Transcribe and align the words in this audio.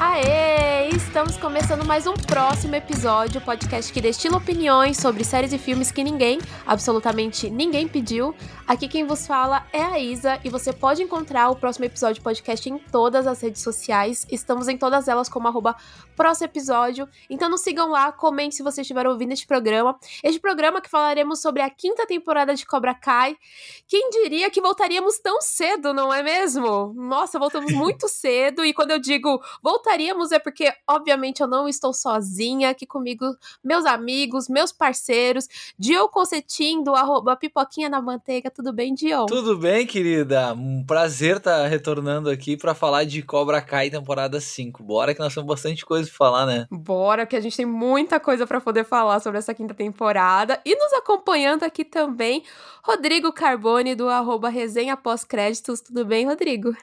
Aê! 0.00 0.49
Estamos 1.20 1.36
começando 1.36 1.84
mais 1.84 2.06
um 2.06 2.14
próximo 2.14 2.74
episódio, 2.74 3.42
podcast 3.42 3.92
que 3.92 4.00
destila 4.00 4.38
opiniões 4.38 4.96
sobre 4.96 5.22
séries 5.22 5.52
e 5.52 5.58
filmes 5.58 5.92
que 5.92 6.02
ninguém, 6.02 6.38
absolutamente 6.66 7.50
ninguém 7.50 7.86
pediu. 7.86 8.34
Aqui 8.66 8.88
quem 8.88 9.04
vos 9.06 9.26
fala 9.26 9.66
é 9.70 9.82
a 9.82 9.98
Isa 9.98 10.40
e 10.42 10.48
você 10.48 10.72
pode 10.72 11.02
encontrar 11.02 11.50
o 11.50 11.56
próximo 11.56 11.84
episódio 11.84 12.22
podcast 12.22 12.70
em 12.70 12.78
todas 12.78 13.26
as 13.26 13.42
redes 13.42 13.60
sociais. 13.60 14.26
Estamos 14.30 14.66
em 14.66 14.78
todas 14.78 15.08
elas 15.08 15.28
como 15.28 15.46
arroba 15.46 15.76
próximo 16.16 16.46
episódio. 16.46 17.06
Então 17.28 17.50
nos 17.50 17.60
sigam 17.60 17.90
lá, 17.90 18.10
comente 18.12 18.54
se 18.54 18.62
vocês 18.62 18.86
estiveram 18.86 19.10
ouvindo 19.10 19.32
este 19.32 19.46
programa. 19.46 19.98
Este 20.24 20.40
programa 20.40 20.80
que 20.80 20.88
falaremos 20.88 21.42
sobre 21.42 21.60
a 21.60 21.68
quinta 21.68 22.06
temporada 22.06 22.54
de 22.54 22.64
Cobra 22.64 22.94
Kai. 22.94 23.36
Quem 23.86 24.08
diria 24.08 24.48
que 24.48 24.62
voltaríamos 24.62 25.18
tão 25.18 25.42
cedo, 25.42 25.92
não 25.92 26.14
é 26.14 26.22
mesmo? 26.22 26.94
Nossa, 26.96 27.38
voltamos 27.38 27.72
muito 27.76 28.08
cedo 28.08 28.64
e 28.64 28.72
quando 28.72 28.92
eu 28.92 28.98
digo 28.98 29.38
voltar 29.62 29.90
voltaríamos 29.90 30.30
é 30.30 30.38
porque, 30.38 30.72
obviamente, 30.86 31.09
eu 31.40 31.48
não 31.48 31.68
estou 31.68 31.92
sozinha. 31.92 32.70
Aqui 32.70 32.86
comigo, 32.86 33.24
meus 33.62 33.84
amigos, 33.84 34.48
meus 34.48 34.72
parceiros. 34.72 35.48
Dio 35.78 36.08
Concetim, 36.08 36.82
do 36.82 36.94
arroba 36.94 37.36
Pipoquinha 37.36 37.88
na 37.88 38.00
Manteiga. 38.00 38.50
Tudo 38.50 38.72
bem, 38.72 38.94
Dio? 38.94 39.26
Tudo 39.26 39.56
bem, 39.56 39.86
querida? 39.86 40.52
Um 40.54 40.84
prazer 40.84 41.36
estar 41.36 41.62
tá 41.62 41.66
retornando 41.66 42.30
aqui 42.30 42.56
para 42.56 42.74
falar 42.74 43.04
de 43.04 43.22
Cobra 43.22 43.60
Kai 43.60 43.90
temporada 43.90 44.40
5. 44.40 44.82
Bora 44.82 45.14
que 45.14 45.20
nós 45.20 45.34
temos 45.34 45.48
bastante 45.48 45.84
coisa 45.84 46.08
pra 46.08 46.16
falar, 46.16 46.46
né? 46.46 46.66
Bora, 46.70 47.26
que 47.26 47.36
a 47.36 47.40
gente 47.40 47.56
tem 47.56 47.66
muita 47.66 48.18
coisa 48.18 48.46
para 48.46 48.60
poder 48.60 48.84
falar 48.84 49.20
sobre 49.20 49.38
essa 49.38 49.54
quinta 49.54 49.74
temporada. 49.74 50.60
E 50.64 50.74
nos 50.76 50.92
acompanhando 50.92 51.64
aqui 51.64 51.84
também, 51.84 52.42
Rodrigo 52.82 53.32
Carbone, 53.32 53.94
do 53.94 54.08
arroba 54.08 54.48
Resenha 54.48 54.96
Pós-Créditos. 54.96 55.80
Tudo 55.80 56.04
bem, 56.04 56.26
Rodrigo? 56.26 56.74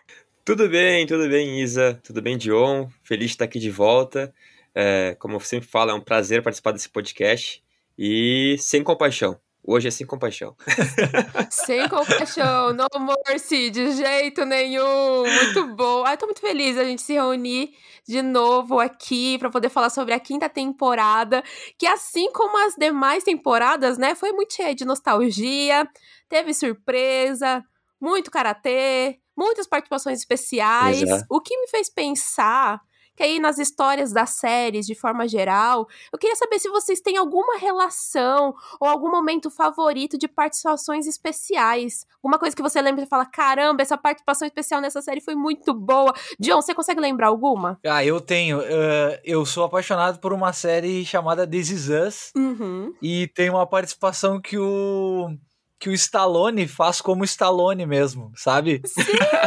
Tudo 0.47 0.69
bem, 0.69 1.05
tudo 1.05 1.27
bem, 1.27 1.59
Isa? 1.59 1.99
Tudo 2.01 2.21
bem, 2.21 2.37
Dion? 2.37 2.87
Feliz 3.03 3.25
de 3.25 3.33
estar 3.33 3.43
aqui 3.43 3.59
de 3.59 3.69
volta. 3.69 4.33
É, 4.73 5.13
como 5.19 5.35
eu 5.35 5.41
sempre 5.41 5.67
falo, 5.67 5.91
é 5.91 5.93
um 5.93 5.99
prazer 5.99 6.41
participar 6.41 6.71
desse 6.71 6.87
podcast. 6.87 7.61
E 7.99 8.55
sem 8.57 8.81
compaixão. 8.81 9.37
Hoje 9.61 9.89
é 9.89 9.91
sem 9.91 10.07
compaixão. 10.07 10.55
sem 11.51 11.89
compaixão, 11.89 12.71
no 12.71 12.87
mercy, 13.27 13.69
de 13.69 13.91
jeito 13.91 14.45
nenhum. 14.45 15.23
Muito 15.23 15.75
bom. 15.75 16.05
Ai, 16.05 16.15
tô 16.15 16.25
muito 16.25 16.39
feliz 16.39 16.77
a 16.77 16.85
gente 16.85 17.01
se 17.01 17.11
reunir 17.11 17.73
de 18.07 18.21
novo 18.21 18.79
aqui 18.79 19.37
para 19.39 19.49
poder 19.49 19.67
falar 19.67 19.89
sobre 19.89 20.13
a 20.13 20.19
quinta 20.19 20.47
temporada, 20.47 21.43
que 21.77 21.85
assim 21.85 22.31
como 22.31 22.57
as 22.65 22.73
demais 22.75 23.21
temporadas, 23.21 23.97
né, 23.97 24.15
foi 24.15 24.31
muito 24.31 24.53
cheia 24.53 24.73
de 24.73 24.85
nostalgia, 24.85 25.85
teve 26.29 26.53
surpresa, 26.53 27.61
muito 27.99 28.31
karatê, 28.31 29.19
muitas 29.37 29.67
participações 29.67 30.19
especiais, 30.19 31.01
Exato. 31.01 31.25
o 31.29 31.39
que 31.39 31.57
me 31.57 31.67
fez 31.67 31.89
pensar 31.89 32.81
que 33.17 33.23
aí 33.23 33.39
nas 33.39 33.57
histórias 33.57 34.13
das 34.13 34.29
séries, 34.29 34.85
de 34.85 34.93
forma 34.93 35.27
geral, 35.27 35.87
eu 36.13 36.19
queria 36.19 36.35
saber 36.35 36.59
se 36.59 36.69
vocês 36.69 37.01
têm 37.01 37.17
alguma 37.17 37.57
relação 37.57 38.53
ou 38.79 38.87
algum 38.87 39.09
momento 39.09 39.49
favorito 39.49 40.19
de 40.19 40.27
participações 40.27 41.07
especiais. 41.07 42.05
Alguma 42.17 42.37
coisa 42.37 42.55
que 42.55 42.61
você 42.61 42.79
lembra 42.79 43.03
e 43.03 43.07
fala, 43.07 43.25
caramba, 43.25 43.81
essa 43.81 43.97
participação 43.97 44.47
especial 44.47 44.79
nessa 44.79 45.01
série 45.01 45.19
foi 45.19 45.33
muito 45.33 45.73
boa. 45.73 46.13
John, 46.39 46.61
você 46.61 46.75
consegue 46.75 47.01
lembrar 47.01 47.27
alguma? 47.27 47.79
Ah, 47.83 48.05
eu 48.05 48.21
tenho. 48.21 48.59
Uh, 48.59 49.17
eu 49.23 49.43
sou 49.47 49.63
apaixonado 49.63 50.19
por 50.19 50.31
uma 50.31 50.53
série 50.53 51.03
chamada 51.03 51.47
This 51.47 51.71
Is 51.71 51.89
Us. 51.89 52.31
Uhum. 52.35 52.93
E 53.01 53.27
tem 53.29 53.49
uma 53.49 53.65
participação 53.65 54.39
que 54.39 54.59
o 54.59 55.35
que 55.79 55.89
o 55.89 55.93
Stallone 55.93 56.67
faz 56.67 57.01
como 57.01 57.23
Stallone 57.23 57.85
mesmo, 57.85 58.31
sabe? 58.35 58.81
Sim, 58.85 59.01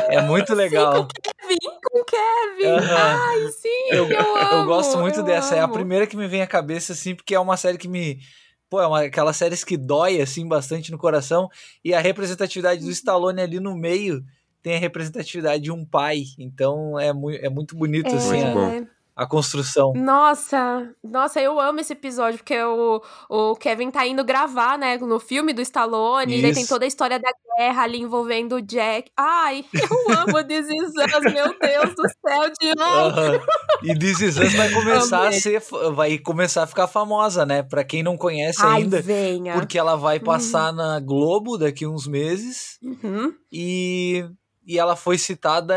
é 0.09 0.23
muito 0.23 0.55
legal. 0.55 0.95
Sim, 0.95 1.03
com 1.03 1.23
Kevin, 1.23 1.81
com 1.83 2.05
Kevin. 2.05 2.73
Uhum. 2.73 2.97
Ai, 2.97 3.49
sim, 3.49 3.89
eu, 3.91 4.09
eu, 4.09 4.37
amo, 4.37 4.53
eu 4.55 4.65
gosto 4.65 4.99
muito 4.99 5.21
eu 5.21 5.25
dessa. 5.25 5.55
Amo. 5.55 5.61
É 5.61 5.65
a 5.65 5.69
primeira 5.69 6.07
que 6.07 6.17
me 6.17 6.29
vem 6.29 6.43
à 6.43 6.47
cabeça, 6.47 6.93
assim, 6.93 7.15
porque 7.15 7.35
é 7.35 7.41
uma 7.41 7.57
série 7.57 7.79
que 7.79 7.89
me. 7.89 8.21
Pô, 8.69 8.81
é 8.81 8.87
uma, 8.87 9.01
aquelas 9.01 9.37
séries 9.37 9.65
que 9.65 9.77
dói, 9.77 10.21
assim, 10.21 10.47
bastante 10.47 10.93
no 10.93 10.99
coração. 10.99 11.49
E 11.85 11.93
a 11.93 12.01
representatividade 12.01 12.81
do 12.81 12.87
uhum. 12.87 12.93
Stallone 12.93 13.41
ali 13.41 13.59
no 13.59 13.77
meio 13.77 14.23
tem 14.63 14.77
a 14.77 14.79
representatividade 14.79 15.65
de 15.65 15.73
um 15.73 15.85
pai. 15.85 16.23
Então 16.39 16.99
é, 16.99 17.13
mu 17.13 17.31
é 17.31 17.49
muito 17.49 17.75
bonito, 17.77 18.09
é, 18.09 18.15
assim. 18.15 18.45
Muito 18.45 19.00
a 19.21 19.27
construção. 19.27 19.93
Nossa, 19.95 20.89
nossa, 21.05 21.43
eu 21.43 21.61
amo 21.61 21.79
esse 21.79 21.93
episódio, 21.93 22.39
porque 22.39 22.59
o, 22.59 23.03
o 23.29 23.55
Kevin 23.55 23.91
tá 23.91 24.07
indo 24.07 24.25
gravar, 24.25 24.79
né, 24.79 24.97
no 24.97 25.21
filme 25.21 25.53
do 25.53 25.61
Stallone, 25.61 26.43
e 26.43 26.55
tem 26.55 26.65
toda 26.65 26.87
a 26.87 26.89
história 26.89 27.19
da 27.19 27.29
guerra 27.59 27.83
ali 27.83 28.01
envolvendo 28.01 28.57
o 28.57 28.63
Jack. 28.63 29.13
Ai, 29.15 29.63
eu 29.75 30.17
amo 30.17 30.43
This 30.43 30.67
Is 30.71 30.89
Us, 30.89 31.35
meu 31.35 31.55
Deus 31.59 31.95
do 31.95 32.03
céu, 32.09 32.51
de 32.59 32.73
novo. 32.81 33.45
E 33.83 33.95
This 33.99 34.21
Is 34.21 34.39
Us 34.39 34.55
vai 34.55 34.71
começar 34.73 35.29
a 35.29 35.33
ser, 35.33 35.63
vai 35.93 36.17
começar 36.17 36.63
a 36.63 36.67
ficar 36.67 36.87
famosa, 36.87 37.45
né, 37.45 37.63
pra 37.63 37.85
quem 37.85 38.03
não 38.03 38.17
conhece 38.17 38.63
Ai, 38.63 38.85
ainda. 38.85 39.03
Venha. 39.03 39.53
Porque 39.53 39.79
ela 39.79 39.97
vai 39.97 40.19
passar 40.19 40.71
uhum. 40.71 40.77
na 40.77 40.99
Globo 40.99 41.59
daqui 41.59 41.87
uns 41.87 42.07
meses. 42.07 42.79
Uhum. 42.83 43.35
E 43.53 44.25
e 44.71 44.79
ela 44.79 44.95
foi 44.95 45.19
citada 45.19 45.75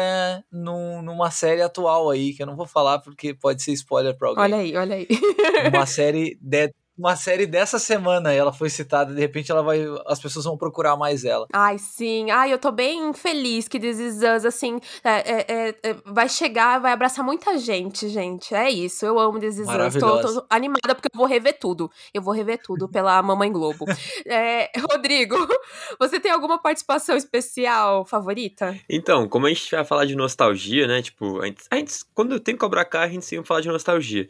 num, 0.51 1.01
numa 1.01 1.31
série 1.31 1.63
atual 1.63 2.11
aí, 2.11 2.31
que 2.31 2.43
eu 2.43 2.45
não 2.45 2.55
vou 2.55 2.67
falar 2.67 2.99
porque 2.99 3.33
pode 3.33 3.63
ser 3.63 3.71
spoiler 3.71 4.15
pra 4.15 4.27
alguém. 4.27 4.43
Olha 4.43 4.57
aí, 4.57 4.77
olha 4.77 4.95
aí. 4.97 5.07
uma 5.73 5.87
série 5.89 6.37
de, 6.39 6.71
uma 6.97 7.15
série 7.15 7.45
dessa 7.45 7.79
semana 7.79 8.31
ela 8.31 8.53
foi 8.53 8.69
citada, 8.69 9.13
de 9.13 9.19
repente 9.19 9.51
ela 9.51 9.63
vai, 9.63 9.83
as 10.05 10.19
pessoas 10.19 10.45
vão 10.45 10.57
procurar 10.57 10.95
mais 10.95 11.25
ela. 11.25 11.47
Ai, 11.51 11.77
sim. 11.79 12.29
Ai, 12.29 12.53
eu 12.53 12.59
tô 12.59 12.71
bem 12.71 13.13
feliz 13.13 13.67
que 13.67 13.79
This 13.79 13.99
Is 13.99 14.17
Us, 14.17 14.45
assim, 14.45 14.79
é, 15.03 15.31
é, 15.31 15.75
é, 15.83 15.95
vai 16.05 16.29
chegar, 16.29 16.79
vai 16.79 16.91
abraçar 16.91 17.25
muita 17.25 17.57
gente, 17.57 18.07
gente. 18.09 18.53
É 18.53 18.69
isso, 18.69 19.05
eu 19.05 19.19
amo 19.19 19.39
This 19.39 19.57
Is 19.57 19.67
Us. 19.67 19.95
Tô, 19.99 20.21
tô, 20.21 20.45
animada 20.49 20.93
porque 20.93 21.09
eu 21.11 21.17
vou 21.17 21.25
rever 21.25 21.57
tudo. 21.59 21.89
Eu 22.13 22.21
vou 22.21 22.33
rever 22.33 22.61
tudo 22.61 22.87
pela 22.87 23.21
Mamãe 23.23 23.51
Globo. 23.51 23.85
É, 24.25 24.69
Rodrigo, 24.91 25.35
você 25.99 26.19
tem 26.19 26.31
alguma 26.31 26.61
participação 26.61 27.15
especial 27.15 28.05
favorita? 28.05 28.77
Então, 28.87 29.27
como 29.27 29.47
a 29.47 29.49
gente 29.49 29.71
vai 29.71 29.83
falar 29.83 30.05
de 30.05 30.15
nostalgia, 30.15 30.87
né, 30.87 31.01
tipo, 31.01 31.41
a 31.41 31.47
gente, 31.47 31.63
a 31.71 31.75
gente 31.75 31.93
quando 32.13 32.39
tem 32.39 32.55
Cobra 32.55 32.85
Kai, 32.85 33.07
a 33.07 33.11
gente 33.11 33.25
sempre 33.25 33.47
fala 33.47 33.61
de 33.61 33.69
nostalgia. 33.69 34.27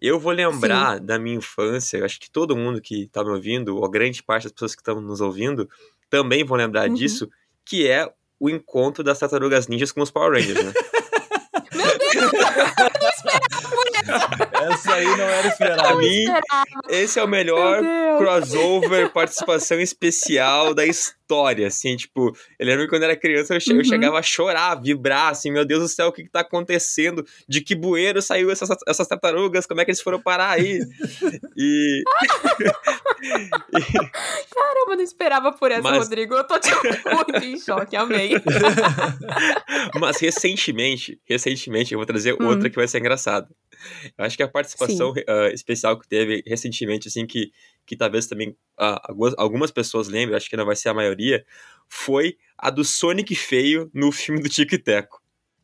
Eu 0.00 0.18
vou 0.18 0.32
lembrar 0.32 0.96
Sim. 0.96 1.04
da 1.04 1.18
minha 1.18 1.36
infância, 1.36 1.98
eu 1.98 2.04
acho 2.06 2.18
que 2.18 2.30
todo 2.30 2.56
mundo 2.56 2.80
que 2.80 3.02
está 3.02 3.22
me 3.22 3.30
ouvindo, 3.30 3.76
ou 3.76 3.90
grande 3.90 4.22
parte 4.22 4.44
das 4.44 4.52
pessoas 4.52 4.74
que 4.74 4.80
estão 4.80 5.00
nos 5.00 5.20
ouvindo, 5.20 5.68
também 6.08 6.42
vão 6.42 6.56
lembrar 6.56 6.88
uhum. 6.88 6.94
disso, 6.94 7.28
que 7.64 7.86
é 7.86 8.10
o 8.38 8.48
encontro 8.48 9.04
das 9.04 9.18
tartarugas 9.18 9.68
ninjas 9.68 9.92
com 9.92 10.00
os 10.00 10.10
Power 10.10 10.32
Rangers, 10.32 10.64
né? 10.64 10.72
Meu 11.76 11.98
Deus! 11.98 12.30
Essa 14.52 14.94
aí 14.94 15.04
não 15.04 15.24
era 15.24 15.48
esperada. 15.48 15.82
Pra 15.82 15.96
mim, 15.96 16.24
esse 16.88 17.18
é 17.18 17.24
o 17.24 17.28
melhor 17.28 17.82
crossover, 18.18 19.10
participação 19.10 19.80
especial 19.80 20.74
da 20.74 20.84
história, 20.86 21.66
assim, 21.66 21.96
tipo, 21.96 22.36
eu 22.58 22.66
lembro 22.66 22.84
que 22.84 22.90
quando 22.90 23.04
era 23.04 23.16
criança 23.16 23.54
eu, 23.54 23.60
che 23.60 23.72
uhum. 23.72 23.78
eu 23.78 23.84
chegava 23.84 24.18
a 24.18 24.22
chorar, 24.22 24.74
vibrar, 24.74 25.30
assim, 25.30 25.50
meu 25.50 25.64
Deus 25.64 25.82
do 25.82 25.88
céu, 25.88 26.08
o 26.08 26.12
que 26.12 26.24
que 26.24 26.30
tá 26.30 26.40
acontecendo? 26.40 27.24
De 27.48 27.60
que 27.60 27.74
bueiro 27.74 28.20
saiu 28.20 28.50
essas, 28.50 28.68
essas 28.86 29.06
tartarugas? 29.06 29.66
Como 29.66 29.80
é 29.80 29.84
que 29.84 29.90
eles 29.90 30.00
foram 30.00 30.20
parar 30.20 30.50
aí? 30.50 30.80
e... 31.56 32.02
Caramba, 34.54 34.96
não 34.96 35.02
esperava 35.02 35.52
por 35.52 35.70
essa, 35.70 35.82
Mas... 35.82 35.98
Rodrigo, 35.98 36.34
eu 36.34 36.44
tô 36.44 36.58
tipo, 36.58 36.80
muito 37.14 37.44
em 37.44 37.58
choque, 37.58 37.96
amei. 37.96 38.32
Mas 40.00 40.18
recentemente, 40.20 41.20
recentemente, 41.28 41.92
eu 41.92 41.98
vou 41.98 42.06
trazer 42.06 42.34
hum. 42.34 42.46
outra 42.46 42.68
que 42.68 42.76
vai 42.76 42.88
ser 42.88 42.98
engraçada. 42.98 43.48
Eu 44.16 44.24
acho 44.24 44.36
que 44.36 44.42
a 44.42 44.48
participação 44.48 45.10
uh, 45.10 45.52
especial 45.52 45.98
que 45.98 46.08
teve 46.08 46.42
recentemente, 46.46 47.08
assim, 47.08 47.26
que, 47.26 47.50
que 47.86 47.96
talvez 47.96 48.26
também 48.26 48.50
uh, 48.50 49.00
algumas, 49.02 49.34
algumas 49.38 49.70
pessoas 49.70 50.08
lembrem, 50.08 50.36
acho 50.36 50.48
que 50.48 50.56
não 50.56 50.66
vai 50.66 50.76
ser 50.76 50.88
a 50.88 50.94
maioria, 50.94 51.44
foi 51.88 52.36
a 52.56 52.70
do 52.70 52.84
Sonic 52.84 53.34
feio 53.34 53.90
no 53.92 54.12
filme 54.12 54.40
do 54.40 54.48
Tico 54.48 54.74
e 54.74 54.78
Teco. 54.78 55.19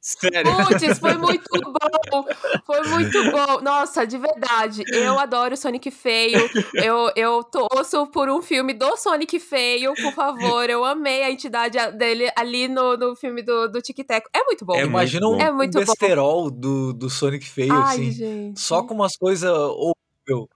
Sério. 0.06 0.52
Putz, 0.68 1.00
foi 1.00 1.14
muito 1.18 1.50
bom. 1.50 2.24
Foi 2.64 2.80
muito 2.86 3.30
bom. 3.32 3.60
Nossa, 3.60 4.06
de 4.06 4.16
verdade. 4.16 4.84
Eu 4.86 5.18
adoro 5.18 5.56
Sonic 5.56 5.90
Feio. 5.90 6.48
Eu, 6.74 7.10
eu 7.16 7.42
torço 7.42 8.06
por 8.06 8.30
um 8.30 8.40
filme 8.40 8.72
do 8.72 8.96
Sonic 8.96 9.40
Feio, 9.40 9.92
por 9.94 10.12
favor. 10.12 10.70
Eu 10.70 10.84
amei 10.84 11.24
a 11.24 11.30
entidade 11.32 11.76
dele 11.98 12.30
ali 12.36 12.68
no, 12.68 12.96
no 12.96 13.16
filme 13.16 13.42
do, 13.42 13.66
do 13.66 13.82
Tic 13.82 13.98
Tac. 14.06 14.24
É 14.32 14.44
muito 14.44 14.64
bom. 14.64 14.76
É, 14.76 14.84
imagina 14.84 15.26
um, 15.26 15.40
é 15.40 15.50
muito 15.50 15.76
um 15.76 15.80
besterol 15.84 16.52
do, 16.52 16.92
do 16.92 17.10
Sonic 17.10 17.44
Feio, 17.44 17.72
Ai, 17.72 17.96
assim. 17.96 18.12
Gente. 18.12 18.60
Só 18.60 18.84
com 18.84 18.94
umas 18.94 19.16
coisas 19.16 19.50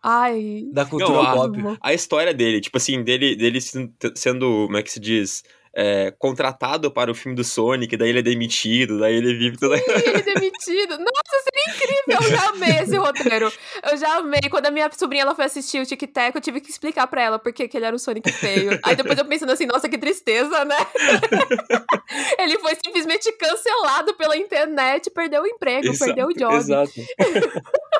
Ai. 0.00 0.64
da 0.72 0.86
cultura 0.86 1.22
Não, 1.24 1.34
pop. 1.34 1.58
A, 1.80 1.88
a, 1.88 1.92
história 1.92 2.32
dele, 2.32 2.60
tipo 2.60 2.76
assim, 2.76 3.02
dele, 3.02 3.34
dele 3.34 3.60
sendo, 3.60 4.66
como 4.66 4.76
é 4.76 4.82
que 4.84 4.92
se 4.92 5.00
diz? 5.00 5.42
É, 5.74 6.12
contratado 6.18 6.90
para 6.90 7.10
o 7.10 7.14
filme 7.14 7.36
do 7.36 7.44
Sonic, 7.44 7.96
daí 7.96 8.08
ele 8.08 8.18
é 8.18 8.22
demitido, 8.22 8.98
daí 8.98 9.14
ele 9.14 9.34
vive 9.34 9.56
toda. 9.56 9.76
Sim, 9.76 9.84
ele 9.86 10.18
é 10.18 10.22
demitido. 10.22 10.98
Nossa, 10.98 11.36
seria 11.44 11.74
incrível! 11.74 12.18
Eu 12.20 12.36
já 12.36 12.48
amei 12.48 12.82
esse 12.82 12.96
roteiro. 12.96 13.52
Eu 13.90 13.96
já 13.96 14.16
amei. 14.16 14.40
Quando 14.50 14.66
a 14.66 14.70
minha 14.70 14.90
sobrinha 14.92 15.22
ela 15.22 15.34
foi 15.34 15.44
assistir 15.44 15.80
o 15.80 15.86
Tic 15.86 16.02
Tac, 16.12 16.34
eu 16.34 16.40
tive 16.40 16.60
que 16.60 16.70
explicar 16.70 17.06
pra 17.06 17.22
ela 17.22 17.38
porque 17.38 17.68
que 17.68 17.76
ele 17.76 17.86
era 17.86 17.94
o 17.94 17.98
Sonic 17.98 18.30
feio. 18.32 18.78
Aí 18.82 18.96
depois 18.96 19.18
eu 19.18 19.24
pensando 19.24 19.52
assim, 19.52 19.66
nossa, 19.66 19.88
que 19.88 19.98
tristeza, 19.98 20.64
né? 20.64 20.76
ele 22.38 22.58
foi 22.58 22.74
simplesmente 22.84 23.30
cancelado 23.32 24.14
pela 24.14 24.36
internet, 24.36 25.10
perdeu 25.10 25.42
o 25.42 25.46
emprego, 25.46 25.88
exato, 25.88 26.04
perdeu 26.04 26.26
o 26.28 26.34
job. 26.34 26.56
Exato. 26.56 26.92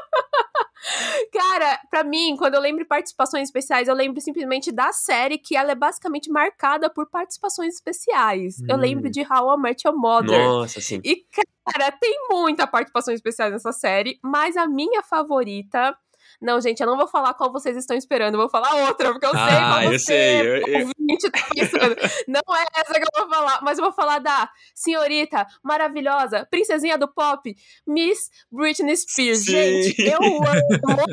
Cara, 1.33 1.81
pra 1.91 2.03
mim, 2.03 2.37
quando 2.37 2.55
eu 2.55 2.61
lembro 2.61 2.83
de 2.83 2.89
participações 2.89 3.49
especiais, 3.49 3.89
eu 3.89 3.95
lembro 3.95 4.21
simplesmente 4.21 4.73
da 4.73 4.93
série 4.93 5.39
que 5.39 5.57
ela 5.57 5.73
é 5.73 5.75
basicamente 5.75 6.31
marcada 6.31 6.89
por 6.89 7.09
participações 7.09 7.75
especiais. 7.75 8.61
Hum. 8.61 8.67
Eu 8.69 8.77
lembro 8.77 9.11
de 9.11 9.21
How 9.21 9.55
I 9.55 9.61
Met 9.61 9.87
Your 9.87 9.97
Mother. 9.97 10.39
Nossa, 10.39 10.81
sim. 10.81 11.01
E, 11.05 11.25
cara, 11.65 11.93
tem 11.93 12.15
muita 12.31 12.67
participação 12.67 13.13
especial 13.13 13.51
nessa 13.51 13.73
série, 13.73 14.19
mas 14.23 14.57
a 14.57 14.67
minha 14.67 15.03
favorita 15.03 15.97
não, 16.41 16.61
gente, 16.61 16.81
eu 16.81 16.87
não 16.87 16.97
vou 16.97 17.07
falar 17.07 17.35
qual 17.35 17.53
vocês 17.53 17.77
estão 17.77 17.97
esperando, 17.97 18.35
eu 18.35 18.41
vou 18.41 18.49
falar 18.49 18.89
outra, 18.89 19.13
porque 19.13 19.27
eu 19.27 19.31
sei 19.31 19.41
ah, 19.41 19.69
qual 19.69 19.83
eu 19.83 19.93
você, 19.93 19.99
sei. 19.99 20.41
Eu, 20.41 20.57
eu... 20.67 20.87
ouvinte, 20.87 21.31
tá 21.31 21.39
pensando. 21.55 21.97
não 22.27 22.57
é 22.57 22.65
essa 22.77 22.95
que 22.95 23.03
eu 23.03 23.09
vou 23.15 23.29
falar, 23.29 23.61
mas 23.63 23.79
eu 23.79 23.85
vou 23.85 23.93
falar 23.93 24.19
da 24.21 24.49
senhorita 24.75 25.47
maravilhosa, 25.63 26.47
princesinha 26.51 26.97
do 26.97 27.09
pop, 27.09 27.55
Miss 27.87 28.31
Britney 28.51 28.97
Spears. 28.97 29.45
Sim. 29.45 29.53
Gente, 29.53 30.03
eu 30.03 30.19
amo. 30.23 31.05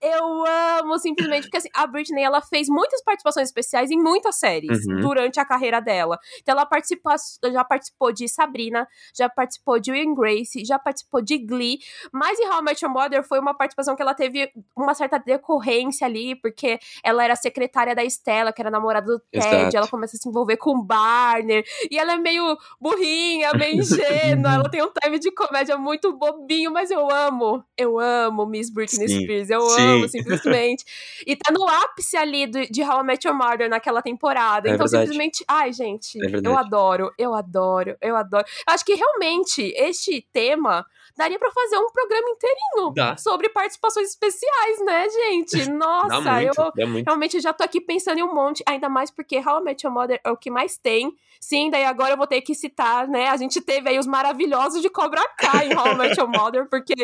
eu 0.00 0.44
amo 0.78 0.98
simplesmente, 0.98 1.44
porque 1.44 1.58
assim, 1.58 1.68
a 1.74 1.86
Britney, 1.86 2.22
ela 2.22 2.40
fez 2.40 2.68
muitas 2.68 3.02
participações 3.02 3.48
especiais 3.48 3.90
em 3.90 3.98
muitas 3.98 4.36
séries 4.36 4.86
uhum. 4.86 5.00
durante 5.00 5.40
a 5.40 5.44
carreira 5.44 5.80
dela. 5.80 6.18
Então 6.40 6.52
ela 6.52 6.66
participou, 6.66 7.12
já 7.52 7.64
participou 7.64 8.12
de 8.12 8.28
Sabrina, 8.28 8.86
já 9.12 9.28
participou 9.28 9.80
de 9.80 9.90
Will 9.90 10.14
Grace, 10.14 10.64
já 10.64 10.78
participou 10.78 11.20
de 11.20 11.36
Glee, 11.38 11.78
mas 12.12 12.38
em 12.38 12.46
How 12.46 12.60
I 12.60 12.62
Met 12.62 12.84
Your 12.84 12.94
Mother 12.94 13.24
foi 13.24 13.40
uma 13.40 13.54
participação 13.54 13.96
que 13.96 14.02
ela 14.02 14.14
teve 14.20 14.52
uma 14.76 14.92
certa 14.92 15.18
decorrência 15.18 16.06
ali, 16.06 16.34
porque 16.34 16.78
ela 17.02 17.24
era 17.24 17.34
secretária 17.34 17.94
da 17.94 18.04
Estela, 18.04 18.52
que 18.52 18.60
era 18.60 18.70
namorada 18.70 19.06
do 19.06 19.18
Ted, 19.32 19.46
Exato. 19.46 19.76
ela 19.78 19.88
começa 19.88 20.14
a 20.14 20.20
se 20.20 20.28
envolver 20.28 20.58
com 20.58 20.72
o 20.76 20.82
Barner, 20.82 21.64
e 21.90 21.98
ela 21.98 22.12
é 22.12 22.18
meio 22.18 22.54
burrinha, 22.78 23.54
meio 23.54 23.80
ingênua, 23.80 24.52
ela 24.52 24.68
tem 24.68 24.82
um 24.82 24.92
time 24.92 25.18
de 25.18 25.30
comédia 25.32 25.78
muito 25.78 26.12
bobinho, 26.12 26.70
mas 26.70 26.90
eu 26.90 27.10
amo, 27.10 27.64
eu 27.78 27.98
amo 27.98 28.44
Miss 28.44 28.68
Britney 28.70 29.08
Sim. 29.08 29.22
Spears, 29.22 29.48
eu 29.48 29.62
Sim. 29.62 29.82
amo, 29.82 30.08
simplesmente. 30.10 30.84
e 31.26 31.34
tá 31.34 31.50
no 31.50 31.66
ápice 31.66 32.18
ali 32.18 32.46
do, 32.46 32.60
de 32.70 32.82
How 32.82 33.00
I 33.00 33.04
Met 33.04 33.26
Your 33.26 33.34
Mother 33.34 33.70
naquela 33.70 34.02
temporada, 34.02 34.68
é 34.68 34.74
então 34.74 34.84
verdade. 34.84 35.04
simplesmente, 35.06 35.42
ai 35.48 35.72
gente, 35.72 36.18
é 36.22 36.40
eu 36.44 36.58
adoro, 36.58 37.10
eu 37.16 37.32
adoro, 37.32 37.96
eu 38.02 38.16
adoro. 38.16 38.44
Acho 38.66 38.84
que 38.84 38.94
realmente 38.94 39.72
este 39.74 40.28
tema 40.30 40.84
daria 41.20 41.38
para 41.38 41.50
fazer 41.50 41.76
um 41.76 41.90
programa 41.90 42.30
inteirinho 42.30 42.94
Dá. 42.94 43.16
sobre 43.16 43.48
participações 43.50 44.08
especiais, 44.08 44.84
né, 44.84 45.08
gente? 45.08 45.70
Nossa, 45.70 46.32
muito, 46.32 46.72
eu 46.76 47.04
realmente 47.04 47.40
já 47.40 47.52
tô 47.52 47.62
aqui 47.62 47.80
pensando 47.80 48.18
em 48.18 48.22
um 48.22 48.34
monte, 48.34 48.62
ainda 48.66 48.88
mais 48.88 49.10
porque 49.10 49.38
How 49.38 49.60
I 49.60 49.64
Met 49.64 49.86
Your 49.86 49.94
Mother 49.94 50.20
é 50.24 50.30
o 50.30 50.36
que 50.36 50.50
mais 50.50 50.78
tem. 50.78 51.14
Sim, 51.38 51.70
daí 51.70 51.84
agora 51.84 52.12
eu 52.12 52.16
vou 52.16 52.26
ter 52.26 52.40
que 52.42 52.54
citar, 52.54 53.08
né? 53.08 53.28
A 53.28 53.36
gente 53.36 53.60
teve 53.60 53.88
aí 53.88 53.98
os 53.98 54.06
maravilhosos 54.06 54.82
de 54.82 54.90
Cobra 54.90 55.22
Kai 55.38 55.68
em 55.68 55.76
How 55.76 55.92
I 55.92 55.94
Met 55.94 56.20
Your 56.20 56.28
Mother, 56.28 56.68
porque, 56.70 56.94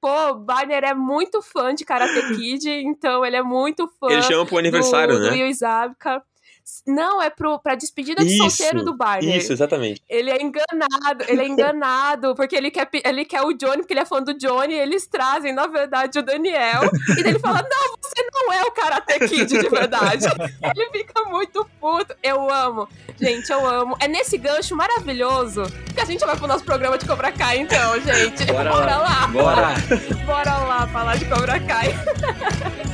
pô, 0.00 0.34
Barner 0.34 0.84
é 0.84 0.94
muito 0.94 1.42
fã 1.42 1.74
de 1.74 1.84
Karate 1.84 2.34
Kid, 2.34 2.68
então 2.68 3.24
ele 3.24 3.36
é 3.36 3.42
muito 3.42 3.86
fã. 4.00 4.08
Ele 4.10 4.22
chama 4.22 4.46
pro 4.46 4.58
aniversário, 4.58 5.16
do, 5.16 5.20
né? 5.20 5.30
Do 5.30 5.34
Will 5.34 5.52
Zabka. 5.52 6.22
Não, 6.86 7.22
é 7.22 7.30
pro, 7.30 7.58
pra 7.58 7.74
despedida 7.74 8.24
de 8.24 8.32
isso, 8.34 8.50
solteiro 8.50 8.84
do 8.84 8.96
Barney. 8.96 9.36
Isso, 9.36 9.52
exatamente. 9.52 10.02
Ele 10.08 10.30
é 10.30 10.42
enganado, 10.42 11.24
ele 11.28 11.42
é 11.42 11.48
enganado, 11.48 12.34
porque 12.36 12.56
ele 12.56 12.70
quer, 12.70 12.88
ele 13.04 13.24
quer 13.24 13.42
o 13.42 13.52
Johnny, 13.52 13.78
porque 13.78 13.92
ele 13.92 14.00
é 14.00 14.04
fã 14.04 14.22
do 14.22 14.34
Johnny, 14.34 14.74
e 14.74 14.78
eles 14.78 15.06
trazem, 15.06 15.52
na 15.52 15.66
verdade, 15.66 16.18
o 16.18 16.22
Daniel. 16.22 16.82
E 17.16 17.28
ele 17.28 17.38
fala: 17.38 17.62
Não, 17.68 17.96
você 18.00 18.26
não 18.32 18.52
é 18.52 18.62
o 18.62 18.70
Karate 18.70 19.18
Kid 19.28 19.46
de 19.46 19.68
verdade. 19.68 20.26
ele 20.62 20.90
fica 20.90 21.24
muito 21.28 21.66
puto. 21.80 22.14
Eu 22.22 22.50
amo. 22.50 22.88
Gente, 23.20 23.50
eu 23.50 23.66
amo. 23.66 23.96
É 24.00 24.08
nesse 24.08 24.36
gancho 24.38 24.74
maravilhoso 24.74 25.62
que 25.94 26.00
a 26.00 26.04
gente 26.04 26.24
vai 26.24 26.36
pro 26.36 26.46
nosso 26.46 26.64
programa 26.64 26.98
de 26.98 27.06
Cobra 27.06 27.30
Kai, 27.30 27.58
então, 27.58 28.00
gente. 28.00 28.44
Bora, 28.46 28.70
Bora 28.70 28.96
lá. 28.96 29.02
lá. 29.02 29.26
Bora. 29.28 29.74
Bora 30.26 30.58
lá 30.58 30.86
falar 30.88 31.16
de 31.16 31.24
Cobra 31.26 31.60
Kai. 31.60 32.91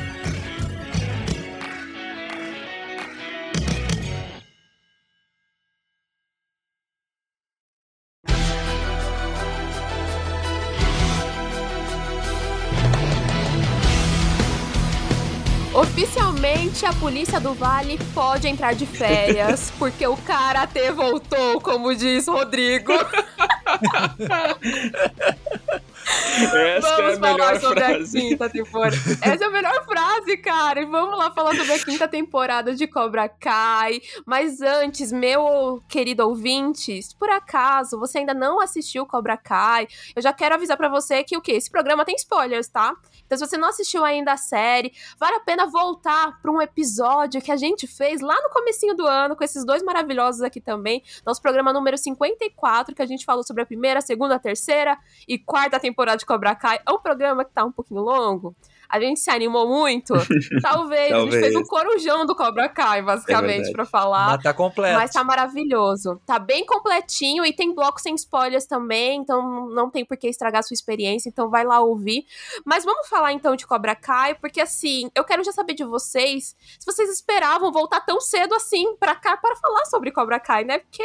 A 16.69 16.93
polícia 16.95 17.41
do 17.41 17.55
Vale 17.55 17.99
pode 18.15 18.47
entrar 18.47 18.75
de 18.75 18.87
férias, 18.87 19.73
porque 19.79 20.07
o 20.07 20.17
Karatê 20.17 20.93
voltou, 20.93 21.61
como 21.61 21.95
diz 21.95 22.29
Rodrigo. 22.29 22.93
Essa 26.09 26.97
vamos 26.97 27.13
é 27.13 27.17
a 27.17 27.19
falar 27.19 27.61
sobre 27.61 27.85
frase. 27.85 28.19
a 28.19 28.21
quinta 28.21 28.49
temporada. 28.49 28.97
Essa 29.21 29.45
é 29.45 29.47
a 29.47 29.51
melhor 29.51 29.85
frase, 29.85 30.37
cara. 30.39 30.81
E 30.81 30.87
vamos 30.87 31.19
lá 31.19 31.31
falar 31.31 31.55
sobre 31.55 31.73
a 31.73 31.85
quinta 31.85 32.09
temporada 32.09 32.75
de 32.75 32.87
Cobra 32.87 33.29
Kai. 33.29 34.01
Mas 34.25 34.61
antes, 34.61 35.13
meu 35.13 35.83
querido 35.89 36.27
ouvinte, 36.27 37.03
se 37.03 37.15
por 37.15 37.29
acaso 37.29 37.99
você 37.99 38.19
ainda 38.19 38.33
não 38.33 38.61
assistiu 38.61 39.05
Cobra 39.05 39.37
Kai, 39.37 39.87
eu 40.17 40.23
já 40.23 40.33
quero 40.33 40.55
avisar 40.55 40.77
para 40.77 40.89
você 40.89 41.23
que 41.23 41.37
o 41.37 41.41
que 41.41 41.53
esse 41.53 41.71
programa 41.71 42.05
tem 42.05 42.15
spoilers, 42.15 42.69
tá? 42.69 42.95
Então 43.27 43.37
se 43.37 43.47
você 43.47 43.59
não 43.59 43.69
assistiu 43.69 44.05
ainda 44.05 44.33
a 44.33 44.37
série, 44.37 44.93
vale 45.19 45.37
a 45.37 45.41
pena 45.41 45.67
voltar 45.67 46.41
para 46.41 46.51
um 46.51 46.63
episódio 46.63 47.43
que 47.43 47.53
a 47.53 47.57
gente 47.57 47.87
fez 47.87 48.23
lá 48.23 48.35
no 48.43 48.49
comecinho 48.51 48.95
do 48.95 49.07
ano 49.07 49.37
com 49.37 49.45
esses 49.45 49.67
dois 49.67 49.83
maravilhosos 49.83 50.41
aqui 50.41 50.61
também, 50.61 51.03
nosso 51.27 51.43
programa 51.43 51.73
número 51.73 51.99
54, 51.99 52.95
que 52.95 53.03
a 53.03 53.07
gente 53.07 53.27
falou 53.27 53.43
sobre 53.45 53.63
a 53.63 53.67
primeira, 53.67 54.01
segunda, 54.01 54.39
terceira 54.39 54.97
e 55.27 55.39
quarta 55.39 55.79
temporada 55.79 55.98
de 56.17 56.27
Cobra 56.27 56.55
Kai. 56.55 56.81
É 56.87 56.91
um 56.91 56.99
programa 56.99 57.45
que 57.45 57.53
tá 57.53 57.65
um 57.65 57.73
pouquinho 57.73 58.01
longo, 58.01 58.55
a 58.89 58.99
gente 58.99 59.21
se 59.21 59.31
animou 59.31 59.69
muito. 59.69 60.15
Talvez. 60.15 60.49
Talvez. 60.63 61.13
A 61.13 61.21
gente 61.21 61.39
fez 61.39 61.57
um 61.57 61.63
corujão 61.63 62.25
do 62.25 62.35
Cobra 62.35 62.69
Kai, 62.69 63.03
basicamente, 63.03 63.69
é 63.69 63.73
para 63.73 63.85
falar. 63.85 64.33
Mas 64.33 64.43
tá 64.43 64.55
completo. 64.55 64.99
Mas 64.99 65.11
tá 65.11 65.23
maravilhoso. 65.23 66.21
Tá 66.25 66.39
bem 66.39 66.65
completinho 66.65 67.45
e 67.45 67.53
tem 67.53 67.75
bloco 67.75 68.01
sem 68.01 68.15
spoilers 68.15 68.65
também, 68.65 69.21
então 69.21 69.69
não 69.69 69.91
tem 69.91 70.05
por 70.05 70.17
que 70.17 70.29
estragar 70.29 70.61
a 70.61 70.63
sua 70.63 70.75
experiência, 70.75 71.29
então 71.29 71.51
vai 71.51 71.65
lá 71.65 71.81
ouvir. 71.81 72.25
Mas 72.65 72.85
vamos 72.85 73.09
falar 73.09 73.33
então 73.33 73.55
de 73.55 73.67
Cobra 73.67 73.95
Kai, 73.95 74.35
porque 74.35 74.61
assim, 74.61 75.11
eu 75.15 75.25
quero 75.25 75.45
já 75.45 75.53
saber 75.53 75.75
de 75.75 75.85
vocês 75.85 76.57
se 76.79 76.87
vocês 76.87 77.11
esperavam 77.11 77.71
voltar 77.71 78.01
tão 78.01 78.21
cedo 78.21 78.55
assim 78.55 78.97
pra 78.97 79.15
cá 79.15 79.37
para 79.37 79.55
falar 79.57 79.85
sobre 79.87 80.11
Cobra 80.11 80.41
Kai, 80.41 80.65
né? 80.65 80.79
Porque 80.79 81.05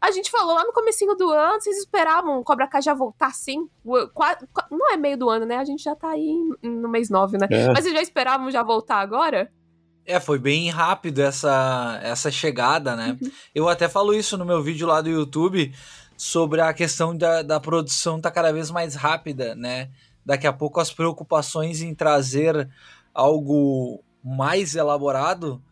a 0.00 0.10
gente 0.10 0.30
falou 0.30 0.54
lá 0.54 0.64
no 0.64 0.72
comecinho 0.72 1.14
do 1.14 1.30
ano, 1.30 1.60
vocês 1.60 1.78
esperavam 1.78 2.42
Cobra 2.42 2.66
Kai 2.66 2.82
já 2.82 2.94
voltar 2.94 3.28
assim? 3.28 3.68
Não 4.70 4.92
é 4.92 4.96
meio 4.96 5.16
do 5.16 5.30
ano, 5.30 5.46
né? 5.46 5.58
A 5.58 5.64
gente 5.64 5.84
já 5.84 5.94
tá 5.94 6.10
aí 6.10 6.36
no 6.62 6.88
mês 6.88 7.11
9, 7.12 7.38
né? 7.38 7.46
É. 7.50 7.68
Mas 7.68 7.84
vocês 7.84 7.94
já 7.94 8.02
esperavam 8.02 8.50
já 8.50 8.62
voltar 8.62 8.96
agora? 8.96 9.50
É, 10.04 10.18
foi 10.18 10.38
bem 10.38 10.68
rápido 10.68 11.20
essa, 11.20 12.00
essa 12.02 12.30
chegada, 12.30 12.96
né? 12.96 13.16
Uhum. 13.20 13.30
Eu 13.54 13.68
até 13.68 13.88
falo 13.88 14.12
isso 14.12 14.36
no 14.36 14.44
meu 14.44 14.62
vídeo 14.62 14.86
lá 14.86 15.00
do 15.00 15.08
YouTube 15.08 15.72
sobre 16.16 16.60
a 16.60 16.72
questão 16.72 17.16
da, 17.16 17.42
da 17.42 17.60
produção 17.60 18.20
tá 18.20 18.30
cada 18.30 18.52
vez 18.52 18.70
mais 18.70 18.94
rápida, 18.94 19.54
né? 19.54 19.90
Daqui 20.24 20.46
a 20.46 20.52
pouco 20.52 20.80
as 20.80 20.92
preocupações 20.92 21.82
em 21.82 21.94
trazer 21.94 22.68
algo 23.14 24.02
mais 24.22 24.74
elaborado 24.74 25.62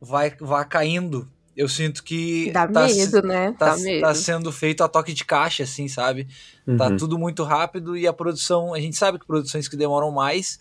vai, 0.00 0.34
vai 0.40 0.64
caindo. 0.66 1.28
Eu 1.56 1.68
sinto 1.68 2.04
que 2.04 2.50
Dá 2.52 2.68
tá, 2.68 2.86
medo, 2.86 3.22
né? 3.22 3.52
Tá, 3.58 3.70
Dá 3.70 3.76
medo. 3.78 4.00
tá 4.02 4.14
sendo 4.14 4.52
feito 4.52 4.84
a 4.84 4.88
toque 4.88 5.12
de 5.12 5.24
caixa, 5.24 5.64
assim, 5.64 5.88
sabe? 5.88 6.24
Tá 6.24 6.30
uhum. 6.66 6.76
Tá 6.76 6.96
tudo 6.96 7.18
muito 7.18 7.42
rápido 7.42 7.96
e 7.96 8.06
a 8.06 8.12
produção, 8.12 8.72
a 8.72 8.80
gente 8.80 8.96
sabe 8.96 9.18
que 9.18 9.26
produções 9.26 9.66
que 9.66 9.76
demoram 9.76 10.10
mais 10.10 10.58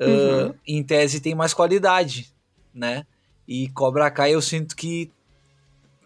uhum. 0.00 0.48
uh, 0.48 0.54
em 0.66 0.82
tese 0.82 1.20
tem 1.20 1.34
mais 1.34 1.54
qualidade, 1.54 2.32
né? 2.74 3.04
E 3.46 3.68
Cobra 3.70 4.10
Kai 4.10 4.34
eu 4.34 4.42
sinto 4.42 4.76
que 4.76 5.10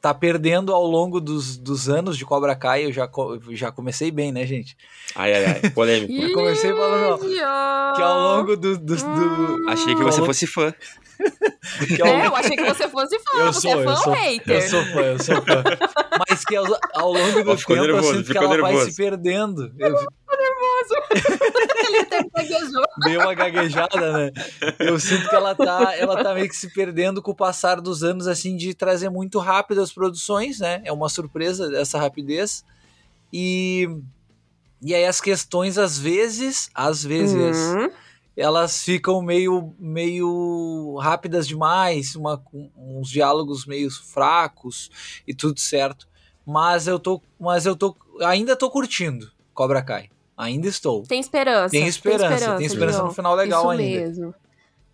tá 0.02 0.12
perdendo 0.12 0.74
ao 0.74 0.84
longo 0.84 1.20
dos, 1.20 1.56
dos 1.56 1.88
anos 1.88 2.18
de 2.18 2.24
Cobra 2.24 2.56
Kai. 2.56 2.86
Eu 2.86 2.92
já, 2.92 3.08
já 3.50 3.70
comecei 3.70 4.10
bem, 4.10 4.32
né, 4.32 4.44
gente? 4.44 4.76
Ai, 5.14 5.32
ai, 5.32 5.44
ai, 5.44 5.70
polêmico. 5.70 6.12
eu 6.20 6.34
comecei 6.34 6.72
falando 6.72 7.14
ó, 7.14 7.92
que 7.94 8.02
ao 8.02 8.18
longo 8.18 8.56
do, 8.56 8.76
do, 8.76 8.96
do, 8.96 9.70
Achei 9.70 9.94
que 9.94 10.02
você 10.02 10.20
fosse 10.20 10.46
fã. 10.46 10.74
ao... 12.02 12.08
É, 12.08 12.26
eu 12.26 12.34
achei 12.34 12.56
que 12.56 12.64
você 12.64 12.88
fosse 12.88 13.16
fã. 13.20 13.38
Eu 13.38 13.52
você 13.52 13.68
é 13.68 13.72
sou, 13.72 13.80
é 13.80 13.84
fã 13.84 14.10
ou 14.10 14.12
hater? 14.12 14.56
Eu 14.56 14.68
sou 14.68 14.84
fã, 14.86 15.00
eu 15.00 15.18
sou 15.20 15.36
fã. 15.36 15.64
Mas 16.28 16.44
que 16.44 16.56
ao, 16.56 16.66
ao 16.94 17.12
longo 17.12 17.44
do 17.44 17.56
tempo 17.56 17.74
nervoso, 17.76 18.08
eu 18.08 18.14
sinto 18.16 18.32
que 18.32 18.38
ela 18.38 18.48
nervoso. 18.48 18.74
vai 18.74 18.90
se 18.90 18.96
perdendo. 18.96 19.72
Eu, 19.78 19.94
nervoso 20.36 20.94
Ele 21.86 21.98
até 21.98 22.22
gaguejou. 22.22 22.84
Deu 23.04 23.20
uma 23.20 23.34
gaguejada, 23.34 24.12
né? 24.12 24.32
Eu 24.78 24.98
sinto 24.98 25.28
que 25.28 25.34
ela 25.34 25.54
tá, 25.54 25.96
ela 25.96 26.22
tá 26.22 26.34
meio 26.34 26.48
que 26.48 26.56
se 26.56 26.72
perdendo 26.72 27.22
com 27.22 27.30
o 27.30 27.36
passar 27.36 27.80
dos 27.80 28.02
anos, 28.02 28.26
assim, 28.26 28.56
de 28.56 28.74
trazer 28.74 29.10
muito 29.10 29.38
rápido 29.38 29.80
as 29.80 29.92
produções, 29.92 30.60
né? 30.60 30.82
É 30.84 30.92
uma 30.92 31.08
surpresa 31.08 31.74
essa 31.76 31.98
rapidez. 31.98 32.64
E, 33.32 33.88
e 34.82 34.94
aí 34.94 35.04
as 35.04 35.20
questões, 35.20 35.78
às 35.78 35.98
vezes, 35.98 36.70
às 36.74 37.02
vezes, 37.02 37.56
uhum. 37.56 37.90
elas 38.36 38.84
ficam 38.84 39.22
meio, 39.22 39.74
meio 39.78 40.98
rápidas 41.00 41.48
demais, 41.48 42.14
uma, 42.14 42.42
uns 42.76 43.08
diálogos 43.08 43.64
meio 43.64 43.90
fracos 43.90 44.90
e 45.26 45.34
tudo 45.34 45.58
certo. 45.60 46.06
Mas 46.44 46.86
eu 46.86 46.98
tô, 46.98 47.22
mas 47.38 47.66
eu 47.66 47.76
tô, 47.76 47.96
ainda 48.20 48.56
tô 48.56 48.68
curtindo 48.68 49.30
Cobra 49.54 49.82
Kai. 49.82 50.11
Ainda 50.42 50.68
estou. 50.68 51.02
Tem 51.02 51.20
esperança. 51.20 51.70
Tem 51.70 51.86
esperança, 51.86 52.26
tem 52.26 52.34
esperança, 52.34 52.56
tem 52.58 52.66
esperança 52.66 53.02
no 53.04 53.12
final 53.12 53.34
legal 53.34 53.60
isso 53.60 53.70
ainda. 53.70 54.00
Mesmo. 54.00 54.34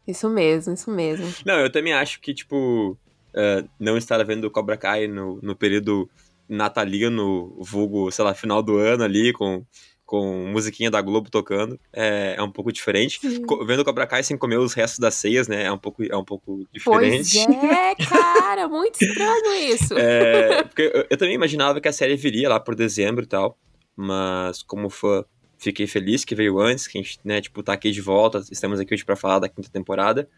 Isso 0.07 0.31
mesmo, 0.31 0.75
isso 0.75 0.90
mesmo. 0.90 1.35
Não, 1.45 1.59
eu 1.61 1.71
também 1.71 1.93
acho 1.93 2.21
que, 2.21 2.33
tipo, 2.33 2.97
uh, 3.35 3.69
não 3.78 3.97
estar 3.97 4.23
vendo 4.25 4.50
Cobra 4.50 4.76
Kai 4.76 5.07
no, 5.07 5.38
no 5.43 5.55
período 5.55 6.09
natalino, 6.49 7.55
vulgo, 7.61 8.11
sei 8.11 8.25
lá, 8.25 8.35
final 8.35 8.62
do 8.62 8.78
ano 8.78 9.05
ali, 9.05 9.35
com, 9.35 9.62
com 10.07 10.47
musiquinha 10.50 10.90
da 10.90 11.02
Globo 11.02 11.31
tocando, 11.31 11.78
é, 11.93 12.37
é 12.38 12.43
um 12.43 12.50
pouco 12.50 12.73
diferente. 12.73 13.21
Vendo 13.67 13.85
Cobra 13.85 14.07
Kai 14.07 14.23
sem 14.23 14.38
comer 14.38 14.59
os 14.59 14.73
restos 14.73 14.99
das 14.99 15.14
ceias, 15.14 15.47
né, 15.47 15.64
é 15.64 15.73
um 15.73 15.76
pouco, 15.76 16.02
é 16.02 16.17
um 16.17 16.25
pouco 16.25 16.67
diferente. 16.73 17.45
Pois 17.45 17.71
é, 17.71 17.95
cara, 17.97 18.67
muito 18.67 19.02
estranho 19.05 19.55
isso. 19.55 19.93
É, 19.99 20.62
porque 20.62 20.83
eu, 20.83 21.07
eu, 21.11 21.17
também 21.19 21.35
imaginava 21.35 21.81
que 21.83 21.88
a 21.88 21.93
série 21.93 22.17
viria 22.17 22.49
lá 22.49 22.59
por 22.59 22.75
dezembro 22.75 23.25
e 23.25 23.26
tal, 23.26 23.59
mas 23.95 24.62
como 24.62 24.88
fã, 24.88 25.23
fiquei 25.58 25.86
feliz 25.86 26.24
que 26.24 26.34
veio 26.34 26.58
antes, 26.60 26.86
que 26.86 26.98
a 26.98 27.02
gente, 27.02 27.18
né, 27.24 27.40
tipo, 27.40 27.62
tá 27.62 27.72
aqui 27.72 27.90
de 27.90 28.00
volta, 28.00 28.42
estamos 28.50 28.78
aqui 28.80 28.94
hoje 28.94 29.04
pra 29.04 29.16
falar 29.16 29.40
da 29.40 29.48
quinta 29.48 29.68
temporada. 29.68 30.28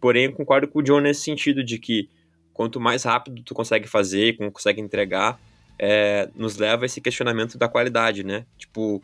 Porém, 0.00 0.26
eu 0.26 0.32
concordo 0.32 0.68
com 0.68 0.78
o 0.78 0.82
John 0.82 1.00
nesse 1.00 1.22
sentido 1.22 1.62
de 1.62 1.78
que 1.78 2.08
quanto 2.54 2.80
mais 2.80 3.02
rápido 3.02 3.42
tu 3.42 3.54
consegue 3.54 3.88
fazer, 3.88 4.36
consegue 4.52 4.80
entregar, 4.80 5.40
é, 5.78 6.28
nos 6.34 6.56
leva 6.56 6.84
a 6.84 6.86
esse 6.86 7.00
questionamento 7.00 7.58
da 7.58 7.68
qualidade, 7.68 8.22
né? 8.24 8.46
Tipo, 8.56 9.02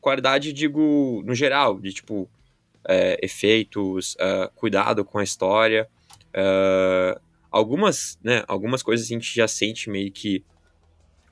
qualidade, 0.00 0.52
digo, 0.52 1.22
no 1.24 1.34
geral, 1.34 1.80
de 1.80 1.92
tipo, 1.92 2.28
é, 2.86 3.18
efeitos, 3.22 4.14
uh, 4.14 4.50
cuidado 4.54 5.04
com 5.04 5.18
a 5.18 5.24
história. 5.24 5.88
Uh, 6.28 7.18
algumas, 7.50 8.18
né, 8.22 8.44
algumas 8.46 8.82
coisas 8.82 9.06
a 9.06 9.08
gente 9.08 9.34
já 9.34 9.48
sente 9.48 9.88
meio 9.88 10.10
que 10.12 10.44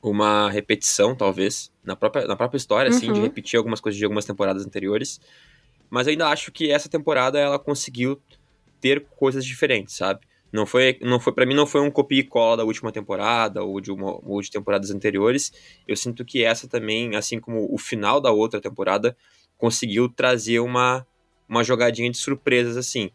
uma 0.02 0.50
repetição, 0.50 1.14
talvez, 1.14 1.72
na 1.84 1.94
própria, 1.94 2.26
na 2.26 2.34
própria 2.34 2.56
história, 2.56 2.90
uhum. 2.90 2.96
assim, 2.96 3.12
de 3.12 3.20
uhum. 3.20 3.22
repetir 3.22 3.56
algumas 3.56 3.80
coisas 3.80 3.96
de 3.96 4.04
algumas 4.04 4.24
temporadas 4.24 4.66
anteriores. 4.66 5.20
Mas 5.88 6.06
eu 6.06 6.10
ainda 6.10 6.28
acho 6.28 6.50
que 6.50 6.70
essa 6.70 6.88
temporada 6.88 7.38
ela 7.38 7.58
conseguiu 7.58 8.20
ter 8.80 9.06
coisas 9.16 9.44
diferentes, 9.44 9.94
sabe? 9.94 10.20
Não 10.52 10.66
foi, 10.66 10.98
não 11.00 11.18
foi 11.18 11.32
para 11.32 11.46
mim 11.46 11.54
não 11.54 11.66
foi 11.66 11.80
um 11.80 11.90
copia 11.90 12.20
e 12.20 12.24
cola 12.24 12.58
da 12.58 12.64
última 12.64 12.92
temporada 12.92 13.62
ou 13.62 13.80
de 13.80 13.90
uma 13.90 14.18
ou 14.22 14.42
de 14.42 14.50
temporadas 14.50 14.90
anteriores. 14.90 15.50
Eu 15.88 15.96
sinto 15.96 16.24
que 16.24 16.44
essa 16.44 16.68
também, 16.68 17.16
assim 17.16 17.40
como 17.40 17.72
o 17.72 17.78
final 17.78 18.20
da 18.20 18.30
outra 18.30 18.60
temporada, 18.60 19.16
conseguiu 19.56 20.10
trazer 20.10 20.60
uma 20.60 21.06
uma 21.48 21.64
jogadinha 21.64 22.10
de 22.10 22.16
surpresas 22.18 22.76
assim, 22.76 23.10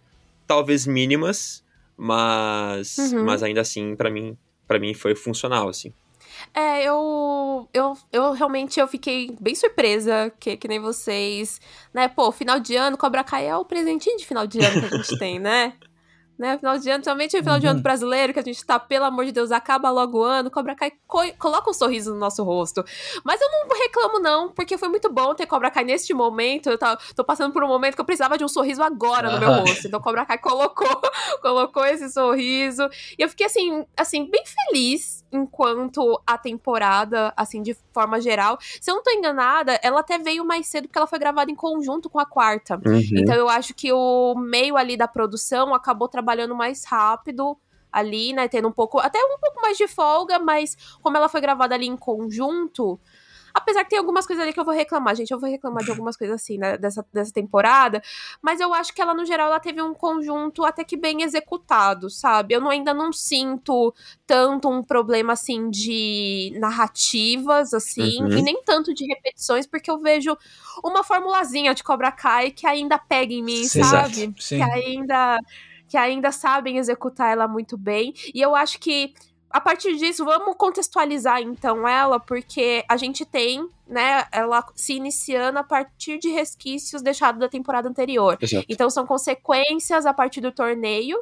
talvez 0.47 0.87
mínimas, 0.87 1.63
mas 1.95 2.97
uhum. 2.97 3.23
mas 3.23 3.43
ainda 3.43 3.61
assim 3.61 3.95
para 3.95 4.09
mim 4.09 4.35
para 4.67 4.79
mim 4.79 4.95
foi 4.95 5.15
funcional 5.15 5.69
assim. 5.69 5.93
É, 6.53 6.83
eu, 6.83 7.67
eu, 7.73 7.97
eu 8.11 8.31
realmente 8.33 8.79
eu 8.79 8.87
fiquei 8.87 9.35
bem 9.39 9.55
surpresa, 9.55 10.31
que, 10.39 10.57
que 10.57 10.67
nem 10.67 10.79
vocês, 10.79 11.61
né? 11.93 12.07
Pô, 12.07 12.31
final 12.31 12.59
de 12.59 12.75
ano, 12.75 12.97
Cobra 12.97 13.23
Kai 13.23 13.47
é 13.47 13.55
o 13.55 13.65
presentinho 13.65 14.17
de 14.17 14.25
final 14.25 14.47
de 14.47 14.59
ano 14.59 14.79
que 14.79 14.95
a 14.95 14.97
gente 14.97 15.17
tem, 15.19 15.39
né? 15.39 15.73
né? 16.37 16.57
Final 16.57 16.77
de 16.77 16.89
ano, 16.89 17.03
somente 17.03 17.35
o 17.35 17.39
final 17.39 17.55
uhum. 17.55 17.59
de 17.59 17.67
ano 17.67 17.77
uhum. 17.77 17.83
brasileiro, 17.83 18.33
que 18.33 18.39
a 18.39 18.43
gente 18.43 18.63
tá, 18.65 18.79
pelo 18.79 19.05
amor 19.05 19.25
de 19.25 19.31
Deus, 19.31 19.51
acaba 19.51 19.89
logo 19.89 20.19
o 20.19 20.23
ano, 20.23 20.51
Cobra 20.51 20.75
Kai 20.75 20.91
co 21.07 21.21
coloca 21.39 21.69
um 21.69 21.73
sorriso 21.73 22.13
no 22.13 22.19
nosso 22.19 22.43
rosto. 22.43 22.83
Mas 23.23 23.41
eu 23.41 23.47
não 23.49 23.77
reclamo, 23.77 24.19
não, 24.19 24.49
porque 24.49 24.77
foi 24.77 24.87
muito 24.87 25.11
bom 25.11 25.33
ter 25.33 25.47
Cobra 25.47 25.71
Kai 25.71 25.83
neste 25.83 26.13
momento. 26.13 26.69
Eu 26.69 26.77
tô, 26.77 26.85
tô 27.15 27.23
passando 27.23 27.51
por 27.51 27.63
um 27.63 27.67
momento 27.67 27.95
que 27.95 28.01
eu 28.01 28.05
precisava 28.05 28.37
de 28.37 28.43
um 28.43 28.47
sorriso 28.47 28.83
agora 28.83 29.31
no 29.31 29.39
meu 29.39 29.51
rosto. 29.61 29.87
Então 29.87 29.99
Cobra 29.99 30.25
Kai 30.25 30.37
colocou, 30.37 31.01
colocou 31.41 31.85
esse 31.85 32.09
sorriso. 32.09 32.87
E 33.17 33.23
eu 33.23 33.29
fiquei 33.29 33.47
assim, 33.47 33.85
assim, 33.97 34.29
bem 34.29 34.43
feliz 34.45 35.25
enquanto 35.31 36.21
a 36.25 36.37
temporada, 36.37 37.33
assim, 37.35 37.61
de 37.61 37.75
forma 37.91 38.21
geral. 38.21 38.57
Se 38.79 38.91
eu 38.91 38.95
não 38.95 39.03
tô 39.03 39.11
enganada, 39.11 39.79
ela 39.81 40.01
até 40.01 40.17
veio 40.17 40.45
mais 40.45 40.67
cedo 40.67 40.87
porque 40.87 40.97
ela 40.97 41.07
foi 41.07 41.19
gravada 41.19 41.51
em 41.51 41.55
conjunto 41.55 42.09
com 42.09 42.19
a 42.19 42.25
quarta. 42.25 42.79
Uhum. 42.85 43.01
Então 43.13 43.35
eu 43.35 43.49
acho 43.49 43.73
que 43.73 43.91
o 43.91 44.35
meio 44.35 44.77
ali 44.77 44.95
da 44.95 45.07
produção 45.07 45.73
acabou 45.73 46.07
trabalhando 46.07 46.26
mais 46.55 46.83
rápido 46.85 47.57
ali, 47.91 48.33
né, 48.33 48.47
tendo 48.47 48.67
um 48.67 48.71
pouco, 48.71 48.99
até 48.99 49.17
um 49.19 49.39
pouco 49.39 49.61
mais 49.61 49.77
de 49.77 49.87
folga, 49.87 50.37
mas 50.39 50.75
como 51.01 51.17
ela 51.17 51.29
foi 51.29 51.41
gravada 51.41 51.73
ali 51.73 51.87
em 51.87 51.97
conjunto, 51.97 52.99
Apesar 53.57 53.83
que 53.83 53.89
tem 53.89 53.99
algumas 53.99 54.27
coisas 54.27 54.43
ali 54.43 54.53
que 54.53 54.59
eu 54.59 54.65
vou 54.65 54.73
reclamar, 54.73 55.15
gente. 55.15 55.31
Eu 55.31 55.39
vou 55.39 55.49
reclamar 55.49 55.83
de 55.83 55.89
algumas 55.89 56.15
coisas 56.15 56.35
assim, 56.35 56.59
né, 56.59 56.77
dessa, 56.77 57.03
dessa 57.11 57.33
temporada. 57.33 58.03
Mas 58.39 58.59
eu 58.59 58.71
acho 58.71 58.93
que 58.93 59.01
ela, 59.01 59.15
no 59.15 59.25
geral, 59.25 59.47
ela 59.47 59.59
teve 59.59 59.81
um 59.81 59.95
conjunto 59.95 60.63
até 60.63 60.83
que 60.83 60.95
bem 60.95 61.23
executado, 61.23 62.07
sabe? 62.07 62.53
Eu 62.53 62.61
não, 62.61 62.69
ainda 62.69 62.93
não 62.93 63.11
sinto 63.11 63.93
tanto 64.27 64.69
um 64.69 64.83
problema, 64.83 65.33
assim, 65.33 65.71
de 65.71 66.55
narrativas, 66.59 67.73
assim, 67.73 68.21
uhum. 68.21 68.29
e 68.29 68.41
nem 68.43 68.61
tanto 68.63 68.93
de 68.93 69.05
repetições, 69.05 69.65
porque 69.65 69.89
eu 69.89 69.97
vejo 69.97 70.37
uma 70.83 71.03
formulazinha 71.03 71.73
de 71.73 71.83
Cobra 71.83 72.11
Kai 72.11 72.51
que 72.51 72.67
ainda 72.67 72.99
pega 72.99 73.33
em 73.33 73.43
mim, 73.43 73.63
Sim, 73.63 73.83
sabe? 73.83 74.33
Que 74.33 74.61
ainda 74.61 75.39
que 75.87 75.97
ainda 75.97 76.31
sabem 76.31 76.77
executar 76.77 77.31
ela 77.31 77.47
muito 77.47 77.77
bem. 77.77 78.13
E 78.33 78.41
eu 78.41 78.55
acho 78.55 78.79
que 78.79 79.13
a 79.49 79.61
partir 79.61 79.95
disso, 79.95 80.25
vamos 80.25 80.55
contextualizar 80.57 81.41
então 81.41 81.87
ela, 81.87 82.19
porque 82.19 82.83
a 82.87 82.97
gente 82.97 83.25
tem, 83.25 83.67
né, 83.87 84.25
ela 84.31 84.63
se 84.75 84.93
iniciando 84.93 85.57
a 85.57 85.63
partir 85.63 86.19
de 86.19 86.29
resquícios 86.29 87.01
deixados 87.01 87.39
da 87.39 87.47
temporada 87.47 87.87
anterior. 87.87 88.37
Exato. 88.41 88.65
Então 88.67 88.89
são 88.89 89.05
consequências 89.05 90.05
a 90.05 90.13
partir 90.13 90.41
do 90.41 90.51
torneio. 90.51 91.17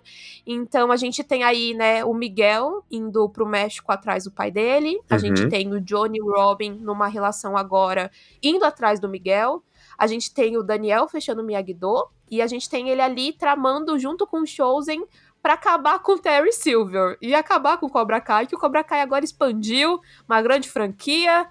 Então 0.45 0.91
a 0.91 0.97
gente 0.97 1.23
tem 1.23 1.43
aí, 1.43 1.75
né, 1.75 2.03
o 2.03 2.13
Miguel 2.13 2.83
indo 2.89 3.29
pro 3.29 3.45
México 3.45 3.91
atrás 3.91 4.23
do 4.23 4.31
pai 4.31 4.49
dele. 4.49 4.99
A 5.09 5.13
uhum. 5.13 5.19
gente 5.19 5.47
tem 5.47 5.71
o 5.71 5.79
Johnny 5.79 6.19
Robin 6.19 6.71
numa 6.81 7.07
relação 7.07 7.55
agora 7.55 8.11
indo 8.41 8.65
atrás 8.65 8.99
do 8.99 9.07
Miguel. 9.07 9.63
A 9.97 10.07
gente 10.07 10.33
tem 10.33 10.57
o 10.57 10.63
Daniel 10.63 11.07
fechando 11.07 11.41
o 11.41 11.45
Miyagi-Do. 11.45 12.09
E 12.29 12.41
a 12.41 12.47
gente 12.47 12.69
tem 12.69 12.89
ele 12.89 13.01
ali 13.01 13.33
tramando 13.33 13.97
junto 13.99 14.25
com 14.25 14.41
o 14.41 14.47
Chosen 14.47 15.05
para 15.41 15.53
acabar 15.53 15.99
com 15.99 16.17
Terry 16.17 16.51
Silver 16.51 17.17
e 17.21 17.35
acabar 17.35 17.77
com 17.77 17.85
o 17.85 17.89
Cobra 17.89 18.19
Kai, 18.19 18.47
que 18.47 18.55
o 18.55 18.59
Cobra 18.59 18.83
Kai 18.83 19.01
agora 19.01 19.23
expandiu, 19.23 20.01
uma 20.27 20.41
grande 20.41 20.67
franquia. 20.67 21.47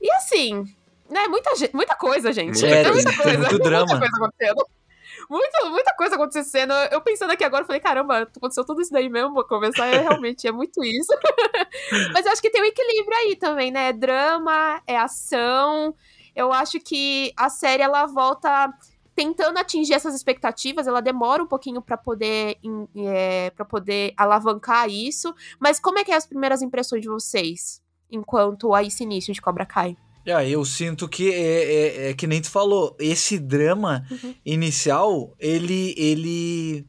E 0.00 0.12
assim, 0.12 0.64
né, 1.10 1.26
muita, 1.26 1.50
muita 1.74 1.96
coisa, 1.96 2.32
gente. 2.32 2.64
É, 2.64 2.88
muita 2.88 3.16
coisa. 3.16 3.38
Muito 3.38 3.58
drama. 3.58 3.86
Muita 3.86 3.98
coisa 3.98 4.16
acontecendo. 4.16 4.66
Muita, 5.28 5.70
muita 5.70 5.94
coisa 5.94 6.14
acontecendo. 6.14 6.72
Eu 6.90 7.00
pensando 7.00 7.30
aqui 7.32 7.42
agora, 7.42 7.64
falei, 7.64 7.80
caramba, 7.80 8.28
aconteceu 8.36 8.64
tudo 8.64 8.80
isso 8.80 8.92
daí 8.92 9.08
mesmo, 9.08 9.34
vou 9.34 9.44
começar, 9.44 9.86
é, 9.86 9.98
realmente, 9.98 10.46
é 10.46 10.52
muito 10.52 10.84
isso. 10.84 11.12
Mas 12.12 12.26
eu 12.26 12.32
acho 12.32 12.42
que 12.42 12.50
tem 12.50 12.62
um 12.62 12.66
equilíbrio 12.66 13.16
aí 13.16 13.36
também, 13.36 13.70
né? 13.70 13.88
É 13.88 13.92
drama, 13.92 14.80
é 14.86 14.96
ação. 14.96 15.94
Eu 16.34 16.52
acho 16.52 16.80
que 16.80 17.32
a 17.36 17.48
série, 17.48 17.82
ela 17.82 18.06
volta 18.06 18.72
tentando 19.14 19.58
atingir 19.58 19.94
essas 19.94 20.14
expectativas, 20.14 20.86
ela 20.86 21.02
demora 21.02 21.42
um 21.42 21.46
pouquinho 21.46 21.82
para 21.82 21.96
poder 21.96 22.58
é, 22.96 23.50
para 23.50 23.64
poder 23.64 24.14
alavancar 24.16 24.88
isso. 24.88 25.34
Mas 25.60 25.78
como 25.78 25.98
é 25.98 26.04
que 26.04 26.12
é 26.12 26.16
as 26.16 26.26
primeiras 26.26 26.62
impressões 26.62 27.02
de 27.02 27.08
vocês 27.08 27.82
enquanto 28.10 28.74
a 28.74 28.82
esse 28.82 29.02
início 29.02 29.32
de 29.32 29.40
Cobra 29.40 29.66
Kai? 29.66 29.96
Ah, 30.26 30.44
eu 30.44 30.64
sinto 30.64 31.08
que 31.08 31.32
é, 31.32 31.74
é, 32.06 32.10
é 32.10 32.14
que 32.14 32.28
nem 32.28 32.40
tu 32.40 32.48
falou, 32.48 32.96
esse 33.00 33.38
drama 33.38 34.06
uhum. 34.08 34.34
inicial, 34.46 35.34
ele 35.38 35.94
ele 35.98 36.86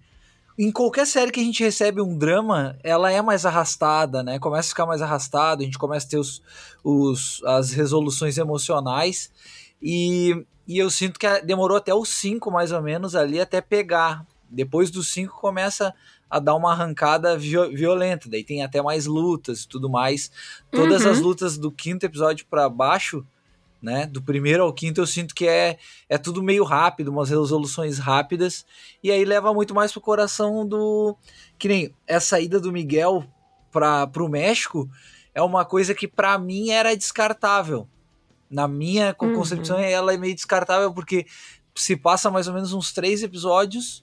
em 0.57 0.71
qualquer 0.71 1.07
série 1.07 1.31
que 1.31 1.39
a 1.39 1.43
gente 1.43 1.63
recebe 1.63 2.01
um 2.01 2.17
drama, 2.17 2.77
ela 2.83 3.11
é 3.11 3.21
mais 3.21 3.45
arrastada, 3.45 4.21
né? 4.21 4.39
Começa 4.39 4.67
a 4.67 4.69
ficar 4.69 4.85
mais 4.85 5.01
arrastado, 5.01 5.61
a 5.61 5.65
gente 5.65 5.77
começa 5.77 6.05
a 6.05 6.09
ter 6.09 6.17
os, 6.17 6.41
os, 6.83 7.41
as 7.43 7.71
resoluções 7.71 8.37
emocionais. 8.37 9.31
E 9.81 10.45
e 10.67 10.77
eu 10.77 10.89
sinto 10.89 11.19
que 11.19 11.41
demorou 11.41 11.77
até 11.77 11.93
os 11.93 12.09
5, 12.09 12.49
mais 12.49 12.71
ou 12.71 12.81
menos, 12.81 13.15
ali 13.15 13.39
até 13.39 13.59
pegar. 13.59 14.25
Depois 14.49 14.89
dos 14.89 15.09
5 15.09 15.39
começa 15.39 15.93
a 16.29 16.39
dar 16.39 16.55
uma 16.55 16.71
arrancada 16.71 17.37
violenta. 17.37 18.29
Daí 18.29 18.43
tem 18.43 18.63
até 18.63 18.81
mais 18.81 19.05
lutas 19.05 19.63
e 19.63 19.67
tudo 19.67 19.89
mais. 19.89 20.31
Todas 20.71 21.03
uhum. 21.03 21.11
as 21.11 21.19
lutas 21.19 21.57
do 21.57 21.71
quinto 21.71 22.05
episódio 22.05 22.45
para 22.49 22.69
baixo, 22.69 23.25
né? 23.83 24.05
Do 24.05 24.21
primeiro 24.21 24.63
ao 24.63 24.71
quinto, 24.71 25.01
eu 25.01 25.05
sinto 25.05 25.35
que 25.35 25.45
é, 25.45 25.77
é 26.07 26.17
tudo 26.17 26.41
meio 26.41 26.63
rápido, 26.63 27.09
umas 27.09 27.29
resoluções 27.29 27.99
rápidas. 27.99 28.65
E 29.03 29.11
aí 29.11 29.25
leva 29.25 29.53
muito 29.53 29.75
mais 29.75 29.91
pro 29.91 29.99
coração 29.99 30.65
do. 30.65 31.17
Que 31.59 31.67
nem 31.67 31.95
essa 32.07 32.39
ida 32.39 32.61
do 32.61 32.71
Miguel 32.71 33.25
para 33.69 34.07
pro 34.07 34.29
México 34.29 34.89
é 35.35 35.41
uma 35.41 35.65
coisa 35.65 35.93
que 35.93 36.07
para 36.07 36.37
mim 36.37 36.69
era 36.69 36.95
descartável 36.95 37.87
Na 38.49 38.67
minha 38.67 39.15
uhum. 39.19 39.33
concepção, 39.33 39.77
ela 39.77 40.13
é 40.13 40.17
meio 40.17 40.35
descartável, 40.35 40.93
porque 40.93 41.25
se 41.75 41.97
passa 41.97 42.31
mais 42.31 42.47
ou 42.47 42.53
menos 42.53 42.71
uns 42.71 42.93
três 42.93 43.21
episódios 43.21 44.01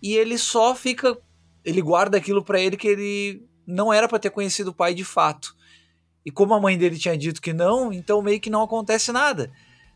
e 0.00 0.14
ele 0.14 0.38
só 0.38 0.72
fica. 0.72 1.18
Ele 1.64 1.82
guarda 1.82 2.16
aquilo 2.16 2.44
para 2.44 2.60
ele 2.60 2.76
que 2.76 2.86
ele 2.86 3.42
não 3.66 3.92
era 3.92 4.06
para 4.06 4.20
ter 4.20 4.30
conhecido 4.30 4.70
o 4.70 4.74
pai 4.74 4.94
de 4.94 5.02
fato. 5.02 5.55
E 6.26 6.30
como 6.32 6.52
a 6.54 6.60
mãe 6.60 6.76
dele 6.76 6.98
tinha 6.98 7.16
dito 7.16 7.40
que 7.40 7.52
não, 7.52 7.92
então 7.92 8.20
meio 8.20 8.40
que 8.40 8.50
não 8.50 8.60
acontece 8.60 9.12
nada. 9.12 9.48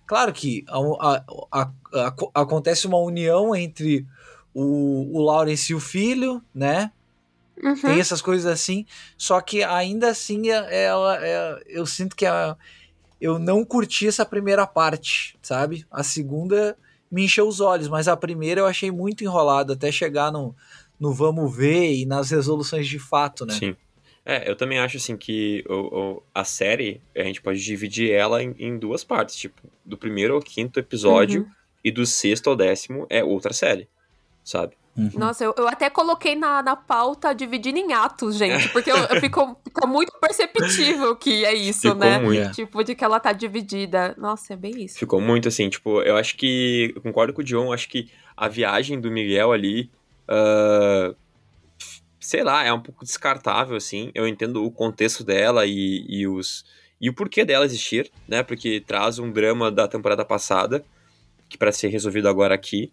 Claro 0.06 0.32
que 0.32 0.64
a, 0.68 1.25
a, 1.50 1.70
a, 1.92 2.14
acontece 2.34 2.87
uma 2.87 2.99
união 2.99 3.52
entre 3.54 4.06
o, 4.54 5.18
o 5.18 5.22
Lawrence 5.22 5.72
e 5.72 5.75
o 5.75 5.80
filho, 5.80 6.40
né? 6.54 6.92
Uhum. 7.60 7.75
Tem 7.75 7.99
essas 7.99 8.22
coisas 8.22 8.46
assim, 8.50 8.87
só 9.18 9.40
que 9.40 9.64
ainda 9.64 10.08
assim 10.08 10.50
é, 10.50 10.84
ela, 10.84 11.18
é, 11.20 11.62
eu 11.66 11.84
sinto 11.84 12.14
que 12.14 12.25
a, 12.25 12.56
eu 13.20 13.37
não 13.38 13.64
curti 13.64 14.06
essa 14.06 14.25
primeira 14.25 14.64
parte, 14.68 15.37
sabe? 15.42 15.84
A 15.90 16.04
segunda 16.04 16.76
me 17.10 17.25
encheu 17.25 17.49
os 17.49 17.60
olhos, 17.60 17.88
mas 17.88 18.06
a 18.06 18.16
primeira 18.16 18.60
eu 18.60 18.66
achei 18.66 18.92
muito 18.92 19.25
enrolada 19.25 19.72
até 19.72 19.90
chegar 19.90 20.30
no, 20.30 20.54
no 20.99 21.12
vamos 21.12 21.54
ver 21.54 21.92
e 21.92 22.06
nas 22.06 22.30
resoluções 22.30 22.87
de 22.87 23.00
fato, 23.00 23.44
né? 23.44 23.54
Sim. 23.54 23.76
É, 24.30 24.49
eu 24.49 24.54
também 24.54 24.78
acho 24.78 24.96
assim 24.96 25.16
que 25.16 25.64
o, 25.68 25.75
o, 25.75 26.22
a 26.32 26.44
série, 26.44 27.00
a 27.16 27.25
gente 27.25 27.42
pode 27.42 27.60
dividir 27.60 28.12
ela 28.12 28.40
em, 28.40 28.54
em, 28.60 28.78
duas 28.78 29.02
partes, 29.02 29.34
tipo, 29.34 29.60
do 29.84 29.99
primeiro 29.99 30.37
ao 30.37 30.40
quinto 30.40 30.78
episódio 30.78 31.42
uhum. 31.42 31.50
e 31.82 31.90
do 31.90 32.06
sexto 32.06 32.49
ao 32.49 32.54
décimo 32.54 33.08
é 33.10 33.25
outra 33.25 33.52
série, 33.52 33.88
sabe? 34.44 34.76
Uhum. 34.96 35.10
Nossa, 35.16 35.42
eu, 35.42 35.52
eu 35.58 35.66
até 35.66 35.90
coloquei 35.90 36.37
na, 36.37 36.62
na 36.62 36.76
pauta 36.76 37.34
dividindo 37.34 37.80
em 37.80 37.92
atos, 37.92 38.37
gente, 38.37 38.68
porque 38.70 38.92
eu, 38.92 38.99
eu 38.99 39.20
fico, 39.20 39.56
fica 39.64 39.84
muito 39.84 40.12
perceptível 40.20 41.16
que 41.16 41.44
é 41.44 41.52
isso, 41.52 41.88
Ficou 41.88 41.96
né? 41.96 42.20
Muito. 42.20 42.52
Tipo, 42.52 42.84
de 42.84 42.94
que 42.94 43.02
ela 43.02 43.18
tá 43.18 43.32
dividida. 43.32 44.14
Nossa, 44.16 44.52
é 44.52 44.56
bem 44.56 44.84
isso. 44.84 44.96
Ficou 44.96 45.20
muito 45.20 45.49
assim, 45.49 45.68
tipo, 45.68 46.02
eu 46.02 46.16
acho 46.16 46.37
que, 46.37 46.92
eu 46.94 47.02
concordo 47.02 47.32
com 47.32 47.40
o 47.40 47.44
John, 47.44 47.72
acho 47.72 47.88
que 47.88 48.08
a 48.37 48.46
viagem 48.46 49.00
do 49.00 49.10
Miguel 49.10 49.50
ali, 49.50 49.90
uh, 50.28 51.16
sei 52.21 52.45
lá, 52.45 52.65
é 52.65 52.73
um 52.73 52.81
pouco 52.81 53.05
descartável, 53.05 53.77
assim. 53.77 54.11
Eu 54.15 54.29
entendo 54.29 54.65
o 54.65 54.71
contexto 54.71 55.25
dela 55.25 55.67
e, 55.67 56.05
e 56.09 56.29
os 56.29 56.65
e 57.00 57.09
o 57.09 57.15
porquê 57.15 57.45
dela 57.47 57.65
existir, 57.65 58.12
né? 58.29 58.43
Porque 58.43 58.81
traz 58.87 59.19
um 59.19 59.33
drama 59.33 59.71
da 59.71 59.89
temporada 59.89 60.25
passada, 60.25 60.85
que 61.49 61.57
para 61.57 61.73
ser 61.73 61.89
resolvido 61.89 62.29
agora 62.29 62.55
aqui. 62.55 62.93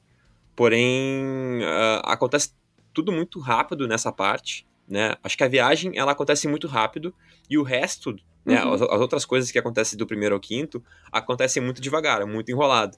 Porém, 0.55 1.59
uh, 1.61 2.01
acontece 2.03 2.53
tudo 2.93 3.11
muito 3.11 3.39
rápido 3.39 3.85
nessa 3.85 4.11
parte, 4.11 4.65
né? 4.87 5.15
Acho 5.21 5.37
que 5.37 5.43
a 5.43 5.47
viagem 5.47 5.91
ela 5.97 6.13
acontece 6.13 6.47
muito 6.47 6.67
rápido 6.67 7.13
e 7.49 7.57
o 7.57 7.63
resto, 7.63 8.15
né, 8.45 8.63
uhum. 8.63 8.73
as, 8.73 8.81
as, 8.81 9.01
outras 9.01 9.25
coisas 9.25 9.51
que 9.51 9.59
acontecem 9.59 9.97
do 9.97 10.07
primeiro 10.07 10.33
ao 10.33 10.41
quinto, 10.41 10.83
acontecem 11.11 11.61
muito 11.61 11.81
devagar, 11.81 12.25
muito 12.25 12.49
enrolado. 12.49 12.97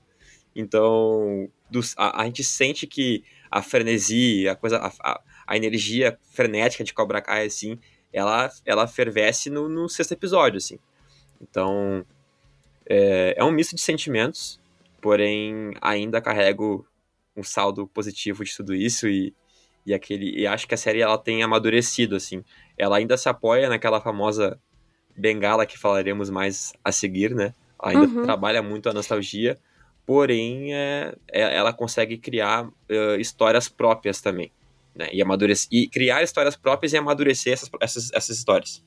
Então, 0.56 1.50
dos, 1.70 1.96
a, 1.98 2.22
a, 2.22 2.26
gente 2.26 2.44
sente 2.44 2.86
que 2.88 3.24
a 3.50 3.62
frenesia, 3.62 4.52
a 4.52 4.56
coisa, 4.56 4.78
a, 4.78 4.92
a, 5.02 5.22
a, 5.50 5.58
energia 5.58 6.18
frenética 6.32 6.84
de 6.84 6.94
Cobra 6.94 7.22
Kai, 7.22 7.46
assim, 7.46 7.80
ela, 8.12 8.50
ela 8.66 8.88
fervesce 8.88 9.50
no, 9.50 9.68
no 9.68 9.90
sexto 9.90 10.12
episódio, 10.12 10.58
assim. 10.58 10.80
Então, 11.42 12.06
é, 12.88 13.36
é 13.38 13.44
um 13.44 13.52
misto 13.52 13.76
de 13.76 13.82
sentimentos, 13.82 14.60
porém 15.02 15.74
ainda 15.82 16.22
carrego 16.22 16.86
um 17.36 17.44
saldo 17.44 17.88
positivo 17.88 18.44
de 18.44 18.56
tudo 18.56 18.76
isso 18.76 19.08
e, 19.08 19.34
e 19.86 19.94
aquele 19.94 20.38
e 20.38 20.46
acho 20.46 20.68
que 20.68 20.74
a 20.74 20.78
série 20.78 21.02
ela 21.02 21.18
tem 21.18 21.42
amadurecido 21.42 22.16
assim. 22.16 22.44
Ela 22.78 22.98
ainda 22.98 23.16
se 23.16 23.30
apoia 23.30 23.70
naquela 23.70 24.02
famosa 24.02 24.60
bengala 25.16 25.66
que 25.66 25.78
falaremos 25.78 26.30
mais 26.30 26.74
a 26.84 26.92
seguir, 26.92 27.34
né? 27.34 27.54
Ainda 27.82 28.08
uhum. 28.08 28.24
trabalha 28.24 28.62
muito 28.62 28.90
a 28.90 28.94
nostalgia, 28.94 29.58
porém 30.06 30.74
é, 30.74 31.16
é, 31.32 31.56
ela 31.56 31.72
consegue 31.72 32.18
criar 32.18 32.66
uh, 32.66 33.16
histórias 33.20 33.70
próprias 33.70 34.20
também, 34.20 34.52
né? 35.00 35.08
E 35.14 35.22
amadurecer 35.22 35.68
e 35.72 35.88
criar 35.88 36.22
histórias 36.22 36.56
próprias 36.58 36.92
e 36.92 36.98
amadurecer 36.98 37.54
essas, 37.54 37.70
essas, 37.82 38.12
essas 38.14 38.38
histórias. 38.38 38.84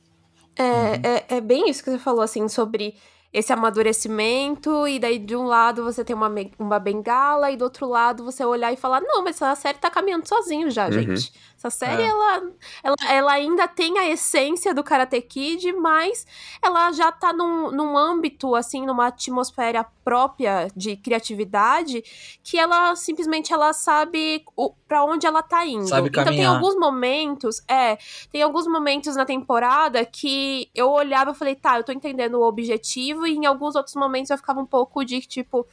É, 0.54 0.62
uhum. 0.62 1.02
é, 1.02 1.24
é 1.36 1.40
bem 1.40 1.70
isso 1.70 1.82
que 1.82 1.90
você 1.90 1.98
falou 1.98 2.20
assim 2.20 2.46
sobre 2.46 2.94
esse 3.32 3.52
amadurecimento, 3.52 4.86
e 4.86 4.98
daí 4.98 5.18
de 5.18 5.34
um 5.34 5.44
lado 5.44 5.82
você 5.82 6.04
tem 6.04 6.14
uma, 6.14 6.30
uma 6.58 6.78
bengala, 6.78 7.50
e 7.50 7.56
do 7.56 7.64
outro 7.64 7.88
lado 7.88 8.24
você 8.24 8.44
olhar 8.44 8.72
e 8.72 8.76
falar: 8.76 9.00
não, 9.00 9.24
mas 9.24 9.36
essa 9.36 9.54
série 9.54 9.78
tá 9.78 9.90
caminhando 9.90 10.28
sozinho 10.28 10.70
já, 10.70 10.86
uhum. 10.86 10.92
gente. 10.92 11.32
Essa 11.56 11.70
série, 11.70 12.02
é. 12.02 12.06
ela, 12.06 12.42
ela, 12.82 12.96
ela 13.08 13.32
ainda 13.32 13.68
tem 13.68 13.96
a 13.96 14.08
essência 14.08 14.74
do 14.74 14.82
Karate 14.82 15.20
Kid, 15.22 15.72
mas 15.74 16.26
ela 16.60 16.90
já 16.90 17.12
tá 17.12 17.32
num, 17.32 17.70
num 17.70 17.96
âmbito, 17.96 18.56
assim, 18.56 18.84
numa 18.84 19.06
atmosfera 19.06 19.86
própria 20.04 20.66
de 20.74 20.96
criatividade, 20.96 22.02
que 22.42 22.58
ela 22.58 22.96
simplesmente 22.96 23.52
ela 23.52 23.72
sabe 23.72 24.44
para 24.88 25.04
onde 25.04 25.24
ela 25.24 25.40
tá 25.40 25.64
indo. 25.64 25.86
Sabe 25.86 26.08
então 26.08 26.24
tem 26.24 26.44
alguns 26.44 26.74
momentos, 26.74 27.62
é, 27.68 27.96
tem 28.32 28.42
alguns 28.42 28.66
momentos 28.66 29.14
na 29.14 29.24
temporada 29.24 30.04
que 30.04 30.68
eu 30.74 30.90
olhava 30.90 31.30
e 31.30 31.34
falei, 31.34 31.54
tá, 31.54 31.78
eu 31.78 31.84
tô 31.84 31.92
entendendo 31.92 32.40
o 32.40 32.42
objetivo, 32.42 33.21
e 33.26 33.34
em 33.34 33.46
alguns 33.46 33.74
outros 33.74 33.94
momentos 33.94 34.30
eu 34.30 34.36
ficava 34.38 34.60
um 34.60 34.66
pouco 34.66 35.04
de 35.04 35.20
tipo 35.20 35.66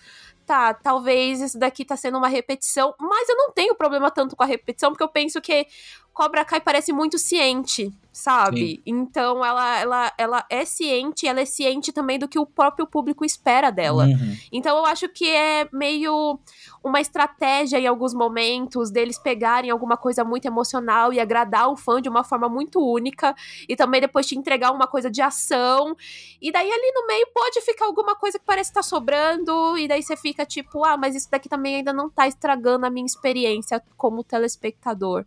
tá, 0.45 0.73
talvez 0.73 1.41
isso 1.41 1.59
daqui 1.59 1.85
tá 1.85 1.95
sendo 1.95 2.17
uma 2.17 2.27
repetição, 2.27 2.95
mas 2.99 3.29
eu 3.29 3.35
não 3.35 3.51
tenho 3.51 3.75
problema 3.75 4.09
tanto 4.09 4.35
com 4.35 4.41
a 4.41 4.47
repetição, 4.47 4.89
porque 4.89 5.03
eu 5.03 5.07
penso 5.07 5.39
que 5.39 5.67
Cobra 6.13 6.43
Kai 6.43 6.59
parece 6.59 6.91
muito 6.91 7.17
ciente, 7.17 7.93
sabe? 8.11 8.75
Sim. 8.75 8.81
Então 8.85 9.45
ela, 9.45 9.79
ela, 9.79 10.13
ela 10.17 10.45
é 10.49 10.65
ciente, 10.65 11.27
ela 11.27 11.39
é 11.39 11.45
ciente 11.45 11.93
também 11.93 12.19
do 12.19 12.27
que 12.27 12.37
o 12.37 12.45
próprio 12.45 12.85
público 12.85 13.23
espera 13.23 13.71
dela. 13.71 14.05
Uhum. 14.05 14.37
Então 14.51 14.77
eu 14.77 14.85
acho 14.85 15.07
que 15.07 15.29
é 15.29 15.69
meio 15.71 16.37
uma 16.83 16.99
estratégia 16.99 17.79
em 17.79 17.87
alguns 17.87 18.13
momentos 18.13 18.91
deles 18.91 19.17
pegarem 19.17 19.69
alguma 19.69 19.95
coisa 19.95 20.23
muito 20.23 20.45
emocional 20.45 21.13
e 21.13 21.19
agradar 21.19 21.69
o 21.69 21.77
fã 21.77 22.01
de 22.01 22.09
uma 22.09 22.23
forma 22.23 22.49
muito 22.49 22.79
única 22.79 23.35
e 23.67 23.75
também 23.75 24.01
depois 24.01 24.25
te 24.27 24.37
entregar 24.37 24.71
uma 24.71 24.87
coisa 24.87 25.09
de 25.09 25.21
ação. 25.21 25.95
E 26.41 26.51
daí 26.51 26.69
ali 26.69 26.91
no 26.93 27.07
meio 27.07 27.27
pode 27.33 27.61
ficar 27.61 27.85
alguma 27.85 28.15
coisa 28.15 28.37
que 28.37 28.45
parece 28.45 28.71
estar 28.71 28.81
tá 28.81 28.87
sobrando 28.87 29.77
e 29.77 29.87
daí 29.87 30.03
você 30.03 30.17
fica 30.17 30.45
tipo, 30.45 30.83
ah, 30.83 30.97
mas 30.97 31.15
isso 31.15 31.29
daqui 31.31 31.47
também 31.47 31.75
ainda 31.75 31.93
não 31.93 32.09
tá 32.09 32.27
estragando 32.27 32.85
a 32.85 32.89
minha 32.89 33.05
experiência 33.05 33.81
como 33.95 34.23
telespectador. 34.23 35.25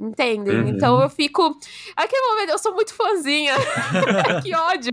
Entendem? 0.00 0.60
Uhum. 0.60 0.68
Então 0.68 1.02
eu 1.02 1.10
fico. 1.10 1.58
Aquele 1.96 2.28
momento, 2.28 2.50
eu 2.50 2.58
sou 2.58 2.72
muito 2.72 2.94
fãzinha. 2.94 3.54
que 4.42 4.54
ódio. 4.54 4.92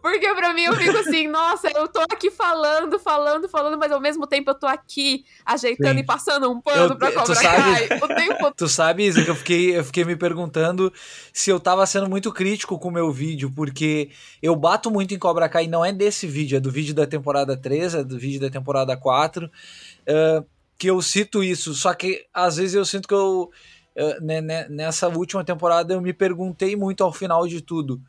Porque 0.00 0.34
pra 0.34 0.54
mim 0.54 0.62
eu 0.62 0.74
fico 0.74 0.96
assim, 0.96 1.28
nossa, 1.28 1.68
eu 1.74 1.86
tô 1.86 2.00
aqui 2.10 2.30
falando, 2.30 2.98
falando, 2.98 3.46
falando, 3.46 3.76
mas 3.76 3.92
ao 3.92 4.00
mesmo 4.00 4.26
tempo 4.26 4.50
eu 4.50 4.54
tô 4.54 4.66
aqui 4.66 5.26
ajeitando 5.44 5.96
Sim. 5.96 6.00
e 6.00 6.06
passando 6.06 6.50
um 6.50 6.62
pano 6.62 6.94
eu, 6.94 6.96
pra 6.96 7.12
Cobra 7.12 7.34
tu 7.34 7.40
Kai. 7.40 7.88
O 8.00 8.08
tempo... 8.08 8.52
Tu 8.56 8.68
sabe, 8.68 9.04
Isa, 9.04 9.22
que 9.22 9.30
eu 9.30 9.34
fiquei, 9.34 9.76
eu 9.76 9.84
fiquei 9.84 10.04
me 10.04 10.16
perguntando 10.16 10.90
se 11.30 11.50
eu 11.50 11.60
tava 11.60 11.84
sendo 11.84 12.08
muito 12.08 12.32
crítico 12.32 12.78
com 12.78 12.88
o 12.88 12.92
meu 12.92 13.12
vídeo, 13.12 13.52
porque 13.54 14.10
eu 14.42 14.56
bato 14.56 14.90
muito 14.90 15.12
em 15.12 15.18
Cobra 15.18 15.48
Kai, 15.48 15.66
não 15.66 15.84
é 15.84 15.92
desse 15.92 16.26
vídeo, 16.26 16.56
é 16.56 16.60
do 16.60 16.70
vídeo 16.70 16.94
da 16.94 17.06
temporada 17.06 17.54
3, 17.54 17.96
é 17.96 18.04
do 18.04 18.18
vídeo 18.18 18.40
da 18.40 18.48
temporada 18.48 18.96
4, 18.96 19.44
uh, 19.46 20.46
que 20.78 20.88
eu 20.88 21.02
cito 21.02 21.42
isso. 21.42 21.74
Só 21.74 21.92
que 21.92 22.24
às 22.32 22.56
vezes 22.56 22.74
eu 22.74 22.84
sinto 22.84 23.06
que 23.06 23.14
eu 23.14 23.50
né, 24.20 24.40
né, 24.40 24.68
nessa 24.68 25.08
última 25.08 25.44
temporada 25.44 25.92
eu 25.92 26.00
me 26.00 26.12
perguntei 26.12 26.76
muito 26.76 27.02
ao 27.02 27.12
final 27.12 27.46
de 27.46 27.60
tudo. 27.60 28.00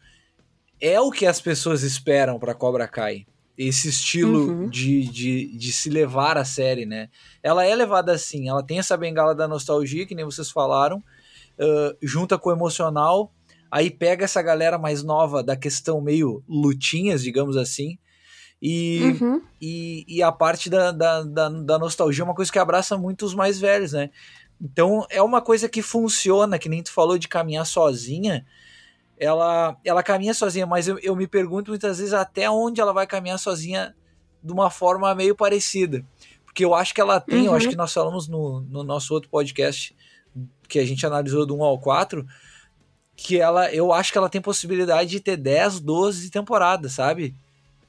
É 0.79 0.99
o 0.99 1.11
que 1.11 1.25
as 1.25 1.41
pessoas 1.41 1.83
esperam 1.83 2.39
para 2.39 2.53
Cobra 2.53 2.87
Kai? 2.87 3.25
Esse 3.57 3.89
estilo 3.89 4.51
uhum. 4.51 4.69
de, 4.69 5.03
de, 5.09 5.57
de 5.57 5.73
se 5.73 5.89
levar 5.89 6.37
a 6.37 6.45
série, 6.45 6.85
né? 6.85 7.09
Ela 7.43 7.65
é 7.65 7.75
levada 7.75 8.13
assim, 8.13 8.47
ela 8.47 8.63
tem 8.63 8.79
essa 8.79 8.95
bengala 8.95 9.35
da 9.35 9.47
nostalgia, 9.47 10.05
que 10.05 10.15
nem 10.15 10.23
vocês 10.23 10.49
falaram, 10.49 10.99
uh, 10.99 11.97
junta 12.01 12.37
com 12.37 12.49
o 12.49 12.53
emocional, 12.53 13.33
aí 13.69 13.91
pega 13.91 14.23
essa 14.23 14.41
galera 14.41 14.77
mais 14.77 15.03
nova 15.03 15.43
da 15.43 15.57
questão 15.57 15.99
meio 15.99 16.41
lutinhas, 16.47 17.21
digamos 17.21 17.57
assim, 17.57 17.97
e, 18.61 19.17
uhum. 19.21 19.41
e, 19.61 20.05
e, 20.07 20.21
a 20.21 20.31
parte 20.31 20.69
da, 20.69 20.91
da, 20.91 21.23
da, 21.23 21.49
da, 21.49 21.79
nostalgia 21.79 22.23
é 22.23 22.25
uma 22.25 22.35
coisa 22.35 22.51
que 22.51 22.59
abraça 22.59 22.97
muito 22.97 23.25
os 23.25 23.33
mais 23.33 23.57
velhos, 23.57 23.93
né? 23.93 24.09
Então 24.61 25.05
é 25.09 25.21
uma 25.21 25.41
coisa 25.41 25.69
que 25.69 25.81
funciona, 25.81 26.59
que 26.59 26.69
nem 26.69 26.83
tu 26.83 26.91
falou 26.91 27.17
de 27.17 27.27
caminhar 27.27 27.65
sozinha. 27.65 28.45
Ela, 29.17 29.77
ela 29.83 30.03
caminha 30.03 30.33
sozinha, 30.33 30.65
mas 30.65 30.87
eu, 30.87 30.97
eu 30.99 31.15
me 31.15 31.27
pergunto 31.27 31.71
muitas 31.71 31.99
vezes 31.99 32.13
até 32.13 32.49
onde 32.49 32.79
ela 32.79 32.93
vai 32.93 33.05
caminhar 33.05 33.37
sozinha 33.37 33.95
de 34.41 34.51
uma 34.51 34.69
forma 34.69 35.13
meio 35.15 35.35
parecida. 35.35 36.05
Porque 36.45 36.63
eu 36.63 36.73
acho 36.73 36.93
que 36.93 37.01
ela 37.01 37.19
tem, 37.19 37.41
uhum. 37.41 37.45
eu 37.47 37.53
acho 37.53 37.65
uhum. 37.65 37.71
que 37.71 37.77
nós 37.77 37.93
falamos 37.93 38.27
no, 38.27 38.61
no 38.61 38.83
nosso 38.83 39.13
outro 39.13 39.29
podcast 39.29 39.95
que 40.67 40.79
a 40.79 40.85
gente 40.85 41.05
analisou 41.05 41.45
do 41.45 41.57
1 41.57 41.63
ao 41.63 41.79
4, 41.79 42.25
que 43.15 43.39
ela, 43.39 43.71
eu 43.73 43.91
acho 43.91 44.11
que 44.11 44.17
ela 44.17 44.29
tem 44.29 44.41
possibilidade 44.41 45.09
de 45.09 45.19
ter 45.19 45.35
10, 45.35 45.79
12 45.79 46.29
temporadas, 46.29 46.93
sabe? 46.93 47.35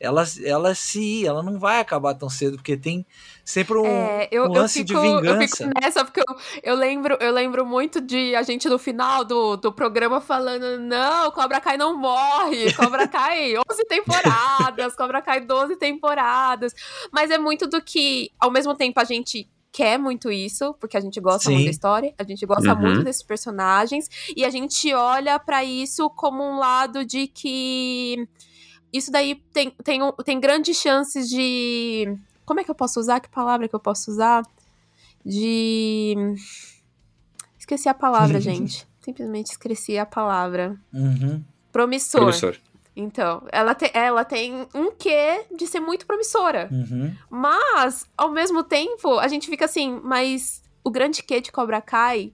ela, 0.00 0.24
ela 0.42 0.74
se 0.74 1.26
ela 1.26 1.42
não 1.42 1.58
vai 1.58 1.78
acabar 1.78 2.14
tão 2.14 2.30
cedo, 2.30 2.56
porque 2.56 2.76
tem 2.76 3.04
sempre 3.50 3.76
um, 3.78 3.84
é, 3.84 4.28
eu, 4.30 4.44
um 4.44 4.52
lance 4.52 4.80
eu 4.80 4.86
fico, 4.86 5.00
de 5.00 5.06
vingança. 5.06 5.64
Eu 5.64 5.68
fico 5.68 5.80
nessa, 5.80 6.04
porque 6.04 6.20
eu, 6.20 6.36
eu, 6.62 6.74
lembro, 6.74 7.16
eu 7.20 7.32
lembro 7.32 7.66
muito 7.66 8.00
de 8.00 8.34
a 8.34 8.42
gente 8.42 8.68
no 8.68 8.78
final 8.78 9.24
do, 9.24 9.56
do 9.56 9.72
programa 9.72 10.20
falando: 10.20 10.78
não, 10.78 11.30
Cobra 11.32 11.60
Kai 11.60 11.76
não 11.76 11.96
morre, 11.96 12.72
Cobra 12.74 13.06
Kai 13.08 13.54
11 13.56 13.84
temporadas, 13.88 14.94
Cobra 14.94 15.20
Kai 15.20 15.40
12 15.40 15.76
temporadas. 15.76 16.74
Mas 17.12 17.30
é 17.30 17.38
muito 17.38 17.66
do 17.66 17.82
que, 17.82 18.30
ao 18.38 18.50
mesmo 18.50 18.74
tempo, 18.74 19.00
a 19.00 19.04
gente 19.04 19.48
quer 19.72 19.98
muito 19.98 20.30
isso, 20.30 20.74
porque 20.80 20.96
a 20.96 21.00
gente 21.00 21.20
gosta 21.20 21.48
Sim. 21.48 21.54
muito 21.54 21.64
da 21.66 21.70
história, 21.70 22.14
a 22.18 22.24
gente 22.24 22.44
gosta 22.44 22.72
uhum. 22.72 22.80
muito 22.80 23.04
desses 23.04 23.22
personagens, 23.22 24.08
e 24.36 24.44
a 24.44 24.50
gente 24.50 24.92
olha 24.92 25.38
para 25.38 25.64
isso 25.64 26.10
como 26.10 26.42
um 26.42 26.58
lado 26.58 27.04
de 27.04 27.26
que 27.26 28.28
isso 28.92 29.10
daí 29.10 29.36
tem, 29.52 29.70
tem, 29.84 30.00
tem 30.24 30.40
grandes 30.40 30.76
chances 30.76 31.28
de. 31.28 32.16
Como 32.50 32.58
é 32.58 32.64
que 32.64 32.70
eu 32.72 32.74
posso 32.74 32.98
usar? 32.98 33.20
Que 33.20 33.28
palavra 33.28 33.68
que 33.68 33.76
eu 33.76 33.78
posso 33.78 34.10
usar? 34.10 34.42
De. 35.24 36.16
Esqueci 37.56 37.88
a 37.88 37.94
palavra, 37.94 38.40
gente. 38.42 38.88
Simplesmente 39.00 39.52
esqueci 39.52 39.96
a 39.96 40.04
palavra. 40.04 40.76
Uhum. 40.92 41.44
Promissor. 41.70 42.22
Promissor. 42.22 42.56
Então, 42.96 43.44
ela, 43.52 43.72
te, 43.72 43.88
ela 43.94 44.24
tem 44.24 44.66
um 44.74 44.90
quê 44.90 45.46
de 45.56 45.64
ser 45.68 45.78
muito 45.78 46.04
promissora. 46.04 46.68
Uhum. 46.72 47.14
Mas, 47.30 48.04
ao 48.18 48.32
mesmo 48.32 48.64
tempo, 48.64 49.16
a 49.20 49.28
gente 49.28 49.46
fica 49.46 49.66
assim, 49.66 50.00
mas 50.02 50.60
o 50.82 50.90
grande 50.90 51.22
quê 51.22 51.40
de 51.40 51.52
Cobra 51.52 51.80
Kai, 51.80 52.32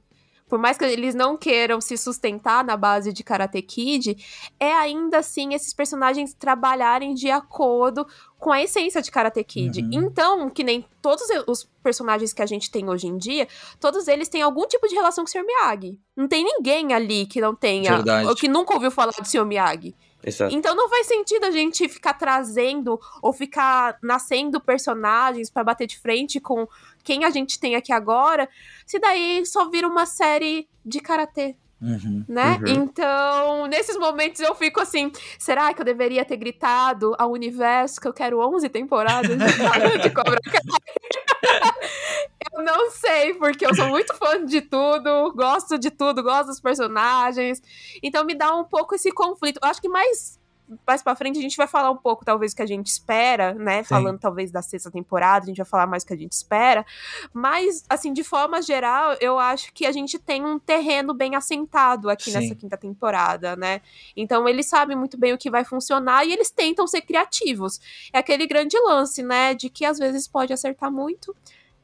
por 0.48 0.58
mais 0.58 0.78
que 0.78 0.84
eles 0.84 1.14
não 1.14 1.36
queiram 1.36 1.78
se 1.80 1.96
sustentar 1.98 2.64
na 2.64 2.76
base 2.76 3.12
de 3.12 3.22
Karate 3.22 3.60
Kid, 3.60 4.16
é 4.58 4.72
ainda 4.72 5.18
assim 5.18 5.52
esses 5.52 5.74
personagens 5.74 6.32
trabalharem 6.32 7.12
de 7.14 7.30
acordo 7.30 8.06
com 8.38 8.52
a 8.52 8.62
essência 8.62 9.00
de 9.00 9.10
Karate 9.10 9.42
Kid. 9.42 9.80
Uhum. 9.80 9.90
Então, 9.92 10.50
que 10.50 10.62
nem 10.62 10.86
todos 11.00 11.24
os 11.46 11.68
personagens 11.82 12.32
que 12.32 12.42
a 12.42 12.46
gente 12.46 12.70
tem 12.70 12.88
hoje 12.88 13.06
em 13.06 13.16
dia, 13.16 13.48
todos 13.80 14.08
eles 14.08 14.28
têm 14.28 14.42
algum 14.42 14.66
tipo 14.66 14.86
de 14.88 14.94
relação 14.94 15.24
com 15.24 15.28
o 15.28 15.32
Sr. 15.32 15.44
Miyagi. 15.44 15.98
Não 16.14 16.28
tem 16.28 16.44
ninguém 16.44 16.92
ali 16.92 17.26
que 17.26 17.40
não 17.40 17.54
tenha, 17.54 17.96
Verdade. 17.96 18.28
ou 18.28 18.34
que 18.34 18.48
nunca 18.48 18.74
ouviu 18.74 18.90
falar 18.90 19.12
do 19.12 19.26
Sr. 19.26 19.44
Miyagi. 19.44 19.94
Exato. 20.22 20.54
Então 20.54 20.74
não 20.74 20.88
faz 20.88 21.06
sentido 21.06 21.44
a 21.44 21.50
gente 21.50 21.88
ficar 21.88 22.14
trazendo 22.14 22.98
ou 23.22 23.32
ficar 23.32 23.96
nascendo 24.02 24.60
personagens 24.60 25.48
para 25.48 25.62
bater 25.62 25.86
de 25.86 25.98
frente 25.98 26.40
com 26.40 26.66
quem 27.04 27.24
a 27.24 27.30
gente 27.30 27.60
tem 27.60 27.76
aqui 27.76 27.92
agora, 27.92 28.48
se 28.84 28.98
daí 28.98 29.46
só 29.46 29.70
vira 29.70 29.86
uma 29.86 30.04
série 30.04 30.68
de 30.84 31.00
karatê. 31.00 31.56
Uhum, 31.80 32.24
né? 32.26 32.58
Uhum. 32.58 32.68
Então, 32.68 33.66
nesses 33.66 33.98
momentos 33.98 34.40
eu 34.40 34.54
fico 34.54 34.80
assim: 34.80 35.12
será 35.38 35.74
que 35.74 35.80
eu 35.82 35.84
deveria 35.84 36.24
ter 36.24 36.36
gritado 36.36 37.14
ao 37.18 37.30
universo 37.30 38.00
que 38.00 38.08
eu 38.08 38.14
quero 38.14 38.40
11 38.40 38.68
temporadas 38.70 39.36
de, 39.36 39.98
de 39.98 40.10
Cobra 40.10 40.40
Kai? 40.40 40.60
eu 42.52 42.62
não 42.62 42.90
sei, 42.90 43.34
porque 43.34 43.66
eu 43.66 43.74
sou 43.74 43.88
muito 43.88 44.14
fã 44.14 44.44
de 44.44 44.60
tudo, 44.60 45.32
gosto 45.34 45.78
de 45.78 45.90
tudo, 45.90 46.22
gosto 46.22 46.48
dos 46.48 46.60
personagens. 46.60 47.62
Então 48.02 48.24
me 48.24 48.34
dá 48.34 48.54
um 48.54 48.64
pouco 48.64 48.94
esse 48.94 49.10
conflito. 49.12 49.60
Eu 49.62 49.68
acho 49.68 49.80
que 49.80 49.88
mais 49.88 50.38
mais 50.86 51.02
pra 51.02 51.14
frente 51.14 51.38
a 51.38 51.42
gente 51.42 51.56
vai 51.56 51.66
falar 51.66 51.90
um 51.90 51.96
pouco, 51.96 52.24
talvez, 52.24 52.52
o 52.52 52.56
que 52.56 52.62
a 52.62 52.66
gente 52.66 52.88
espera, 52.88 53.54
né? 53.54 53.82
Sim. 53.82 53.88
Falando, 53.88 54.18
talvez, 54.18 54.50
da 54.50 54.62
sexta 54.62 54.90
temporada, 54.90 55.44
a 55.44 55.46
gente 55.46 55.58
vai 55.58 55.66
falar 55.66 55.86
mais 55.86 56.02
o 56.02 56.06
que 56.06 56.12
a 56.12 56.16
gente 56.16 56.32
espera. 56.32 56.84
Mas, 57.32 57.84
assim, 57.88 58.12
de 58.12 58.24
forma 58.24 58.60
geral, 58.60 59.16
eu 59.20 59.38
acho 59.38 59.72
que 59.72 59.86
a 59.86 59.92
gente 59.92 60.18
tem 60.18 60.44
um 60.44 60.58
terreno 60.58 61.14
bem 61.14 61.36
assentado 61.36 62.10
aqui 62.10 62.30
Sim. 62.30 62.38
nessa 62.38 62.54
quinta 62.54 62.76
temporada, 62.76 63.54
né? 63.54 63.80
Então, 64.16 64.48
eles 64.48 64.66
sabem 64.66 64.96
muito 64.96 65.16
bem 65.16 65.32
o 65.32 65.38
que 65.38 65.50
vai 65.50 65.64
funcionar 65.64 66.24
e 66.26 66.32
eles 66.32 66.50
tentam 66.50 66.86
ser 66.86 67.02
criativos. 67.02 67.80
É 68.12 68.18
aquele 68.18 68.46
grande 68.46 68.76
lance, 68.78 69.22
né? 69.22 69.54
De 69.54 69.70
que 69.70 69.84
às 69.84 69.98
vezes 69.98 70.26
pode 70.26 70.52
acertar 70.52 70.90
muito 70.90 71.34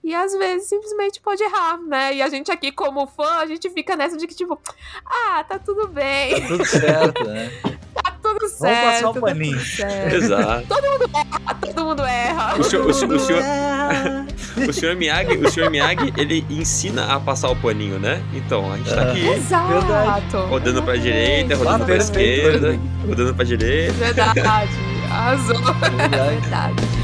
e 0.02 0.14
às 0.14 0.32
vezes 0.32 0.68
simplesmente 0.68 1.20
pode 1.20 1.42
errar, 1.44 1.80
né? 1.80 2.14
E 2.16 2.22
a 2.22 2.28
gente 2.28 2.50
aqui, 2.50 2.72
como 2.72 3.06
fã, 3.06 3.36
a 3.36 3.46
gente 3.46 3.70
fica 3.70 3.94
nessa 3.94 4.16
de 4.16 4.26
que, 4.26 4.34
tipo, 4.34 4.60
ah, 5.06 5.44
tá 5.44 5.58
tudo 5.58 5.86
bem. 5.86 6.40
Tá 6.40 6.48
tudo 6.48 6.64
certo, 6.64 7.24
né? 7.24 7.50
tudo 8.32 8.48
certo. 8.48 8.74
Vamos 8.74 8.94
passar 8.94 9.10
o 9.10 9.14
tá 9.14 9.20
paninho. 9.20 9.60
Exato. 10.12 10.66
Todo 10.68 10.90
mundo 10.90 11.10
erra, 11.14 11.54
todo 11.60 11.84
mundo 11.84 12.02
erra. 12.02 12.58
O 12.58 12.64
senhor, 12.64 12.86
o, 12.86 12.94
senhor, 12.94 13.14
o, 13.14 13.20
senhor, 13.20 13.42
o 14.68 14.72
senhor 14.72 14.96
Miyagi, 14.96 15.36
o 15.36 15.50
senhor 15.50 15.70
Miyagi, 15.70 16.12
ele 16.16 16.44
ensina 16.50 17.14
a 17.14 17.20
passar 17.20 17.50
o 17.50 17.56
paninho, 17.56 17.98
né? 17.98 18.22
Então, 18.34 18.72
a 18.72 18.76
gente 18.76 18.94
tá 18.94 19.02
aqui. 19.02 19.28
Exato. 19.28 20.38
Rodando 20.48 20.82
pra 20.82 20.96
direita, 20.96 21.56
rodando 21.56 21.84
pra 21.84 21.96
esquerda, 21.96 22.78
rodando 23.06 23.34
pra 23.34 23.44
direita. 23.44 23.92
Verdade. 23.92 24.40
Arrasou. 25.10 25.56
Verdade. 25.56 26.40
Verdade. 26.40 27.01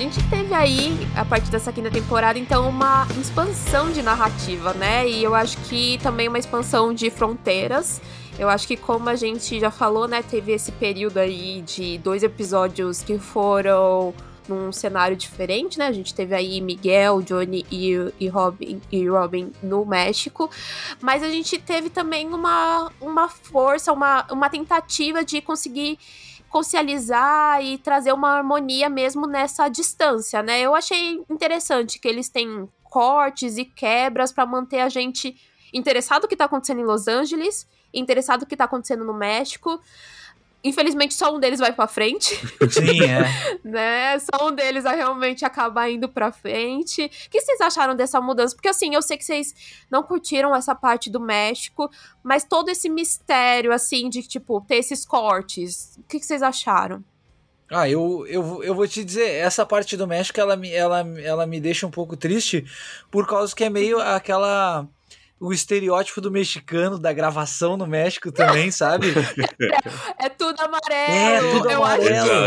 Gente 0.00 0.22
teve 0.30 0.54
aí, 0.54 0.96
a 1.14 1.26
partir 1.26 1.50
dessa 1.50 1.70
quinta 1.70 1.90
temporada, 1.90 2.38
então, 2.38 2.66
uma 2.70 3.06
expansão 3.20 3.92
de 3.92 4.00
narrativa, 4.00 4.72
né? 4.72 5.06
E 5.06 5.22
eu 5.22 5.34
acho 5.34 5.58
que 5.58 5.98
também 6.02 6.26
uma 6.26 6.38
expansão 6.38 6.94
de 6.94 7.10
fronteiras. 7.10 8.00
Eu 8.38 8.48
acho 8.48 8.66
que, 8.66 8.78
como 8.78 9.10
a 9.10 9.14
gente 9.14 9.60
já 9.60 9.70
falou, 9.70 10.08
né, 10.08 10.22
teve 10.22 10.52
esse 10.52 10.72
período 10.72 11.18
aí 11.18 11.60
de 11.60 11.98
dois 11.98 12.22
episódios 12.22 13.02
que 13.02 13.18
foram 13.18 14.14
num 14.48 14.72
cenário 14.72 15.14
diferente, 15.14 15.78
né? 15.78 15.86
A 15.86 15.92
gente 15.92 16.14
teve 16.14 16.34
aí 16.34 16.62
Miguel, 16.62 17.20
Johnny 17.20 17.66
e, 17.70 17.92
e, 18.18 18.26
Robin, 18.26 18.80
e 18.90 19.06
Robin 19.06 19.52
no 19.62 19.84
México, 19.84 20.50
mas 21.02 21.22
a 21.22 21.28
gente 21.28 21.58
teve 21.58 21.90
também 21.90 22.26
uma, 22.26 22.90
uma 23.02 23.28
força, 23.28 23.92
uma, 23.92 24.26
uma 24.30 24.48
tentativa 24.48 25.22
de 25.22 25.42
conseguir 25.42 25.98
socializar 26.52 27.64
e 27.64 27.78
trazer 27.78 28.12
uma 28.12 28.36
harmonia 28.36 28.88
mesmo 28.88 29.26
nessa 29.26 29.68
distância, 29.68 30.42
né? 30.42 30.60
Eu 30.60 30.74
achei 30.74 31.24
interessante 31.30 31.98
que 31.98 32.08
eles 32.08 32.28
têm 32.28 32.68
cortes 32.82 33.56
e 33.56 33.64
quebras 33.64 34.32
para 34.32 34.44
manter 34.44 34.80
a 34.80 34.88
gente 34.88 35.36
interessado 35.72 36.22
no 36.22 36.28
que 36.28 36.36
tá 36.36 36.46
acontecendo 36.46 36.80
em 36.80 36.84
Los 36.84 37.06
Angeles, 37.06 37.66
interessado 37.94 38.40
no 38.40 38.46
que 38.46 38.56
tá 38.56 38.64
acontecendo 38.64 39.04
no 39.04 39.14
México. 39.14 39.80
Infelizmente, 40.62 41.14
só 41.14 41.34
um 41.34 41.40
deles 41.40 41.58
vai 41.58 41.72
pra 41.72 41.86
frente. 41.86 42.36
Sim, 42.70 43.02
é. 43.02 43.58
né? 43.64 44.18
Só 44.18 44.48
um 44.48 44.52
deles 44.52 44.84
vai 44.84 44.96
realmente 44.96 45.44
acabar 45.44 45.90
indo 45.90 46.08
pra 46.08 46.30
frente. 46.30 47.04
O 47.04 47.30
que 47.30 47.40
vocês 47.40 47.60
acharam 47.60 47.96
dessa 47.96 48.20
mudança? 48.20 48.54
Porque, 48.54 48.68
assim, 48.68 48.94
eu 48.94 49.00
sei 49.00 49.16
que 49.16 49.24
vocês 49.24 49.54
não 49.90 50.02
curtiram 50.02 50.54
essa 50.54 50.74
parte 50.74 51.08
do 51.08 51.18
México, 51.18 51.90
mas 52.22 52.44
todo 52.44 52.68
esse 52.68 52.90
mistério, 52.90 53.72
assim, 53.72 54.08
de, 54.10 54.22
tipo, 54.22 54.60
ter 54.60 54.76
esses 54.76 55.06
cortes. 55.06 55.96
O 55.98 56.02
que 56.02 56.20
vocês 56.20 56.42
acharam? 56.42 57.02
Ah, 57.70 57.88
eu, 57.88 58.26
eu, 58.26 58.64
eu 58.64 58.74
vou 58.74 58.86
te 58.86 59.04
dizer, 59.04 59.30
essa 59.30 59.64
parte 59.64 59.96
do 59.96 60.06
México, 60.06 60.40
ela, 60.40 60.58
ela, 60.66 61.06
ela 61.20 61.46
me 61.46 61.60
deixa 61.60 61.86
um 61.86 61.90
pouco 61.90 62.16
triste, 62.16 62.66
por 63.12 63.28
causa 63.28 63.54
que 63.54 63.62
é 63.62 63.70
meio 63.70 64.00
aquela 64.00 64.88
o 65.40 65.54
estereótipo 65.54 66.20
do 66.20 66.30
mexicano, 66.30 66.98
da 66.98 67.14
gravação 67.14 67.74
no 67.74 67.86
México 67.86 68.30
também, 68.30 68.70
sabe? 68.76 69.06
É, 70.20 70.26
é 70.26 70.28
tudo 70.28 70.60
amarelo. 70.60 71.08
É, 71.08 71.40
tudo 71.50 71.70
eu 71.70 71.82
amarelo. 71.82 72.28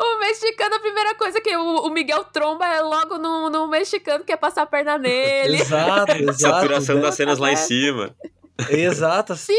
o 0.00 0.18
mexicano, 0.18 0.74
a 0.74 0.80
primeira 0.80 1.14
coisa 1.14 1.40
que 1.40 1.56
o, 1.56 1.86
o, 1.86 1.90
Miguel 1.90 2.24
tromba 2.24 2.66
é 2.66 2.80
logo 2.80 3.16
no, 3.16 3.48
no 3.48 3.68
mexicano 3.68 4.24
que 4.24 4.32
é 4.32 4.36
passar 4.36 4.62
a 4.62 4.66
perna 4.66 4.98
nele. 4.98 5.60
Exato, 5.60 6.10
exato. 6.18 6.40
Saturação 6.40 7.00
das 7.00 7.14
cenas 7.14 7.38
lá 7.38 7.52
em 7.52 7.56
cima. 7.56 8.12
Exato. 8.70 9.34
Sim! 9.36 9.54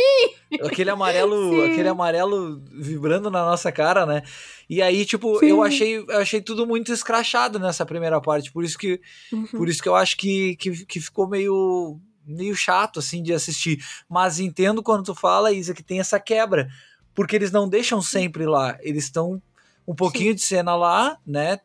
Aquele 0.62 0.90
amarelo, 0.90 1.50
Sim. 1.50 1.72
aquele 1.72 1.90
amarelo 1.90 2.62
vibrando 2.72 3.30
na 3.32 3.44
nossa 3.44 3.72
cara, 3.72 4.06
né? 4.06 4.22
E 4.70 4.82
aí, 4.82 5.06
tipo, 5.06 5.40
Sim. 5.40 5.48
eu 5.48 5.64
achei, 5.64 5.98
eu 5.98 6.18
achei 6.18 6.42
tudo 6.42 6.66
muito 6.66 6.92
escrachado 6.92 7.60
nessa 7.60 7.86
primeira 7.86 8.22
parte, 8.22 8.52
por 8.52 8.64
isso 8.64 8.78
que 8.78 9.02
uhum. 9.32 9.46
por 9.48 9.68
isso 9.68 9.82
que 9.82 9.90
eu 9.90 9.96
acho 9.96 10.16
que, 10.18 10.56
que, 10.58 10.86
que 10.86 11.00
ficou 11.00 11.28
meio 11.28 12.00
meio 12.26 12.56
chato 12.56 13.00
assim 13.00 13.22
de 13.22 13.34
assistir, 13.34 13.84
mas 14.08 14.40
entendo 14.40 14.82
quando 14.82 15.04
tu 15.04 15.16
fala, 15.16 15.52
Isa, 15.52 15.74
que 15.74 15.84
tem 15.84 16.00
essa 16.00 16.20
quebra, 16.20 16.70
porque 17.14 17.36
eles 17.36 17.52
não 17.52 17.68
deixam 17.68 18.02
sempre 18.02 18.46
lá, 18.46 18.78
eles 18.82 19.06
estão 19.06 19.42
um 19.86 19.94
pouquinho 19.94 20.30
Sim. 20.32 20.36
de 20.36 20.42
cena 20.42 20.76
lá, 20.76 21.18
né? 21.26 21.60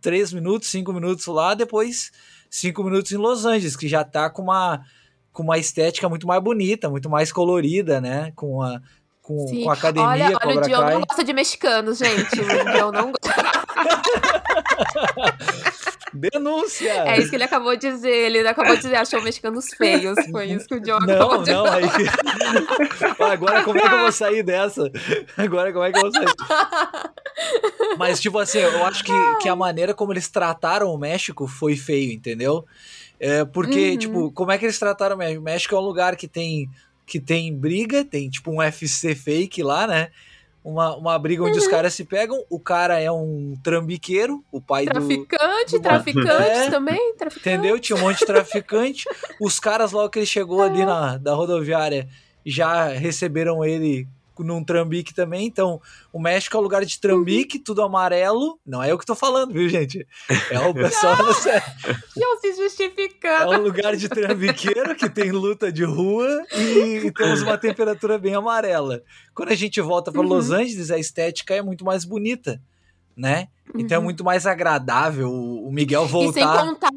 Três 0.00 0.32
minutos, 0.32 0.70
cinco 0.70 0.92
minutos 0.92 1.26
lá, 1.26 1.54
depois 1.54 2.10
cinco 2.50 2.82
minutos 2.82 3.12
em 3.12 3.16
Los 3.16 3.44
Angeles, 3.44 3.76
que 3.76 3.88
já 3.88 4.04
tá 4.04 4.30
com 4.30 4.42
uma 4.42 4.82
com 5.38 5.44
uma 5.44 5.56
estética 5.56 6.08
muito 6.08 6.26
mais 6.26 6.42
bonita, 6.42 6.90
muito 6.90 7.08
mais 7.08 7.30
colorida, 7.30 8.00
né? 8.00 8.32
Com 8.34 8.60
a, 8.60 8.80
com, 9.22 9.46
com 9.46 9.70
a 9.70 9.74
academia. 9.74 10.08
Olha, 10.08 10.36
olha 10.44 10.58
o 10.58 10.60
Dion 10.62 10.84
não 10.84 11.00
gosta 11.02 11.22
de 11.22 11.32
mexicanos, 11.32 11.98
gente. 11.98 12.40
O 12.40 12.72
Dion 12.72 12.90
não 12.90 13.12
gosta. 13.12 13.52
Denúncia! 16.12 16.90
É 17.04 17.18
isso 17.20 17.30
que 17.30 17.36
ele 17.36 17.44
acabou 17.44 17.76
de 17.76 17.88
dizer. 17.88 18.10
Ele 18.10 18.48
acabou 18.48 18.74
de 18.74 18.82
dizer, 18.82 18.96
achou 18.96 19.22
mexicanos 19.22 19.66
feios. 19.76 20.16
Foi 20.32 20.46
isso 20.46 20.66
que 20.66 20.74
o 20.74 20.80
John 20.80 20.98
não, 21.06 21.14
acabou 21.14 21.42
de 21.44 21.52
não, 21.52 21.64
aí... 21.66 21.84
Agora 23.30 23.62
como 23.62 23.78
é 23.78 23.88
que 23.88 23.94
eu 23.94 24.00
vou 24.00 24.10
sair 24.10 24.42
dessa? 24.42 24.90
Agora 25.36 25.72
como 25.72 25.84
é 25.84 25.92
que 25.92 25.98
eu 25.98 26.02
vou 26.02 26.12
sair? 26.12 26.26
Mas, 27.96 28.18
tipo 28.18 28.38
assim, 28.40 28.58
eu 28.58 28.84
acho 28.84 29.04
que, 29.04 29.12
que 29.40 29.48
a 29.48 29.54
maneira 29.54 29.94
como 29.94 30.12
eles 30.12 30.28
trataram 30.28 30.92
o 30.92 30.98
México 30.98 31.46
foi 31.46 31.76
feio, 31.76 32.10
entendeu? 32.10 32.64
É, 33.20 33.44
porque, 33.44 33.90
uhum. 33.90 33.98
tipo, 33.98 34.32
como 34.32 34.52
é 34.52 34.58
que 34.58 34.64
eles 34.64 34.78
trataram 34.78 35.16
o 35.16 35.18
México? 35.18 35.40
O 35.40 35.44
México 35.44 35.74
é 35.74 35.78
um 35.78 35.82
lugar 35.82 36.16
que 36.16 36.28
tem, 36.28 36.68
que 37.04 37.18
tem 37.18 37.54
briga, 37.54 38.04
tem 38.04 38.28
tipo 38.28 38.50
um 38.50 38.62
FC 38.62 39.14
fake 39.14 39.62
lá, 39.62 39.86
né? 39.86 40.10
Uma, 40.62 40.96
uma 40.96 41.18
briga 41.18 41.42
onde 41.42 41.52
uhum. 41.52 41.64
os 41.64 41.66
caras 41.66 41.94
se 41.94 42.04
pegam. 42.04 42.44
O 42.50 42.60
cara 42.60 43.00
é 43.00 43.10
um 43.10 43.54
trambiqueiro, 43.62 44.44
o 44.52 44.60
pai 44.60 44.84
traficante, 44.84 45.78
do. 45.78 45.80
Traficante, 45.80 46.28
é, 46.28 46.70
também, 46.70 47.14
traficante. 47.14 47.48
Entendeu? 47.48 47.78
Tinha 47.78 47.96
um 47.96 48.02
monte 48.02 48.18
de 48.18 48.26
traficante. 48.26 49.04
os 49.40 49.58
caras, 49.58 49.92
logo 49.92 50.10
que 50.10 50.18
ele 50.18 50.26
chegou 50.26 50.62
ali 50.62 50.84
na 50.84 51.16
da 51.16 51.34
rodoviária, 51.34 52.08
já 52.44 52.88
receberam 52.88 53.64
ele 53.64 54.06
num 54.44 54.62
trambique 54.64 55.14
também. 55.14 55.46
Então, 55.46 55.80
o 56.12 56.18
México 56.18 56.56
é 56.56 56.60
um 56.60 56.62
lugar 56.62 56.84
de 56.84 57.00
trambique, 57.00 57.58
uhum. 57.58 57.64
tudo 57.64 57.82
amarelo. 57.82 58.58
Não 58.64 58.82
é 58.82 58.90
eu 58.90 58.98
que 58.98 59.06
tô 59.06 59.14
falando, 59.14 59.52
viu, 59.52 59.68
gente? 59.68 60.06
É 60.50 60.58
o 60.60 60.74
pessoal 60.74 61.16
não, 61.16 61.26
não 61.26 62.38
se 62.40 62.54
justificando. 62.56 63.52
É 63.54 63.58
um 63.58 63.62
lugar 63.62 63.96
de 63.96 64.08
trambiqueiro 64.08 64.94
que 64.94 65.08
tem 65.08 65.30
luta 65.30 65.70
de 65.72 65.84
rua 65.84 66.44
e, 66.56 67.06
e 67.06 67.12
temos 67.12 67.42
uma 67.42 67.58
temperatura 67.58 68.18
bem 68.18 68.34
amarela. 68.34 69.02
Quando 69.34 69.50
a 69.50 69.56
gente 69.56 69.80
volta 69.80 70.10
para 70.10 70.20
uhum. 70.20 70.28
Los 70.28 70.50
Angeles, 70.50 70.90
a 70.90 70.98
estética 70.98 71.54
é 71.54 71.62
muito 71.62 71.84
mais 71.84 72.04
bonita, 72.04 72.60
né? 73.16 73.48
Então 73.74 73.96
é 73.96 73.98
uhum. 73.98 74.04
muito 74.04 74.24
mais 74.24 74.46
agradável 74.46 75.30
o 75.30 75.70
Miguel 75.70 76.06
voltar. 76.06 76.30
E 76.30 76.32
sem 76.32 76.44
contar 76.44 76.90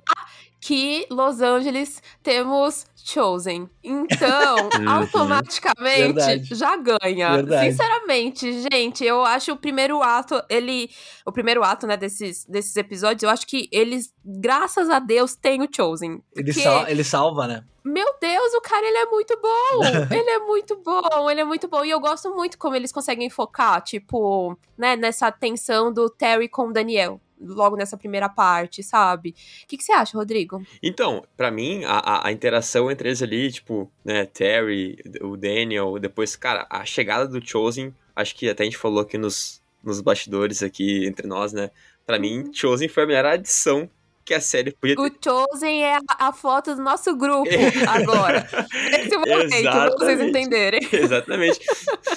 que 0.62 1.08
Los 1.10 1.42
Angeles 1.42 2.02
temos 2.22 2.86
Chosen. 2.96 3.68
Então, 3.84 4.70
automaticamente 4.88 6.14
Verdade. 6.14 6.56
já 6.56 6.78
ganha. 6.78 7.38
Verdade. 7.38 7.72
Sinceramente, 7.72 8.68
gente, 8.72 9.04
eu 9.04 9.26
acho 9.26 9.54
o 9.54 9.58
primeiro 9.58 10.04
ato, 10.04 10.42
ele. 10.48 10.90
O 11.26 11.32
primeiro 11.32 11.64
ato, 11.64 11.88
né, 11.88 11.98
desses, 11.98 12.46
desses 12.46 12.76
episódios, 12.78 13.24
eu 13.24 13.30
acho 13.30 13.48
que 13.48 13.68
eles, 13.72 14.14
graças 14.24 14.88
a 14.92 15.00
Deus, 15.00 15.36
têm 15.36 15.64
o 15.64 15.68
Chosen. 15.76 16.22
Ele, 16.36 16.54
sal, 16.54 16.88
ele 16.88 17.04
salva, 17.04 17.48
né? 17.48 17.64
Meu 17.84 18.14
Deus, 18.22 18.54
o 18.54 18.62
cara, 18.62 18.86
ele 18.86 18.98
é 18.98 19.06
muito 19.08 19.36
bom! 19.42 19.82
ele 20.16 20.30
é 20.30 20.40
muito 20.40 20.76
bom, 20.76 21.30
ele 21.32 21.42
é 21.42 21.44
muito 21.44 21.68
bom. 21.68 21.84
E 21.84 21.90
eu 21.90 22.00
gosto 22.00 22.30
muito 22.36 22.60
como 22.60 22.76
eles 22.76 22.92
conseguem 22.92 23.32
focar, 23.32 23.82
tipo, 23.82 24.56
né, 24.78 24.96
nessa 24.96 25.32
tensão 25.32 25.92
do 25.92 26.08
Terry 26.08 26.48
com 26.48 26.68
o 26.68 26.72
Daniel 26.74 27.20
logo 27.42 27.76
nessa 27.76 27.98
primeira 27.98 28.30
parte, 28.30 28.84
sabe? 28.84 29.36
O 29.64 29.68
que, 29.68 29.78
que 29.78 29.84
você 29.84 29.92
acha, 29.92 30.18
Rodrigo? 30.18 30.64
Então, 30.82 31.24
para 31.36 31.52
mim, 31.52 31.84
a, 31.86 32.28
a, 32.28 32.32
interação 32.32 32.92
entre 32.92 33.10
eles 33.10 33.22
ali, 33.22 33.52
tipo, 33.52 33.92
né, 34.06 34.26
Terry, 34.26 34.98
o 35.22 35.36
Daniel, 35.36 35.98
depois, 36.00 36.36
cara, 36.36 36.68
a 36.70 36.86
chegada 36.86 37.28
do 37.28 37.46
Chosen, 37.46 37.94
acho 38.16 38.36
que 38.36 38.50
até 38.50 38.64
a 38.64 38.66
gente 38.66 38.78
falou 38.78 39.02
aqui 39.02 39.18
nos, 39.18 39.62
nos 39.84 40.02
bastidores 40.02 40.62
aqui 40.62 41.06
entre 41.06 41.28
nós, 41.28 41.54
né? 41.54 41.72
Pra 42.06 42.20
mim, 42.20 42.44
uhum. 42.44 42.54
Chosen 42.54 42.88
foi 42.88 43.04
a 43.04 43.08
melhor 43.08 43.26
adição 43.26 43.90
que 44.24 44.34
a 44.34 44.42
série 44.42 44.72
podia 44.72 44.96
ter. 44.96 45.02
O 45.02 45.12
Chosen 45.24 45.84
é 45.84 45.98
a, 45.98 46.02
a 46.28 46.34
foto 46.34 46.76
do 46.76 46.82
nosso 46.82 47.16
grupo 47.16 47.50
agora. 47.90 48.48
Esse 48.92 49.18
momento, 49.18 49.62
pra 49.62 49.90
vocês 49.90 50.22
entenderem. 50.22 50.88
Exatamente. 50.92 51.60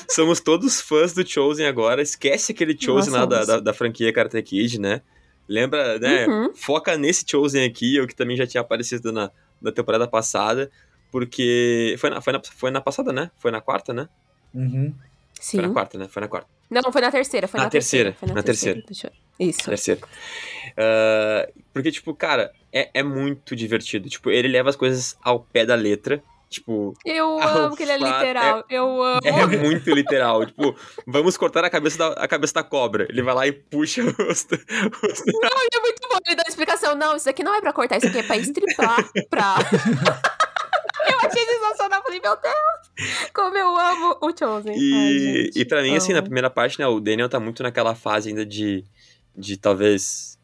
Somos 0.09 0.41
todos 0.41 0.81
fãs 0.81 1.13
do 1.13 1.27
Chosen 1.27 1.67
agora. 1.67 2.03
Esquece 2.03 2.53
aquele 2.53 2.77
Chosen 2.79 3.13
Nossa, 3.13 3.21
lá 3.21 3.27
da, 3.27 3.45
da, 3.45 3.61
da, 3.61 3.75
franquia 3.75 4.13
Karate 4.13 4.43
Kid, 4.43 4.81
né? 4.81 5.03
Lembra, 5.49 5.99
né? 5.99 6.27
Uhum. 6.27 6.55
Foca 6.55 6.97
nesse 6.97 7.25
Chosen 7.29 7.65
aqui, 7.65 8.01
o 8.01 8.07
que 8.07 8.15
também 8.15 8.37
já 8.37 8.47
tinha 8.47 8.61
aparecido 8.61 9.13
na, 9.13 9.31
na 9.61 9.73
temporada 9.73 10.07
passada. 10.07 10.71
Porque. 11.11 11.97
Foi 11.99 12.11
na, 12.11 12.21
foi, 12.21 12.33
na, 12.33 12.41
foi 12.43 12.71
na 12.71 12.81
passada, 12.81 13.13
né? 13.13 13.31
Foi 13.37 13.51
na 13.51 13.61
quarta, 13.61 13.93
né? 13.93 14.09
Uhum. 14.55 14.95
Sim. 15.41 15.59
Foi 15.59 15.67
na 15.67 15.73
quarta, 15.73 15.99
né? 15.99 16.09
Foi 16.09 16.21
na 16.23 16.29
quarta. 16.29 16.49
Não, 16.71 16.93
foi 16.93 17.01
na 17.01 17.11
terceira. 17.11 17.47
Foi 17.47 17.59
na, 17.59 17.65
na 17.65 17.71
terceira. 17.71 18.13
terceira. 18.13 18.19
Foi 18.19 18.29
na, 18.29 18.35
na 18.35 18.43
terceira. 18.43 18.83
terceira. 18.83 19.15
Isso. 19.39 19.65
Terceira. 19.65 20.01
Uh, 20.71 21.63
porque, 21.73 21.91
tipo, 21.91 22.15
cara, 22.15 22.53
é, 22.73 22.91
é 22.95 23.03
muito 23.03 23.55
divertido. 23.55 24.09
Tipo, 24.09 24.31
ele 24.31 24.49
leva 24.49 24.71
as 24.71 24.77
coisas 24.77 25.17
ao 25.23 25.41
pé 25.41 25.67
da 25.67 25.75
letra. 25.75 26.23
Tipo. 26.49 26.95
Eu 27.05 27.41
amo 27.41 27.77
que 27.77 27.83
ele 27.83 27.93
é 27.93 27.99
literal. 27.99 28.65
É, 28.71 28.77
eu 28.77 29.03
amo. 29.03 29.21
É 29.25 29.47
muito 29.59 29.91
literal. 29.91 30.47
tipo, 30.47 30.77
vamos 31.07 31.37
cortar 31.37 31.65
a 31.65 31.71
cabeça, 31.71 31.99
da, 31.99 32.09
a 32.13 32.29
cabeça 32.29 32.55
da 32.55 32.63
cobra. 32.63 33.07
Ele 33.11 33.23
vai 33.23 33.35
lá 33.35 33.47
e 33.47 33.53
puxa 33.53 34.03
o 34.05 34.11
rosto. 34.11 34.57
Não, 34.57 35.61
ele 35.61 35.77
é 35.77 35.81
muito 35.81 36.09
bom. 36.09 36.19
Ele 36.27 36.37
dá 36.37 36.43
uma 36.45 36.49
explicação. 36.49 36.95
Não, 36.95 37.17
isso 37.17 37.29
aqui 37.29 37.43
não 37.43 37.55
é 37.55 37.61
pra 37.61 37.73
cortar, 37.73 37.99
isso 37.99 38.07
aqui 38.07 38.19
é 38.19 38.23
pra 38.23 38.37
estripar. 38.37 39.05
pra. 39.29 39.57
eu 41.09 41.29
achei 41.29 41.45
sensacional. 41.45 42.03
Falei, 42.03 42.21
meu 42.21 42.37
Deus, 42.37 43.31
como 43.33 43.57
eu 43.57 43.77
amo 43.77 44.19
o 44.21 44.37
Chosen. 44.37 44.75
E, 44.77 44.95
Ai, 44.95 45.51
e 45.55 45.65
pra 45.65 45.83
mim, 45.83 45.89
amo. 45.89 45.97
assim, 45.99 46.13
na 46.13 46.23
primeira 46.23 46.51
parte, 46.51 46.79
né, 46.79 46.87
o 46.87 47.01
Daniel 47.01 47.29
tá 47.29 47.41
muito 47.41 47.63
naquela 47.63 47.95
fase 47.95 48.29
ainda 48.29 48.45
de, 48.45 48.85
de 49.37 49.57
talvez 49.57 50.39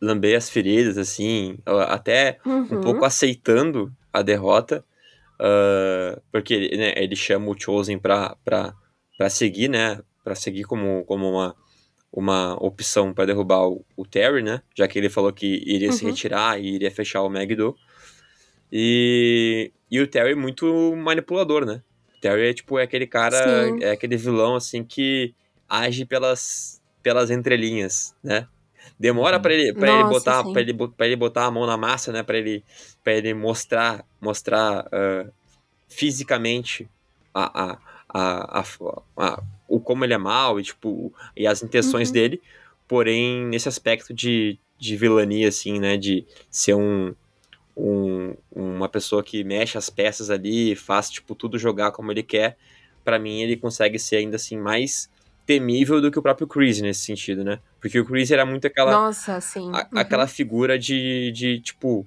lamber 0.00 0.36
as 0.36 0.50
feridas, 0.50 0.98
assim, 0.98 1.58
até 1.88 2.38
uhum. 2.44 2.62
um 2.62 2.80
pouco 2.80 3.04
aceitando 3.04 3.92
a 4.12 4.22
derrota. 4.22 4.84
Uh, 5.34 6.20
porque 6.30 6.70
né, 6.76 6.94
ele 6.96 7.16
chama 7.16 7.50
o 7.50 7.58
Chosen 7.58 7.98
pra, 7.98 8.36
pra, 8.44 8.74
pra 9.18 9.28
seguir, 9.28 9.68
né? 9.68 10.00
Pra 10.22 10.34
seguir 10.34 10.64
como, 10.64 11.04
como 11.04 11.28
uma, 11.28 11.56
uma 12.12 12.54
opção 12.64 13.12
para 13.12 13.26
derrubar 13.26 13.66
o, 13.66 13.84
o, 13.96 14.06
Terry, 14.06 14.42
né? 14.42 14.62
Já 14.76 14.86
que 14.86 14.98
ele 14.98 15.10
falou 15.10 15.32
que 15.32 15.62
iria 15.66 15.88
uhum. 15.88 15.92
se 15.92 16.04
retirar 16.04 16.60
e 16.60 16.74
iria 16.74 16.90
fechar 16.90 17.22
o 17.22 17.28
Megiddo. 17.28 17.76
E, 18.76 19.70
e 19.88 20.00
o 20.00 20.06
Terry 20.08 20.32
é 20.32 20.34
muito 20.34 20.96
manipulador, 20.96 21.64
né? 21.64 21.80
O 22.16 22.20
Terry 22.20 22.48
é 22.48 22.52
tipo 22.52 22.76
é 22.76 22.82
aquele 22.82 23.06
cara, 23.06 23.68
Sim. 23.68 23.84
é 23.84 23.92
aquele 23.92 24.16
vilão 24.16 24.56
assim 24.56 24.82
que 24.82 25.32
age 25.68 26.04
pelas 26.04 26.82
pelas 27.00 27.30
entrelinhas, 27.30 28.16
né? 28.20 28.48
Demora 28.98 29.38
para 29.38 29.54
ele 29.54 29.72
para 29.72 29.92
ele 29.92 30.08
botar 30.08 30.42
para 30.42 30.60
ele, 30.60 30.74
pra 30.74 31.06
ele 31.06 31.14
botar 31.14 31.44
a 31.44 31.50
mão 31.52 31.66
na 31.66 31.76
massa, 31.76 32.10
né? 32.10 32.24
Para 32.24 32.36
ele 32.36 32.64
para 33.04 33.12
ele 33.12 33.32
mostrar 33.32 34.04
mostrar 34.20 34.86
uh, 34.86 35.32
fisicamente 35.88 36.88
a, 37.32 37.62
a, 37.62 37.78
a, 38.08 38.60
a, 38.60 38.64
a, 39.16 39.42
o 39.68 39.78
como 39.78 40.04
ele 40.04 40.14
é 40.14 40.18
mal 40.18 40.58
e 40.58 40.64
tipo 40.64 41.14
e 41.36 41.46
as 41.46 41.62
intenções 41.62 42.08
uhum. 42.08 42.14
dele, 42.14 42.42
porém 42.88 43.44
nesse 43.44 43.68
aspecto 43.68 44.12
de, 44.12 44.58
de 44.76 44.96
vilania 44.96 45.48
assim, 45.48 45.78
né? 45.78 45.96
De 45.96 46.26
ser 46.50 46.74
um 46.74 47.14
um, 47.76 48.34
uma 48.50 48.88
pessoa 48.88 49.22
que 49.22 49.42
mexe 49.42 49.76
as 49.76 49.90
peças 49.90 50.30
ali, 50.30 50.74
faz 50.76 51.10
tipo 51.10 51.34
tudo 51.34 51.58
jogar 51.58 51.92
como 51.92 52.12
ele 52.12 52.22
quer, 52.22 52.56
para 53.04 53.18
mim 53.18 53.40
ele 53.40 53.56
consegue 53.56 53.98
ser 53.98 54.16
ainda 54.16 54.36
assim 54.36 54.56
mais 54.56 55.10
temível 55.46 56.00
do 56.00 56.10
que 56.10 56.18
o 56.18 56.22
próprio 56.22 56.46
Chris 56.46 56.80
nesse 56.80 57.00
sentido, 57.00 57.44
né? 57.44 57.60
Porque 57.80 57.98
o 58.00 58.04
Chris 58.04 58.30
era 58.30 58.46
muito 58.46 58.66
aquela 58.66 58.92
Nossa, 58.92 59.40
sim. 59.40 59.70
A, 59.74 59.88
uhum. 59.92 59.98
aquela 59.98 60.26
figura 60.26 60.78
de, 60.78 61.30
de 61.32 61.60
tipo 61.60 62.06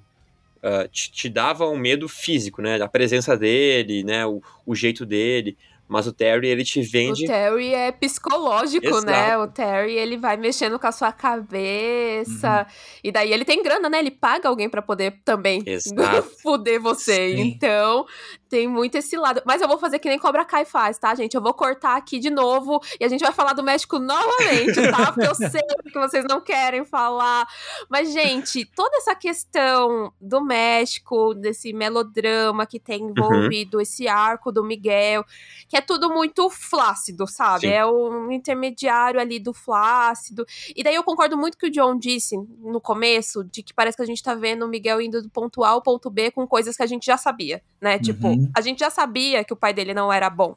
uh, 0.56 0.88
te, 0.90 1.10
te, 1.12 1.28
dava 1.28 1.68
um 1.68 1.76
medo 1.76 2.08
físico, 2.08 2.60
né? 2.60 2.80
A 2.82 2.88
presença 2.88 3.36
dele, 3.36 4.02
né? 4.02 4.26
O, 4.26 4.42
o 4.66 4.74
jeito 4.74 5.06
dele. 5.06 5.56
Mas 5.88 6.06
o 6.06 6.12
Terry, 6.12 6.48
ele 6.48 6.62
te 6.62 6.82
vende. 6.82 7.24
O 7.24 7.26
Terry 7.26 7.74
é 7.74 7.90
psicológico, 7.90 8.86
né? 8.86 8.90
Exato. 8.90 9.06
né? 9.06 9.38
O 9.38 9.48
Terry, 9.48 9.94
ele 9.94 10.18
vai 10.18 10.36
mexendo 10.36 10.78
com 10.78 10.86
a 10.86 10.92
sua 10.92 11.10
cabeça. 11.10 12.66
Uhum. 12.68 12.74
E 13.04 13.10
daí 13.10 13.32
ele 13.32 13.44
tem 13.44 13.62
grana, 13.62 13.88
né? 13.88 13.98
Ele 13.98 14.10
paga 14.10 14.48
alguém 14.48 14.68
para 14.68 14.82
poder 14.82 15.20
também 15.24 15.64
fuder 16.42 16.80
você. 16.80 17.34
Sim. 17.34 17.40
Então, 17.40 18.06
tem 18.48 18.66
muito 18.66 18.96
esse 18.96 19.16
lado. 19.16 19.42
Mas 19.44 19.60
eu 19.60 19.68
vou 19.68 19.78
fazer 19.78 19.98
que 19.98 20.08
nem 20.08 20.18
Cobra 20.18 20.44
Kai 20.44 20.64
faz, 20.64 20.98
tá, 20.98 21.14
gente? 21.14 21.34
Eu 21.34 21.42
vou 21.42 21.54
cortar 21.54 21.96
aqui 21.96 22.18
de 22.18 22.30
novo 22.30 22.80
e 22.98 23.04
a 23.04 23.08
gente 23.08 23.20
vai 23.20 23.32
falar 23.32 23.52
do 23.52 23.62
México 23.62 23.98
novamente, 23.98 24.74
tá? 24.90 25.12
Porque 25.12 25.28
eu 25.28 25.34
sei 25.34 25.60
que 25.92 25.98
vocês 25.98 26.24
não 26.28 26.40
querem 26.40 26.84
falar. 26.84 27.46
Mas, 27.88 28.12
gente, 28.12 28.64
toda 28.64 28.96
essa 28.96 29.14
questão 29.14 30.12
do 30.20 30.42
México, 30.42 31.34
desse 31.34 31.72
melodrama 31.72 32.66
que 32.66 32.80
tem 32.80 33.02
uhum. 33.02 33.10
envolvido, 33.10 33.76
uhum. 33.76 33.82
esse 33.82 34.08
arco 34.08 34.50
do 34.50 34.64
Miguel, 34.64 35.24
que 35.68 35.76
é 35.76 35.80
tudo 35.80 36.10
muito 36.10 36.48
flácido, 36.50 37.26
sabe? 37.26 37.68
Sim. 37.68 37.74
É 37.74 37.86
um 37.86 38.32
intermediário 38.32 39.20
ali 39.20 39.38
do 39.38 39.52
flácido. 39.52 40.46
E 40.74 40.82
daí 40.82 40.94
eu 40.94 41.04
concordo 41.04 41.36
muito 41.36 41.58
com 41.58 41.66
o 41.66 41.70
John 41.70 41.98
disse 41.98 42.36
no 42.60 42.80
começo, 42.80 43.44
de 43.44 43.62
que 43.62 43.74
parece 43.74 43.96
que 43.96 44.02
a 44.02 44.06
gente 44.06 44.22
tá 44.22 44.34
vendo 44.34 44.64
o 44.64 44.68
Miguel 44.68 45.00
indo 45.00 45.22
do 45.22 45.28
ponto 45.28 45.62
A 45.64 45.70
ao 45.70 45.82
ponto 45.82 46.08
B 46.10 46.30
com 46.30 46.46
coisas 46.46 46.76
que 46.76 46.82
a 46.82 46.86
gente 46.86 47.06
já 47.06 47.16
sabia, 47.16 47.62
né? 47.80 47.98
Tipo, 47.98 48.28
uhum. 48.38 48.50
A 48.54 48.60
gente 48.60 48.80
já 48.80 48.90
sabia 48.90 49.44
que 49.44 49.52
o 49.52 49.56
pai 49.56 49.72
dele 49.72 49.94
não 49.94 50.12
era 50.12 50.28
bom. 50.30 50.56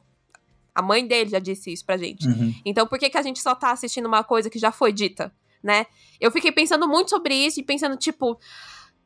A 0.74 0.80
mãe 0.80 1.06
dele 1.06 1.30
já 1.30 1.38
disse 1.38 1.72
isso 1.72 1.84
pra 1.84 1.96
gente. 1.96 2.26
Uhum. 2.26 2.54
Então 2.64 2.86
por 2.86 2.98
que, 2.98 3.10
que 3.10 3.18
a 3.18 3.22
gente 3.22 3.40
só 3.40 3.54
tá 3.54 3.72
assistindo 3.72 4.06
uma 4.06 4.24
coisa 4.24 4.48
que 4.48 4.58
já 4.58 4.72
foi 4.72 4.92
dita, 4.92 5.32
né? 5.62 5.86
Eu 6.20 6.30
fiquei 6.30 6.52
pensando 6.52 6.88
muito 6.88 7.10
sobre 7.10 7.34
isso 7.34 7.60
e 7.60 7.62
pensando, 7.62 7.96
tipo, 7.96 8.38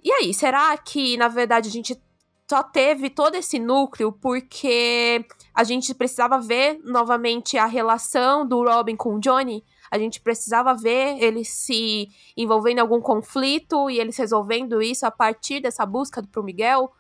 e 0.06 0.12
aí, 0.12 0.32
será 0.32 0.76
que, 0.78 1.16
na 1.16 1.26
verdade, 1.26 1.68
a 1.68 1.72
gente 1.72 2.00
só 2.48 2.62
teve 2.62 3.10
todo 3.10 3.34
esse 3.34 3.58
núcleo 3.58 4.12
porque 4.12 5.24
a 5.52 5.64
gente 5.64 5.92
precisava 5.92 6.38
ver 6.38 6.78
novamente 6.84 7.58
a 7.58 7.66
relação 7.66 8.46
do 8.46 8.62
Robin 8.62 8.94
com 8.94 9.16
o 9.16 9.20
Johnny? 9.20 9.64
A 9.90 9.98
gente 9.98 10.20
precisava 10.20 10.74
ver 10.74 11.18
ele 11.20 11.44
se 11.44 12.08
envolvendo 12.36 12.78
em 12.78 12.82
algum 12.82 13.00
conflito 13.00 13.90
e 13.90 13.98
eles 13.98 14.16
resolvendo 14.16 14.80
isso 14.80 15.04
a 15.04 15.10
partir 15.10 15.60
dessa 15.60 15.84
busca 15.84 16.22
pro 16.22 16.44
Miguel? 16.44 16.92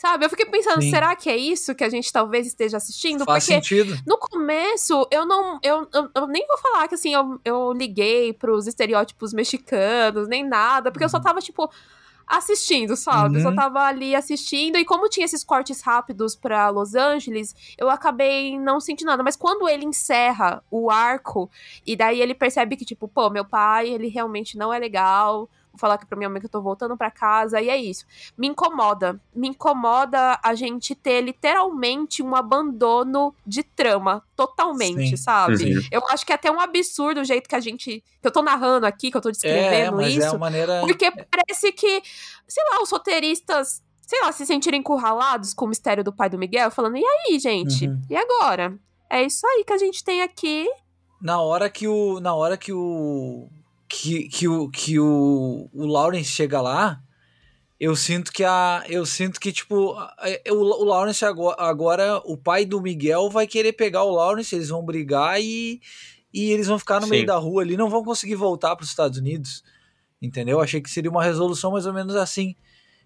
Sabe? 0.00 0.24
Eu 0.24 0.30
fiquei 0.30 0.46
pensando, 0.46 0.80
Sim. 0.80 0.88
será 0.88 1.14
que 1.14 1.28
é 1.28 1.36
isso 1.36 1.74
que 1.74 1.84
a 1.84 1.88
gente 1.90 2.10
talvez 2.10 2.46
esteja 2.46 2.78
assistindo? 2.78 3.22
Faz 3.26 3.44
Porque 3.44 3.60
sentido. 3.60 4.02
no 4.06 4.16
começo, 4.16 5.06
eu 5.10 5.26
não. 5.26 5.60
Eu, 5.62 5.86
eu, 5.92 6.10
eu, 6.14 6.26
nem 6.26 6.46
vou 6.46 6.56
falar 6.56 6.88
que 6.88 6.94
assim, 6.94 7.12
eu, 7.12 7.38
eu 7.44 7.70
liguei 7.74 8.32
pros 8.32 8.66
estereótipos 8.66 9.34
mexicanos, 9.34 10.26
nem 10.26 10.42
nada, 10.42 10.90
porque 10.90 11.04
eu 11.04 11.08
só 11.10 11.18
uhum. 11.18 11.22
tava, 11.22 11.42
tipo 11.42 11.70
assistindo, 12.26 12.96
sabe? 12.96 13.34
Uhum. 13.34 13.36
Eu 13.36 13.42
só 13.42 13.48
uhum. 13.50 13.56
tava 13.56 13.80
ali 13.80 14.14
assistindo. 14.14 14.78
E 14.78 14.86
como 14.86 15.06
tinha 15.06 15.26
esses 15.26 15.44
cortes 15.44 15.82
rápidos 15.82 16.34
para 16.34 16.70
Los 16.70 16.94
Angeles, 16.94 17.54
eu 17.76 17.90
acabei 17.90 18.58
não 18.58 18.80
sentindo 18.80 19.08
nada. 19.08 19.22
Mas 19.22 19.36
quando 19.36 19.68
ele 19.68 19.84
encerra 19.84 20.64
o 20.70 20.90
arco, 20.90 21.50
e 21.84 21.94
daí 21.94 22.22
ele 22.22 22.32
percebe 22.32 22.74
que, 22.74 22.86
tipo, 22.86 23.06
pô, 23.06 23.28
meu 23.28 23.44
pai, 23.44 23.90
ele 23.90 24.08
realmente 24.08 24.56
não 24.56 24.72
é 24.72 24.78
legal 24.78 25.46
vou 25.72 25.78
falar 25.78 25.94
aqui 25.94 26.06
pra 26.06 26.16
minha 26.16 26.28
mãe 26.28 26.40
que 26.40 26.46
eu 26.46 26.50
tô 26.50 26.60
voltando 26.60 26.96
para 26.96 27.10
casa, 27.10 27.60
e 27.60 27.68
é 27.68 27.76
isso. 27.76 28.04
Me 28.36 28.48
incomoda. 28.48 29.20
Me 29.34 29.48
incomoda 29.48 30.38
a 30.42 30.54
gente 30.54 30.94
ter 30.94 31.20
literalmente 31.20 32.22
um 32.22 32.34
abandono 32.34 33.34
de 33.46 33.62
trama. 33.62 34.22
Totalmente, 34.36 35.10
Sim. 35.10 35.16
sabe? 35.16 35.58
Sim. 35.58 35.88
Eu 35.90 36.02
acho 36.10 36.24
que 36.24 36.32
é 36.32 36.34
até 36.34 36.50
um 36.50 36.60
absurdo 36.60 37.20
o 37.20 37.24
jeito 37.24 37.48
que 37.48 37.54
a 37.54 37.60
gente. 37.60 38.02
que 38.20 38.26
eu 38.26 38.30
tô 38.30 38.42
narrando 38.42 38.86
aqui, 38.86 39.10
que 39.10 39.16
eu 39.16 39.20
tô 39.20 39.30
descrevendo 39.30 40.00
é, 40.00 40.08
isso. 40.08 40.34
É 40.34 40.38
maneira... 40.38 40.80
Porque 40.80 41.10
parece 41.10 41.72
que, 41.72 42.02
sei 42.48 42.64
lá, 42.70 42.82
os 42.82 42.90
roteiristas 42.90 43.82
sei 44.10 44.20
lá, 44.22 44.32
se 44.32 44.44
sentirem 44.44 44.80
encurralados 44.80 45.54
com 45.54 45.66
o 45.66 45.68
mistério 45.68 46.02
do 46.02 46.12
pai 46.12 46.28
do 46.28 46.36
Miguel, 46.36 46.68
falando, 46.72 46.96
e 46.96 47.04
aí, 47.04 47.38
gente? 47.38 47.86
Uhum. 47.86 48.02
E 48.10 48.16
agora? 48.16 48.76
É 49.08 49.22
isso 49.22 49.46
aí 49.46 49.62
que 49.64 49.72
a 49.72 49.78
gente 49.78 50.02
tem 50.02 50.20
aqui. 50.20 50.68
Na 51.20 51.40
hora 51.40 51.70
que 51.70 51.86
o. 51.86 52.18
Na 52.18 52.34
hora 52.34 52.56
que 52.56 52.72
o 52.72 53.48
que, 53.90 54.28
que, 54.28 54.46
o, 54.46 54.70
que 54.70 55.00
o, 55.00 55.68
o 55.72 55.84
Lawrence 55.84 56.30
chega 56.30 56.60
lá, 56.60 57.02
eu 57.78 57.96
sinto 57.96 58.32
que 58.32 58.44
a. 58.44 58.84
Eu 58.88 59.04
sinto 59.04 59.40
que, 59.40 59.50
tipo, 59.50 59.96
o, 60.48 60.54
o 60.54 60.84
Lawrence 60.84 61.24
agora, 61.24 61.56
agora, 61.60 62.22
o 62.24 62.36
pai 62.36 62.64
do 62.64 62.80
Miguel 62.80 63.28
vai 63.28 63.48
querer 63.48 63.72
pegar 63.72 64.04
o 64.04 64.12
Lawrence, 64.12 64.54
eles 64.54 64.68
vão 64.68 64.84
brigar 64.84 65.40
e, 65.42 65.80
e 66.32 66.52
eles 66.52 66.68
vão 66.68 66.78
ficar 66.78 67.00
no 67.00 67.06
Sim. 67.06 67.10
meio 67.10 67.26
da 67.26 67.36
rua 67.36 67.62
ali, 67.62 67.76
não 67.76 67.90
vão 67.90 68.04
conseguir 68.04 68.36
voltar 68.36 68.76
para 68.76 68.84
os 68.84 68.90
Estados 68.90 69.18
Unidos. 69.18 69.64
Entendeu? 70.22 70.60
Achei 70.60 70.80
que 70.80 70.90
seria 70.90 71.10
uma 71.10 71.24
resolução 71.24 71.72
mais 71.72 71.84
ou 71.84 71.92
menos 71.92 72.14
assim. 72.14 72.54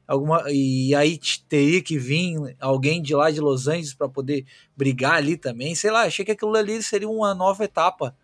Alguma, 0.06 0.44
e 0.50 0.94
aí 0.94 1.18
teria 1.48 1.80
que 1.80 1.96
vir 1.96 2.36
alguém 2.60 3.00
de 3.00 3.14
lá 3.14 3.30
de 3.30 3.40
Los 3.40 3.68
Angeles 3.68 3.94
para 3.94 4.08
poder 4.08 4.44
brigar 4.76 5.14
ali 5.14 5.38
também. 5.38 5.74
Sei 5.74 5.90
lá, 5.90 6.02
achei 6.02 6.26
que 6.26 6.32
aquilo 6.32 6.54
ali 6.54 6.82
seria 6.82 7.08
uma 7.08 7.34
nova 7.34 7.64
etapa 7.64 8.14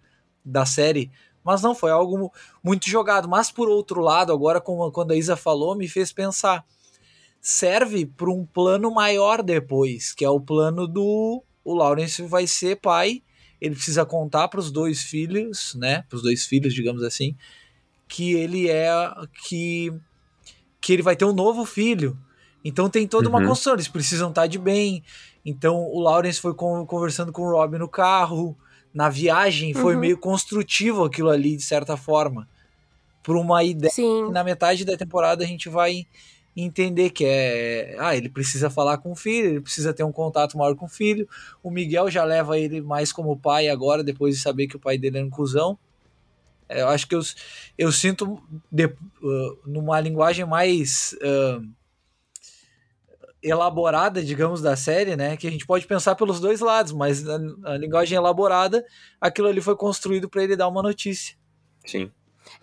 da 0.45 0.67
série 0.67 1.11
mas 1.45 1.63
não, 1.63 1.75
foi 1.75 1.91
algo 1.91 2.33
muito 2.63 2.89
jogado. 2.89 3.29
Mas 3.29 3.51
por 3.51 3.69
outro 3.69 4.01
lado, 4.01 4.33
agora 4.33 4.61
como 4.61 4.91
quando 4.93 5.13
a 5.13 5.17
Isa 5.17 5.37
falou, 5.37 5.75
me 5.75 5.89
fez 5.89 6.13
pensar. 6.13 6.65
Serve 7.41 8.05
para 8.05 8.31
um 8.31 8.45
plano 8.45 8.91
maior 8.91 9.43
depois, 9.43 10.13
que 10.13 10.25
é 10.25 10.31
o 10.31 10.41
plano 10.41 10.87
do 10.87 11.43
o 11.65 11.75
Lawrence 11.75 12.23
vai 12.23 12.47
ser 12.47 12.77
pai, 12.81 13.23
ele 13.61 13.75
precisa 13.75 14.05
contar 14.05 14.49
para 14.49 14.61
os 14.61 14.71
dois 14.71 15.03
filhos, 15.03 15.75
né, 15.75 16.03
para 16.09 16.17
os 16.17 16.23
dois 16.23 16.45
filhos, 16.47 16.75
digamos 16.75 17.03
assim, 17.03 17.37
que 18.09 18.33
ele 18.33 18.69
é 18.69 18.91
que 19.47 19.93
que 20.81 20.95
ele 20.95 21.03
vai 21.03 21.15
ter 21.15 21.27
um 21.27 21.33
novo 21.33 21.67
filho. 21.67 22.19
Então 22.65 22.89
tem 22.89 23.07
toda 23.07 23.29
uma 23.29 23.39
uhum. 23.39 23.47
construção, 23.49 23.75
eles 23.75 23.89
precisam 23.89 24.31
estar 24.31 24.47
de 24.47 24.59
bem. 24.59 25.05
Então 25.45 25.77
o 25.77 26.01
Lawrence 26.01 26.41
foi 26.41 26.55
conversando 26.55 27.33
com 27.33 27.43
o 27.43 27.51
Robin 27.51 27.79
no 27.79 27.89
carro, 27.89 28.57
na 28.93 29.09
viagem 29.09 29.73
foi 29.73 29.95
uhum. 29.95 30.01
meio 30.01 30.19
construtivo 30.19 31.05
aquilo 31.05 31.31
ali, 31.31 31.57
de 31.57 31.63
certa 31.63 31.97
forma. 31.97 32.49
Por 33.23 33.37
uma 33.37 33.63
ideia 33.63 33.93
Sim. 33.93 34.27
que 34.27 34.33
na 34.33 34.43
metade 34.43 34.85
da 34.85 34.97
temporada 34.97 35.45
a 35.45 35.47
gente 35.47 35.69
vai 35.69 36.07
entender 36.57 37.11
que 37.11 37.25
é. 37.25 37.97
Ah, 37.99 38.17
ele 38.17 38.29
precisa 38.29 38.69
falar 38.69 38.99
com 38.99 39.13
o 39.13 39.17
filho, 39.17 39.49
ele 39.49 39.61
precisa 39.61 39.93
ter 39.93 40.03
um 40.03 40.13
contato 40.13 40.59
maior 40.59 40.75
com 40.75 40.87
o 40.87 40.89
filho. 40.89 41.29
O 41.63 41.71
Miguel 41.71 42.11
já 42.11 42.25
leva 42.25 42.59
ele 42.59 42.81
mais 42.81 43.13
como 43.13 43.37
pai 43.37 43.69
agora, 43.69 44.03
depois 44.03 44.37
de 44.37 44.43
saber 44.43 44.67
que 44.67 44.77
o 44.77 44.81
pai 44.81 44.99
dele 44.99 45.19
é 45.19 45.25
um 45.25 45.31
cuzão. 45.31 45.79
É, 46.69 46.83
eu 46.83 46.89
acho 46.89 47.07
que 47.07 47.15
eu, 47.15 47.21
eu 47.77 47.91
sinto 47.91 48.41
de, 48.71 48.87
uh, 48.87 49.59
numa 49.67 50.01
linguagem 50.01 50.45
mais. 50.45 51.17
Uh, 51.21 51.69
elaborada, 53.43 54.23
digamos, 54.23 54.61
da 54.61 54.77
série, 54.77 55.17
né? 55.17 55.37
Que 55.37 55.47
a 55.47 55.51
gente 55.51 55.67
pode 55.67 55.87
pensar 55.87 56.15
pelos 56.15 56.41
dois 56.41 56.61
lados, 56.61 56.93
mas 56.93 57.27
a, 57.29 57.39
a 57.65 57.77
linguagem 57.77 58.17
elaborada, 58.17 58.85
aquilo 59.21 59.49
ali 59.49 59.61
foi 59.61 59.77
construído 59.77 60.29
para 60.29 60.43
ele 60.43 60.57
dar 60.57 60.69
uma 60.69 60.83
notícia. 60.83 61.37
Sim. 61.85 62.11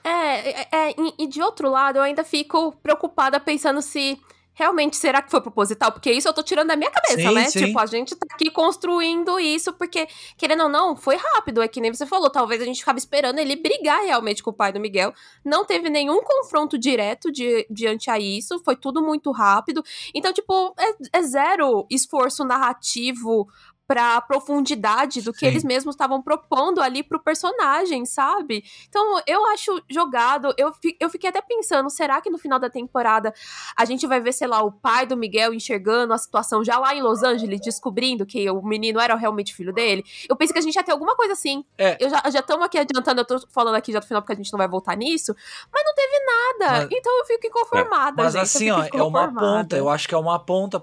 É, 0.04 0.50
é, 0.50 0.68
é, 0.72 0.96
e 1.18 1.28
de 1.28 1.42
outro 1.42 1.70
lado, 1.70 1.98
eu 1.98 2.04
ainda 2.04 2.24
fico 2.24 2.72
preocupada 2.84 3.40
pensando 3.40 3.82
se 3.82 4.20
realmente 4.58 4.98
será 4.98 5.22
que 5.22 5.30
foi 5.30 5.40
proposital? 5.40 5.92
Porque 5.92 6.12
isso 6.12 6.28
eu 6.28 6.34
tô 6.34 6.42
tirando 6.42 6.70
da 6.70 6.76
minha 6.76 6.90
cabeça, 6.90 7.30
sim, 7.30 7.34
né? 7.34 7.46
Sim. 7.46 7.66
Tipo, 7.68 7.80
a 7.80 7.86
gente 7.86 8.16
tá 8.16 8.26
aqui 8.32 8.50
construindo 8.50 9.40
isso 9.40 9.72
porque, 9.72 10.08
querendo 10.36 10.64
ou 10.64 10.70
não, 10.70 10.96
foi 10.96 11.16
rápido. 11.16 11.62
É 11.62 11.68
que 11.68 11.80
nem 11.80 11.94
você 11.94 12.08
falou, 12.08 12.30
talvez 12.30 12.60
a 12.60 12.66
gente 12.66 12.80
ficava 12.80 12.98
esperando 12.98 13.38
ele 13.38 13.56
brigar 13.56 14.02
realmente 14.04 14.42
com 14.42 14.50
o 14.50 14.54
pai 14.54 14.74
do 14.74 14.80
Miguel. 14.80 15.14
Não 15.46 15.64
teve 15.64 15.90
nenhum 15.90 16.22
confronto 16.24 16.78
direto 16.78 17.32
de, 17.32 17.68
diante 17.70 18.10
a 18.10 18.18
isso, 18.18 18.60
foi 18.66 18.76
tudo 18.76 19.04
muito 19.04 19.32
rápido. 19.32 19.84
Então, 20.14 20.34
tipo, 20.34 20.74
é, 20.80 21.20
é 21.20 21.22
zero 21.22 21.86
esforço 21.92 22.44
narrativo 22.44 23.48
pra 23.88 24.20
profundidade 24.20 25.22
do 25.22 25.32
que 25.32 25.40
Sim. 25.40 25.46
eles 25.48 25.64
mesmos 25.64 25.96
estavam 25.96 26.22
propondo 26.22 26.82
ali 26.82 27.02
pro 27.02 27.20
personagem, 27.20 28.06
sabe? 28.06 28.64
Então, 28.90 29.22
eu 29.26 29.46
acho 29.48 29.82
jogado. 29.90 30.54
Eu, 30.58 30.74
eu 31.00 31.10
fiquei 31.10 31.30
até 31.30 31.42
pensando, 31.42 31.90
será 31.90 32.20
que 32.20 32.30
no 32.30 32.38
final 32.38 32.60
da 32.60 32.70
temporada 32.70 33.34
a 33.76 33.86
gente 33.86 34.06
vai 34.06 34.20
ver, 34.20 34.34
sei 34.34 34.48
lá, 34.48 34.62
o 34.62 34.72
pai 34.72 35.06
do 35.06 35.16
Miguel 35.16 35.54
enxergando 35.54 36.14
a 36.14 36.18
situação 36.18 36.64
já 36.64 36.78
lá 36.78 36.94
em 36.94 37.02
Los 37.02 37.24
Angeles, 37.24 37.62
descobrindo 37.62 38.26
que 38.26 38.50
o 38.50 38.62
menino 38.62 39.00
era 39.00 39.16
realmente 39.16 39.56
filho 39.56 39.74
dele? 39.74 40.04
Eu 40.28 40.36
pensei 40.36 40.54
que 40.54 40.60
a 40.60 40.62
gente 40.62 40.76
ia 40.76 40.84
ter 40.84 40.92
alguma 40.92 41.16
coisa 41.16 41.34
assim. 41.34 41.64
É. 41.78 41.98
Eu 42.00 42.10
já 42.10 42.40
estamos 42.40 42.66
aqui 42.66 42.78
adiantando, 42.78 43.22
eu 43.22 43.26
tô 43.26 43.40
falando 43.50 43.76
aqui 43.76 43.94
já 43.94 44.00
do 44.00 44.06
final 44.06 44.22
porque 44.22 44.34
a 44.34 44.36
gente 44.36 44.52
não 44.52 44.58
vai 44.58 44.68
voltar 44.68 44.98
nisso, 44.98 45.34
mas 45.72 45.84
não 45.86 45.94
teve 45.96 46.20
nada. 46.26 46.80
Mas, 46.80 46.90
então 46.92 47.18
eu 47.20 47.26
fico 47.26 47.48
inconformada. 47.48 48.22
É. 48.22 48.26
Mas 48.26 48.34
gente, 48.34 48.42
assim, 48.44 48.72
ó, 48.72 48.86
é 48.92 49.02
uma 49.02 49.34
ponta. 49.34 49.78
Eu 49.78 49.90
acho 49.90 50.08
que 50.08 50.16
é 50.16 50.18
uma 50.18 50.40
ponta, 50.40 50.82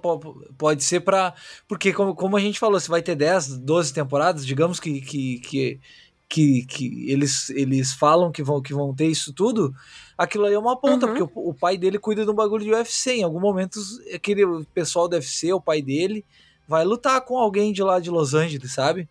pode 0.56 0.82
ser 0.82 1.00
para 1.00 1.34
Porque, 1.68 1.92
como, 1.92 2.14
como 2.14 2.36
a 2.36 2.40
gente 2.40 2.58
falou, 2.58 2.80
se 2.80 2.93
vai 2.94 3.02
ter 3.02 3.16
10, 3.16 3.59
12 3.59 3.92
temporadas, 3.92 4.46
digamos 4.46 4.78
que, 4.78 5.00
que, 5.00 5.40
que, 5.40 5.80
que, 6.28 6.64
que 6.64 7.11
eles, 7.11 7.50
eles 7.50 7.92
falam 7.92 8.30
que 8.30 8.42
vão, 8.42 8.62
que 8.62 8.72
vão 8.72 8.94
ter 8.94 9.07
isso 9.07 9.33
tudo, 9.33 9.74
aquilo 10.16 10.46
aí 10.46 10.54
é 10.54 10.59
uma 10.59 10.76
ponta, 10.76 11.07
uhum. 11.07 11.12
porque 11.12 11.22
o, 11.35 11.48
o, 11.50 11.54
pai 11.54 11.76
dele 11.76 11.98
cuida 11.98 12.24
de 12.24 12.30
um 12.30 12.35
bagulho 12.35 12.64
de 12.64 12.70
UFC. 12.70 13.16
Em 13.16 13.22
algum 13.24 13.40
momento, 13.40 13.80
aquele 14.14 14.44
pessoal 14.72 15.09
do 15.09 15.14
UFC, 15.14 15.52
o 15.52 15.61
pai 15.61 15.83
dele, 15.83 16.24
vai 16.68 16.85
lutar 16.85 17.20
com 17.22 17.37
alguém 17.37 17.72
de 17.72 17.83
lá 17.83 17.98
de 17.98 18.11
Los 18.11 18.33
Angeles, 18.33 18.72
sabe? 18.72 19.09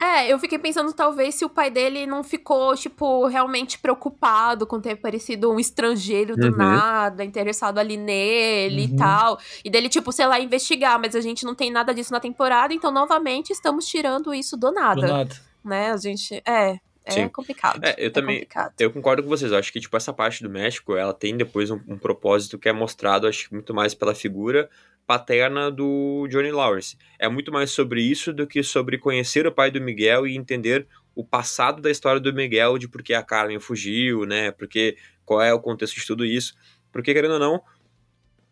É, 0.00 0.32
eu 0.32 0.38
fiquei 0.38 0.58
pensando 0.58 0.92
talvez 0.92 1.34
se 1.34 1.44
o 1.44 1.48
pai 1.48 1.70
dele 1.70 2.06
não 2.06 2.22
ficou, 2.22 2.74
tipo, 2.76 3.26
realmente 3.26 3.78
preocupado 3.78 4.64
com 4.64 4.80
ter 4.80 4.94
parecido 4.96 5.50
um 5.50 5.58
estrangeiro 5.58 6.36
do 6.36 6.46
uhum. 6.48 6.56
nada, 6.56 7.24
interessado 7.24 7.78
ali 7.78 7.96
nele 7.96 8.84
uhum. 8.84 8.94
e 8.94 8.96
tal. 8.96 9.38
E 9.64 9.68
dele, 9.68 9.88
tipo, 9.88 10.12
sei 10.12 10.26
lá, 10.26 10.38
investigar, 10.38 11.00
mas 11.00 11.16
a 11.16 11.20
gente 11.20 11.44
não 11.44 11.54
tem 11.54 11.70
nada 11.70 11.92
disso 11.92 12.12
na 12.12 12.20
temporada, 12.20 12.72
então 12.72 12.92
novamente 12.92 13.50
estamos 13.50 13.86
tirando 13.86 14.32
isso 14.32 14.56
do 14.56 14.70
nada. 14.70 15.00
Do 15.00 15.06
nada. 15.08 15.36
Né? 15.64 15.90
A 15.90 15.96
gente. 15.96 16.42
É. 16.46 16.78
É 17.04 17.10
Sim. 17.10 17.28
complicado. 17.28 17.82
É, 17.82 17.94
eu 17.96 18.08
é 18.08 18.10
também. 18.10 18.36
Complicado. 18.36 18.74
Eu 18.78 18.92
concordo 18.92 19.22
com 19.22 19.30
vocês. 19.30 19.50
Eu 19.50 19.56
acho 19.56 19.72
que, 19.72 19.80
tipo, 19.80 19.96
essa 19.96 20.12
parte 20.12 20.42
do 20.42 20.50
México, 20.50 20.94
ela 20.94 21.14
tem 21.14 21.34
depois 21.34 21.70
um, 21.70 21.80
um 21.88 21.96
propósito 21.96 22.58
que 22.58 22.68
é 22.68 22.72
mostrado, 22.72 23.26
acho 23.26 23.48
que 23.48 23.54
muito 23.54 23.72
mais 23.72 23.94
pela 23.94 24.14
figura 24.14 24.68
paterna 25.08 25.70
do 25.70 26.28
Johnny 26.28 26.52
Lawrence. 26.52 26.98
É 27.18 27.30
muito 27.30 27.50
mais 27.50 27.70
sobre 27.70 28.02
isso 28.02 28.30
do 28.30 28.46
que 28.46 28.62
sobre 28.62 28.98
conhecer 28.98 29.46
o 29.46 29.52
pai 29.52 29.70
do 29.70 29.80
Miguel 29.80 30.26
e 30.26 30.36
entender 30.36 30.86
o 31.14 31.24
passado 31.24 31.80
da 31.80 31.90
história 31.90 32.20
do 32.20 32.30
Miguel, 32.30 32.76
de 32.76 32.86
por 32.86 33.02
que 33.02 33.14
a 33.14 33.22
Carmen 33.22 33.58
fugiu, 33.58 34.26
né? 34.26 34.50
Porque 34.50 34.98
qual 35.24 35.40
é 35.40 35.50
o 35.50 35.60
contexto 35.60 35.98
de 35.98 36.06
tudo 36.06 36.26
isso. 36.26 36.54
Porque, 36.92 37.14
querendo 37.14 37.32
ou 37.32 37.38
não, 37.38 37.62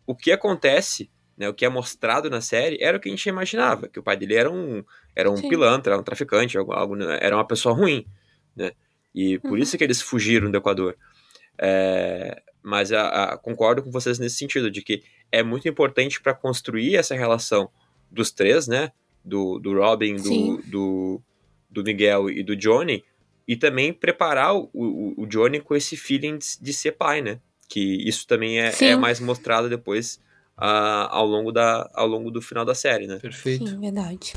o 0.07 0.15
que 0.15 0.31
acontece, 0.31 1.11
né, 1.37 1.47
o 1.47 1.53
que 1.53 1.63
é 1.63 1.69
mostrado 1.69 2.27
na 2.27 2.41
série, 2.41 2.79
era 2.81 2.97
o 2.97 2.99
que 2.99 3.07
a 3.07 3.11
gente 3.11 3.29
imaginava, 3.29 3.87
que 3.87 3.99
o 3.99 4.03
pai 4.03 4.17
dele 4.17 4.33
era 4.33 4.49
um, 4.49 4.83
era 5.15 5.29
um 5.29 5.39
pilantra, 5.39 5.93
era 5.93 6.01
um 6.01 6.03
traficante, 6.03 6.57
algo, 6.57 6.73
algo, 6.73 6.99
era 7.03 7.35
uma 7.35 7.45
pessoa 7.45 7.75
ruim, 7.75 8.03
né? 8.55 8.71
E 9.13 9.37
por 9.37 9.51
uhum. 9.51 9.57
isso 9.57 9.77
que 9.77 9.83
eles 9.83 10.01
fugiram 10.01 10.49
do 10.49 10.57
Equador. 10.57 10.97
É, 11.59 12.41
mas 12.63 12.91
a, 12.91 13.33
a, 13.33 13.37
concordo 13.37 13.83
com 13.83 13.91
vocês 13.91 14.17
nesse 14.17 14.37
sentido, 14.37 14.71
de 14.71 14.81
que 14.81 15.03
é 15.31 15.43
muito 15.43 15.67
importante 15.67 16.21
para 16.21 16.33
construir 16.33 16.95
essa 16.95 17.15
relação 17.15 17.69
dos 18.11 18.31
três, 18.31 18.67
né? 18.67 18.91
Do, 19.23 19.59
do 19.59 19.73
Robin, 19.73 20.15
do, 20.15 20.61
do, 20.65 21.21
do, 21.69 21.83
Miguel 21.83 22.29
e 22.29 22.41
do 22.41 22.55
Johnny, 22.55 23.03
e 23.45 23.57
também 23.57 23.91
preparar 23.91 24.55
o, 24.55 24.69
o, 24.73 25.23
o 25.23 25.25
Johnny 25.25 25.59
com 25.59 25.75
esse 25.75 25.97
feeling 25.97 26.37
de, 26.37 26.57
de, 26.61 26.73
ser 26.73 26.93
pai, 26.93 27.21
né? 27.21 27.39
Que 27.67 28.07
isso 28.07 28.25
também 28.25 28.59
é, 28.61 28.71
é 28.79 28.95
mais 28.95 29.19
mostrado 29.19 29.67
depois 29.67 30.21
uh, 30.57 31.09
ao, 31.09 31.25
longo 31.25 31.51
da, 31.51 31.89
ao 31.93 32.07
longo 32.07 32.31
do 32.31 32.41
final 32.41 32.63
da 32.63 32.73
série, 32.73 33.05
né? 33.05 33.19
Perfeito. 33.19 33.67
Sim, 33.67 33.79
verdade. 33.81 34.33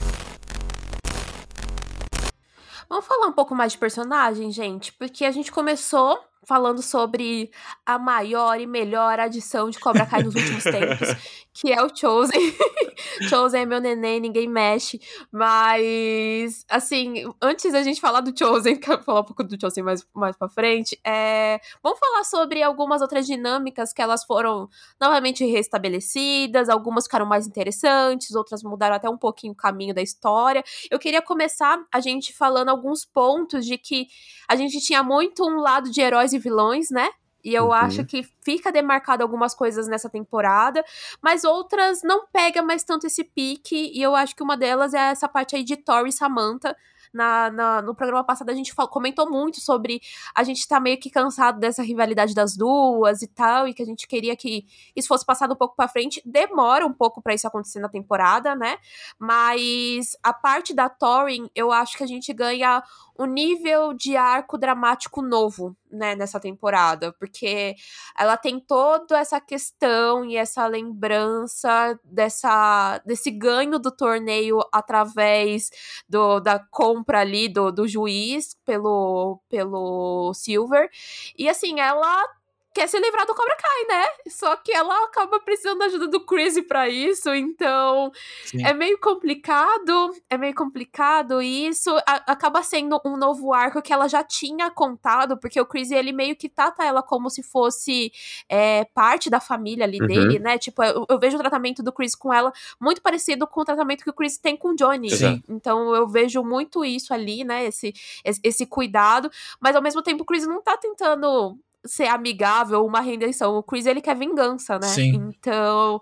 Vamos 2.89 3.07
falar 3.07 3.29
um 3.29 3.33
pouco 3.33 3.55
mais 3.55 3.73
de 3.73 3.79
personagem, 3.79 4.51
gente, 4.51 4.93
porque 4.95 5.25
a 5.25 5.31
gente 5.31 5.53
começou 5.53 6.19
falando 6.45 6.83
sobre 6.83 7.51
a 7.85 7.99
maior 7.99 8.61
e 8.61 8.67
melhor 8.67 9.21
adição 9.21 9.69
de 9.69 9.79
Cobra 9.79 10.07
Kai 10.07 10.23
nos 10.23 10.35
últimos 10.35 10.65
tempos, 10.65 11.09
que 11.53 11.73
é 11.73 11.83
o 11.83 11.95
Chosen. 11.95 12.41
Chosen 13.29 13.63
é 13.63 13.67
meu 13.67 13.81
neném, 13.81 14.21
ninguém 14.21 14.49
mexe. 14.49 15.01
Mas, 15.31 16.65
assim, 16.69 17.25
antes 17.41 17.73
da 17.73 17.83
gente 17.83 18.01
falar 18.01 18.21
do 18.21 18.37
Chosen, 18.37 18.77
quero 18.81 19.03
falar 19.03 19.21
um 19.21 19.25
pouco 19.25 19.45
do 19.45 19.61
Chosen 19.61 19.85
mais, 19.85 20.07
mais 20.15 20.37
pra 20.37 20.49
frente, 20.49 20.99
é... 21.05 21.61
vamos 21.83 21.99
falar 21.99 22.25
sobre 22.25 22.63
algumas 22.63 23.03
outras 23.03 23.27
dinâmicas 23.27 23.93
que 23.93 24.01
elas 24.01 24.25
foram 24.25 24.69
novamente 25.01 25.45
restabelecidas, 25.45 26.69
algumas 26.69 27.05
ficaram 27.05 27.27
mais 27.27 27.47
interessantes, 27.47 28.35
outras 28.35 28.63
mudaram 28.63 28.97
até 28.97 29.09
um 29.09 29.19
pouquinho 29.19 29.53
o 29.53 29.57
caminho 29.57 29.95
da 29.95 30.03
história. 30.03 30.65
Eu 30.91 30.99
queria 30.99 31.21
começar 31.21 31.79
a 31.93 32.01
gente 32.01 32.33
falando 32.33 32.71
alguns 32.71 33.05
pontos 33.05 33.67
de 33.67 33.77
que 33.77 34.07
a 34.49 34.57
gente 34.57 34.81
tinha 34.81 35.03
muito 35.03 35.45
um 35.45 35.61
lado 35.61 35.91
de 35.91 36.01
heróis 36.01 36.30
e 36.33 36.39
vilões, 36.39 36.91
né? 36.91 37.09
E 37.43 37.55
eu 37.55 37.67
uhum. 37.67 37.73
acho 37.73 38.05
que 38.05 38.23
fica 38.43 38.71
demarcado 38.71 39.23
algumas 39.23 39.55
coisas 39.55 39.89
nessa 39.89 40.11
temporada, 40.11 40.85
mas 41.23 41.45
outras 41.45 42.03
não 42.03 42.27
pega 42.27 42.63
mais 42.63 42.85
tanto 42.85 43.07
esse 43.07 43.25
pique, 43.25 43.91
e 43.95 44.03
eu 44.03 44.15
acho 44.15 44.37
que 44.37 44.43
uma 44.43 44.57
delas 44.57 44.93
é 44.95 45.11
essa 45.11 45.29
parte 45.29 45.57
aí 45.57 45.65
de 45.65 45.77
Tori 45.77 46.11
e 46.11 46.13
Samantha, 46.13 46.77
na, 47.13 47.51
na, 47.51 47.83
no 47.83 47.95
programa 47.95 48.25
passado 48.25 48.51
a 48.51 48.55
gente 48.55 48.73
falou, 48.73 48.91
comentou 48.91 49.29
muito 49.29 49.61
sobre 49.61 50.01
a 50.35 50.45
gente 50.45 50.67
tá 50.67 50.79
meio 50.79 50.99
que 50.99 51.11
cansado 51.11 51.59
dessa 51.59 51.83
rivalidade 51.83 52.35
das 52.35 52.57
duas 52.57 53.23
e 53.23 53.27
tal, 53.27 53.67
e 53.67 53.75
que 53.75 53.83
a 53.83 53.87
gente 53.87 54.07
queria 54.07 54.37
que 54.37 54.65
isso 54.95 55.09
fosse 55.09 55.27
passado 55.27 55.53
um 55.53 55.57
pouco 55.57 55.75
para 55.75 55.89
frente. 55.89 56.23
Demora 56.25 56.87
um 56.87 56.93
pouco 56.93 57.21
para 57.21 57.35
isso 57.35 57.47
acontecer 57.47 57.81
na 57.81 57.89
temporada, 57.89 58.55
né? 58.55 58.79
Mas 59.19 60.17
a 60.23 60.33
parte 60.33 60.73
da 60.73 60.89
Thorin, 60.89 61.51
eu 61.55 61.73
acho 61.73 61.97
que 61.97 62.05
a 62.05 62.07
gente 62.07 62.33
ganha 62.33 62.83
um 63.21 63.27
nível 63.27 63.93
de 63.93 64.17
arco 64.17 64.57
dramático 64.57 65.21
novo, 65.21 65.77
né, 65.91 66.15
nessa 66.15 66.41
temporada, 66.41 67.13
porque 67.19 67.75
ela 68.19 68.35
tem 68.37 68.59
toda 68.59 69.19
essa 69.19 69.39
questão 69.39 70.25
e 70.25 70.37
essa 70.37 70.67
lembrança 70.67 71.99
dessa 72.03 72.99
desse 73.05 73.31
ganho 73.31 73.79
do 73.79 73.91
torneio 73.91 74.61
através 74.73 75.69
do, 76.09 76.41
da 76.41 76.59
compra 76.71 77.21
ali 77.21 77.47
do, 77.47 77.71
do 77.71 77.87
juiz 77.87 78.57
pelo 78.65 79.39
pelo 79.51 80.33
Silver. 80.33 80.89
E 81.37 81.47
assim, 81.47 81.79
ela 81.79 82.25
quer 82.73 82.89
se 82.89 82.99
livrar 82.99 83.27
do 83.27 83.35
Cobra 83.35 83.57
Kai, 83.57 83.99
né? 83.99 84.09
Só 84.29 84.57
que 84.57 84.73
ela 84.73 85.05
acaba 85.05 85.41
precisando 85.41 85.79
da 85.79 85.87
ajuda 85.87 86.07
do 86.07 86.25
Chris 86.25 86.61
para 86.67 86.89
isso, 86.89 87.33
então 87.35 88.13
Sim. 88.45 88.65
é 88.65 88.73
meio 88.73 88.99
complicado, 89.01 90.15
é 90.29 90.39
meio 90.39 90.55
complicado 90.55 91.43
e 91.43 91.67
isso 91.67 91.91
a, 92.07 92.33
acaba 92.33 92.63
sendo 92.63 93.01
um 93.05 93.17
novo 93.17 93.53
arco 93.53 93.83
que 93.83 93.93
ela 93.93 94.09
já 94.09 94.23
tinha 94.23 94.71
contado, 94.71 95.37
porque 95.37 95.61
o 95.61 95.67
Chris 95.67 95.91
ele 95.91 96.13
meio 96.13 96.37
que 96.37 96.49
trata 96.49 96.85
ela 96.85 97.03
como 97.03 97.29
se 97.29 97.43
fosse 97.43 98.13
é, 98.49 98.85
parte 98.95 99.29
da 99.29 99.41
família 99.41 99.85
ali 99.85 100.01
uhum. 100.01 100.07
dele, 100.07 100.39
né? 100.39 100.57
Tipo, 100.57 100.85
eu, 100.85 101.07
eu, 101.09 101.19
vejo 101.19 101.37
o 101.37 101.41
tratamento 101.41 101.83
do 101.83 101.93
Chris 101.93 102.15
com 102.15 102.33
ela 102.33 102.53
muito 102.81 103.03
parecido 103.03 103.47
com 103.47 103.61
o 103.61 103.65
tratamento 103.65 104.05
que 104.05 104.11
o 104.11 104.15
Chris 104.15 104.39
tem 104.39 104.57
com 104.57 104.69
o 104.69 104.77
Johnny. 104.77 105.11
Sim. 105.11 105.43
Então 105.49 105.95
eu 105.95 106.07
vejo 106.07 106.43
muito 106.45 106.85
isso 106.85 107.13
ali, 107.13 107.43
né? 107.43 107.65
Esse, 107.67 107.93
esse, 108.25 108.41
esse 108.45 108.67
cuidado, 108.67 109.31
mas 109.61 109.75
ao 109.75 109.83
mesmo 109.83 110.03
tempo 110.03 110.23
o 110.23 110.27
Chris 110.27 110.47
não 110.47 110.63
tá 110.63 110.77
tentando 110.77 111.59
ser 111.85 112.07
amigável, 112.07 112.85
uma 112.85 113.01
redenção. 113.01 113.57
O 113.57 113.63
Chris, 113.63 113.87
ele 113.87 114.01
quer 114.01 114.17
vingança, 114.17 114.79
né? 114.79 114.89
Sim. 114.89 115.15
Então, 115.15 116.01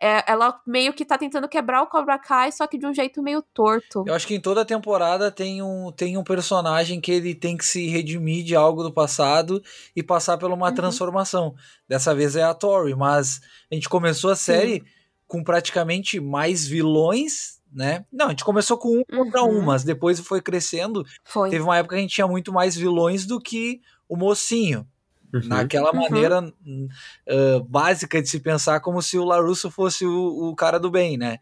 é, 0.00 0.24
ela 0.26 0.60
meio 0.66 0.92
que 0.92 1.04
tá 1.04 1.16
tentando 1.16 1.48
quebrar 1.48 1.82
o 1.82 1.86
Cobra 1.86 2.18
Kai, 2.18 2.50
só 2.50 2.66
que 2.66 2.78
de 2.78 2.86
um 2.86 2.94
jeito 2.94 3.22
meio 3.22 3.42
torto. 3.54 4.04
Eu 4.06 4.14
acho 4.14 4.26
que 4.26 4.34
em 4.34 4.40
toda 4.40 4.64
temporada 4.64 5.30
tem 5.30 5.62
um, 5.62 5.92
tem 5.92 6.16
um 6.16 6.24
personagem 6.24 7.00
que 7.00 7.12
ele 7.12 7.34
tem 7.34 7.56
que 7.56 7.64
se 7.64 7.86
redimir 7.86 8.44
de 8.44 8.56
algo 8.56 8.82
do 8.82 8.92
passado 8.92 9.62
e 9.94 10.02
passar 10.02 10.38
por 10.38 10.50
uma 10.50 10.68
uhum. 10.68 10.74
transformação. 10.74 11.54
Dessa 11.88 12.14
vez 12.14 12.34
é 12.34 12.42
a 12.42 12.54
Tori, 12.54 12.94
mas 12.94 13.40
a 13.70 13.74
gente 13.74 13.88
começou 13.88 14.30
a 14.30 14.36
série 14.36 14.74
Sim. 14.74 14.84
com 15.26 15.44
praticamente 15.44 16.18
mais 16.18 16.66
vilões 16.66 17.60
né? 17.72 18.04
Não, 18.12 18.26
a 18.26 18.28
gente 18.30 18.44
começou 18.44 18.76
com 18.76 18.98
um 18.98 19.04
contra 19.04 19.42
uhum. 19.42 19.58
um, 19.58 19.62
mas 19.62 19.84
depois 19.84 20.18
foi 20.18 20.42
crescendo. 20.42 21.04
Foi. 21.24 21.50
Teve 21.50 21.62
uma 21.62 21.76
época 21.76 21.94
que 21.94 22.00
a 22.00 22.02
gente 22.02 22.14
tinha 22.14 22.26
muito 22.26 22.52
mais 22.52 22.74
vilões 22.74 23.24
do 23.24 23.40
que 23.40 23.80
o 24.08 24.16
mocinho. 24.16 24.84
Uhum. 25.32 25.40
Naquela 25.44 25.92
uhum. 25.92 26.00
maneira 26.00 26.40
uh, 26.40 27.64
básica 27.68 28.20
de 28.20 28.28
se 28.28 28.40
pensar 28.40 28.80
como 28.80 29.00
se 29.00 29.16
o 29.16 29.24
Larusso 29.24 29.70
fosse 29.70 30.04
o, 30.04 30.50
o 30.50 30.56
cara 30.56 30.78
do 30.78 30.90
bem, 30.90 31.16
né? 31.16 31.38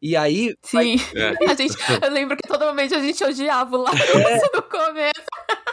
E 0.00 0.16
aí. 0.16 0.54
Sim. 0.62 0.76
Vai... 0.76 0.96
É. 1.14 1.34
A 1.50 1.54
gente, 1.54 1.76
eu 2.02 2.10
lembro 2.10 2.36
que 2.36 2.46
todo 2.46 2.64
momento 2.64 2.94
a 2.94 3.00
gente 3.00 3.22
odiava 3.24 3.76
o 3.76 3.82
Larusso 3.82 4.18
é. 4.18 4.56
no 4.56 4.62
começo. 4.62 5.26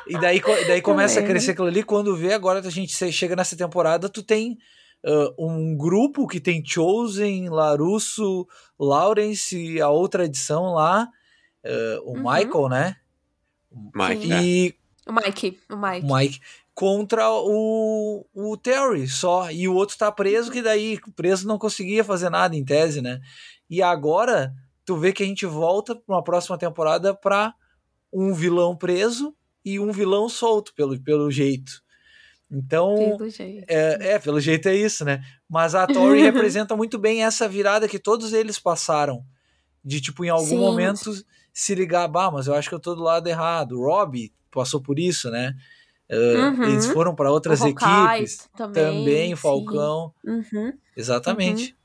E 0.08 0.20
daí, 0.20 0.42
daí 0.68 0.82
começa 0.82 1.20
a 1.20 1.24
crescer 1.24 1.52
aquilo 1.52 1.68
ali. 1.68 1.84
Quando 1.84 2.16
vê, 2.16 2.34
agora 2.34 2.60
a 2.60 2.70
gente 2.70 2.94
chega 3.12 3.36
nessa 3.36 3.56
temporada, 3.56 4.10
tu 4.10 4.24
tem 4.24 4.58
uh, 5.06 5.34
um 5.38 5.76
grupo 5.76 6.28
que 6.28 6.40
tem 6.40 6.64
Chosen, 6.66 7.50
Larusso, 7.50 8.48
Lawrence 8.80 9.58
e 9.58 9.82
a 9.82 9.90
outra 9.90 10.26
edição 10.26 10.74
lá, 10.74 11.08
uh, 11.66 12.10
o 12.10 12.18
uhum. 12.18 12.24
Michael, 12.24 12.70
né? 12.70 12.96
Mike. 13.94 14.30
E. 14.32 14.76
O 15.06 15.12
Mike, 15.12 15.60
o 15.70 15.76
Mike. 15.76 16.08
O 16.08 16.16
Mike 16.16 16.40
contra 16.74 17.30
o, 17.32 18.26
o 18.34 18.58
Terry 18.58 19.08
só. 19.08 19.52
E 19.52 19.68
o 19.68 19.76
outro 19.76 19.98
tá 19.98 20.12
preso, 20.12 20.52
que 20.52 20.62
daí 20.62 21.00
preso 21.16 21.48
não 21.48 21.58
conseguia 21.58 22.04
fazer 22.04 22.30
nada 22.30 22.56
em 22.56 22.64
tese, 22.64 23.02
né? 23.02 23.20
E 23.70 23.82
agora 23.82 24.54
tu 24.86 24.98
vê 24.98 25.14
que 25.14 25.24
a 25.24 25.26
gente 25.26 25.46
volta 25.46 25.96
para 25.96 26.16
uma 26.16 26.24
próxima 26.24 26.58
temporada 26.58 27.14
para 27.14 27.54
um 28.12 28.34
vilão 28.34 28.76
preso 28.76 29.36
e 29.64 29.80
um 29.80 29.92
vilão 29.92 30.28
solto, 30.28 30.74
pelo, 30.74 31.00
pelo 31.02 31.32
jeito. 31.32 31.82
Então, 32.52 32.96
pelo 33.18 33.30
jeito. 33.30 33.66
É, 33.68 34.14
é, 34.14 34.20
pelo 34.20 34.40
jeito 34.40 34.68
é 34.68 34.76
isso, 34.76 35.04
né? 35.04 35.24
Mas 35.50 35.74
a 35.74 35.88
Tori 35.88 36.22
representa 36.22 36.76
muito 36.76 37.00
bem 37.00 37.24
essa 37.24 37.48
virada 37.48 37.88
que 37.88 37.98
todos 37.98 38.34
eles 38.34 38.60
passaram. 38.60 39.26
De, 39.84 40.00
tipo, 40.00 40.24
em 40.24 40.30
algum 40.30 40.46
Sim. 40.46 40.58
momento 40.58 41.12
se 41.52 41.76
ligar, 41.76 42.08
bah, 42.08 42.32
mas 42.32 42.48
eu 42.48 42.54
acho 42.54 42.70
que 42.70 42.76
eu 42.76 42.80
tô 42.80 42.96
do 42.96 43.02
lado 43.02 43.28
errado. 43.28 43.80
O 43.80 43.86
Robbie 43.86 44.34
passou 44.52 44.82
por 44.82 45.00
isso, 45.00 45.30
né? 45.30 45.56
Uhum. 46.14 46.64
Eles 46.64 46.88
foram 46.88 47.16
para 47.16 47.32
outras 47.32 47.62
equipes. 47.62 48.50
Também, 48.56 48.84
também 48.84 49.36
Falcão. 49.36 50.14
Uhum. 50.24 50.74
Exatamente. 50.96 51.76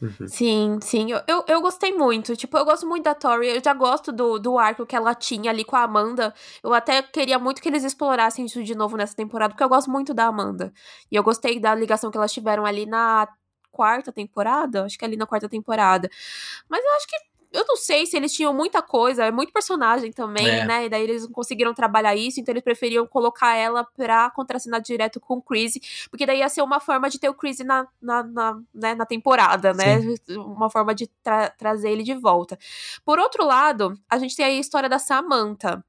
Uhum. 0.00 0.28
Sim, 0.28 0.78
sim. 0.82 1.10
Eu, 1.10 1.22
eu, 1.26 1.44
eu, 1.48 1.60
gostei 1.60 1.92
muito. 1.92 2.36
Tipo, 2.36 2.58
eu 2.58 2.64
gosto 2.64 2.86
muito 2.86 3.04
da 3.04 3.14
Tori. 3.14 3.48
Eu 3.48 3.62
já 3.64 3.72
gosto 3.72 4.12
do, 4.12 4.38
do 4.38 4.58
arco 4.58 4.84
que 4.84 4.94
ela 4.94 5.14
tinha 5.14 5.50
ali 5.50 5.64
com 5.64 5.76
a 5.76 5.82
Amanda. 5.82 6.34
Eu 6.62 6.74
até 6.74 7.02
queria 7.02 7.38
muito 7.38 7.62
que 7.62 7.68
eles 7.68 7.82
explorassem 7.82 8.44
isso 8.44 8.62
de 8.62 8.74
novo 8.74 8.96
nessa 8.96 9.16
temporada, 9.16 9.52
porque 9.52 9.64
eu 9.64 9.68
gosto 9.68 9.90
muito 9.90 10.12
da 10.12 10.26
Amanda. 10.26 10.72
E 11.10 11.16
eu 11.16 11.22
gostei 11.22 11.58
da 11.58 11.74
ligação 11.74 12.10
que 12.10 12.18
elas 12.18 12.32
tiveram 12.32 12.66
ali 12.66 12.84
na 12.84 13.26
quarta 13.70 14.12
temporada. 14.12 14.84
Acho 14.84 14.98
que 14.98 15.04
é 15.04 15.08
ali 15.08 15.16
na 15.16 15.26
quarta 15.26 15.48
temporada. 15.48 16.10
Mas 16.68 16.84
eu 16.84 16.90
acho 16.92 17.06
que 17.06 17.16
eu 17.56 17.64
não 17.66 17.76
sei 17.76 18.06
se 18.06 18.16
eles 18.16 18.32
tinham 18.32 18.52
muita 18.52 18.82
coisa, 18.82 19.24
é 19.24 19.30
muito 19.30 19.52
personagem 19.52 20.12
também, 20.12 20.46
é. 20.46 20.64
né? 20.64 20.86
E 20.86 20.88
daí 20.88 21.02
eles 21.02 21.22
não 21.22 21.32
conseguiram 21.32 21.72
trabalhar 21.74 22.14
isso, 22.14 22.40
então 22.40 22.52
eles 22.52 22.62
preferiam 22.62 23.06
colocar 23.06 23.54
ela 23.54 23.84
pra 23.84 24.30
contracenar 24.30 24.80
direto 24.80 25.18
com 25.18 25.38
o 25.38 25.42
Chris, 25.42 26.06
porque 26.10 26.26
daí 26.26 26.38
ia 26.38 26.48
ser 26.48 26.62
uma 26.62 26.80
forma 26.80 27.08
de 27.08 27.18
ter 27.18 27.28
o 27.28 27.34
Chris 27.34 27.58
na, 27.60 27.86
na, 28.00 28.22
na, 28.22 28.60
né, 28.74 28.94
na 28.94 29.06
temporada, 29.06 29.72
né? 29.72 30.00
Sim. 30.00 30.38
Uma 30.38 30.70
forma 30.70 30.94
de 30.94 31.06
tra 31.22 31.50
trazer 31.50 31.90
ele 31.90 32.02
de 32.02 32.14
volta. 32.14 32.58
Por 33.04 33.18
outro 33.18 33.44
lado, 33.44 33.98
a 34.08 34.18
gente 34.18 34.36
tem 34.36 34.44
aí 34.44 34.56
a 34.56 34.60
história 34.60 34.88
da 34.88 34.98
Samantha 34.98 35.84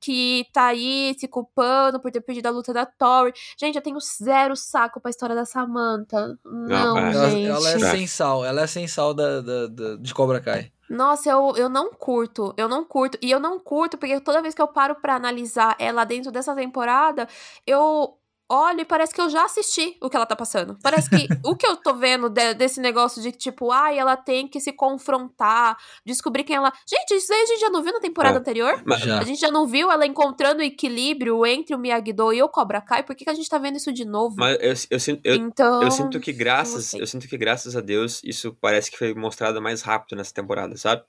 que 0.00 0.46
tá 0.52 0.66
aí 0.66 1.14
se 1.18 1.28
culpando 1.28 2.00
por 2.00 2.10
ter 2.10 2.20
perdido 2.20 2.46
a 2.46 2.50
luta 2.50 2.72
da 2.72 2.86
Tori. 2.86 3.32
Gente, 3.58 3.76
eu 3.76 3.82
tenho 3.82 3.98
zero 4.00 4.56
saco 4.56 5.00
pra 5.00 5.10
história 5.10 5.34
da 5.34 5.44
Samantha. 5.44 6.38
Não, 6.44 6.94
não 6.94 7.30
gente. 7.30 7.46
Ela, 7.46 7.70
ela, 7.70 7.86
é 7.86 7.90
sem 7.90 8.06
sal, 8.06 8.44
ela 8.44 8.62
é 8.62 8.66
sem 8.66 8.86
sal 8.86 9.14
da, 9.14 9.40
da, 9.40 9.66
da, 9.66 9.96
de 9.96 10.14
Cobra 10.14 10.40
Kai. 10.40 10.70
Nossa, 10.88 11.28
eu, 11.28 11.54
eu 11.56 11.68
não 11.68 11.92
curto, 11.92 12.54
eu 12.56 12.68
não 12.68 12.84
curto. 12.84 13.18
E 13.20 13.30
eu 13.30 13.38
não 13.38 13.60
curto 13.60 13.98
porque 13.98 14.18
toda 14.20 14.40
vez 14.40 14.54
que 14.54 14.62
eu 14.62 14.68
paro 14.68 14.94
para 14.94 15.14
analisar 15.14 15.76
ela 15.78 16.04
dentro 16.04 16.32
dessa 16.32 16.54
temporada, 16.54 17.28
eu 17.66 18.17
olho 18.48 18.80
e 18.80 18.84
parece 18.84 19.14
que 19.14 19.20
eu 19.20 19.28
já 19.28 19.44
assisti 19.44 19.96
o 20.00 20.08
que 20.08 20.16
ela 20.16 20.26
tá 20.26 20.34
passando. 20.34 20.78
Parece 20.82 21.10
que 21.10 21.28
o 21.44 21.54
que 21.54 21.66
eu 21.66 21.76
tô 21.76 21.94
vendo 21.94 22.28
de, 22.28 22.54
desse 22.54 22.80
negócio 22.80 23.20
de 23.22 23.30
tipo, 23.30 23.70
ai, 23.70 23.98
ela 23.98 24.16
tem 24.16 24.48
que 24.48 24.60
se 24.60 24.72
confrontar, 24.72 25.76
descobrir 26.04 26.44
quem 26.44 26.56
ela. 26.56 26.72
Gente, 26.86 27.14
isso 27.14 27.32
aí 27.32 27.42
a 27.42 27.46
gente 27.46 27.60
já 27.60 27.70
não 27.70 27.82
viu 27.82 27.92
na 27.92 28.00
temporada 28.00 28.38
é, 28.38 28.40
anterior? 28.40 28.82
Já. 28.98 29.18
A 29.20 29.24
gente 29.24 29.40
já 29.40 29.50
não 29.50 29.66
viu 29.66 29.90
ela 29.90 30.06
encontrando 30.06 30.60
o 30.60 30.64
equilíbrio 30.64 31.44
entre 31.44 31.74
o 31.74 31.78
Miyagi-Do 31.78 32.32
e 32.32 32.42
o 32.42 32.48
Cobra 32.48 32.80
Kai? 32.80 33.02
Por 33.02 33.14
que, 33.14 33.24
que 33.24 33.30
a 33.30 33.34
gente 33.34 33.48
tá 33.48 33.58
vendo 33.58 33.76
isso 33.76 33.92
de 33.92 34.04
novo? 34.04 34.36
Mas 34.38 34.56
eu, 34.60 34.74
eu, 34.90 35.00
sinto, 35.00 35.20
eu, 35.24 35.34
então, 35.34 35.82
eu 35.82 35.90
sinto 35.90 36.18
que 36.18 36.32
graças. 36.32 36.94
Eu 36.94 37.06
sinto 37.06 37.28
que 37.28 37.36
graças 37.36 37.76
a 37.76 37.80
Deus 37.80 38.22
isso 38.24 38.56
parece 38.60 38.90
que 38.90 38.98
foi 38.98 39.14
mostrado 39.14 39.60
mais 39.60 39.82
rápido 39.82 40.16
nessa 40.16 40.32
temporada, 40.32 40.76
sabe? 40.76 41.02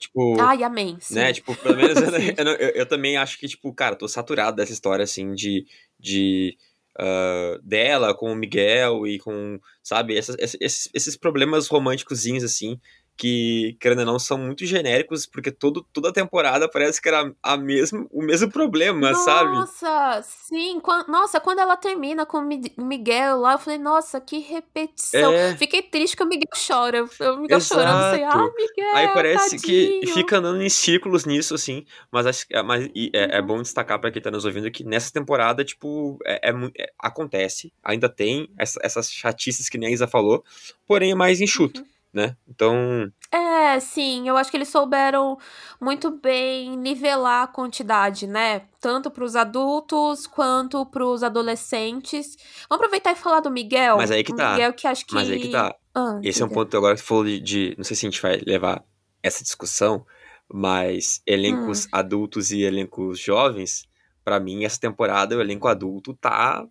Tipo. 0.00 0.40
Ai, 0.40 0.62
amém. 0.64 0.96
Sim. 0.98 1.14
Né? 1.14 1.32
Tipo, 1.32 1.54
pelo 1.54 1.76
menos 1.76 1.96
eu, 2.00 2.10
eu, 2.10 2.52
eu, 2.54 2.68
eu, 2.70 2.86
também 2.86 3.18
acho 3.18 3.38
que, 3.38 3.46
tipo, 3.46 3.72
cara, 3.74 3.94
tô 3.94 4.08
saturado 4.08 4.56
dessa 4.56 4.72
história, 4.72 5.02
assim, 5.04 5.34
de. 5.34 5.66
de 5.98 6.56
uh, 7.00 7.60
dela 7.62 8.14
com 8.14 8.32
o 8.32 8.36
Miguel 8.36 9.06
e 9.06 9.18
com, 9.18 9.58
sabe, 9.82 10.16
essas, 10.16 10.36
esses, 10.38 10.88
esses 10.94 11.16
problemas 11.16 11.66
românticozinhos, 11.66 12.44
assim, 12.44 12.78
que, 13.20 13.76
querendo 13.78 13.98
ou 13.98 14.06
não, 14.06 14.18
são 14.18 14.38
muito 14.38 14.64
genéricos, 14.64 15.26
porque 15.26 15.52
todo, 15.52 15.86
toda 15.92 16.10
temporada 16.10 16.66
parece 16.66 17.02
que 17.02 17.06
era 17.06 17.30
a 17.42 17.54
mesmo, 17.54 18.08
o 18.10 18.22
mesmo 18.22 18.50
problema, 18.50 19.10
nossa, 19.10 19.24
sabe? 19.24 19.52
Nossa, 19.52 20.22
sim. 20.22 20.80
Quando, 20.80 21.06
nossa, 21.08 21.38
quando 21.38 21.58
ela 21.58 21.76
termina 21.76 22.24
com 22.24 22.38
o 22.38 22.82
Miguel 22.82 23.36
lá, 23.38 23.52
eu 23.52 23.58
falei, 23.58 23.78
nossa, 23.78 24.22
que 24.22 24.38
repetição. 24.38 25.34
É... 25.34 25.54
Fiquei 25.54 25.82
triste 25.82 26.16
que 26.16 26.22
o 26.22 26.26
Miguel 26.26 26.48
chora. 26.66 27.04
O 27.04 27.36
Miguel 27.36 27.58
Exato. 27.58 27.82
chorando, 27.82 28.04
assim, 28.04 28.22
ah, 28.22 28.50
Miguel. 28.56 28.94
Aí 28.94 29.08
parece 29.08 29.60
tadinho. 29.60 30.00
que 30.00 30.06
fica 30.14 30.38
andando 30.38 30.62
em 30.62 30.70
círculos 30.70 31.26
nisso, 31.26 31.54
assim. 31.54 31.84
Mas, 32.10 32.24
acho, 32.24 32.46
mas 32.64 32.86
é, 33.12 33.36
é 33.36 33.42
bom 33.42 33.60
destacar 33.60 34.00
para 34.00 34.10
quem 34.10 34.22
tá 34.22 34.30
nos 34.30 34.46
ouvindo 34.46 34.70
que 34.70 34.82
nessa 34.82 35.12
temporada, 35.12 35.62
tipo, 35.62 36.18
é, 36.24 36.48
é, 36.48 36.54
é 36.78 36.90
acontece, 36.98 37.70
ainda 37.84 38.08
tem 38.08 38.48
essa, 38.58 38.80
essas 38.82 39.12
chatices 39.12 39.68
que 39.68 39.76
nem 39.76 39.90
a 39.90 39.92
Isa 39.92 40.06
falou, 40.06 40.42
porém 40.86 41.10
é 41.10 41.14
mais 41.14 41.42
enxuto. 41.42 41.82
Uhum 41.82 41.99
né? 42.12 42.36
Então. 42.48 43.10
É, 43.30 43.78
sim, 43.78 44.28
eu 44.28 44.36
acho 44.36 44.50
que 44.50 44.56
eles 44.56 44.68
souberam 44.68 45.38
muito 45.80 46.10
bem 46.10 46.76
nivelar 46.76 47.44
a 47.44 47.46
quantidade, 47.46 48.26
né? 48.26 48.62
Tanto 48.80 49.10
para 49.10 49.24
os 49.24 49.36
adultos 49.36 50.26
quanto 50.26 50.84
para 50.86 51.04
os 51.04 51.22
adolescentes. 51.22 52.36
Vamos 52.68 52.84
aproveitar 52.84 53.12
e 53.12 53.16
falar 53.16 53.40
do 53.40 53.50
Miguel. 53.50 53.96
Mas 53.96 54.10
aí 54.10 54.24
que 54.24 54.34
tá. 54.34 54.52
Miguel 54.52 54.72
que 54.72 54.86
acho 54.86 55.06
que. 55.06 55.14
Mas 55.14 55.30
aí 55.30 55.38
que 55.38 55.48
tá. 55.48 55.74
Ah, 55.94 56.20
Esse 56.22 56.42
é 56.42 56.44
um 56.44 56.48
ponto 56.48 56.76
agora 56.76 56.94
que 56.94 57.00
você 57.00 57.06
falou 57.06 57.24
de, 57.24 57.40
de, 57.40 57.74
Não 57.76 57.84
sei 57.84 57.96
se 57.96 58.06
a 58.06 58.10
gente 58.10 58.22
vai 58.22 58.40
levar 58.46 58.84
essa 59.22 59.42
discussão, 59.42 60.04
mas 60.52 61.22
elencos 61.26 61.86
hum. 61.86 61.88
adultos 61.92 62.50
e 62.50 62.62
elencos 62.62 63.18
jovens, 63.18 63.88
para 64.24 64.40
mim, 64.40 64.64
essa 64.64 64.80
temporada, 64.80 65.36
o 65.36 65.40
elenco 65.40 65.68
adulto 65.68 66.14
tá. 66.14 66.66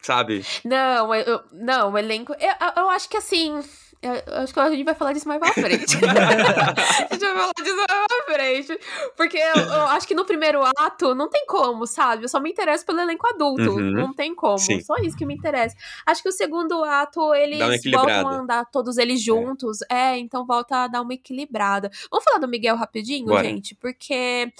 Sabe? 0.00 0.44
Não, 0.64 1.14
eu, 1.14 1.42
não, 1.50 1.92
o 1.92 1.98
elenco. 1.98 2.34
Eu, 2.34 2.82
eu 2.82 2.90
acho 2.90 3.08
que 3.08 3.16
assim 3.16 3.62
eu 4.02 4.12
acho 4.42 4.52
que 4.52 4.60
a 4.60 4.70
gente 4.70 4.84
vai 4.84 4.94
falar 4.94 5.12
disso 5.12 5.28
mais 5.28 5.40
pra 5.40 5.52
frente. 5.52 5.96
a 6.04 7.14
gente 7.14 7.20
vai 7.20 7.34
falar 7.34 7.52
disso 7.56 7.76
mais 7.76 7.86
pra 7.86 8.13
frente. 8.24 8.78
Porque 9.16 9.36
eu, 9.36 9.56
eu, 9.56 9.82
acho 9.94 10.06
que 10.06 10.14
no 10.14 10.24
primeiro 10.24 10.62
ato 10.76 11.14
não 11.14 11.28
tem 11.28 11.46
como, 11.46 11.86
sabe? 11.86 12.24
Eu 12.24 12.28
só 12.28 12.40
me 12.40 12.50
interesso 12.50 12.84
pelo 12.84 13.00
elenco 13.00 13.26
adulto. 13.26 13.70
Uhum. 13.70 13.92
Não 13.92 14.12
tem 14.12 14.34
como. 14.34 14.58
Sim. 14.58 14.80
Só 14.80 14.96
isso 14.96 15.16
que 15.16 15.26
me 15.26 15.34
interessa. 15.34 15.76
Acho 16.06 16.22
que 16.22 16.28
o 16.28 16.32
segundo 16.32 16.82
ato, 16.84 17.34
eles 17.34 17.82
voltam 17.90 18.28
a 18.28 18.36
andar 18.36 18.64
todos 18.70 18.98
eles 18.98 19.20
é. 19.20 19.24
juntos. 19.24 19.82
É. 19.90 19.94
é. 19.94 20.18
então 20.18 20.46
volta 20.46 20.84
a 20.84 20.86
dar 20.88 21.02
uma 21.02 21.14
equilibrada. 21.14 21.90
Vamos 22.10 22.24
falar 22.24 22.38
do 22.38 22.48
Miguel 22.48 22.76
rapidinho, 22.76 23.26
Bora. 23.26 23.44
gente? 23.44 23.74
Porque 23.74 24.52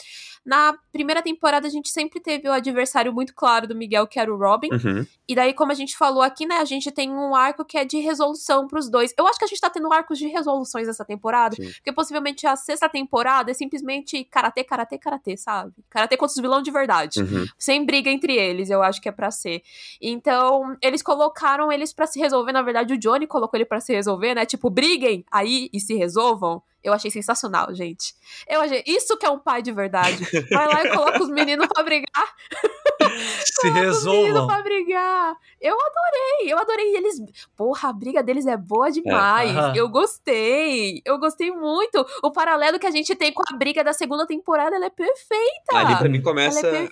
na 0.44 0.76
primeira 0.92 1.22
temporada 1.22 1.66
a 1.66 1.70
gente 1.70 1.88
sempre 1.88 2.20
teve 2.20 2.46
o 2.48 2.52
adversário 2.52 3.12
muito 3.12 3.34
claro 3.34 3.66
do 3.66 3.74
Miguel, 3.74 4.06
que 4.06 4.20
era 4.20 4.32
o 4.32 4.36
Robin. 4.36 4.68
Uhum. 4.70 5.06
E 5.26 5.34
daí, 5.34 5.54
como 5.54 5.72
a 5.72 5.74
gente 5.74 5.96
falou 5.96 6.22
aqui, 6.22 6.44
né? 6.44 6.56
A 6.56 6.66
gente 6.66 6.90
tem 6.90 7.10
um 7.10 7.34
arco 7.34 7.64
que 7.64 7.78
é 7.78 7.84
de 7.84 7.98
resolução 7.98 8.68
pros 8.68 8.90
dois. 8.90 9.14
Eu 9.16 9.26
acho 9.26 9.38
que 9.38 9.44
a 9.46 9.48
gente 9.48 9.60
tá 9.60 9.70
tendo 9.70 9.90
arcos 9.90 10.18
de 10.18 10.26
resoluções 10.26 10.86
essa 10.86 11.04
temporada. 11.04 11.56
Sim. 11.56 11.72
Porque 11.72 11.92
possivelmente 11.92 12.46
a 12.46 12.56
sexta 12.56 12.88
temporada 12.90 13.50
é 13.54 13.56
simplesmente 13.56 14.24
karatê, 14.24 14.64
karatê, 14.64 14.98
karatê, 14.98 15.36
sabe? 15.36 15.72
Karatê 15.88 16.16
contra 16.16 16.34
os 16.34 16.40
vilões 16.40 16.64
de 16.64 16.70
verdade. 16.70 17.22
Uhum. 17.22 17.46
Sem 17.58 17.84
briga 17.84 18.10
entre 18.10 18.34
eles, 18.36 18.68
eu 18.68 18.82
acho 18.82 19.00
que 19.00 19.08
é 19.08 19.12
para 19.12 19.30
ser. 19.30 19.62
Então, 20.00 20.76
eles 20.82 21.02
colocaram 21.02 21.72
eles 21.72 21.92
para 21.92 22.06
se 22.06 22.18
resolver. 22.18 22.52
Na 22.52 22.62
verdade, 22.62 22.94
o 22.94 22.98
Johnny 22.98 23.26
colocou 23.26 23.56
ele 23.56 23.64
para 23.64 23.80
se 23.80 23.92
resolver, 23.92 24.34
né? 24.34 24.44
Tipo, 24.44 24.68
briguem 24.68 25.24
aí 25.30 25.68
e 25.72 25.80
se 25.80 25.94
resolvam. 25.94 26.62
Eu 26.84 26.92
achei 26.92 27.10
sensacional, 27.10 27.74
gente. 27.74 28.14
Eu 28.46 28.60
achei. 28.60 28.82
Isso 28.86 29.16
que 29.16 29.24
é 29.24 29.30
um 29.30 29.38
pai 29.38 29.62
de 29.62 29.72
verdade. 29.72 30.22
Vai 30.50 30.68
lá 30.68 30.84
e 30.84 30.90
coloca 30.90 31.22
os 31.22 31.30
meninos 31.30 31.66
pra 31.66 31.82
brigar. 31.82 32.34
Se 33.42 33.70
resolvam. 33.70 34.46
pra 34.46 34.60
brigar. 34.60 35.34
Eu 35.58 35.74
adorei, 35.74 36.52
eu 36.52 36.58
adorei. 36.58 36.94
Eles. 36.96 37.22
Porra, 37.56 37.88
a 37.88 37.92
briga 37.92 38.22
deles 38.22 38.46
é 38.46 38.56
boa 38.56 38.90
demais. 38.90 39.56
É. 39.56 39.72
Eu 39.74 39.88
gostei. 39.88 41.00
Eu 41.06 41.18
gostei 41.18 41.50
muito. 41.50 42.04
O 42.22 42.30
paralelo 42.30 42.78
que 42.78 42.86
a 42.86 42.90
gente 42.90 43.14
tem 43.14 43.32
com 43.32 43.42
a 43.50 43.56
briga 43.56 43.82
da 43.82 43.94
segunda 43.94 44.26
temporada, 44.26 44.76
ela 44.76 44.86
é 44.86 44.90
perfeita. 44.90 45.74
Ali 45.76 45.96
pra 45.96 46.08
mim 46.10 46.20
começa. 46.20 46.66
É 46.66 46.88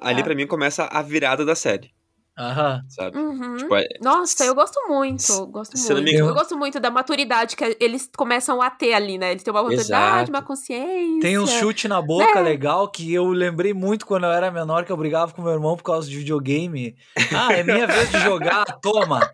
ali 0.00 0.24
para 0.24 0.34
mim 0.34 0.46
começa 0.46 0.84
a 0.86 1.02
virada 1.02 1.44
da 1.44 1.54
série. 1.54 1.94
Aham. 2.38 2.82
Sabe? 2.88 3.18
Uhum. 3.18 3.56
Tipo, 3.56 3.74
é... 3.76 3.86
Nossa, 4.00 4.44
eu 4.44 4.54
gosto 4.54 4.78
muito. 4.88 5.46
Gosto 5.46 5.76
muito. 5.76 6.02
Me... 6.02 6.14
Eu 6.14 6.34
gosto 6.34 6.56
muito 6.56 6.78
da 6.78 6.90
maturidade 6.90 7.56
que 7.56 7.76
eles 7.80 8.10
começam 8.14 8.60
a 8.60 8.70
ter 8.70 8.92
ali, 8.92 9.16
né? 9.16 9.30
Eles 9.30 9.42
têm 9.42 9.52
uma 9.52 9.62
maturidade, 9.62 10.16
Exato. 10.16 10.30
uma 10.30 10.42
consciência. 10.42 11.20
Tem 11.20 11.38
um 11.38 11.46
chute 11.46 11.88
na 11.88 12.02
boca 12.02 12.38
é. 12.38 12.42
legal 12.42 12.88
que 12.88 13.12
eu 13.12 13.26
lembrei 13.28 13.72
muito 13.72 14.04
quando 14.04 14.24
eu 14.24 14.32
era 14.32 14.50
menor, 14.50 14.84
que 14.84 14.92
eu 14.92 14.96
brigava 14.96 15.32
com 15.32 15.42
meu 15.42 15.52
irmão 15.52 15.76
por 15.76 15.84
causa 15.84 16.08
de 16.08 16.16
videogame. 16.16 16.94
Ah, 17.34 17.52
é 17.52 17.62
minha 17.62 17.86
vez 17.86 18.10
de 18.10 18.20
jogar, 18.20 18.64
toma 18.82 19.30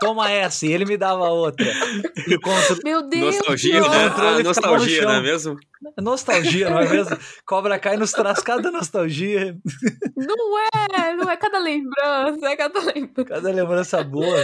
toma 0.00 0.30
essa, 0.30 0.66
e 0.66 0.72
ele 0.72 0.84
me 0.84 0.96
dava 0.96 1.28
outra. 1.28 1.66
E 2.26 2.38
contra... 2.38 2.76
Meu 2.84 3.08
Deus! 3.08 3.36
Nostalgia, 3.36 3.80
né? 3.80 4.14
Ah, 4.16 4.42
nostalgia, 4.42 5.02
não 5.02 5.12
é 5.12 5.20
mesmo? 5.20 5.56
Nostalgia, 5.98 6.70
não 6.70 6.80
é 6.80 6.88
mesmo? 6.88 7.16
Cobra 7.46 7.78
cai 7.78 7.96
nos 7.96 8.12
traz 8.12 8.40
cada 8.40 8.70
nostalgia. 8.70 9.56
Não 10.16 10.58
é, 10.58 11.14
não 11.16 11.30
é 11.30 11.36
cada 11.36 11.58
lembrança, 11.58 12.46
é 12.46 12.56
cada 12.56 12.80
lembrança. 12.80 13.24
Cada 13.24 13.50
lembrança 13.50 14.04
boa. 14.04 14.42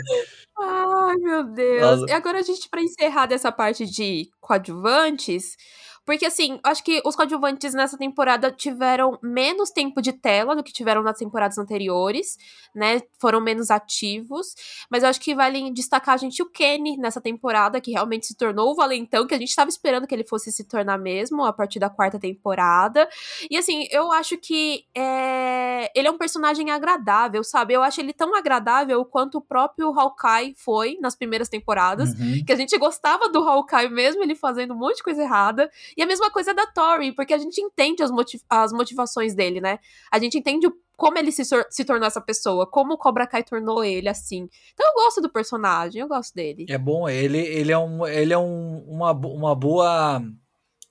Ai, 0.59 1.17
meu 1.17 1.45
Deus. 1.45 2.01
Nossa. 2.01 2.13
E 2.13 2.13
agora 2.13 2.39
a 2.39 2.43
gente, 2.43 2.69
para 2.69 2.83
encerrar 2.83 3.27
dessa 3.27 3.51
parte 3.51 3.87
de 3.87 4.31
coadjuvantes, 4.41 5.57
porque, 6.05 6.27
assim, 6.27 6.59
acho 6.65 6.83
que 6.83 7.01
os 7.05 7.15
coadjuvantes 7.15 7.75
nessa 7.75 7.97
temporada 7.97 8.51
tiveram 8.51 9.19
menos 9.23 9.71
tempo 9.71 10.03
de 10.03 10.13
tela 10.13 10.57
do 10.57 10.63
que 10.63 10.73
tiveram 10.73 11.03
nas 11.03 11.17
temporadas 11.17 11.59
anteriores, 11.59 12.37
né? 12.75 13.01
Foram 13.21 13.41
menos 13.41 13.71
ativos. 13.71 14.55
Mas 14.91 15.03
eu 15.03 15.09
acho 15.09 15.21
que 15.21 15.35
vale 15.35 15.71
destacar 15.73 16.15
a 16.15 16.19
gente 16.19 16.43
o 16.43 16.51
Kenny 16.51 16.97
nessa 16.97 17.21
temporada, 17.21 17.81
que 17.81 17.93
realmente 17.93 18.27
se 18.27 18.37
tornou 18.37 18.73
o 18.73 18.75
valentão, 18.75 19.27
que 19.27 19.35
a 19.35 19.39
gente 19.39 19.51
estava 19.51 19.71
esperando 19.71 20.07
que 20.07 20.15
ele 20.15 20.25
fosse 20.25 20.51
se 20.51 20.65
tornar 20.65 20.99
mesmo 20.99 21.45
a 21.45 21.53
partir 21.53 21.79
da 21.79 21.89
quarta 21.89 22.19
temporada. 22.19 23.09
E, 23.49 23.57
assim, 23.57 23.87
eu 23.91 24.11
acho 24.11 24.37
que 24.37 24.85
é... 24.95 25.91
ele 25.95 26.09
é 26.09 26.11
um 26.11 26.19
personagem 26.19 26.71
agradável, 26.71 27.45
sabe? 27.45 27.75
Eu 27.75 27.83
acho 27.83 28.01
ele 28.01 28.13
tão 28.13 28.35
agradável 28.35 29.05
quanto 29.05 29.39
o 29.39 29.41
próprio 29.41 29.97
Hawkeye 29.97 30.55
foi 30.57 30.99
nas 31.01 31.15
primeiras 31.15 31.49
temporadas, 31.49 32.11
uhum. 32.11 32.45
que 32.45 32.53
a 32.53 32.57
gente 32.57 32.77
gostava 32.77 33.29
do 33.29 33.39
Hawkeye 33.39 33.89
mesmo, 33.89 34.23
ele 34.23 34.35
fazendo 34.35 34.75
um 34.75 34.77
monte 34.77 34.97
de 34.97 35.03
coisa 35.05 35.23
errada. 35.23 35.71
E 35.97 36.03
a 36.03 36.07
mesma 36.07 36.31
coisa 36.31 36.55
da 36.55 36.67
Tori, 36.67 37.13
porque 37.13 37.35
a 37.35 37.39
gente 37.39 37.61
entende 37.61 38.03
as, 38.03 38.11
motiv 38.11 38.41
as 38.49 38.73
motivações 38.73 39.35
dele, 39.35 39.61
né? 39.61 39.79
A 40.11 40.19
gente 40.19 40.39
entende 40.39 40.67
o 40.67 40.73
como 40.97 41.19
ele 41.19 41.33
se, 41.33 41.43
se 41.45 41.85
tornou 41.85 42.07
essa 42.07 42.21
pessoa, 42.21 42.65
como 42.65 42.95
o 42.95 42.99
Cobra 42.99 43.27
Kai 43.27 43.43
tornou 43.43 43.83
ele 43.83 44.09
assim. 44.09 44.49
Então 44.73 44.87
eu 44.87 44.95
gosto 44.95 45.21
do 45.21 45.29
personagem, 45.29 46.01
eu 46.01 46.07
gosto 46.07 46.33
dele. 46.33 46.67
É 46.69 46.79
bom, 46.79 47.09
ele, 47.09 47.39
ele 47.39 47.73
é, 47.73 47.79
um, 47.79 48.07
ele 48.07 48.33
é 48.33 48.39
um, 48.39 48.85
uma, 48.87 49.11
uma 49.11 49.55
boa 49.55 50.23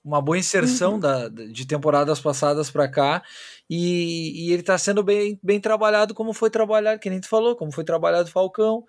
uma 0.04 0.20
boa 0.20 0.36
inserção 0.36 0.94
uhum. 0.94 1.00
da, 1.00 1.28
de 1.28 1.66
temporadas 1.66 2.20
passadas 2.20 2.70
para 2.70 2.88
cá 2.88 3.22
e, 3.70 4.48
e, 4.48 4.52
ele 4.52 4.62
tá 4.62 4.76
sendo 4.76 5.02
bem, 5.02 5.38
bem 5.42 5.60
trabalhado 5.60 6.12
como 6.12 6.32
foi 6.32 6.50
trabalhado, 6.50 7.00
que 7.00 7.08
nem 7.08 7.20
tu 7.20 7.28
falou, 7.28 7.54
como 7.56 7.72
foi 7.72 7.84
trabalhado 7.84 8.30
Falcão. 8.30 8.84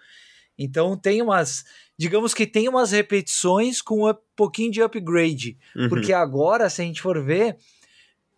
Então 0.57 0.97
tem 0.97 1.21
umas 1.21 1.63
digamos 1.97 2.33
que 2.33 2.47
tem 2.47 2.67
umas 2.67 2.91
repetições 2.91 3.81
com 3.81 4.09
um 4.09 4.13
pouquinho 4.35 4.71
de 4.71 4.81
upgrade. 4.81 5.57
Uhum. 5.75 5.89
Porque 5.89 6.13
agora, 6.13 6.69
se 6.69 6.81
a 6.81 6.85
gente 6.85 7.01
for 7.01 7.23
ver, 7.23 7.57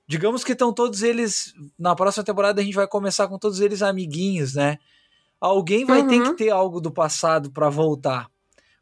digamos 0.07 0.43
que 0.43 0.51
estão 0.51 0.73
todos 0.73 1.03
eles. 1.03 1.53
Na 1.77 1.95
próxima 1.95 2.23
temporada 2.23 2.61
a 2.61 2.63
gente 2.63 2.75
vai 2.75 2.87
começar 2.87 3.27
com 3.27 3.39
todos 3.39 3.59
eles 3.59 3.81
amiguinhos, 3.81 4.55
né? 4.55 4.77
Alguém 5.39 5.85
vai 5.85 6.01
uhum. 6.01 6.07
ter 6.07 6.23
que 6.23 6.33
ter 6.35 6.49
algo 6.49 6.79
do 6.79 6.91
passado 6.91 7.51
para 7.51 7.69
voltar. 7.69 8.27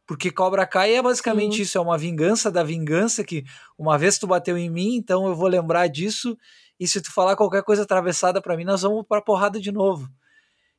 Porque 0.05 0.29
Cobra 0.29 0.65
Kai 0.67 0.95
é 0.95 1.01
basicamente 1.01 1.57
Sim. 1.57 1.61
isso, 1.61 1.77
é 1.77 1.81
uma 1.81 1.97
vingança 1.97 2.51
da 2.51 2.63
vingança 2.63 3.23
que 3.23 3.43
uma 3.77 3.97
vez 3.97 4.17
tu 4.17 4.27
bateu 4.27 4.57
em 4.57 4.69
mim, 4.69 4.95
então 4.95 5.27
eu 5.27 5.35
vou 5.35 5.47
lembrar 5.47 5.87
disso 5.87 6.37
e 6.79 6.87
se 6.87 7.01
tu 7.01 7.11
falar 7.11 7.37
qualquer 7.37 7.63
coisa 7.63 7.83
atravessada 7.83 8.41
para 8.41 8.57
mim, 8.57 8.65
nós 8.65 8.81
vamos 8.81 9.05
para 9.07 9.21
porrada 9.21 9.61
de 9.61 9.71
novo. 9.71 10.09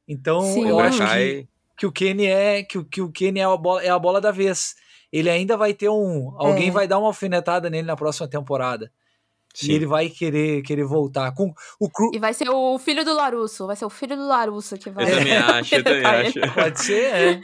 Então 0.07 0.43
Sim. 0.43 0.69
eu 0.69 0.79
acho 0.79 0.99
que 0.99 1.49
que 1.77 1.87
o 1.87 1.93
Kenny 1.93 2.27
é 2.27 2.63
que, 2.63 2.83
que 2.85 3.03
o 3.03 3.11
Kenny 3.11 3.41
é 3.41 3.45
a, 3.45 3.57
bola, 3.57 3.83
é 3.83 3.91
a 3.91 3.99
bola 3.99 4.21
da 4.21 4.31
vez. 4.31 4.75
Ele 5.13 5.31
ainda 5.31 5.57
vai 5.57 5.73
ter 5.75 5.89
um. 5.89 6.35
Alguém 6.39 6.69
é. 6.69 6.73
vai 6.73 6.89
dar 6.89 6.99
uma 6.99 7.09
alfinetada 7.09 7.71
nele 7.71 7.87
na 7.87 7.97
próxima 7.97 8.29
temporada. 8.29 8.91
Sim. 9.55 9.71
E 9.71 9.75
ele 9.77 9.87
vai 9.87 10.09
querer, 10.09 10.63
querer 10.63 10.85
voltar. 10.85 11.33
Com 11.33 11.55
o 11.79 11.89
cru... 11.89 12.11
E 12.13 12.19
vai 12.19 12.35
ser 12.35 12.49
o 12.51 12.77
filho 12.77 13.05
do 13.05 13.15
Larusso. 13.15 13.69
Vai 13.69 13.77
ser 13.77 13.85
o 13.85 13.91
filho 13.91 14.17
do 14.17 14.27
Larusso 14.27 14.77
que 14.77 14.91
vai. 14.91 15.05
Eu 15.05 15.19
também 15.19 15.37
acho, 15.39 15.75
eu 15.77 15.85
também 15.85 16.05
acho. 16.05 16.55
Pode 16.55 16.81
ser, 16.81 17.15
é. 17.15 17.41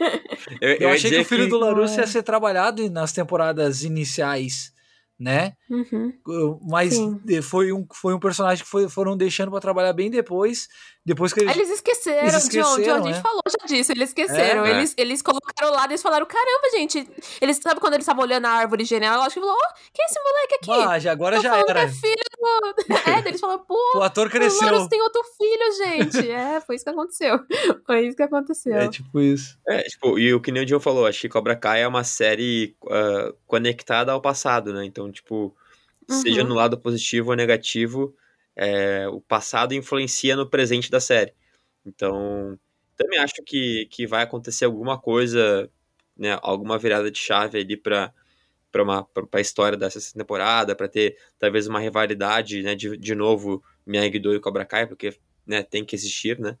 Eu, 0.59 0.69
eu, 0.69 0.77
eu 0.77 0.89
achei 0.89 1.09
que 1.09 1.21
o 1.21 1.25
filho 1.25 1.45
que... 1.45 1.49
do 1.49 1.57
Larusso 1.57 1.99
ia 2.01 2.07
ser 2.07 2.23
trabalhado 2.23 2.89
nas 2.89 3.13
temporadas 3.13 3.83
iniciais 3.83 4.73
né? 5.21 5.53
Uhum. 5.69 6.59
Mas 6.67 6.95
Sim. 6.95 7.21
foi 7.43 7.71
um, 7.71 7.85
foi 7.93 8.11
um 8.11 8.19
personagem 8.19 8.63
que 8.63 8.69
foi, 8.69 8.89
foram 8.89 9.15
deixando 9.15 9.51
para 9.51 9.59
trabalhar 9.59 9.93
bem 9.93 10.09
depois. 10.09 10.67
Depois 11.05 11.31
que 11.31 11.41
eles, 11.41 11.55
eles 11.55 11.69
esqueceram, 11.69 12.21
eles 12.21 12.33
esqueceram 12.33 12.75
de 12.75 12.89
onde, 12.89 12.89
a 12.89 13.01
gente 13.11 13.19
é. 13.19 13.21
falou 13.21 13.41
já 13.47 13.67
disso, 13.67 13.91
eles 13.91 14.09
esqueceram. 14.09 14.65
É, 14.65 14.71
eles, 14.71 14.95
é. 14.97 15.01
eles 15.01 15.21
colocaram 15.21 15.71
lá, 15.71 15.85
eles 15.85 16.01
falaram: 16.01 16.25
caramba, 16.25 16.69
gente. 16.71 17.07
Eles 17.39 17.57
sabe 17.57 17.79
quando 17.79 17.93
eles 17.93 18.03
estavam 18.03 18.23
olhando 18.23 18.45
a 18.45 18.49
árvore 18.49 18.83
genealógica 18.83 19.39
e 19.39 19.43
falou: 19.43 19.55
oh, 19.55 19.73
quem 19.93 20.03
é 20.03 20.09
esse 20.09 20.19
moleque 20.19 20.55
aqui? 20.55 20.89
Ah, 20.89 20.99
já, 20.99 21.11
agora 21.11 21.39
já 21.39 21.55
era. 21.57 21.73
Que 21.73 21.79
é 21.79 21.87
filho 21.87 22.30
é, 23.07 23.27
eles 23.27 23.39
falaram, 23.39 23.63
pô, 23.65 23.75
o 23.95 24.01
ator 24.01 24.29
cresceu. 24.29 24.67
O 24.67 24.71
Larus 24.71 24.87
tem 24.87 25.01
outro 25.01 25.21
filho, 25.37 25.85
gente. 25.85 26.31
É, 26.31 26.59
foi 26.61 26.75
isso 26.75 26.85
que 26.85 26.89
aconteceu. 26.89 27.39
Foi 27.85 28.07
isso 28.07 28.17
que 28.17 28.23
aconteceu. 28.23 28.75
É 28.75 28.87
tipo 28.87 29.19
isso. 29.19 29.57
É, 29.67 29.83
tipo, 29.83 30.17
e 30.17 30.33
o 30.33 30.41
que 30.41 30.51
nem 30.51 30.63
o 30.63 30.65
John 30.65 30.79
falou, 30.79 31.05
acho 31.05 31.21
que 31.21 31.29
Cobra 31.29 31.55
Kai 31.55 31.83
é 31.83 31.87
uma 31.87 32.03
série 32.03 32.75
uh, 32.83 33.35
conectada 33.45 34.11
ao 34.11 34.21
passado, 34.21 34.73
né? 34.73 34.85
Então, 34.85 35.11
tipo, 35.11 35.55
uhum. 36.09 36.21
seja 36.21 36.43
no 36.43 36.55
lado 36.55 36.77
positivo 36.77 37.31
ou 37.31 37.35
negativo, 37.35 38.15
é, 38.55 39.07
o 39.07 39.21
passado 39.21 39.73
influencia 39.73 40.35
no 40.35 40.49
presente 40.49 40.89
da 40.89 40.99
série. 40.99 41.33
Então, 41.85 42.57
também 42.95 43.19
acho 43.19 43.41
que, 43.45 43.87
que 43.89 44.07
vai 44.07 44.23
acontecer 44.23 44.65
alguma 44.65 44.99
coisa, 44.99 45.69
né? 46.17 46.37
Alguma 46.41 46.77
virada 46.77 47.11
de 47.11 47.19
chave 47.19 47.59
ali 47.59 47.77
pra 47.77 48.13
para 48.71 48.83
uma 48.83 49.03
para 49.03 49.25
a 49.33 49.41
história 49.41 49.77
dessa 49.77 49.99
temporada, 50.13 50.75
para 50.75 50.87
ter 50.87 51.17
talvez 51.37 51.67
uma 51.67 51.79
rivalidade, 51.79 52.63
né, 52.63 52.73
de, 52.73 52.97
de 52.97 53.13
novo 53.13 53.63
Miyagi-Do 53.85 54.35
e 54.35 54.39
Cobra 54.39 54.65
Kai, 54.65 54.87
porque, 54.87 55.13
né, 55.45 55.61
tem 55.63 55.83
que 55.83 55.95
existir, 55.95 56.39
né? 56.39 56.57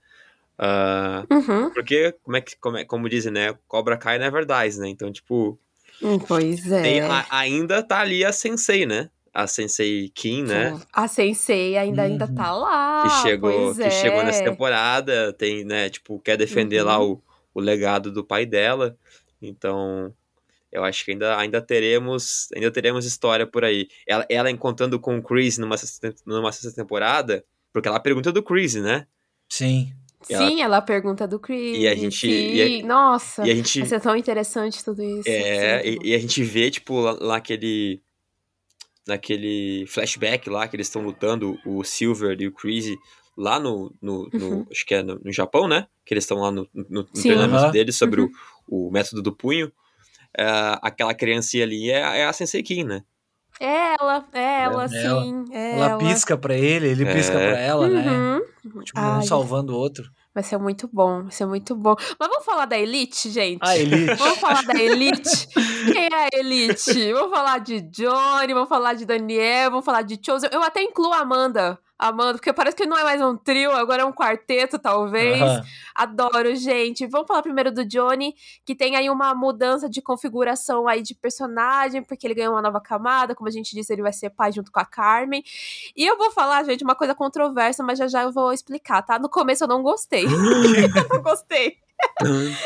Uh, 0.59 1.33
uhum. 1.33 1.73
Porque, 1.73 2.13
como 2.23 2.37
é 2.37 2.41
que, 2.41 2.55
como, 2.57 2.77
é, 2.77 2.85
como 2.85 3.09
dizem, 3.09 3.31
né, 3.31 3.55
Cobra 3.67 3.97
Kai 3.97 4.19
never 4.19 4.45
dies, 4.45 4.77
né? 4.77 4.89
Então, 4.89 5.11
tipo... 5.11 5.57
Hum, 6.01 6.19
pois 6.19 6.71
é. 6.71 6.81
Tem, 6.81 7.01
a, 7.01 7.25
ainda 7.29 7.81
tá 7.81 7.99
ali 7.99 8.25
a 8.25 8.31
Sensei, 8.31 8.85
né? 8.85 9.09
A 9.33 9.47
Sensei 9.47 10.09
Kim, 10.09 10.43
né? 10.43 10.79
A 10.91 11.07
Sensei 11.07 11.77
ainda, 11.77 12.01
ainda 12.01 12.27
tá 12.27 12.53
uhum. 12.53 12.61
lá. 12.61 13.03
Que 13.03 13.29
chegou, 13.29 13.73
que 13.73 13.83
é. 13.83 13.89
chegou 13.89 14.23
nessa 14.23 14.43
temporada, 14.43 15.31
tem, 15.33 15.63
né, 15.63 15.89
tipo, 15.89 16.19
quer 16.19 16.37
defender 16.37 16.81
uhum. 16.81 16.87
lá 16.87 17.03
o, 17.03 17.23
o 17.53 17.59
legado 17.59 18.11
do 18.11 18.23
pai 18.23 18.45
dela. 18.45 18.97
Então, 19.41 20.13
eu 20.71 20.83
acho 20.83 21.03
que 21.03 21.11
ainda, 21.11 21.37
ainda 21.37 21.61
teremos 21.61 22.47
ainda 22.55 22.71
teremos 22.71 23.05
história 23.05 23.45
por 23.45 23.65
aí. 23.65 23.87
Ela, 24.07 24.25
ela 24.29 24.49
encontrando 24.49 24.99
com 24.99 25.17
o 25.17 25.21
Chris 25.21 25.57
numa, 25.57 25.75
numa 26.25 26.51
sexta 26.51 26.81
temporada, 26.81 27.43
porque 27.73 27.87
ela 27.87 27.99
pergunta 27.99 28.31
do 28.31 28.41
Chris, 28.41 28.75
né? 28.75 29.05
Sim. 29.49 29.93
Ela... 30.29 30.47
Sim, 30.47 30.61
ela 30.61 30.81
pergunta 30.81 31.27
do 31.27 31.39
Chris. 31.39 31.77
E 31.77 31.87
a 31.87 31.95
gente. 31.95 32.27
E 32.27 32.81
a... 32.81 32.85
Nossa, 32.85 33.45
e 33.45 33.51
a 33.51 33.55
gente... 33.55 33.79
vai 33.79 33.89
ser 33.89 34.01
tão 34.01 34.15
interessante 34.15 34.83
tudo 34.83 35.03
isso. 35.03 35.27
É, 35.27 35.85
e, 35.85 35.99
e, 36.03 36.15
a 36.15 36.19
gente 36.19 36.43
vê, 36.43 36.71
tipo, 36.71 36.99
lá, 36.99 37.17
lá 37.19 37.35
aquele. 37.37 38.01
Naquele 39.07 39.85
flashback 39.87 40.47
lá 40.47 40.67
que 40.67 40.75
eles 40.75 40.85
estão 40.85 41.01
lutando, 41.01 41.57
o 41.65 41.83
Silver 41.83 42.39
e 42.39 42.47
o 42.47 42.51
Chris 42.51 42.85
lá 43.35 43.59
no. 43.59 43.93
no, 43.99 44.29
no 44.31 44.49
uhum. 44.49 44.67
Acho 44.69 44.85
que 44.85 44.93
é 44.93 45.01
no, 45.01 45.19
no, 45.23 45.31
Japão, 45.33 45.67
né? 45.67 45.87
Que 46.05 46.13
eles 46.13 46.23
estão 46.23 46.37
lá 46.37 46.51
no, 46.51 46.69
no, 46.71 46.85
no 46.87 47.03
treinamento 47.03 47.65
uhum. 47.65 47.71
deles 47.71 47.95
sobre 47.95 48.21
uhum. 48.21 48.31
o, 48.67 48.89
o 48.89 48.91
método 48.91 49.23
do 49.23 49.35
punho 49.35 49.71
uh, 50.39 50.79
aquela 50.81 51.13
criancinha 51.13 51.63
ali 51.63 51.89
é, 51.91 52.19
é 52.19 52.25
a 52.25 52.33
Sensei 52.33 52.63
Kim, 52.63 52.83
né? 52.83 53.03
É 53.59 53.95
ela, 53.99 54.25
é 54.33 54.61
ela, 54.61 54.85
é, 54.85 54.87
sim. 54.87 55.45
É 55.51 55.71
ela, 55.73 55.85
ela, 55.91 55.97
pisca 55.99 56.35
pra 56.35 56.55
ele, 56.55 56.87
ele 56.87 57.03
é. 57.03 57.13
pisca 57.13 57.33
pra 57.33 57.59
ela, 57.59 57.87
né? 57.87 58.09
uhum. 58.09 58.41
Tipo, 58.83 58.99
um 58.99 59.21
salvando 59.21 59.73
o 59.73 59.77
outro. 59.77 60.09
Vai 60.33 60.43
ser 60.43 60.57
muito 60.57 60.89
bom, 60.91 61.23
vai 61.23 61.31
ser 61.31 61.45
muito 61.45 61.75
bom. 61.75 61.93
Mas 62.19 62.29
vamos 62.29 62.45
falar 62.45 62.65
da 62.65 62.77
Elite, 62.77 63.29
gente? 63.29 63.59
A 63.61 63.77
Elite. 63.77 64.15
Vamos 64.15 64.39
falar 64.39 64.63
da 64.63 64.81
Elite. 64.81 65.47
Quem 65.93 66.05
é 66.05 66.15
a 66.15 66.29
Elite? 66.33 67.11
Vamos 67.13 67.29
falar 67.29 67.59
de 67.59 67.81
Johnny, 67.81 68.53
vamos 68.53 68.69
falar 68.69 68.93
de 68.93 69.05
Daniel, 69.05 69.69
vamos 69.69 69.85
falar 69.85 70.03
de 70.03 70.19
Chosen. 70.25 70.49
Eu 70.51 70.63
até 70.63 70.81
incluo 70.81 71.11
a 71.11 71.19
Amanda 71.19 71.77
amando, 72.01 72.33
porque 72.33 72.51
parece 72.51 72.75
que 72.75 72.87
não 72.87 72.97
é 72.97 73.03
mais 73.03 73.21
um 73.21 73.37
trio, 73.37 73.71
agora 73.71 74.01
é 74.01 74.05
um 74.05 74.11
quarteto, 74.11 74.79
talvez. 74.79 75.39
Uhum. 75.39 75.61
Adoro, 75.93 76.55
gente. 76.55 77.05
Vamos 77.05 77.27
falar 77.27 77.43
primeiro 77.43 77.71
do 77.71 77.85
Johnny, 77.85 78.33
que 78.65 78.73
tem 78.73 78.95
aí 78.95 79.07
uma 79.07 79.35
mudança 79.35 79.87
de 79.87 80.01
configuração 80.01 80.87
aí 80.87 81.03
de 81.03 81.13
personagem, 81.13 82.01
porque 82.01 82.25
ele 82.25 82.33
ganhou 82.33 82.55
uma 82.55 82.61
nova 82.61 82.81
camada, 82.81 83.35
como 83.35 83.47
a 83.47 83.51
gente 83.51 83.75
disse, 83.75 83.93
ele 83.93 84.01
vai 84.01 84.11
ser 84.11 84.31
pai 84.31 84.51
junto 84.51 84.71
com 84.71 84.79
a 84.79 84.85
Carmen. 84.85 85.43
E 85.95 86.03
eu 86.03 86.17
vou 86.17 86.31
falar, 86.31 86.63
gente, 86.63 86.83
uma 86.83 86.95
coisa 86.95 87.13
controversa, 87.13 87.83
mas 87.83 87.99
já 87.99 88.07
já 88.07 88.23
eu 88.23 88.31
vou 88.31 88.51
explicar, 88.51 89.03
tá? 89.03 89.19
No 89.19 89.29
começo 89.29 89.63
eu 89.63 89.67
não 89.67 89.83
gostei. 89.83 90.25
eu 90.25 91.09
não 91.09 91.21
gostei 91.21 91.77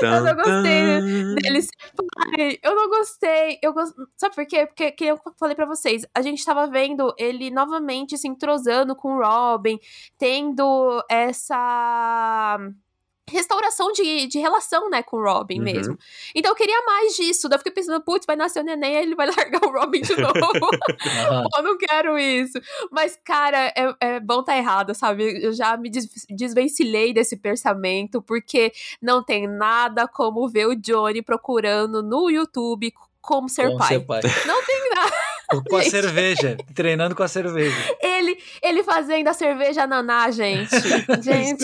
eu 0.02 0.24
não 0.24 0.36
gostei 0.36 1.02
dele 1.36 1.62
ser 1.62 1.72
pai. 1.96 2.60
Eu 2.62 2.76
não 2.76 2.90
gostei. 2.90 3.60
Eu 3.62 3.74
gost... 3.74 3.94
Sabe 4.18 4.36
por 4.36 4.46
quê? 4.46 4.66
Porque, 4.66 4.92
que 4.92 5.06
eu 5.06 5.20
falei 5.40 5.56
para 5.56 5.66
vocês, 5.66 6.06
a 6.14 6.22
gente 6.22 6.44
tava 6.44 6.68
vendo 6.68 7.14
ele 7.18 7.50
novamente 7.52 8.18
se 8.18 8.28
entrosando 8.28 8.96
com 8.96 9.16
o 9.16 9.22
Robin, 9.22 9.80
tendo 10.18 11.04
essa 11.10 12.58
restauração 13.30 13.92
de, 13.92 14.28
de 14.28 14.40
relação, 14.40 14.90
né, 14.90 15.02
com 15.02 15.18
o 15.18 15.24
Robin 15.24 15.58
uhum. 15.58 15.64
mesmo. 15.64 16.00
Então 16.34 16.52
eu 16.52 16.56
queria 16.56 16.82
mais 16.84 17.16
disso. 17.16 17.50
Daí 17.50 17.56
eu 17.56 17.60
fiquei 17.60 17.74
pensando, 17.74 18.02
putz, 18.02 18.26
vai 18.26 18.36
nascer 18.36 18.62
o 18.62 18.64
neném 18.64 18.94
e 18.94 18.98
ele 18.98 19.16
vai 19.16 19.28
largar 19.36 19.64
o 19.64 19.72
Robin 19.72 20.02
de 20.02 20.16
novo. 20.16 20.36
uhum. 20.36 21.48
eu 21.58 21.64
não 21.64 21.78
quero 21.78 22.18
isso. 22.18 22.60
Mas, 22.92 23.20
cara, 23.24 23.74
é, 23.76 23.96
é 24.00 24.20
bom 24.20 24.44
tá 24.44 24.56
errado, 24.56 24.94
sabe? 24.94 25.44
Eu 25.44 25.54
já 25.54 25.76
me 25.76 25.90
desvencilhei 26.30 27.14
desse 27.14 27.36
pensamento, 27.38 28.22
porque 28.22 28.72
não 29.02 29.24
tem 29.24 29.48
nada 29.48 30.08
como 30.08 30.48
ver 30.48 30.68
o 30.68 30.76
Johnny 30.76 31.22
procurando 31.22 32.04
no 32.04 32.30
YouTube 32.30 32.94
como 33.22 33.50
ser, 33.50 33.68
como 33.68 33.80
pai. 33.80 33.88
ser 33.88 34.00
pai. 34.02 34.22
Não 34.46 34.64
tem 34.64 34.90
nada. 34.94 35.35
Com 35.68 35.78
a 35.78 35.84
cerveja, 35.84 36.58
treinando 36.74 37.16
com 37.16 37.24
a 37.24 37.28
cerveja. 37.28 37.76
Ele, 38.02 38.38
ele 38.62 38.84
fazendo 38.84 39.28
a 39.28 39.34
cerveja 39.34 39.86
naná, 39.86 40.32
gente. 40.32 40.76
Gente, 41.22 41.64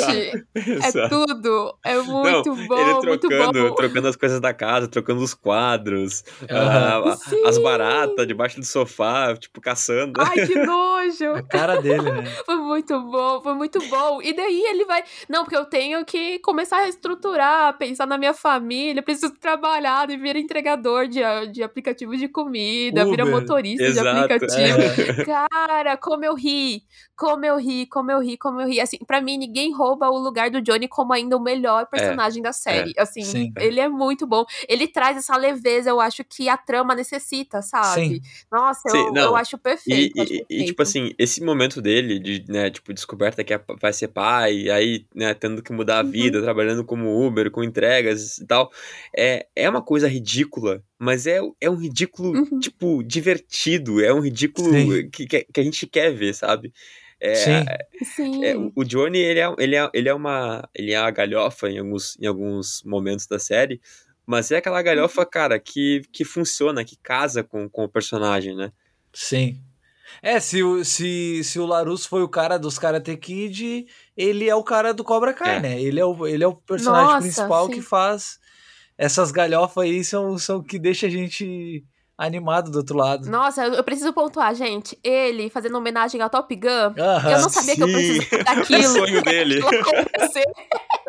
exato, 0.56 0.98
é 0.98 1.10
tudo. 1.10 1.78
É 1.84 1.98
muito 2.02 2.56
Não, 2.56 2.68
bom, 2.68 3.02
ele 3.02 3.18
trocando, 3.18 3.76
trocando 3.76 4.08
as 4.08 4.16
coisas 4.16 4.40
da 4.40 4.54
casa, 4.54 4.88
trocando 4.88 5.22
os 5.22 5.34
quadros, 5.34 6.24
uh, 6.44 7.48
as 7.48 7.58
baratas 7.58 8.28
debaixo 8.28 8.60
do 8.60 8.66
sofá, 8.66 9.36
tipo, 9.36 9.62
caçando. 9.62 10.20
Ai, 10.20 10.48
que 10.48 10.56
nojo! 10.66 11.36
A 11.36 11.44
cara 11.44 11.82
dele, 11.82 12.12
né? 12.12 12.24
Foi 12.46 12.56
muito 12.56 13.00
bom, 13.02 13.42
foi 13.42 13.54
muito 13.54 13.80
bom. 13.88 14.22
E 14.22 14.34
daí 14.34 14.62
ele 14.62 14.86
vai... 14.86 15.04
Não, 15.30 15.44
porque 15.44 15.58
eu 15.58 15.66
tenho 15.66 16.04
que 16.06 16.40
começar 16.40 16.80
a 16.80 16.84
reestruturar, 16.84 17.78
pensar 17.78 18.08
na 18.08 18.18
minha 18.18 18.34
família, 18.34 19.04
preciso 19.04 19.34
trabalhar 19.34 20.10
e 20.10 20.18
vir 20.18 20.36
entregador 20.36 21.08
de, 21.08 21.20
de 21.52 21.62
aplicativos 21.62 22.20
de 22.20 22.28
comida, 22.28 23.02
Uber. 23.06 23.12
vira 23.12 23.26
motorista 23.26 23.71
Exato, 23.80 24.28
de 24.28 24.34
aplicativo. 24.34 24.82
É. 24.82 25.26
Cara, 25.50 25.98
como 25.98 26.26
eu 26.26 26.36
ri, 26.36 26.84
como 27.16 27.46
eu 27.46 27.58
ri, 27.58 27.86
como 27.86 28.12
eu 28.12 28.20
ri, 28.20 28.38
como 28.38 28.62
eu 28.62 28.68
ri. 28.68 28.80
Assim, 28.80 28.98
pra 29.06 29.22
mim, 29.22 29.38
ninguém 29.38 29.72
rouba 29.72 30.10
o 30.10 30.18
lugar 30.18 30.50
do 30.50 30.62
Johnny 30.62 30.88
como 30.88 31.14
ainda 31.14 31.38
o 31.38 31.40
melhor 31.40 31.86
personagem 31.86 32.40
é, 32.40 32.44
da 32.44 32.52
série. 32.52 32.94
É, 32.98 33.02
assim, 33.02 33.22
sim. 33.22 33.54
ele 33.58 33.80
é 33.80 33.88
muito 33.88 34.26
bom. 34.26 34.44
Ele 34.68 34.88
traz 34.88 35.18
essa 35.18 35.38
leveza, 35.38 35.90
eu 35.90 36.00
acho 36.00 36.24
que 36.24 36.50
a 36.50 36.58
trama 36.58 36.96
necessita, 36.96 37.62
sabe? 37.62 38.16
Sim. 38.16 38.22
Nossa, 38.52 38.90
sim, 38.90 38.98
eu, 38.98 39.16
eu, 39.16 39.36
acho 39.36 39.58
perfeito. 39.58 40.18
E, 40.18 40.22
acho 40.22 40.30
perfeito. 40.30 40.46
e, 40.50 40.66
tipo 40.66 40.82
assim, 40.82 41.14
esse 41.18 41.44
momento 41.44 41.82
dele, 41.82 42.20
de, 42.20 42.44
né, 42.48 42.70
tipo, 42.70 42.94
descoberta 42.94 43.44
que 43.44 43.54
é, 43.54 43.62
vai 43.80 43.94
ser 43.94 44.08
pai, 44.08 44.70
aí, 44.70 45.06
né, 45.14 45.34
tendo 45.34 45.62
que 45.62 45.72
mudar 45.72 46.00
a 46.00 46.04
vida, 46.04 46.40
uhum. 46.40 46.44
trabalhando 46.44 46.84
como 46.84 47.26
Uber, 47.26 47.52
com 47.52 47.64
entregas 47.64 48.40
e 48.40 48.48
tal, 48.48 48.72
é, 49.16 49.48
é 49.56 49.70
uma 49.70 49.82
coisa 49.82 50.08
ridícula 50.08 50.84
mas 51.02 51.26
é, 51.26 51.40
é 51.60 51.68
um 51.68 51.76
ridículo, 51.76 52.38
uhum. 52.38 52.60
tipo, 52.60 53.02
divertido. 53.02 54.00
É 54.04 54.14
um 54.14 54.20
ridículo 54.20 54.70
que, 55.10 55.26
que, 55.26 55.44
que, 55.52 55.60
a 55.60 55.64
gente 55.64 55.88
quer 55.88 56.14
ver, 56.14 56.36
sabe? 56.36 56.72
É, 57.20 57.34
Sim. 57.34 57.52
É, 57.52 57.88
Sim. 58.06 58.46
É, 58.46 58.54
o 58.76 58.84
Johnny, 58.84 59.18
ele 59.18 59.40
é, 59.40 59.56
ele, 59.58 59.76
é, 59.76 59.90
ele 59.96 60.10
é 60.10 60.14
uma 60.14 60.70
ele 60.76 60.92
é 60.92 61.02
uma 61.02 61.10
galhofa 61.10 61.68
em 61.72 61.80
alguns, 61.80 62.16
em 62.22 62.28
alguns 62.28 62.84
momentos 62.84 63.26
da 63.26 63.40
série, 63.40 63.82
mas 64.28 64.52
é 64.52 64.58
aquela 64.58 64.80
galhofa, 64.84 65.22
uhum. 65.22 65.28
cara, 65.28 65.60
que, 65.60 66.04
que 66.12 66.24
funciona, 66.24 66.86
que 66.86 66.96
casa 66.96 67.44
com, 67.44 67.68
com 67.68 67.84
o 67.84 67.90
personagem, 67.90 68.56
né? 68.56 68.72
Sim. 69.12 69.60
É, 70.22 70.40
se 70.40 70.62
o, 70.62 70.86
se, 70.86 71.44
se 71.44 71.60
o 71.60 71.66
Larus 71.66 72.06
foi 72.06 72.22
o 72.22 72.30
cara 72.30 72.60
dos 72.60 72.78
Karate 72.78 73.18
Kid, 73.18 73.88
ele 74.16 74.48
é 74.48 74.54
o 74.54 74.64
cara 74.64 74.94
do 74.94 75.04
Cobra 75.04 75.34
Kai, 75.34 75.56
é. 75.56 75.60
né? 75.62 75.82
Ele 75.82 76.00
é 76.00 76.06
o, 76.06 76.28
ele 76.28 76.44
é 76.44 76.48
o 76.48 76.54
personagem 76.54 77.08
Nossa, 77.08 77.22
principal 77.22 77.66
sim. 77.66 77.74
que 77.74 77.82
faz 77.82 78.40
essas 79.02 79.32
galhofas 79.32 79.86
aí 79.86 80.04
são, 80.04 80.38
são 80.38 80.62
que 80.62 80.78
deixa 80.78 81.08
a 81.08 81.10
gente 81.10 81.84
animado 82.22 82.70
do 82.70 82.78
outro 82.78 82.96
lado. 82.96 83.30
Nossa, 83.30 83.66
eu 83.66 83.84
preciso 83.84 84.14
pontuar, 84.14 84.54
gente. 84.54 84.98
Ele 85.04 85.50
fazendo 85.50 85.76
homenagem 85.78 86.22
ao 86.22 86.30
Top 86.30 86.56
Gun. 86.56 86.94
eu 86.96 87.42
não 87.42 87.50
sabia 87.50 87.74
sim. 87.74 87.76
que 87.76 87.84
eu 87.84 87.88
precisava 87.88 88.44
daquilo. 88.56 88.84
É 88.84 88.88
o 88.88 88.92
sonho 88.92 89.24
dele. 89.24 89.60
Acontecer. 89.60 90.46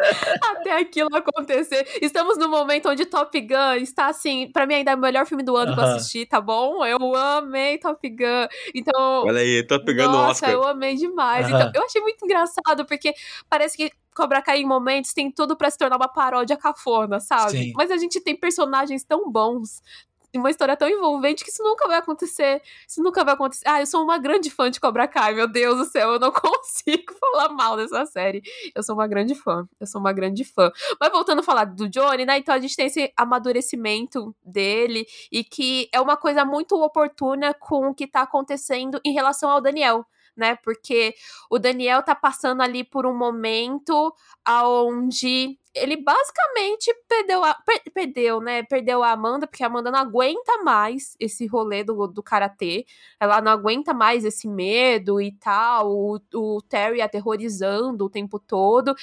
Até 0.42 0.78
aquilo 0.78 1.14
acontecer. 1.14 1.86
Estamos 2.00 2.38
no 2.38 2.48
momento 2.48 2.88
onde 2.88 3.04
Top 3.04 3.38
Gun 3.38 3.74
está 3.80 4.06
assim, 4.06 4.50
para 4.50 4.66
mim 4.66 4.74
ainda 4.74 4.92
é 4.92 4.94
o 4.94 4.98
melhor 4.98 5.26
filme 5.26 5.42
do 5.42 5.54
ano 5.54 5.74
que 5.74 5.80
eu 5.80 5.84
assisti, 5.84 6.26
tá 6.26 6.40
bom? 6.40 6.84
Eu 6.84 7.14
amei 7.14 7.78
Top 7.78 8.08
Gun. 8.08 8.46
Então, 8.74 9.24
Olha 9.26 9.40
aí, 9.40 9.62
Top 9.66 9.84
Gun 9.84 10.02
nossa, 10.04 10.16
no 10.16 10.30
Oscar. 10.30 10.50
eu 10.50 10.64
amei 10.64 10.96
demais. 10.96 11.46
Então, 11.46 11.70
eu 11.74 11.84
achei 11.84 12.00
muito 12.00 12.24
engraçado 12.24 12.86
porque 12.86 13.14
parece 13.48 13.76
que 13.76 13.92
Cobra 14.14 14.42
Kai 14.42 14.60
em 14.60 14.66
momentos 14.66 15.12
tem 15.12 15.30
tudo 15.30 15.56
para 15.56 15.70
se 15.70 15.78
tornar 15.78 15.96
uma 15.96 16.08
paródia 16.08 16.56
cafona, 16.56 17.18
sabe? 17.20 17.52
Sim. 17.52 17.72
Mas 17.74 17.90
a 17.90 17.96
gente 17.96 18.20
tem 18.20 18.36
personagens 18.36 19.04
tão 19.04 19.30
bons, 19.30 19.82
uma 20.38 20.50
história 20.50 20.76
tão 20.76 20.88
envolvente 20.88 21.44
que 21.44 21.50
isso 21.50 21.62
nunca 21.62 21.86
vai 21.86 21.98
acontecer. 21.98 22.62
Isso 22.86 23.02
nunca 23.02 23.24
vai 23.24 23.34
acontecer. 23.34 23.64
Ah, 23.66 23.80
eu 23.80 23.86
sou 23.86 24.02
uma 24.02 24.18
grande 24.18 24.50
fã 24.50 24.70
de 24.70 24.80
Cobra 24.80 25.06
Kai, 25.06 25.34
meu 25.34 25.46
Deus 25.46 25.78
do 25.78 25.84
céu, 25.84 26.12
eu 26.12 26.20
não 26.20 26.32
consigo 26.32 27.12
falar 27.18 27.50
mal 27.50 27.76
dessa 27.76 28.04
série. 28.06 28.42
Eu 28.74 28.82
sou 28.82 28.94
uma 28.94 29.06
grande 29.06 29.34
fã. 29.34 29.68
Eu 29.78 29.86
sou 29.86 30.00
uma 30.00 30.12
grande 30.12 30.44
fã. 30.44 30.70
Mas 31.00 31.10
voltando 31.10 31.40
a 31.40 31.42
falar 31.42 31.64
do 31.64 31.88
Johnny, 31.88 32.24
né? 32.24 32.38
Então 32.38 32.54
a 32.54 32.58
gente 32.58 32.76
tem 32.76 32.86
esse 32.86 33.12
amadurecimento 33.16 34.34
dele 34.44 35.06
e 35.30 35.44
que 35.44 35.88
é 35.92 36.00
uma 36.00 36.16
coisa 36.16 36.44
muito 36.44 36.80
oportuna 36.82 37.54
com 37.54 37.88
o 37.88 37.94
que 37.94 38.06
tá 38.06 38.22
acontecendo 38.22 39.00
em 39.04 39.12
relação 39.12 39.50
ao 39.50 39.60
Daniel 39.60 40.06
né? 40.36 40.56
Porque 40.56 41.14
o 41.50 41.58
Daniel 41.58 42.02
tá 42.02 42.14
passando 42.14 42.62
ali 42.62 42.82
por 42.82 43.06
um 43.06 43.16
momento 43.16 44.14
aonde 44.44 45.58
ele 45.74 45.96
basicamente 45.96 46.94
perdeu, 47.08 47.42
a, 47.42 47.54
per, 47.54 47.82
perdeu, 47.94 48.40
né? 48.40 48.62
Perdeu 48.62 49.02
a 49.02 49.12
Amanda, 49.12 49.46
porque 49.46 49.62
a 49.64 49.66
Amanda 49.66 49.90
não 49.90 49.98
aguenta 49.98 50.62
mais 50.62 51.16
esse 51.18 51.46
rolê 51.46 51.82
do, 51.82 52.06
do 52.06 52.22
karatê. 52.22 52.84
Ela 53.18 53.40
não 53.40 53.52
aguenta 53.52 53.94
mais 53.94 54.24
esse 54.24 54.46
medo 54.46 55.20
e 55.20 55.32
tal. 55.32 55.90
O, 55.90 56.20
o 56.34 56.62
Terry 56.62 57.00
aterrorizando 57.00 58.04
o 58.04 58.10
tempo 58.10 58.38
todo. 58.38 58.94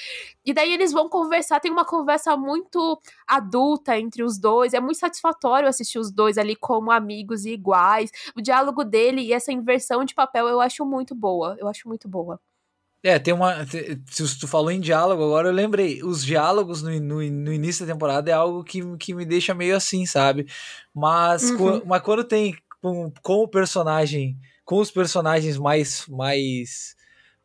E 0.44 0.52
daí 0.52 0.72
eles 0.72 0.92
vão 0.92 1.08
conversar. 1.08 1.60
Tem 1.60 1.72
uma 1.72 1.84
conversa 1.84 2.36
muito 2.36 3.00
adulta 3.26 3.98
entre 3.98 4.22
os 4.22 4.38
dois. 4.38 4.72
É 4.72 4.80
muito 4.80 4.98
satisfatório 4.98 5.68
assistir 5.68 5.98
os 5.98 6.10
dois 6.12 6.38
ali 6.38 6.54
como 6.54 6.92
amigos 6.92 7.44
e 7.44 7.50
iguais. 7.52 8.10
O 8.36 8.40
diálogo 8.40 8.84
dele 8.84 9.22
e 9.22 9.32
essa 9.32 9.52
inversão 9.52 10.04
de 10.04 10.14
papel 10.14 10.48
eu 10.48 10.60
acho 10.60 10.84
muito 10.84 11.14
boa. 11.14 11.56
Eu 11.58 11.68
acho 11.68 11.88
muito 11.88 12.08
boa. 12.08 12.40
É, 13.02 13.18
tem 13.18 13.32
uma. 13.32 13.66
Se 13.66 14.38
tu 14.38 14.46
falou 14.46 14.70
em 14.70 14.80
diálogo, 14.80 15.24
agora 15.24 15.48
eu 15.48 15.52
lembrei. 15.52 16.02
Os 16.02 16.24
diálogos 16.24 16.82
no, 16.82 16.90
no, 17.00 17.22
no, 17.22 17.52
início 17.52 17.86
da 17.86 17.92
temporada 17.92 18.30
é 18.30 18.34
algo 18.34 18.62
que, 18.62 18.80
que 18.98 19.14
me 19.14 19.24
deixa 19.24 19.54
meio 19.54 19.74
assim, 19.74 20.04
sabe? 20.04 20.46
Mas, 20.94 21.50
uhum. 21.50 21.82
mas 21.86 22.02
quando 22.02 22.24
tem 22.24 22.54
com, 22.82 23.10
com 23.22 23.36
o 23.42 23.48
personagem, 23.48 24.36
com 24.64 24.78
os 24.78 24.90
personagens 24.90 25.56
mais. 25.56 26.06
mais 26.08 26.98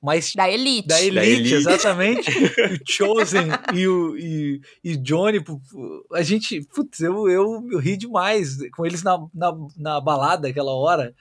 mais 0.03 0.33
da 0.35 0.47
elite. 0.47 0.87
Da 0.87 1.01
elite, 1.01 1.15
da 1.15 1.25
elite. 1.25 1.53
exatamente. 1.55 2.29
o 2.29 2.79
Chosen 2.85 3.47
e 3.73 3.87
o 3.87 4.15
e, 4.15 4.61
e 4.83 4.95
Johnny, 4.97 5.43
a 6.13 6.21
gente, 6.21 6.61
putz, 6.75 6.99
eu, 6.99 7.27
eu, 7.27 7.67
eu 7.71 7.79
ri 7.79 7.97
demais 7.97 8.57
com 8.75 8.85
eles 8.85 9.01
na, 9.01 9.17
na, 9.33 9.51
na 9.75 9.99
balada 9.99 10.47
aquela 10.47 10.73
hora, 10.75 11.15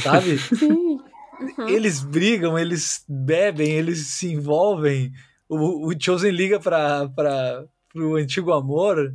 sabe? 0.00 0.36
Sim. 0.38 0.98
Uhum. 1.40 1.68
Eles 1.68 2.02
brigam, 2.02 2.58
eles 2.58 3.04
bebem, 3.08 3.70
eles 3.72 4.08
se 4.08 4.32
envolvem. 4.32 5.12
O, 5.48 5.88
o 5.88 5.94
Chosen 5.98 6.30
liga 6.30 6.58
para 6.60 7.66
o 7.94 8.16
antigo 8.16 8.52
amor 8.52 9.14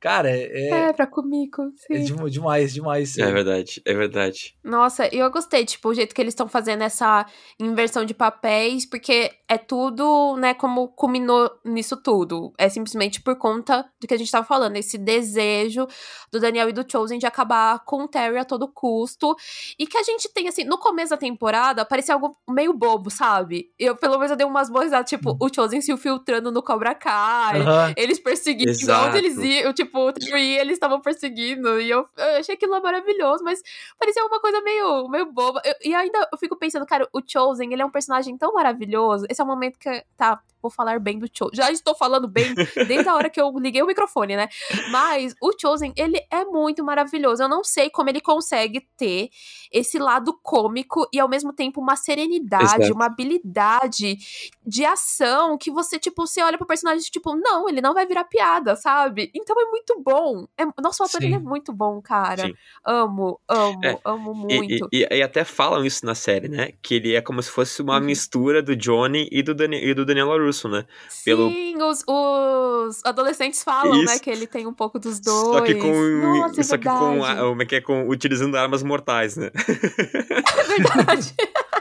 Cara, 0.00 0.30
é. 0.30 0.68
É, 0.68 0.92
pra 0.92 1.06
comigo, 1.06 1.72
sim. 1.76 1.94
É 1.94 2.28
demais, 2.28 2.72
demais. 2.72 3.10
Sim. 3.10 3.22
É 3.22 3.32
verdade, 3.32 3.82
é 3.84 3.94
verdade. 3.94 4.56
Nossa, 4.62 5.08
eu 5.12 5.28
gostei, 5.30 5.64
tipo, 5.64 5.88
o 5.88 5.94
jeito 5.94 6.14
que 6.14 6.20
eles 6.20 6.32
estão 6.32 6.48
fazendo 6.48 6.82
essa 6.82 7.26
inversão 7.58 8.04
de 8.04 8.14
papéis, 8.14 8.86
porque 8.86 9.32
é 9.48 9.58
tudo, 9.58 10.36
né, 10.36 10.54
como 10.54 10.88
culminou 10.88 11.50
nisso 11.64 11.96
tudo. 11.96 12.52
É 12.56 12.68
simplesmente 12.68 13.20
por 13.20 13.36
conta 13.36 13.84
do 14.00 14.06
que 14.06 14.14
a 14.14 14.16
gente 14.16 14.30
tava 14.30 14.46
falando, 14.46 14.76
esse 14.76 14.96
desejo 14.96 15.86
do 16.30 16.38
Daniel 16.38 16.68
e 16.68 16.72
do 16.72 16.84
Chosen 16.88 17.18
de 17.18 17.26
acabar 17.26 17.84
com 17.84 18.04
o 18.04 18.08
Terry 18.08 18.38
a 18.38 18.44
todo 18.44 18.68
custo. 18.68 19.34
E 19.76 19.86
que 19.86 19.98
a 19.98 20.02
gente 20.04 20.32
tem, 20.32 20.46
assim, 20.46 20.62
no 20.62 20.78
começo 20.78 21.10
da 21.10 21.16
temporada, 21.16 21.84
parecia 21.84 22.14
algo 22.14 22.36
meio 22.48 22.72
bobo, 22.72 23.10
sabe? 23.10 23.72
Eu, 23.76 23.96
pelo 23.96 24.14
menos, 24.14 24.30
eu 24.30 24.36
dei 24.36 24.46
umas 24.46 24.70
boas 24.70 24.92
tipo, 25.04 25.32
hum. 25.32 25.38
o 25.40 25.52
Chosen 25.52 25.80
se 25.80 25.90
infiltrando 25.90 26.52
no 26.52 26.62
Cobra 26.62 26.94
Kai, 26.94 27.60
uhum. 27.60 27.94
eles 27.96 28.18
perseguindo, 28.18 28.70
onde 29.06 29.18
eles 29.18 29.36
iam, 29.38 29.72
tipo, 29.72 29.87
tipo, 29.88 30.34
o 30.34 30.36
e 30.36 30.58
eles 30.58 30.74
estavam 30.74 31.00
perseguindo. 31.00 31.80
E 31.80 31.90
eu, 31.90 32.06
eu, 32.16 32.38
achei 32.38 32.54
aquilo 32.54 32.80
maravilhoso, 32.80 33.42
mas 33.42 33.62
parecia 33.98 34.24
uma 34.24 34.40
coisa 34.40 34.60
meio, 34.62 35.08
meio 35.08 35.26
boba. 35.32 35.60
Eu, 35.64 35.74
e 35.84 35.94
ainda 35.94 36.28
eu 36.30 36.38
fico 36.38 36.56
pensando, 36.56 36.86
cara, 36.86 37.08
o 37.12 37.20
Chosen, 37.24 37.72
ele 37.72 37.82
é 37.82 37.86
um 37.86 37.90
personagem 37.90 38.36
tão 38.36 38.52
maravilhoso. 38.52 39.26
Esse 39.28 39.40
é 39.40 39.44
o 39.44 39.46
momento 39.46 39.78
que. 39.78 40.04
Tá, 40.16 40.40
vou 40.60 40.70
falar 40.70 40.98
bem 41.00 41.18
do 41.18 41.28
Chosen. 41.32 41.54
Já 41.54 41.70
estou 41.70 41.94
falando 41.94 42.28
bem 42.28 42.54
desde 42.86 43.08
a 43.08 43.14
hora 43.14 43.30
que 43.30 43.40
eu 43.40 43.50
liguei 43.58 43.82
o 43.82 43.86
microfone, 43.86 44.36
né? 44.36 44.48
Mas 44.90 45.34
o 45.40 45.52
Chosen, 45.58 45.92
ele 45.96 46.20
é 46.30 46.44
muito 46.44 46.84
maravilhoso. 46.84 47.42
Eu 47.42 47.48
não 47.48 47.62
sei 47.64 47.90
como 47.90 48.10
ele 48.10 48.20
consegue 48.20 48.86
ter 48.96 49.30
esse 49.72 49.98
lado 49.98 50.38
cômico 50.42 51.08
e 51.12 51.20
ao 51.20 51.28
mesmo 51.28 51.52
tempo 51.52 51.80
uma 51.80 51.96
serenidade, 51.96 52.82
Exato. 52.82 52.94
uma 52.94 53.06
habilidade 53.06 54.18
de 54.66 54.84
ação 54.84 55.56
que 55.56 55.70
você, 55.70 55.98
tipo, 55.98 56.26
você 56.26 56.42
olha 56.42 56.58
pro 56.58 56.66
personagem 56.66 57.08
tipo, 57.10 57.34
não, 57.36 57.68
ele 57.68 57.80
não 57.80 57.94
vai 57.94 58.06
virar 58.06 58.24
piada, 58.24 58.76
sabe? 58.76 59.30
Então 59.34 59.56
é 59.60 59.70
muito 59.70 59.77
bom. 60.00 60.46
É, 60.56 60.64
nosso 60.80 61.02
ator 61.02 61.22
ele 61.22 61.34
é 61.34 61.38
muito 61.38 61.72
bom, 61.72 62.00
cara. 62.00 62.46
Sim. 62.46 62.54
Amo, 62.84 63.40
amo, 63.48 63.80
é, 63.84 63.98
amo 64.04 64.34
muito. 64.34 64.88
E, 64.92 65.04
e, 65.04 65.16
e, 65.18 65.22
até 65.22 65.44
falam 65.44 65.84
isso 65.84 66.04
na 66.04 66.14
série, 66.14 66.48
né? 66.48 66.72
Que 66.82 66.94
ele 66.94 67.14
é 67.14 67.20
como 67.20 67.42
se 67.42 67.50
fosse 67.50 67.82
uma 67.82 67.98
uhum. 67.98 68.04
mistura 68.04 68.62
do 68.62 68.76
Johnny 68.76 69.28
e 69.30 69.42
do, 69.42 69.54
Dani, 69.54 69.76
e 69.82 69.94
do 69.94 70.04
Daniel 70.04 70.28
LaRusso, 70.28 70.68
né? 70.68 70.84
Pelo... 71.24 71.50
Sim, 71.50 71.76
os, 71.82 72.04
os 72.06 73.04
adolescentes 73.04 73.62
falam, 73.62 73.92
né, 73.92 74.04
isso. 74.04 74.14
né? 74.14 74.18
Que 74.18 74.30
ele 74.30 74.46
tem 74.46 74.66
um 74.66 74.74
pouco 74.74 74.98
dos 74.98 75.20
dois. 75.20 75.56
Só 75.56 75.60
que 75.60 75.74
com, 75.74 75.92
Nossa, 75.92 76.60
é 76.60 76.64
só 76.64 76.78
que 76.78 76.84
com, 76.84 77.20
como 77.20 77.62
é 77.62 77.66
que 77.66 77.76
é, 77.76 77.80
com 77.80 78.08
utilizando 78.08 78.56
armas 78.56 78.82
mortais, 78.82 79.36
né? 79.36 79.50
É 80.58 80.62
verdade. 80.64 81.34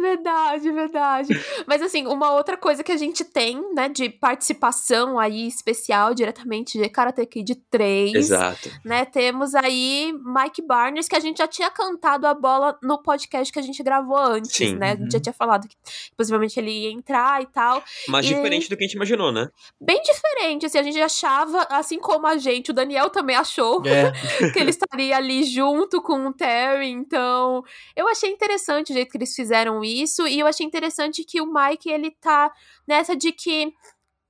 Verdade, 0.00 0.70
verdade. 0.72 1.44
Mas 1.66 1.82
assim, 1.82 2.06
uma 2.06 2.32
outra 2.32 2.56
coisa 2.56 2.82
que 2.82 2.90
a 2.90 2.96
gente 2.96 3.24
tem, 3.24 3.62
né, 3.74 3.88
de 3.88 4.08
participação 4.08 5.18
aí 5.18 5.46
especial 5.46 6.14
diretamente 6.14 6.78
de 6.78 6.88
Karate 6.88 7.24
Kid 7.26 7.54
3. 7.70 8.14
Exato. 8.14 8.70
Né, 8.84 9.04
temos 9.04 9.54
aí 9.54 10.12
Mike 10.24 10.62
Barnes, 10.62 11.06
que 11.06 11.16
a 11.16 11.20
gente 11.20 11.38
já 11.38 11.46
tinha 11.46 11.70
cantado 11.70 12.26
a 12.26 12.34
bola 12.34 12.78
no 12.82 13.02
podcast 13.02 13.52
que 13.52 13.58
a 13.58 13.62
gente 13.62 13.82
gravou 13.82 14.16
antes, 14.16 14.52
Sim. 14.52 14.76
né? 14.76 14.92
A 14.92 14.96
gente 14.96 15.12
já 15.12 15.18
uhum. 15.18 15.22
tinha 15.22 15.32
falado 15.32 15.68
que 15.68 15.76
possivelmente 16.16 16.58
ele 16.58 16.70
ia 16.70 16.90
entrar 16.90 17.42
e 17.42 17.46
tal. 17.46 17.82
Mas 18.08 18.26
e... 18.26 18.28
diferente 18.28 18.68
do 18.68 18.76
que 18.76 18.84
a 18.84 18.86
gente 18.86 18.96
imaginou, 18.96 19.30
né? 19.30 19.48
Bem 19.80 20.00
diferente, 20.02 20.66
assim, 20.66 20.78
a 20.78 20.82
gente 20.82 21.00
achava, 21.00 21.66
assim 21.70 21.98
como 21.98 22.26
a 22.26 22.38
gente, 22.38 22.70
o 22.70 22.74
Daniel 22.74 23.10
também 23.10 23.36
achou 23.36 23.82
é. 23.86 24.12
que 24.52 24.58
ele 24.58 24.70
estaria 24.70 25.16
ali 25.16 25.44
junto 25.44 26.00
com 26.00 26.26
o 26.26 26.32
Terry, 26.32 26.88
então 26.88 27.62
eu 27.94 28.08
achei 28.08 28.30
interessante 28.30 28.90
o 28.90 28.94
jeito 28.94 29.10
que 29.10 29.18
eles 29.18 29.34
fizeram 29.34 29.84
isso 29.84 29.89
isso, 29.90 30.26
e 30.26 30.38
eu 30.38 30.46
achei 30.46 30.66
interessante 30.66 31.24
que 31.24 31.40
o 31.40 31.52
Mike, 31.52 31.90
ele 31.90 32.10
tá 32.20 32.52
nessa 32.86 33.16
de 33.16 33.32
que 33.32 33.72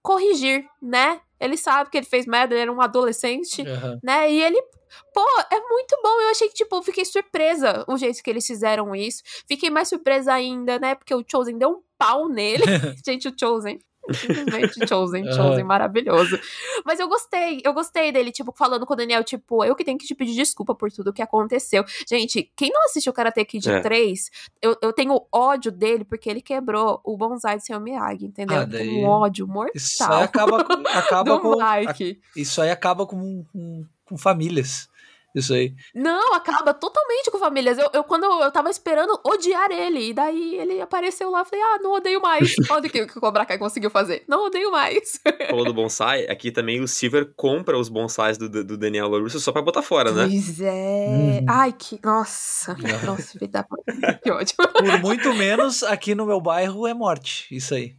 corrigir, 0.03 0.67
né? 0.81 1.21
Ele 1.39 1.57
sabe 1.57 1.91
que 1.91 1.97
ele 1.97 2.07
fez 2.07 2.27
merda, 2.27 2.55
ele 2.55 2.63
era 2.63 2.73
um 2.73 2.81
adolescente, 2.81 3.63
uhum. 3.63 3.99
né? 4.03 4.31
E 4.31 4.43
ele, 4.43 4.61
pô, 5.15 5.25
é 5.51 5.61
muito 5.61 5.99
bom. 6.03 6.21
Eu 6.21 6.31
achei 6.31 6.49
que, 6.49 6.55
tipo, 6.55 6.83
fiquei 6.83 7.05
surpresa 7.05 7.85
o 7.89 7.97
jeito 7.97 8.23
que 8.23 8.31
eles 8.31 8.47
fizeram 8.47 8.95
isso. 8.95 9.23
Fiquei 9.49 9.71
mais 9.71 9.89
surpresa 9.89 10.33
ainda, 10.33 10.79
né? 10.79 10.95
Porque 10.95 11.15
o 11.15 11.25
Chosen 11.27 11.57
deu 11.57 11.71
um 11.71 11.83
pau 11.99 12.29
nele. 12.29 12.65
Gente, 13.07 13.29
o 13.29 13.35
Chosen. 13.39 13.79
Simplesmente 14.13 14.87
Chosen, 14.89 15.25
Chosen, 15.33 15.65
maravilhoso. 15.65 16.39
Mas 16.85 16.99
eu 16.99 17.09
gostei, 17.09 17.61
eu 17.65 17.73
gostei 17.73 18.13
dele, 18.13 18.33
tipo, 18.33 18.53
falando 18.57 18.87
com 18.87 18.93
o 18.93 18.97
Daniel, 18.97 19.23
tipo, 19.23 19.65
eu 19.65 19.75
que 19.75 19.85
tenho 19.85 19.99
que 19.99 20.07
te 20.07 20.15
pedir 20.15 20.35
desculpa 20.35 20.75
por 20.75 20.91
tudo 20.91 21.13
que 21.13 21.23
aconteceu. 21.23 21.85
Gente, 22.09 22.51
quem 22.57 22.71
não 22.71 22.85
assistiu 22.85 23.13
Karate 23.13 23.45
Kid 23.45 23.71
é. 23.71 23.81
3, 23.81 24.31
eu, 24.61 24.77
eu 24.83 24.93
tenho 24.93 25.27
ódio 25.33 25.71
dele 25.71 26.05
porque 26.05 26.29
ele 26.29 26.41
quebrou 26.41 27.01
o 27.05 27.17
bonsai 27.17 27.59
de 27.59 27.65
seu 27.65 27.81
Miyagi, 27.81 28.27
entendeu? 28.27 28.59
Ah, 28.59 28.65
daí... 28.65 28.89
Um 28.89 29.05
ódio 29.05 29.47
mortal. 29.47 29.73
Isso 29.75 30.03
aí 30.05 30.23
acaba 30.23 30.65
com. 30.65 30.89
Acaba 30.89 31.39
com 31.41 31.61
a, 31.61 31.77
isso 32.37 32.61
aí 32.61 32.71
acaba 32.71 33.07
com, 33.07 33.45
com, 33.53 33.87
com 34.05 34.19
famílias 34.19 34.90
isso 35.35 35.55
aí. 35.55 35.75
Não, 35.95 36.35
acaba 36.35 36.75
totalmente 36.75 37.31
com 37.31 37.39
famílias. 37.39 37.79
Eu, 37.79 37.89
eu 37.93 38.05
quando 38.05 38.25
eu 38.25 38.51
tava 38.51 38.71
esperando 38.71 39.19
odiar 39.25 39.71
ele, 39.71 40.09
e 40.09 40.15
daí 40.15 40.57
ele 40.57 40.81
apareceu 40.81 41.31
lá, 41.31 41.45
falei, 41.45 41.65
ah, 41.65 41.79
não 41.81 41.93
odeio 41.93 42.21
mais. 42.21 42.55
Olha 42.71 42.87
o 42.87 42.91
que, 42.91 43.07
que 43.07 43.19
o 43.19 43.21
Cobra 43.21 43.45
Kai 43.45 43.59
conseguiu 43.59 43.91
fazer. 43.91 44.25
Não 44.27 44.47
odeio 44.47 44.71
mais. 44.71 45.21
Falou 45.49 45.65
do 45.65 45.75
bonsai, 45.75 46.27
aqui 46.27 46.51
também 46.51 46.81
o 46.81 46.89
Silver 46.89 47.33
compra 47.37 47.79
os 47.79 47.89
bonsais 47.89 48.37
do, 48.37 48.49
do 48.49 48.77
Daniel 48.77 49.09
LaRusso 49.09 49.39
só 49.41 49.53
pra 49.53 49.63
botar 49.63 49.83
fora, 49.83 50.13
né? 50.13 50.29
Pois 50.29 50.61
é. 50.61 51.07
Hum. 51.09 51.47
Ai, 51.49 51.73
que... 51.73 51.99
Nossa. 52.03 52.77
Nossa, 53.05 53.39
vida... 53.39 53.67
que 54.23 54.31
ótimo. 54.31 54.69
Por 54.69 55.01
muito 55.01 55.33
menos, 55.35 55.83
aqui 55.83 56.15
no 56.15 56.27
meu 56.27 56.41
bairro 56.41 56.87
é 56.87 56.95
morte, 56.95 57.55
isso 57.55 57.75
aí. 57.75 57.97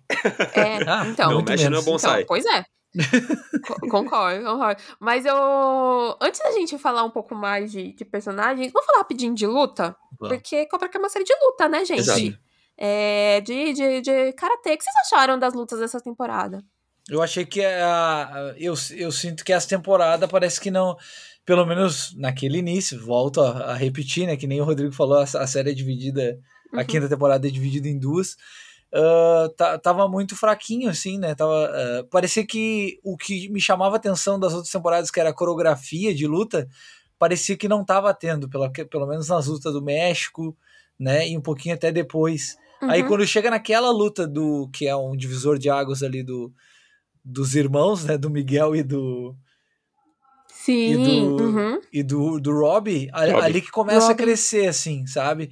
É, 0.53 0.83
ah, 0.87 1.05
então. 1.07 1.31
Não 1.31 1.41
mexe 1.41 1.69
no 1.69 1.81
bonsai. 1.81 2.21
Então, 2.21 2.27
pois 2.27 2.45
é 2.45 2.65
concordo, 3.79 4.43
concordo. 4.43 4.81
Mas 4.99 5.25
eu. 5.25 6.17
Antes 6.21 6.41
da 6.41 6.51
gente 6.51 6.77
falar 6.77 7.03
um 7.03 7.09
pouco 7.09 7.33
mais 7.33 7.71
de, 7.71 7.93
de 7.93 8.03
personagens, 8.03 8.71
vamos 8.71 8.85
falar 8.85 8.99
rapidinho 8.99 9.33
de 9.33 9.47
luta? 9.47 9.95
Porque 10.17 10.65
Cobra 10.67 10.89
Kai 10.89 10.99
é 10.99 11.03
uma 11.03 11.09
série 11.09 11.25
de 11.25 11.33
luta, 11.41 11.67
né, 11.67 11.85
gente? 11.85 12.01
Exato. 12.01 12.37
É, 12.77 13.41
de, 13.41 13.73
de, 13.73 14.01
de 14.01 14.33
karatê. 14.33 14.73
O 14.73 14.77
que 14.77 14.83
vocês 14.83 14.95
acharam 15.05 15.39
das 15.39 15.53
lutas 15.53 15.79
dessa 15.79 16.01
temporada? 16.01 16.63
Eu 17.09 17.21
achei 17.21 17.45
que 17.45 17.63
a, 17.63 18.53
eu, 18.57 18.73
eu 18.95 19.11
sinto 19.11 19.43
que 19.43 19.53
essa 19.53 19.67
temporada 19.67 20.27
parece 20.27 20.59
que 20.59 20.69
não. 20.69 20.97
Pelo 21.43 21.65
menos 21.65 22.15
naquele 22.17 22.59
início, 22.59 23.03
volto 23.03 23.41
a, 23.41 23.71
a 23.71 23.73
repetir, 23.73 24.27
né? 24.27 24.37
Que 24.37 24.45
nem 24.47 24.61
o 24.61 24.63
Rodrigo 24.63 24.93
falou, 24.93 25.17
a, 25.17 25.23
a 25.23 25.47
série 25.47 25.71
é 25.71 25.73
dividida. 25.73 26.37
Uhum. 26.71 26.79
A 26.79 26.83
quinta 26.83 27.09
temporada 27.09 27.47
é 27.47 27.51
dividida 27.51 27.87
em 27.87 27.97
duas 27.97 28.35
uh, 28.93 29.79
tava 29.79 30.07
muito 30.07 30.35
fraquinho, 30.35 30.89
assim, 30.89 31.17
né? 31.17 31.33
Tava, 31.35 31.69
uh, 31.69 32.07
parecia 32.09 32.45
que 32.45 32.99
o 33.03 33.17
que 33.17 33.49
me 33.49 33.59
chamava 33.59 33.95
a 33.95 33.97
atenção 33.97 34.39
das 34.39 34.53
outras 34.53 34.71
temporadas, 34.71 35.09
que 35.09 35.19
era 35.19 35.29
a 35.29 35.33
coreografia 35.33 36.13
de 36.13 36.27
luta, 36.27 36.67
parecia 37.17 37.57
que 37.57 37.67
não 37.67 37.85
tava 37.85 38.13
tendo, 38.13 38.49
pela, 38.49 38.69
pelo 38.69 39.07
menos 39.07 39.27
nas 39.29 39.47
lutas 39.47 39.73
do 39.73 39.81
México, 39.81 40.55
né? 40.99 41.27
E 41.29 41.37
um 41.37 41.41
pouquinho 41.41 41.75
até 41.75 41.91
depois. 41.91 42.57
Uhum. 42.81 42.89
Aí 42.89 43.03
quando 43.03 43.25
chega 43.25 43.49
naquela 43.49 43.91
luta 43.91 44.27
do 44.27 44.69
que 44.73 44.87
é 44.87 44.95
um 44.95 45.15
divisor 45.15 45.57
de 45.57 45.69
águas 45.69 46.03
ali 46.03 46.23
do, 46.23 46.51
dos 47.23 47.55
irmãos, 47.55 48.05
né? 48.05 48.17
Do 48.17 48.29
Miguel 48.29 48.75
e 48.75 48.83
do. 48.83 49.35
Sim. 50.47 50.91
E 50.91 50.97
do, 50.97 51.43
uhum. 51.43 51.81
e 51.91 52.03
do, 52.03 52.39
do 52.39 52.51
Robbie, 52.51 53.09
ali, 53.13 53.33
ali 53.33 53.61
que 53.61 53.71
começa 53.71 54.07
Robbie. 54.07 54.13
a 54.13 54.25
crescer, 54.25 54.67
assim, 54.67 55.07
sabe? 55.07 55.51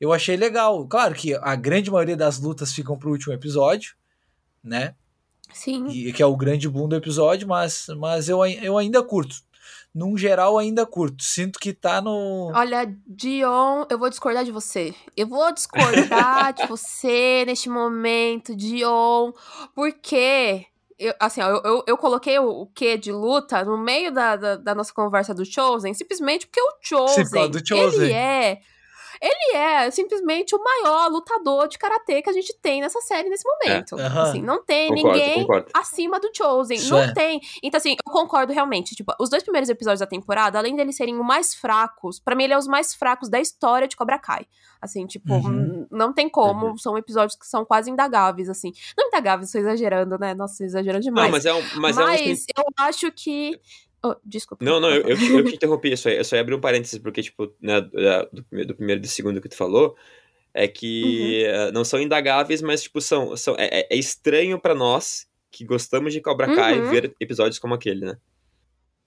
Eu 0.00 0.12
achei 0.12 0.36
legal. 0.36 0.86
Claro 0.86 1.14
que 1.14 1.34
a 1.34 1.54
grande 1.54 1.90
maioria 1.90 2.16
das 2.16 2.38
lutas 2.38 2.72
ficam 2.72 2.98
pro 2.98 3.10
último 3.10 3.32
episódio, 3.32 3.94
né? 4.62 4.94
Sim. 5.52 5.88
E, 5.88 6.12
que 6.12 6.22
é 6.22 6.26
o 6.26 6.36
grande 6.36 6.68
boom 6.68 6.88
do 6.88 6.96
episódio, 6.96 7.46
mas, 7.46 7.86
mas 7.98 8.28
eu, 8.28 8.44
eu 8.44 8.76
ainda 8.76 9.02
curto. 9.02 9.36
Num 9.94 10.16
geral, 10.18 10.58
ainda 10.58 10.84
curto. 10.84 11.22
Sinto 11.22 11.58
que 11.58 11.72
tá 11.72 12.02
no. 12.02 12.50
Olha, 12.52 12.92
Dion, 13.06 13.84
eu 13.88 13.96
vou 13.96 14.10
discordar 14.10 14.44
de 14.44 14.50
você. 14.50 14.92
Eu 15.16 15.28
vou 15.28 15.52
discordar 15.52 16.52
de 16.52 16.66
você 16.68 17.44
neste 17.46 17.68
momento, 17.68 18.56
Dion, 18.56 19.32
porque 19.72 20.66
eu, 20.98 21.14
assim, 21.20 21.40
ó, 21.40 21.60
eu, 21.64 21.84
eu, 21.86 21.96
coloquei 21.96 22.38
o, 22.40 22.62
o 22.62 22.66
que 22.66 22.96
de 22.96 23.12
luta 23.12 23.64
no 23.64 23.78
meio 23.78 24.12
da, 24.12 24.34
da, 24.34 24.56
da, 24.56 24.74
nossa 24.74 24.92
conversa 24.92 25.32
do 25.32 25.44
Chosen, 25.44 25.94
simplesmente 25.94 26.46
porque 26.48 26.60
o 26.60 26.74
Chosen, 26.80 27.24
Sim, 27.24 27.50
do 27.50 27.66
Chosen. 27.66 28.02
ele 28.02 28.12
é 28.12 28.60
ele 29.24 29.56
é 29.56 29.90
simplesmente 29.90 30.54
o 30.54 30.62
maior 30.62 31.10
lutador 31.10 31.66
de 31.66 31.78
karatê 31.78 32.20
que 32.20 32.28
a 32.28 32.32
gente 32.32 32.54
tem 32.60 32.82
nessa 32.82 33.00
série 33.00 33.30
nesse 33.30 33.44
momento. 33.48 33.98
É. 33.98 34.06
Uhum. 34.06 34.20
Assim, 34.20 34.42
não 34.42 34.62
tem 34.62 34.88
concordo, 34.88 35.12
ninguém 35.12 35.40
concordo. 35.40 35.70
acima 35.72 36.20
do 36.20 36.30
Chosen. 36.34 36.76
Isso 36.76 36.92
não 36.92 37.02
é. 37.02 37.14
tem. 37.14 37.40
Então, 37.62 37.78
assim, 37.78 37.96
eu 38.06 38.12
concordo 38.12 38.52
realmente. 38.52 38.94
Tipo, 38.94 39.14
os 39.18 39.30
dois 39.30 39.42
primeiros 39.42 39.70
episódios 39.70 40.00
da 40.00 40.06
temporada, 40.06 40.58
além 40.58 40.76
deles 40.76 40.94
serem 40.96 41.18
os 41.18 41.26
mais 41.26 41.54
fracos, 41.54 42.20
para 42.20 42.34
mim 42.34 42.44
ele 42.44 42.52
é 42.52 42.58
os 42.58 42.66
mais 42.66 42.94
fracos 42.94 43.30
da 43.30 43.40
história 43.40 43.88
de 43.88 43.96
Cobra 43.96 44.18
Kai. 44.18 44.46
Assim, 44.80 45.06
tipo, 45.06 45.32
uhum. 45.32 45.86
não 45.90 46.12
tem 46.12 46.28
como. 46.28 46.66
Uhum. 46.66 46.76
São 46.76 46.98
episódios 46.98 47.34
que 47.34 47.46
são 47.46 47.64
quase 47.64 47.90
indagáveis, 47.90 48.50
assim. 48.50 48.72
Não 48.96 49.08
indagáveis, 49.08 49.48
estou 49.48 49.60
exagerando, 49.62 50.18
né? 50.18 50.34
Nossa, 50.34 50.62
exagerando 50.62 51.02
demais. 51.02 51.24
Não, 51.24 51.32
mas 51.32 51.46
é 51.46 51.54
um. 51.54 51.62
Mas, 51.80 51.96
mas 51.96 52.46
é 52.54 52.60
um... 52.60 52.62
eu 52.62 52.84
acho 52.84 53.10
que 53.10 53.58
Oh, 54.04 54.14
desculpa. 54.22 54.62
Não, 54.62 54.78
não, 54.78 54.90
eu, 54.90 55.00
eu, 55.02 55.16
eu 55.38 55.44
te 55.44 55.54
interrompi, 55.56 55.90
eu 55.90 55.96
só, 55.96 56.10
eu 56.10 56.22
só 56.22 56.36
ia 56.36 56.42
abrir 56.42 56.54
um 56.54 56.60
parênteses, 56.60 56.98
porque, 56.98 57.22
tipo, 57.22 57.50
né, 57.58 57.80
do, 57.80 58.44
do 58.66 58.74
primeiro 58.74 59.00
e 59.00 59.02
do 59.02 59.08
segundo 59.08 59.40
que 59.40 59.48
tu 59.48 59.56
falou, 59.56 59.96
é 60.52 60.68
que 60.68 61.46
uhum. 61.46 61.72
não 61.72 61.84
são 61.84 61.98
indagáveis, 61.98 62.60
mas, 62.60 62.82
tipo, 62.82 63.00
são, 63.00 63.34
são 63.34 63.54
é, 63.56 63.80
é, 63.80 63.88
é 63.90 63.96
estranho 63.96 64.60
para 64.60 64.74
nós 64.74 65.26
que 65.50 65.64
gostamos 65.64 66.12
de 66.12 66.20
Cobra 66.20 66.54
Kai 66.54 66.78
uhum. 66.78 66.90
ver 66.90 67.16
episódios 67.18 67.58
como 67.58 67.72
aquele, 67.72 68.04
né? 68.04 68.18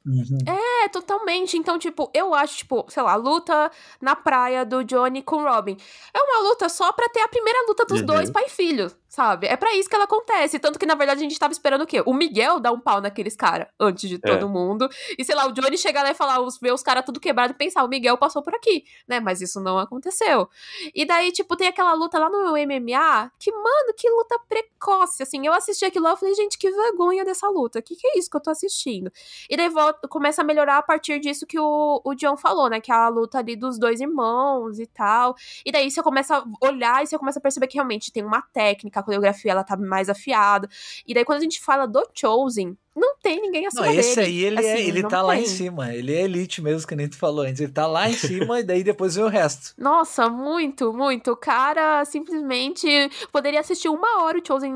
Uhum. 0.04 0.38
É, 0.48 0.88
totalmente. 0.88 1.58
Então, 1.58 1.78
tipo, 1.78 2.10
eu 2.14 2.34
acho, 2.34 2.58
tipo, 2.58 2.86
sei 2.90 3.04
lá, 3.04 3.16
luta 3.16 3.70
na 4.02 4.16
praia 4.16 4.66
do 4.66 4.84
Johnny 4.84 5.22
com 5.22 5.44
Robin. 5.44 5.78
É 6.14 6.20
uma 6.20 6.50
luta 6.50 6.70
só 6.70 6.92
pra 6.94 7.10
ter 7.10 7.20
a 7.20 7.28
primeira 7.28 7.60
luta 7.68 7.86
dos 7.86 8.00
uhum. 8.00 8.06
dois, 8.06 8.32
pai 8.32 8.46
e 8.46 8.50
filho 8.50 8.90
sabe? 9.08 9.48
É 9.48 9.56
para 9.56 9.76
isso 9.76 9.90
que 9.90 9.96
ela 9.96 10.06
acontece. 10.06 10.60
Tanto 10.60 10.78
que, 10.78 10.86
na 10.86 10.96
verdade, 10.96 11.20
a 11.20 11.24
gente 11.24 11.40
tava 11.40 11.54
esperando 11.54 11.82
o 11.82 11.88
quê? 11.88 12.02
O 12.06 12.14
Miguel 12.14 12.60
dar 12.60 12.72
um 12.72 12.80
pau 12.80 13.02
naqueles 13.02 13.36
caras 13.36 13.68
antes 13.80 14.10
de 14.10 14.16
é. 14.16 14.20
todo 14.20 14.50
mundo. 14.50 14.90
E, 15.18 15.24
sei 15.24 15.36
lá, 15.36 15.46
o 15.48 15.52
Johnny 15.52 15.78
chegar 15.78 16.04
lá 16.04 16.12
e 16.12 16.14
falar, 16.14 16.40
os, 16.42 16.58
ver 16.60 16.74
os 16.74 16.84
caras 16.84 17.06
tudo 17.06 17.20
quebrado 17.20 17.54
e 17.54 17.56
pensar, 17.56 17.84
o 17.84 17.88
Miguel 17.88 18.18
passou 18.18 18.42
por 18.42 18.54
aqui, 18.54 18.84
né? 19.08 19.20
Mas 19.20 19.42
isso 19.42 19.60
não 19.60 19.78
aconteceu. 19.78 20.50
E 20.94 21.06
daí, 21.06 21.32
tipo, 21.32 21.56
tem 21.56 21.68
aquela 21.68 21.94
luta 21.94 22.20
lá 22.20 22.30
no 22.30 22.52
MMA 22.52 23.32
que, 23.40 23.52
mano, 23.52 23.94
que 23.96 24.10
luta 24.10 24.40
precoce. 24.48 25.24
Assim, 25.24 25.46
eu 25.46 25.54
assisti 25.54 25.86
aquilo 25.86 26.06
lá 26.06 26.14
e 26.14 26.18
falei, 26.18 26.36
gente, 26.36 26.58
que 26.58 26.70
vergonha 26.70 27.24
dessa 27.24 27.50
luta. 27.50 27.82
Que 27.82 27.96
que 27.96 28.08
é 28.08 28.20
isso 28.20 28.30
que 28.30 28.38
eu 28.38 28.42
tô 28.42 28.50
assistindo? 28.50 29.12
E 29.50 29.56
daí 29.58 29.70
volta, 29.70 30.08
começa 30.08 30.42
a 30.42 30.46
melhorar 30.46 30.78
a 30.78 30.82
partir 30.82 31.20
disso 31.20 31.46
que 31.46 31.60
o, 31.60 32.02
o 32.04 32.14
John 32.16 32.38
falou, 32.38 32.70
né? 32.70 32.80
Que 32.80 32.92
é 32.92 32.96
a 32.96 33.08
luta 33.08 33.40
ali 33.40 33.56
dos 33.56 33.80
dois 33.80 34.00
irmãos 34.00 34.80
e 34.80 34.86
tal. 34.86 35.36
E 35.66 35.72
daí 35.72 35.90
você 35.90 36.02
começa 36.04 36.38
a 36.38 36.44
olhar 36.66 37.04
e 37.04 37.08
você 37.08 37.18
começa 37.18 37.40
a 37.40 37.42
perceber 37.42 37.68
que 37.68 37.76
realmente 37.76 38.12
tem 38.12 38.24
uma 38.24 38.42
técnica, 38.42 38.97
coreografia 39.04 39.52
ela 39.52 39.64
tá 39.64 39.78
mais 39.78 40.10
afiada. 40.10 40.68
E 41.06 41.14
daí 41.14 41.26
quando 41.26 41.40
a 41.40 41.44
gente 41.44 41.62
fala 41.62 41.88
do 41.88 42.04
Chosen, 42.14 42.78
não 42.98 43.16
tem 43.22 43.40
ninguém 43.40 43.68
acima 43.68 43.86
não, 43.86 43.94
esse 43.94 44.16
dele. 44.16 44.28
aí 44.28 44.44
ele, 44.44 44.56
é, 44.56 44.60
assim, 44.60 44.84
é, 44.84 44.88
ele 44.88 45.02
tá 45.04 45.10
tem. 45.10 45.22
lá 45.22 45.38
em 45.38 45.46
cima. 45.46 45.94
Ele 45.94 46.16
é 46.16 46.22
elite 46.24 46.62
mesmo, 46.64 46.88
que 46.88 46.96
nem 46.96 47.08
tu 47.08 47.16
falou 47.16 47.46
antes. 47.46 47.62
Ele 47.62 47.72
tá 47.72 47.86
lá 47.86 48.10
em 48.10 48.14
cima 48.14 48.60
e 48.60 48.64
daí 48.64 48.84
depois 48.84 49.14
vem 49.16 49.24
o 49.24 49.28
resto. 49.28 49.76
Nossa, 49.78 50.28
muito, 50.28 50.92
muito. 50.92 51.32
O 51.32 51.38
cara 51.38 52.04
simplesmente 52.06 52.88
poderia 53.32 53.60
assistir 53.60 53.88
uma 53.88 54.24
hora 54.24 54.40
o 54.40 54.46
Chosen 54.46 54.74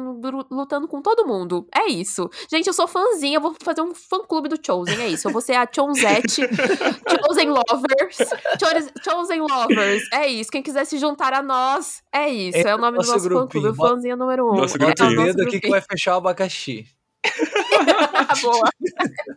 lutando 0.51 0.87
com 0.87 1.01
todo 1.01 1.25
mundo. 1.25 1.65
É 1.73 1.89
isso. 1.89 2.29
Gente, 2.49 2.67
eu 2.67 2.73
sou 2.73 2.87
fãzinha, 2.87 3.37
eu 3.37 3.41
vou 3.41 3.55
fazer 3.59 3.81
um 3.81 3.93
fã-clube 3.95 4.49
do 4.49 4.59
Chosen, 4.63 5.01
é 5.01 5.09
isso. 5.09 5.27
Eu 5.27 5.31
vou 5.31 5.41
ser 5.41 5.53
a 5.53 5.67
Chonzette, 5.73 6.41
Chosen 7.25 7.49
Lovers, 7.49 8.17
Chosen 9.03 9.41
Lovers, 9.41 10.03
é 10.13 10.27
isso. 10.27 10.51
Quem 10.51 10.61
quiser 10.61 10.85
se 10.85 10.99
juntar 10.99 11.33
a 11.33 11.41
nós, 11.41 12.03
é 12.13 12.29
isso. 12.29 12.59
É, 12.59 12.71
é 12.71 12.75
o 12.75 12.77
nome 12.77 12.99
do 12.99 13.07
nosso 13.07 13.29
fã-clube, 13.29 13.75
fãzinha 13.75 14.15
número 14.15 14.51
um. 14.51 14.57
Nosso 14.57 14.77
grupinho. 14.77 15.21
É 15.21 15.23
o 15.23 15.25
dedo 15.25 15.43
aqui 15.43 15.59
que 15.59 15.69
vai 15.69 15.81
fechar 15.81 16.13
o 16.13 16.17
abacaxi. 16.17 16.85
Boa. 18.43 18.69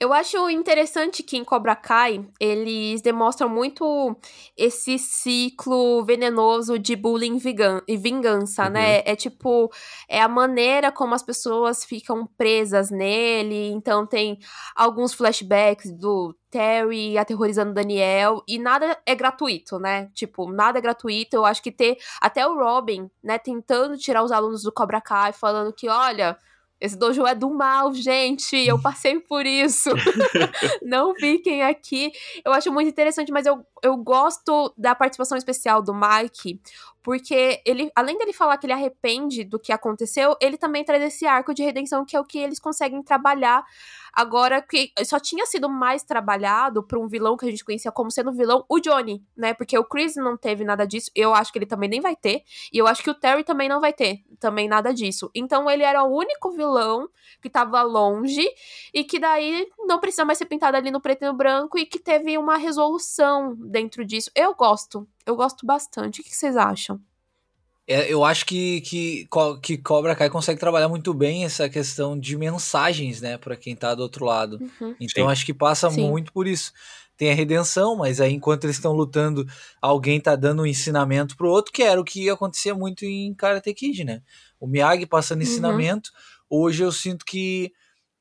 Eu 0.00 0.14
acho 0.14 0.48
interessante 0.48 1.22
que 1.22 1.36
em 1.36 1.44
Cobra 1.44 1.76
Kai 1.76 2.26
eles 2.40 3.02
demonstram 3.02 3.50
muito 3.50 4.16
esse 4.56 4.98
ciclo 4.98 6.02
venenoso 6.02 6.78
de 6.78 6.96
bullying 6.96 7.38
e 7.86 7.98
vingança, 7.98 8.64
uhum. 8.64 8.70
né? 8.70 9.02
É 9.04 9.14
tipo, 9.14 9.70
é 10.08 10.22
a 10.22 10.26
maneira 10.26 10.90
como 10.90 11.14
as 11.14 11.22
pessoas 11.22 11.84
ficam 11.84 12.26
presas 12.26 12.90
nele. 12.90 13.72
Então 13.72 14.06
tem 14.06 14.38
alguns 14.74 15.12
flashbacks 15.12 15.92
do 15.92 16.34
Terry 16.50 17.18
aterrorizando 17.18 17.74
Daniel 17.74 18.42
e 18.48 18.58
nada 18.58 18.98
é 19.04 19.14
gratuito, 19.14 19.78
né? 19.78 20.08
Tipo, 20.14 20.50
nada 20.50 20.78
é 20.78 20.80
gratuito. 20.80 21.36
Eu 21.36 21.44
acho 21.44 21.62
que 21.62 21.70
ter 21.70 21.98
até 22.22 22.46
o 22.46 22.54
Robin, 22.54 23.10
né, 23.22 23.38
tentando 23.38 23.98
tirar 23.98 24.24
os 24.24 24.32
alunos 24.32 24.62
do 24.62 24.72
Cobra 24.72 25.02
Kai, 25.02 25.34
falando 25.34 25.74
que, 25.74 25.90
olha, 25.90 26.38
esse 26.80 26.96
dojo 26.96 27.26
é 27.26 27.34
do 27.34 27.50
mal, 27.50 27.92
gente. 27.92 28.56
Eu 28.56 28.80
passei 28.80 29.20
por 29.20 29.44
isso. 29.44 29.90
não 30.82 31.14
fiquem 31.14 31.62
aqui. 31.62 32.10
Eu 32.44 32.52
acho 32.52 32.72
muito 32.72 32.88
interessante, 32.88 33.30
mas 33.30 33.44
eu, 33.44 33.64
eu 33.82 33.96
gosto 33.98 34.72
da 34.78 34.94
participação 34.94 35.36
especial 35.36 35.82
do 35.82 35.92
Mike, 35.94 36.58
porque 37.02 37.60
ele, 37.66 37.90
além 37.94 38.16
dele 38.16 38.32
falar 38.32 38.56
que 38.56 38.66
ele 38.66 38.72
arrepende 38.72 39.44
do 39.44 39.58
que 39.58 39.72
aconteceu, 39.72 40.34
ele 40.40 40.56
também 40.56 40.82
traz 40.82 41.02
esse 41.02 41.26
arco 41.26 41.52
de 41.52 41.62
redenção 41.62 42.04
que 42.04 42.16
é 42.16 42.20
o 42.20 42.24
que 42.24 42.38
eles 42.38 42.58
conseguem 42.58 43.02
trabalhar 43.02 43.62
agora 44.12 44.60
que 44.60 44.92
só 45.04 45.18
tinha 45.18 45.46
sido 45.46 45.68
mais 45.68 46.02
trabalhado 46.02 46.82
para 46.82 46.98
um 46.98 47.08
vilão 47.08 47.36
que 47.36 47.46
a 47.46 47.50
gente 47.50 47.64
conhecia 47.64 47.92
como 47.92 48.10
sendo 48.10 48.32
vilão 48.32 48.64
o 48.68 48.80
Johnny, 48.80 49.24
né? 49.36 49.54
Porque 49.54 49.78
o 49.78 49.84
Chris 49.84 50.16
não 50.16 50.36
teve 50.36 50.64
nada 50.64 50.86
disso, 50.86 51.10
eu 51.14 51.34
acho 51.34 51.52
que 51.52 51.58
ele 51.58 51.66
também 51.66 51.88
nem 51.88 52.00
vai 52.00 52.16
ter, 52.16 52.42
e 52.72 52.78
eu 52.78 52.86
acho 52.86 53.02
que 53.02 53.10
o 53.10 53.14
Terry 53.14 53.44
também 53.44 53.68
não 53.68 53.80
vai 53.80 53.92
ter 53.92 54.22
também 54.38 54.68
nada 54.68 54.92
disso. 54.92 55.30
Então 55.34 55.70
ele 55.70 55.82
era 55.82 56.02
o 56.02 56.16
único 56.16 56.50
vilão 56.50 57.08
que 57.42 57.50
tava 57.50 57.82
longe 57.82 58.46
e 58.92 59.04
que 59.04 59.18
daí 59.18 59.66
não 59.78 59.98
precisa 60.00 60.24
mais 60.24 60.38
ser 60.38 60.46
pintado 60.46 60.76
ali 60.76 60.90
no 60.90 61.00
preto 61.00 61.22
e 61.22 61.26
no 61.26 61.34
branco 61.34 61.78
e 61.78 61.86
que 61.86 61.98
teve 61.98 62.36
uma 62.38 62.56
resolução 62.56 63.54
dentro 63.56 64.04
disso. 64.04 64.30
Eu 64.34 64.54
gosto, 64.54 65.06
eu 65.26 65.36
gosto 65.36 65.66
bastante. 65.66 66.20
O 66.20 66.24
que 66.24 66.34
vocês 66.34 66.56
acham? 66.56 67.00
É, 67.90 68.06
eu 68.08 68.24
acho 68.24 68.46
que, 68.46 68.80
que, 68.82 69.28
que 69.60 69.76
Cobra 69.76 70.14
Kai 70.14 70.30
consegue 70.30 70.60
trabalhar 70.60 70.88
muito 70.88 71.12
bem 71.12 71.44
essa 71.44 71.68
questão 71.68 72.16
de 72.16 72.36
mensagens, 72.36 73.20
né, 73.20 73.36
para 73.36 73.56
quem 73.56 73.74
tá 73.74 73.96
do 73.96 74.02
outro 74.04 74.24
lado. 74.24 74.60
Uhum. 74.60 74.94
Então 75.00 75.24
Sim. 75.24 75.32
acho 75.32 75.44
que 75.44 75.52
passa 75.52 75.90
Sim. 75.90 76.08
muito 76.08 76.32
por 76.32 76.46
isso. 76.46 76.72
Tem 77.16 77.32
a 77.32 77.34
redenção, 77.34 77.96
mas 77.96 78.20
aí 78.20 78.32
enquanto 78.32 78.62
eles 78.62 78.76
estão 78.76 78.92
lutando, 78.92 79.44
alguém 79.82 80.20
tá 80.20 80.36
dando 80.36 80.62
um 80.62 80.66
ensinamento 80.66 81.36
pro 81.36 81.50
outro, 81.50 81.72
que 81.72 81.82
era 81.82 82.00
o 82.00 82.04
que 82.04 82.30
acontecia 82.30 82.76
muito 82.76 83.04
em 83.04 83.34
Karate 83.34 83.74
Kid, 83.74 84.04
né? 84.04 84.22
O 84.60 84.68
Miyagi 84.68 85.04
passando 85.04 85.38
uhum. 85.38 85.48
ensinamento. 85.48 86.12
Hoje 86.48 86.84
eu 86.84 86.92
sinto 86.92 87.24
que, 87.24 87.72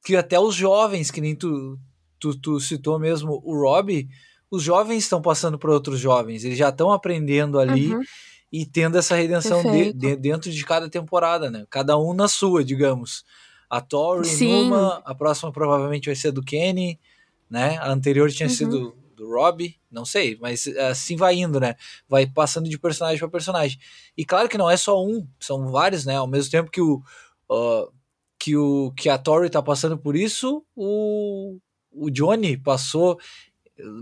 que 0.03 0.15
até 0.15 0.39
os 0.39 0.55
jovens, 0.55 1.11
que 1.11 1.21
nem 1.21 1.35
tu, 1.35 1.77
tu, 2.19 2.35
tu 2.35 2.59
citou 2.59 2.97
mesmo, 2.97 3.39
o 3.45 3.53
Rob, 3.61 4.09
os 4.49 4.63
jovens 4.63 5.03
estão 5.03 5.21
passando 5.21 5.59
para 5.59 5.71
outros 5.71 5.99
jovens, 5.99 6.43
eles 6.43 6.57
já 6.57 6.69
estão 6.69 6.91
aprendendo 6.91 7.59
ali 7.59 7.93
uhum. 7.93 8.01
E 8.51 8.65
tendo 8.65 8.97
essa 8.97 9.15
redenção 9.15 9.61
de, 9.63 9.93
de, 9.93 10.15
dentro 10.15 10.49
de 10.51 10.65
cada 10.65 10.89
temporada, 10.89 11.51
né? 11.51 11.65
Cada 11.69 11.97
um 11.97 12.13
na 12.13 12.27
sua, 12.27 12.63
digamos. 12.63 13.23
A 13.69 13.79
Tori 13.79 14.27
numa, 14.45 15.01
a 15.05 15.13
próxima 15.13 15.51
provavelmente 15.51 16.07
vai 16.07 16.15
ser 16.15 16.31
do 16.31 16.41
Kenny, 16.41 16.99
né? 17.49 17.77
A 17.77 17.91
anterior 17.91 18.31
tinha 18.31 18.49
uhum. 18.49 18.55
sido 18.55 18.97
do 19.15 19.29
Rob, 19.29 19.75
não 19.91 20.05
sei, 20.05 20.37
mas 20.41 20.65
assim 20.89 21.15
vai 21.15 21.35
indo, 21.35 21.59
né? 21.59 21.75
Vai 22.07 22.25
passando 22.25 22.69
de 22.69 22.79
personagem 22.79 23.19
para 23.19 23.27
personagem. 23.27 23.77
E 24.17 24.25
claro 24.25 24.47
que 24.49 24.57
não 24.57 24.69
é 24.69 24.77
só 24.77 25.03
um, 25.03 25.27
são 25.39 25.69
vários, 25.71 26.05
né? 26.05 26.15
Ao 26.15 26.27
mesmo 26.27 26.49
tempo 26.49 26.71
que 26.71 26.81
o 26.81 27.03
uh, 27.51 27.91
que 28.39 28.55
o 28.55 28.91
que 28.93 29.09
a 29.09 29.17
Tori 29.17 29.49
tá 29.49 29.61
passando 29.61 29.97
por 29.97 30.15
isso, 30.15 30.65
o 30.75 31.57
o 31.91 32.09
Johnny 32.09 32.55
passou 32.55 33.19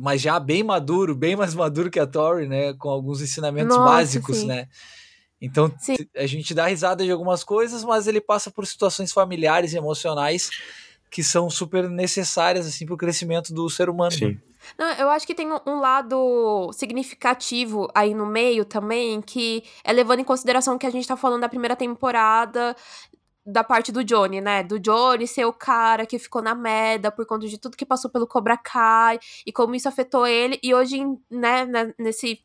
mas 0.01 0.21
já 0.21 0.39
bem 0.39 0.63
maduro, 0.63 1.15
bem 1.15 1.35
mais 1.35 1.53
maduro 1.53 1.89
que 1.89 1.99
a 1.99 2.07
Tori, 2.07 2.47
né? 2.47 2.73
Com 2.73 2.89
alguns 2.89 3.21
ensinamentos 3.21 3.75
Nossa, 3.75 3.91
básicos, 3.91 4.37
sim. 4.37 4.47
né? 4.47 4.67
Então 5.41 5.71
sim. 5.79 5.95
a 6.15 6.25
gente 6.25 6.53
dá 6.53 6.65
risada 6.65 7.03
de 7.03 7.11
algumas 7.11 7.43
coisas, 7.43 7.83
mas 7.83 8.07
ele 8.07 8.19
passa 8.19 8.49
por 8.49 8.65
situações 8.65 9.11
familiares 9.11 9.73
e 9.73 9.77
emocionais 9.77 10.49
que 11.09 11.23
são 11.23 11.49
super 11.49 11.89
necessárias 11.89 12.67
assim 12.67 12.85
para 12.85 12.95
o 12.95 12.97
crescimento 12.97 13.53
do 13.53 13.69
ser 13.69 13.89
humano. 13.89 14.11
Sim. 14.11 14.39
Não, 14.77 14.91
eu 14.93 15.09
acho 15.09 15.25
que 15.25 15.35
tem 15.35 15.47
um 15.65 15.79
lado 15.79 16.71
significativo 16.73 17.89
aí 17.95 18.13
no 18.13 18.25
meio 18.25 18.65
também, 18.65 19.21
que 19.21 19.63
é 19.83 19.93
levando 19.93 20.19
em 20.19 20.25
consideração 20.25 20.77
que 20.77 20.85
a 20.85 20.89
gente 20.89 21.07
tá 21.07 21.15
falando 21.15 21.41
da 21.41 21.49
primeira 21.49 21.75
temporada 21.75 22.75
da 23.47 23.63
parte 23.63 23.93
do 23.93 24.03
Johnny, 24.03 24.41
né? 24.41 24.61
Do 24.61 24.77
Johnny 24.77 25.25
ser 25.25 25.45
o 25.45 25.53
cara 25.53 26.05
que 26.05 26.19
ficou 26.19 26.41
na 26.41 26.53
merda 26.53 27.09
por 27.09 27.25
conta 27.25 27.47
de 27.47 27.57
tudo 27.57 27.77
que 27.77 27.85
passou 27.85 28.11
pelo 28.11 28.27
Cobra 28.27 28.57
Kai 28.57 29.19
e 29.45 29.53
como 29.53 29.73
isso 29.73 29.87
afetou 29.87 30.27
ele. 30.27 30.59
E 30.61 30.75
hoje, 30.75 30.99
né, 31.31 31.65
né 31.65 31.93
nesse 31.97 32.41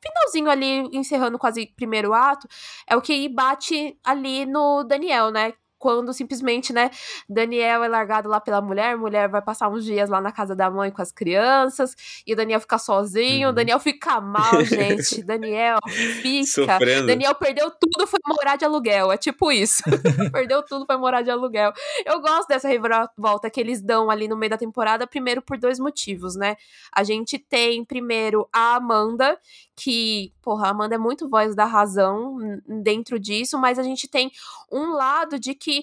finalzinho 0.00 0.50
ali, 0.50 0.88
encerrando 0.96 1.38
quase 1.38 1.66
primeiro 1.76 2.14
ato, 2.14 2.48
é 2.88 2.96
o 2.96 3.02
que 3.02 3.28
bate 3.28 3.98
ali 4.02 4.46
no 4.46 4.82
Daniel, 4.82 5.30
né? 5.30 5.52
Quando 5.86 6.12
simplesmente, 6.12 6.72
né, 6.72 6.90
Daniel 7.28 7.84
é 7.84 7.86
largado 7.86 8.28
lá 8.28 8.40
pela 8.40 8.60
mulher, 8.60 8.96
mulher 8.96 9.28
vai 9.28 9.40
passar 9.40 9.68
uns 9.68 9.84
dias 9.84 10.10
lá 10.10 10.20
na 10.20 10.32
casa 10.32 10.52
da 10.52 10.68
mãe 10.68 10.90
com 10.90 11.00
as 11.00 11.12
crianças, 11.12 11.94
e 12.26 12.32
o 12.32 12.36
Daniel 12.36 12.58
fica 12.58 12.76
sozinho, 12.76 13.50
uhum. 13.50 13.54
Daniel 13.54 13.78
fica 13.78 14.20
mal, 14.20 14.62
gente, 14.66 15.22
Daniel 15.22 15.78
fica, 16.20 16.44
Sofrendo. 16.44 17.06
Daniel 17.06 17.36
perdeu 17.36 17.70
tudo, 17.70 18.04
foi 18.04 18.18
morar 18.26 18.56
de 18.56 18.64
aluguel, 18.64 19.12
é 19.12 19.16
tipo 19.16 19.52
isso, 19.52 19.84
perdeu 20.32 20.60
tudo, 20.64 20.84
foi 20.84 20.96
morar 20.96 21.22
de 21.22 21.30
aluguel. 21.30 21.72
Eu 22.04 22.20
gosto 22.20 22.48
dessa 22.48 22.66
reviravolta 22.66 23.48
que 23.48 23.60
eles 23.60 23.80
dão 23.80 24.10
ali 24.10 24.26
no 24.26 24.36
meio 24.36 24.50
da 24.50 24.58
temporada, 24.58 25.06
primeiro 25.06 25.40
por 25.40 25.56
dois 25.56 25.78
motivos, 25.78 26.34
né, 26.34 26.56
a 26.92 27.04
gente 27.04 27.38
tem 27.38 27.84
primeiro 27.84 28.48
a 28.52 28.74
Amanda, 28.74 29.38
que, 29.76 30.32
porra, 30.42 30.66
a 30.66 30.70
Amanda 30.70 30.96
é 30.96 30.98
muito 30.98 31.28
voz 31.28 31.54
da 31.54 31.64
razão 31.64 32.38
dentro 32.82 33.20
disso, 33.20 33.56
mas 33.56 33.78
a 33.78 33.84
gente 33.84 34.08
tem 34.08 34.32
um 34.72 34.94
lado 34.94 35.38
de 35.38 35.54
que 35.54 35.75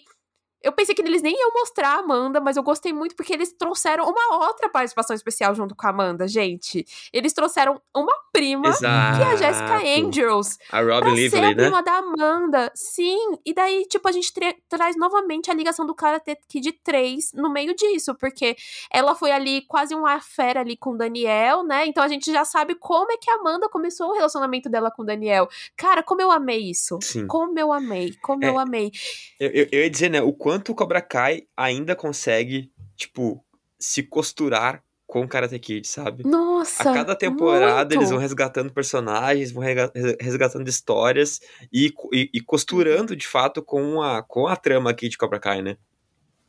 eu 0.64 0.72
pensei 0.72 0.96
que 0.96 1.02
eles 1.02 1.22
nem 1.22 1.38
iam 1.38 1.52
mostrar 1.54 1.90
a 1.90 2.00
Amanda, 2.00 2.40
mas 2.40 2.56
eu 2.56 2.64
gostei 2.64 2.94
muito 2.94 3.16
porque 3.16 3.34
eles 3.34 3.52
trouxeram 3.52 4.06
uma 4.06 4.48
outra 4.48 4.70
participação 4.70 5.14
especial 5.14 5.54
junto 5.54 5.76
com 5.76 5.86
a 5.86 5.90
Amanda, 5.90 6.28
gente. 6.28 6.86
Eles 7.12 7.34
trouxeram 7.34 7.82
uma 7.94 8.14
prima, 8.32 8.70
Exato. 8.70 9.18
que 9.18 9.24
é 9.24 9.28
a 9.28 9.36
Jessica 9.36 9.78
Angels. 9.78 10.58
A 10.72 10.82
Robin 10.82 11.12
Lively, 11.12 11.30
ser 11.30 11.44
a 11.44 11.50
né? 11.50 11.56
prima 11.56 11.84
da 11.84 11.98
Amanda. 11.98 12.72
Sim, 12.74 13.38
e 13.46 13.54
daí, 13.54 13.86
tipo, 13.88 14.08
a 14.08 14.12
gente 14.12 14.32
traz 14.70 14.96
novamente 14.96 15.52
a 15.52 15.54
ligação 15.54 15.86
do 15.86 15.94
Karate 15.94 16.38
Kid 16.48 16.72
3 16.84 17.34
no 17.34 17.52
meio 17.52 17.76
disso, 17.76 18.16
porque 18.16 18.56
ela 18.92 19.16
foi 19.16 19.32
ali 19.32 19.64
quase 19.68 19.94
uma 19.94 20.20
fera 20.22 20.62
ali 20.62 20.78
com 20.78 20.92
o 20.92 20.98
Daniel, 20.98 21.64
né? 21.64 21.86
Então 21.86 22.04
a 22.04 22.08
gente 22.08 22.32
já 22.32 22.46
sabe 22.46 22.76
como 22.76 23.12
é 23.12 23.18
que 23.18 23.30
a 23.30 23.36
Amanda 23.36 23.68
começou 23.68 24.10
o 24.10 24.14
relacionamento 24.14 24.70
dela 24.70 24.90
com 24.90 25.02
o 25.02 25.06
Daniel. 25.06 25.50
Cara, 25.76 26.02
como 26.02 26.22
eu 26.22 26.32
amei 26.32 26.70
isso. 26.70 26.98
Sim. 27.02 27.28
Como 27.28 27.60
eu 27.60 27.72
amei, 27.72 28.14
como 28.22 28.46
é, 28.46 28.50
eu 28.50 28.58
amei. 28.58 28.92
Eu, 29.40 29.50
eu, 29.50 29.68
eu 29.72 29.80
ia 29.82 29.90
dizer, 29.90 30.10
né, 30.10 30.22
o 30.22 30.32
quanto 30.32 30.53
quanto 30.54 30.72
o 30.72 30.76
Cobra 30.76 31.02
Kai 31.02 31.48
ainda 31.58 31.96
consegue, 31.96 32.72
tipo, 32.96 33.44
se 33.80 34.04
costurar 34.04 34.84
com 35.08 35.28
Karate 35.28 35.58
Kid, 35.58 35.88
sabe? 35.88 36.24
Nossa! 36.24 36.92
A 36.92 36.94
cada 36.94 37.16
temporada 37.16 37.90
muito. 37.90 37.94
eles 37.96 38.10
vão 38.12 38.20
resgatando 38.20 38.72
personagens, 38.72 39.52
vão 39.52 39.64
resgatando 40.20 40.68
histórias 40.68 41.40
e, 41.72 41.92
e, 42.12 42.30
e, 42.36 42.42
costurando 42.42 43.16
de 43.16 43.28
fato 43.28 43.64
com 43.64 44.00
a, 44.02 44.22
com 44.22 44.46
a 44.46 44.56
trama 44.56 44.92
aqui 44.92 45.10
de 45.10 45.18
Cobra 45.18 45.40
Kai, 45.40 45.64
né? 45.64 45.76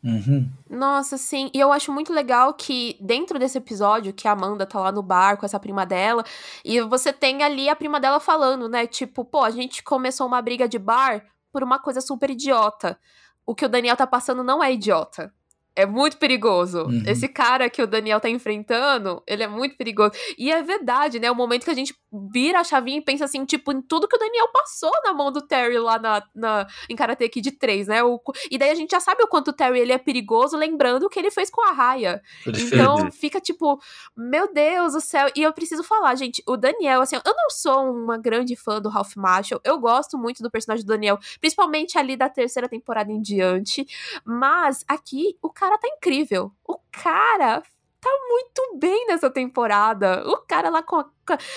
Uhum. 0.03 0.51
Nossa, 0.69 1.17
sim. 1.17 1.51
E 1.55 1.59
eu 1.59 1.73
acho 1.73 1.91
muito 1.91 2.13
legal 2.13 2.53
que 2.53 2.99
dentro 3.01 3.39
desse 3.39 3.57
episódio, 3.57 4.13
que 4.13 4.29
a 4.29 4.33
Amanda 4.33 4.67
tá 4.67 4.79
lá 4.79 4.93
no 4.93 5.03
bar 5.03 5.39
com 5.39 5.47
essa 5.47 5.59
prima 5.59 5.87
dela, 5.87 6.23
e 6.63 6.79
você 6.83 7.11
tem 7.11 7.43
ali 7.43 7.71
a 7.71 7.77
prima 7.77 7.99
dela 7.99 8.21
falando, 8.21 8.69
né? 8.69 8.87
Tipo, 8.87 9.25
pô, 9.25 9.43
a 9.43 9.51
gente 9.51 9.83
começou 9.83 10.27
uma 10.27 10.43
briga 10.43 10.69
de 10.69 10.79
bar 10.79 11.25
por 11.51 11.63
uma 11.63 11.79
coisa 11.79 12.03
super 12.03 12.31
idiota 12.31 12.99
o 13.47 13.55
que 13.55 13.65
o 13.65 13.69
Daniel 13.69 13.97
tá 13.97 14.07
passando 14.07 14.43
não 14.43 14.63
é 14.63 14.73
idiota. 14.73 15.33
É 15.77 15.85
muito 15.85 16.19
perigoso. 16.19 16.85
Uhum. 16.85 17.03
Esse 17.05 17.27
cara 17.27 17.69
que 17.69 17.83
o 17.83 17.87
Daniel 17.87 18.21
tá 18.21 18.29
enfrentando, 18.29 19.23
ele 19.27 19.43
é 19.43 19.49
muito 19.49 19.77
perigoso. 19.77 20.13
E 20.39 20.53
é 20.53 20.63
verdade, 20.63 21.19
né? 21.19 21.31
O 21.31 21.35
momento 21.35 21.65
que 21.65 21.71
a 21.71 21.75
gente 21.75 21.95
vira 22.31 22.61
a 22.61 22.65
chavinha 22.65 22.99
e 22.99 23.03
pensa 23.03 23.25
assim, 23.25 23.45
tipo, 23.45 23.73
em 23.73 23.83
tudo 23.83 24.09
que 24.09 24.17
o 24.17 24.19
Daniel 24.19 24.49
passou 24.53 24.93
na 25.05 25.13
mão 25.13 25.33
do 25.33 25.43
Terry 25.43 25.79
lá 25.79 25.99
na, 25.99 26.23
na, 26.35 26.67
em 26.89 26.95
Karate 26.97 27.29
Kid 27.29 27.53
3, 27.53 27.89
né? 27.89 28.03
O, 28.03 28.21
e 28.51 28.59
daí 28.59 28.71
a 28.71 28.75
gente 28.75 28.91
já 28.91 29.01
sabe 29.01 29.23
o 29.23 29.27
quanto 29.27 29.49
o 29.49 29.53
Terry 29.53 29.81
ele 29.81 29.93
é 29.93 29.99
perigoso, 29.99 30.57
lembrando 30.57 31.05
o 31.05 31.09
que 31.09 31.19
ele 31.19 31.31
fez 31.31 31.51
com 31.51 31.63
a 31.63 31.73
Raya. 31.73 32.23
Então 32.47 33.11
fica 33.11 33.41
tipo, 33.41 33.81
meu 34.17 34.53
Deus 34.53 34.93
do 34.93 35.01
céu. 35.01 35.29
E 35.35 35.43
eu 35.43 35.53
preciso 35.53 35.83
falar, 35.83 36.15
gente, 36.15 36.43
o 36.47 36.57
Daniel, 36.57 37.01
assim, 37.01 37.17
eu 37.17 37.35
não 37.35 37.51
sou 37.51 37.91
uma 37.93 38.17
grande 38.17 38.57
fã 38.57 38.81
do 38.81 38.89
Ralph 38.89 39.17
Marshall. 39.17 39.61
Eu 39.65 39.79
gosto 39.79 40.17
muito 40.19 40.43
do 40.43 40.51
personagem 40.51 40.85
do 40.85 40.89
Daniel, 40.89 41.19
principalmente 41.41 41.99
ali 41.99 42.17
da 42.17 42.29
terceira 42.29 42.69
temporada 42.69 43.11
em 43.11 43.21
diante. 43.21 43.87
Mas 44.25 44.85
aqui 44.89 45.37
o 45.43 45.51
cara 45.51 45.79
tá 45.79 45.89
incrível. 45.89 46.53
O 46.67 46.79
cara 46.91 47.63
tá 48.05 48.11
muito 48.29 48.79
bem 48.79 49.07
nessa 49.07 49.31
temporada. 49.31 50.23
O 50.29 50.37
cara 50.37 50.69
lá 50.69 50.83
com 50.83 50.97
a 50.97 51.09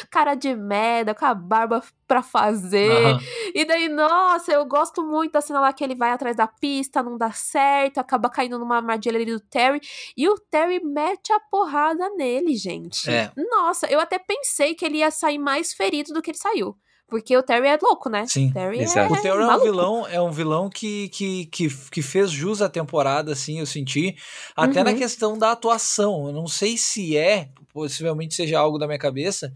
cara 0.10 0.34
de 0.34 0.56
merda, 0.56 1.14
com 1.14 1.26
a 1.26 1.34
barba 1.34 1.84
pra 2.08 2.24
fazer. 2.24 2.90
Uhum. 2.90 3.20
E 3.54 3.66
daí, 3.66 3.90
nossa, 3.90 4.54
eu 4.54 4.66
gosto 4.66 5.04
muito 5.04 5.34
da 5.34 5.42
cena 5.42 5.60
lá 5.60 5.74
que 5.74 5.84
ele 5.84 5.94
vai 5.94 6.12
atrás 6.12 6.38
da 6.38 6.48
pista, 6.48 7.04
não 7.04 7.18
dá 7.18 7.32
certo, 7.32 7.98
acaba 7.98 8.30
caindo 8.30 8.58
numa 8.58 8.78
armadilha 8.78 9.18
ali 9.18 9.26
do 9.26 9.42
Terry. 9.42 9.82
E 10.16 10.30
o 10.30 10.40
Terry 10.40 10.82
mete 10.82 11.34
a 11.34 11.40
porrada 11.40 12.10
nele, 12.12 12.56
gente. 12.56 13.10
É. 13.10 13.30
Nossa, 13.36 13.88
eu 13.88 14.00
até 14.00 14.18
pensei 14.18 14.74
que 14.74 14.86
ele 14.86 15.00
ia 15.00 15.12
sair 15.12 15.38
mais 15.38 15.74
ferido 15.74 16.14
do 16.14 16.22
que 16.22 16.32
ele 16.32 16.38
saiu. 16.38 16.78
Porque 17.08 17.36
o 17.38 17.42
Terry 17.42 17.68
é 17.68 17.80
louco, 17.82 18.10
né? 18.10 18.26
Sim. 18.28 18.52
Terry 18.52 18.80
exato. 18.80 19.16
É 19.16 19.18
o 19.18 19.22
Terry 19.22 19.42
é 19.42 19.48
um 19.48 19.60
vilão, 19.62 20.08
é 20.08 20.22
um 20.22 20.32
vilão 20.32 20.70
que, 20.70 21.08
que, 21.10 21.46
que, 21.46 21.70
que 21.90 22.02
fez 22.02 22.30
jus 22.30 22.62
à 22.62 22.68
temporada, 22.68 23.32
assim, 23.32 23.60
eu 23.60 23.66
senti. 23.66 24.18
Até 24.56 24.80
uhum. 24.80 24.86
na 24.86 24.94
questão 24.94 25.38
da 25.38 25.54
atuação. 25.54 26.28
Eu 26.28 26.34
não 26.34 26.48
sei 26.48 26.78
se 26.78 27.16
é, 27.16 27.50
possivelmente 27.74 28.36
seja 28.36 28.60
algo 28.60 28.78
da 28.78 28.88
minha 28.88 29.00
cabeça, 29.00 29.54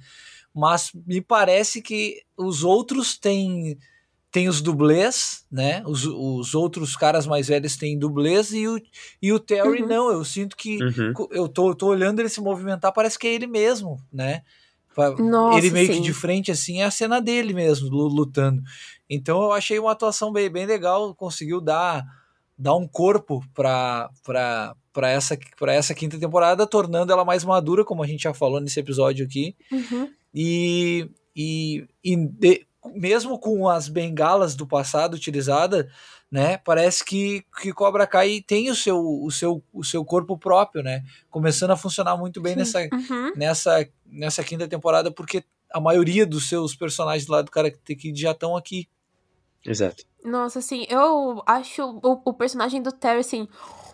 mas 0.54 0.92
me 1.06 1.20
parece 1.20 1.82
que 1.82 2.24
os 2.38 2.64
outros 2.64 3.18
têm 3.18 3.78
tem 4.32 4.48
os 4.48 4.62
dublês, 4.62 5.46
né? 5.52 5.84
Os, 5.86 6.06
os 6.06 6.56
outros 6.56 6.96
caras 6.96 7.28
mais 7.28 7.50
velhos 7.50 7.76
têm 7.76 8.00
dublês 8.00 8.54
e 8.54 8.66
o, 8.66 8.82
e 9.22 9.34
o 9.34 9.38
Terry 9.40 9.82
uhum. 9.82 9.88
não. 9.90 10.10
Eu 10.10 10.24
sinto 10.24 10.56
que 10.56 10.82
uhum. 10.82 11.14
eu 11.32 11.50
tô, 11.50 11.76
tô 11.76 11.88
olhando 11.88 12.22
ele 12.22 12.30
se 12.30 12.40
movimentar, 12.40 12.94
parece 12.94 13.20
que 13.20 13.28
é 13.28 13.34
ele 13.34 13.46
mesmo, 13.46 14.00
né? 14.12 14.42
Nossa, 15.22 15.58
ele 15.58 15.72
meio 15.72 15.88
sim. 15.88 15.94
que 15.94 16.02
de 16.02 16.14
frente, 16.14 16.52
assim, 16.52 16.82
é 16.82 16.86
a 16.86 16.92
cena 16.92 17.22
dele 17.22 17.54
mesmo, 17.54 17.90
lutando. 17.90 18.62
Então 19.10 19.42
eu 19.42 19.52
achei 19.52 19.80
uma 19.80 19.92
atuação 19.92 20.32
bem, 20.32 20.50
bem 20.50 20.66
legal, 20.66 21.14
conseguiu 21.16 21.60
dar, 21.62 22.06
dar 22.58 22.76
um 22.76 22.88
corpo 22.88 23.44
para 23.54 24.10
para 24.94 25.10
essa, 25.10 25.38
pra 25.58 25.74
essa 25.74 25.94
quinta 25.94 26.20
temporada, 26.20 26.68
tornando 26.68 27.14
ela 27.14 27.24
mais 27.24 27.44
madura, 27.44 27.86
como 27.86 28.04
a 28.04 28.08
gente 28.08 28.24
já 28.24 28.34
falou 28.34 28.60
nesse 28.60 28.80
episódio 28.80 29.26
aqui. 29.26 29.56
Uhum. 29.72 30.10
E, 30.34 31.10
e, 31.36 31.88
e 32.04 32.16
de, 32.28 32.66
mesmo 32.94 33.40
com 33.40 33.70
as 33.70 33.88
bengalas 33.88 34.56
do 34.56 34.68
passado 34.68 35.14
utilizadas, 35.14 35.86
né? 36.32 36.58
Parece 36.58 37.04
que, 37.04 37.44
que 37.62 37.74
Cobra 37.74 38.08
Kai 38.08 38.42
tem 38.46 38.70
o 38.70 38.76
seu, 38.76 38.98
o, 38.98 39.30
seu, 39.30 39.62
o 39.74 39.84
seu 39.84 40.06
corpo 40.06 40.38
próprio, 40.38 40.82
né? 40.82 41.04
Começando 41.30 41.72
a 41.72 41.78
funcionar 41.78 42.16
muito 42.16 42.42
bem 42.42 42.56
nessa, 42.56 42.80
uhum. 42.80 43.34
nessa, 43.36 43.86
nessa 44.06 44.42
quinta 44.42 44.68
temporada, 44.68 45.12
porque 45.12 45.44
a 45.70 45.82
maioria 45.82 46.26
dos 46.26 46.48
seus 46.48 46.74
personagens 46.74 47.28
lá 47.28 47.42
do 47.42 47.52
Karate 47.52 47.96
Kid 47.96 48.20
já 48.20 48.32
estão 48.32 48.56
aqui. 48.56 48.88
Exato. 49.66 50.06
Nossa, 50.24 50.60
assim, 50.60 50.86
eu 50.90 51.44
acho 51.46 51.84
o, 52.02 52.22
o 52.26 52.34
personagem 52.34 52.82
do 52.82 52.92
Terry, 52.92 53.20
assim, 53.20 53.48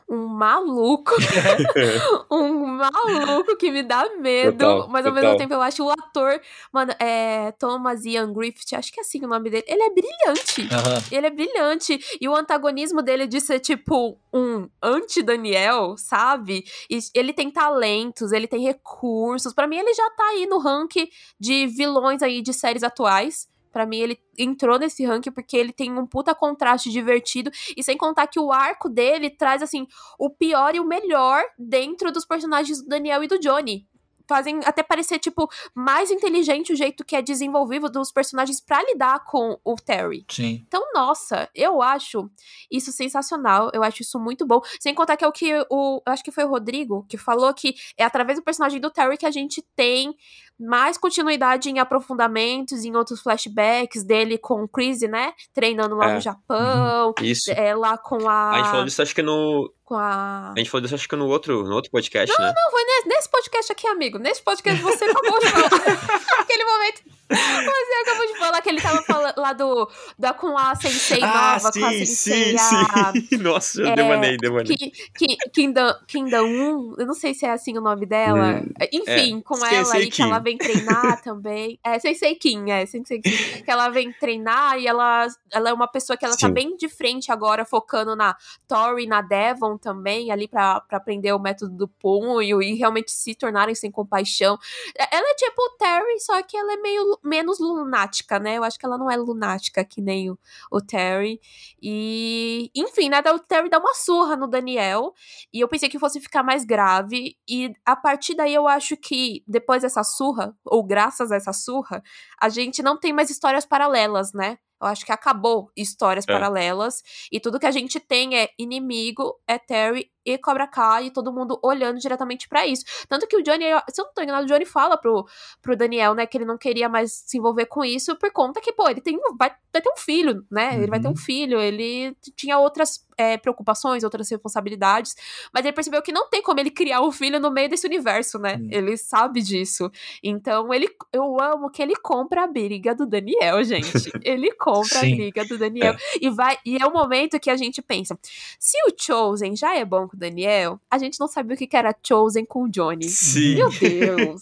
um 0.10 0.28
maluco. 0.28 1.12
um 2.32 2.66
maluco 2.66 3.58
que 3.58 3.72
me 3.72 3.84
dá 3.84 4.08
medo. 4.20 4.58
Total, 4.58 4.88
mas 4.90 5.06
ao 5.06 5.12
total. 5.12 5.30
mesmo 5.32 5.38
tempo 5.38 5.54
eu 5.54 5.62
acho 5.62 5.86
o 5.86 5.92
ator, 5.92 6.40
mano, 6.72 6.94
é 7.00 7.52
Thomas 7.54 8.06
Ian 8.06 8.32
Griffith, 8.34 8.76
acho 8.76 8.92
que 8.92 9.00
é 9.00 9.04
assim 9.04 9.24
o 9.24 9.28
nome 9.28 9.50
dele. 9.50 9.66
Ele 9.68 9.84
é 9.84 9.90
brilhante. 9.90 10.62
Uhum. 10.62 11.02
Ele 11.12 11.28
é 11.28 11.30
brilhante. 11.30 12.00
E 12.22 12.28
o 12.28 12.36
antagonismo 12.36 13.02
dele 13.02 13.28
de 13.28 13.42
ser 13.42 13.60
tipo 13.60 14.18
um 14.34 14.70
anti-Daniel, 14.82 15.96
sabe? 15.98 16.64
E 16.90 17.00
ele 17.14 17.34
tem 17.34 17.50
talentos, 17.50 18.32
ele 18.32 18.48
tem 18.48 18.64
recursos. 18.64 19.54
para 19.54 19.68
mim, 19.68 19.78
ele 19.78 19.94
já 19.94 20.10
tá 20.12 20.24
aí 20.30 20.46
no 20.46 20.60
ranking 20.60 21.10
de 21.40 21.68
vilões 21.68 22.22
aí 22.22 22.42
de 22.42 22.54
séries 22.54 22.84
atuais. 22.84 23.48
Para 23.78 23.86
mim, 23.86 24.00
ele 24.00 24.20
entrou 24.36 24.80
nesse 24.80 25.06
ranking 25.06 25.30
porque 25.30 25.56
ele 25.56 25.72
tem 25.72 25.96
um 25.96 26.08
puta 26.08 26.34
contraste 26.34 26.90
divertido. 26.90 27.52
E 27.78 27.84
sem 27.84 27.96
contar 27.96 28.26
que 28.26 28.40
o 28.40 28.52
arco 28.52 28.90
dele 28.90 29.30
traz, 29.30 29.62
assim, 29.62 29.86
o 30.18 30.32
pior 30.32 30.74
e 30.74 30.80
o 30.80 30.84
melhor 30.84 31.44
dentro 31.60 32.12
dos 32.12 32.26
personagens 32.26 32.82
do 32.82 32.90
Daniel 32.90 33.24
e 33.24 33.28
do 33.28 33.38
Johnny 33.38 33.88
fazem 34.28 34.60
até 34.66 34.82
parecer, 34.84 35.20
tipo, 35.20 35.48
mais 35.76 36.12
inteligente 36.12 36.74
o 36.74 36.76
jeito 36.76 37.06
que 37.06 37.16
é 37.16 37.22
desenvolvido 37.22 37.88
dos 37.88 38.12
personagens 38.12 38.60
para 38.60 38.84
lidar 38.84 39.24
com 39.24 39.60
o 39.64 39.76
Terry. 39.76 40.26
Sim. 40.30 40.64
Então, 40.68 40.84
nossa, 40.94 41.48
eu 41.56 41.82
acho 41.82 42.28
isso 42.70 42.92
sensacional, 42.92 43.70
eu 43.74 43.84
acho 43.84 44.02
isso 44.02 44.20
muito 44.20 44.44
bom. 44.46 44.60
Sem 44.80 44.94
contar 44.94 45.16
que 45.18 45.24
é 45.24 45.28
o 45.28 45.32
que 45.32 45.54
o. 45.70 46.02
Eu 46.06 46.14
acho 46.14 46.24
que 46.24 46.32
foi 46.32 46.44
o 46.44 46.50
Rodrigo 46.50 47.06
que 47.08 47.18
falou 47.18 47.54
que 47.54 47.76
é 47.96 48.04
através 48.04 48.38
do 48.38 48.44
personagem 48.44 48.82
do 48.82 48.90
Terry 48.90 49.18
que 49.18 49.26
a 49.26 49.32
gente 49.32 49.64
tem 49.76 50.16
mais 50.60 50.98
continuidade 50.98 51.70
em 51.70 51.80
aprofundamentos, 51.80 52.84
em 52.84 52.96
outros 52.96 53.22
flashbacks 53.22 54.04
dele 54.04 54.38
com 54.38 54.64
o 54.64 54.68
Chris, 54.68 55.02
né? 55.02 55.34
Treinando 55.54 55.96
lá 55.96 56.12
É. 56.12 56.14
no 56.16 56.22
Japão. 56.22 57.14
Isso. 57.22 57.52
É, 57.52 57.76
lá 57.76 57.98
com 57.98 58.28
a. 58.28 58.52
A 58.52 58.58
gente 58.58 58.70
falou 58.70 58.86
disso, 58.86 59.02
acho 59.02 59.14
que 59.16 59.22
no. 59.22 59.72
com 59.84 59.96
a. 59.96 60.54
A 60.56 60.60
gente 60.60 60.70
falou 60.70 60.82
disso, 60.82 60.96
acho 60.96 61.08
que 61.08 61.16
no 61.16 61.28
outro, 61.28 61.64
no 61.64 61.76
outro 61.76 61.92
podcast, 61.92 62.34
né? 62.42 62.54
Não, 62.56 62.72
foi 62.72 62.84
nesse, 62.84 63.08
nesse 63.08 63.30
podcast 63.30 63.72
aqui, 63.72 63.88
amigo. 63.88 64.18
Nesse 64.18 64.42
podcast 64.42 64.82
você 64.82 65.06
acabou 65.06 65.40
de 65.40 65.48
falar. 65.48 65.68
Aquele 66.42 66.64
momento. 66.66 67.18
Você 67.30 67.94
acabou 68.10 68.26
de 68.26 68.38
falar 68.40 68.62
que 68.62 68.70
ele 68.70 68.82
tava 68.82 69.02
falando 69.04 69.34
lá 69.38 69.52
do. 69.54 69.90
Da, 70.18 70.34
com 70.34 70.58
a 70.58 70.74
Sensei 70.76 71.20
Ah, 71.22 71.58
nova, 71.60 71.72
com 71.74 71.86
a 71.86 71.90
sim, 71.92 72.06
Sensei. 72.06 72.58
sim, 72.58 72.76
a- 72.90 73.12
sim. 73.12 73.38
Nossa, 73.44 73.82
eu 73.82 73.88
é, 73.88 73.96
devanei, 73.96 74.38
devanei. 74.38 74.78
Ki- 74.78 74.92
Ki- 75.18 75.38
Kingdom, 75.54 75.94
Kingdom 76.08 76.46
1, 76.46 76.96
eu 77.00 77.06
não 77.06 77.14
sei 77.14 77.34
se 77.34 77.46
é 77.46 77.52
assim 77.52 77.78
o 77.78 77.82
nome 77.82 78.06
dela. 78.06 78.64
Enfim, 78.94 79.40
é, 79.40 79.42
com 79.42 79.66
ela 79.66 79.94
aí, 79.94 80.06
que 80.06 80.12
Kim. 80.12 80.24
ela 80.24 80.40
vem 80.48 80.58
treinar 80.58 81.22
também. 81.22 81.78
É, 81.84 82.00
Sensei 82.00 82.36
Kim, 82.36 82.70
é, 82.72 82.86
Sensei 82.86 83.20
Kim. 83.20 83.32
Que 83.64 83.70
ela 83.70 83.90
vem 83.90 84.12
treinar 84.14 84.78
e 84.80 84.88
ela, 84.88 85.28
ela 85.52 85.70
é 85.70 85.74
uma 85.74 85.88
pessoa 85.88 86.16
que 86.16 86.24
ela 86.24 86.38
tá 86.38 86.48
Sim. 86.48 86.54
bem 86.54 86.78
de 86.78 86.88
frente 86.88 87.32
agora, 87.32 87.66
focando 87.66 88.16
na 88.16 88.36
Tori, 88.68 89.06
na 89.06 89.22
Devon 89.22 89.78
também, 89.78 90.32
ali 90.32 90.48
pra, 90.48 90.80
pra 90.82 90.98
aprender 90.98 91.34
o 91.34 91.40
método 91.40 91.76
do 91.76 91.88
punho 91.88 92.62
e 92.62 92.76
realmente 92.76 93.12
se 93.12 93.36
tornarem 93.36 93.76
sem 93.76 93.92
compaixão. 93.92 94.58
É- 94.98 95.18
Ela 95.18 95.30
é 95.32 95.36
tipo 95.36 95.62
o 95.62 95.70
Terry, 95.78 96.20
só 96.20 96.42
que 96.44 96.56
ela 96.56 96.74
é 96.74 96.78
meio 96.78 97.20
menos 97.24 97.60
lunática, 97.60 98.40
né? 98.40 98.58
Eu 98.58 98.64
acho 98.64 98.80
que 98.80 98.86
ela 98.86 98.98
não 98.98 99.10
é 99.12 99.18
lunática 99.18 99.84
que 99.84 100.02
nem 100.02 100.30
o, 100.32 100.40
o 100.72 100.80
Terry. 100.80 101.40
E, 101.82 102.70
enfim, 102.76 103.10
né? 103.10 103.22
O 103.34 103.40
Terry 103.40 103.70
dá 103.70 103.80
uma 103.80 103.94
surra 103.94 104.36
no 104.36 104.48
Daniel. 104.48 105.14
E 105.52 105.60
eu 105.60 105.68
pensei 105.68 105.90
que 105.90 106.00
fosse 106.00 106.20
ficar 106.20 106.44
mais 106.44 106.64
grave. 106.66 107.36
E 107.48 107.74
a 107.86 107.96
partir 107.96 108.36
daí 108.36 108.54
eu 108.54 108.68
acho 108.68 108.96
que 108.98 109.44
depois 109.48 109.82
dessa 109.82 110.04
surra, 110.04 110.37
ou 110.66 110.84
graças 110.86 111.32
a 111.32 111.36
essa 111.36 111.54
surra, 111.54 112.02
a 112.42 112.50
gente 112.50 112.82
não 112.84 113.00
tem 113.00 113.14
mais 113.14 113.30
histórias 113.30 113.66
paralelas, 113.66 114.34
né? 114.34 114.58
Eu 114.82 114.88
acho 114.88 115.06
que 115.06 115.12
acabou 115.12 115.72
histórias 115.76 116.26
É. 116.28 116.32
paralelas. 116.32 117.02
E 117.32 117.40
tudo 117.40 117.60
que 117.60 117.66
a 117.66 117.72
gente 117.72 118.00
tem 118.00 118.38
é 118.38 118.50
inimigo, 118.60 119.34
é 119.48 119.58
Terry 119.58 120.12
e 120.28 120.38
Cobra 120.38 120.68
Kai, 120.68 121.06
e 121.06 121.12
todo 121.12 121.32
mundo 121.32 121.60
olhando 121.64 122.00
diretamente 122.00 122.48
pra 122.48 122.66
isso. 122.66 122.84
Tanto 123.08 123.28
que 123.28 123.38
o 123.38 123.42
Johnny, 123.44 123.66
se 123.90 124.02
eu 124.02 124.06
não 124.06 124.14
tô 124.14 124.22
enganado, 124.22 124.46
o 124.46 124.48
Johnny 124.48 124.66
fala 124.66 124.98
pro, 124.98 125.26
pro 125.62 125.76
Daniel, 125.76 126.14
né, 126.14 126.26
que 126.26 126.38
ele 126.38 126.46
não 126.46 126.58
queria 126.58 126.90
mais 126.90 127.12
se 127.26 127.38
envolver 127.38 127.66
com 127.66 127.84
isso, 127.84 128.16
por 128.18 128.32
conta 128.32 128.60
que, 128.62 128.72
pô, 128.74 128.90
ele 128.90 129.02
tem, 129.02 129.18
vai, 129.38 129.52
vai 129.72 129.82
ter 129.82 129.90
um 129.90 129.98
filho, 129.98 130.46
né? 130.52 130.76
Ele 130.76 130.88
vai 130.88 131.00
ter 131.00 131.08
um 131.08 131.12
Uhum. 131.12 131.16
filho, 131.16 131.60
ele 131.60 132.16
tinha 132.36 132.60
outras 132.60 133.06
é, 133.18 133.38
preocupações, 133.38 134.04
outras 134.04 134.30
responsabilidades, 134.30 135.16
mas 135.54 135.66
ele 135.66 135.74
percebeu 135.74 136.02
que 136.02 136.12
não 136.12 136.30
tem 136.30 136.42
como 136.42 136.60
ele 136.60 136.70
criar 136.70 137.02
um 137.02 137.12
filho 137.12 137.40
no 137.40 137.50
meio 137.50 137.70
desse 137.70 137.88
universo, 137.88 138.38
né? 138.38 138.58
Hum. 138.60 138.68
Ele 138.72 138.96
sabe 138.98 139.42
disso. 139.42 139.90
Então, 140.22 140.72
ele, 140.74 140.88
eu 141.12 141.40
amo 141.42 141.70
que 141.72 141.82
ele 141.82 141.96
compra 141.96 142.44
a 142.44 142.48
briga 142.48 142.94
do 142.94 143.06
Daniel, 143.06 143.64
gente. 143.64 143.88
Ele 144.24 144.52
compra 144.52 145.00
a 145.00 145.02
briga 145.02 145.46
do 145.46 145.58
Daniel. 145.58 145.96
E 146.22 146.30
vai 146.30 146.58
e 146.66 146.78
é 146.78 146.86
o 146.86 146.92
momento 146.92 147.40
que 147.40 147.50
a 147.50 147.56
gente 147.56 147.82
pensa, 147.82 148.18
se 148.60 148.78
o 148.88 148.94
Chosen 148.98 149.56
já 149.56 149.76
é 149.76 149.86
bom 149.86 150.08
com 150.18 150.26
o 150.26 150.30
Daniel, 150.30 150.80
a 150.90 150.98
gente 150.98 151.20
não 151.20 151.28
sabia 151.28 151.56
o 151.56 151.58
que 151.58 151.70
era 151.78 151.96
Chosen 152.06 152.46
com 152.46 152.64
o 152.64 152.70
Johnny. 152.70 153.08
Sim. 153.10 153.56
Meu 153.56 153.70
Deus. 153.70 154.42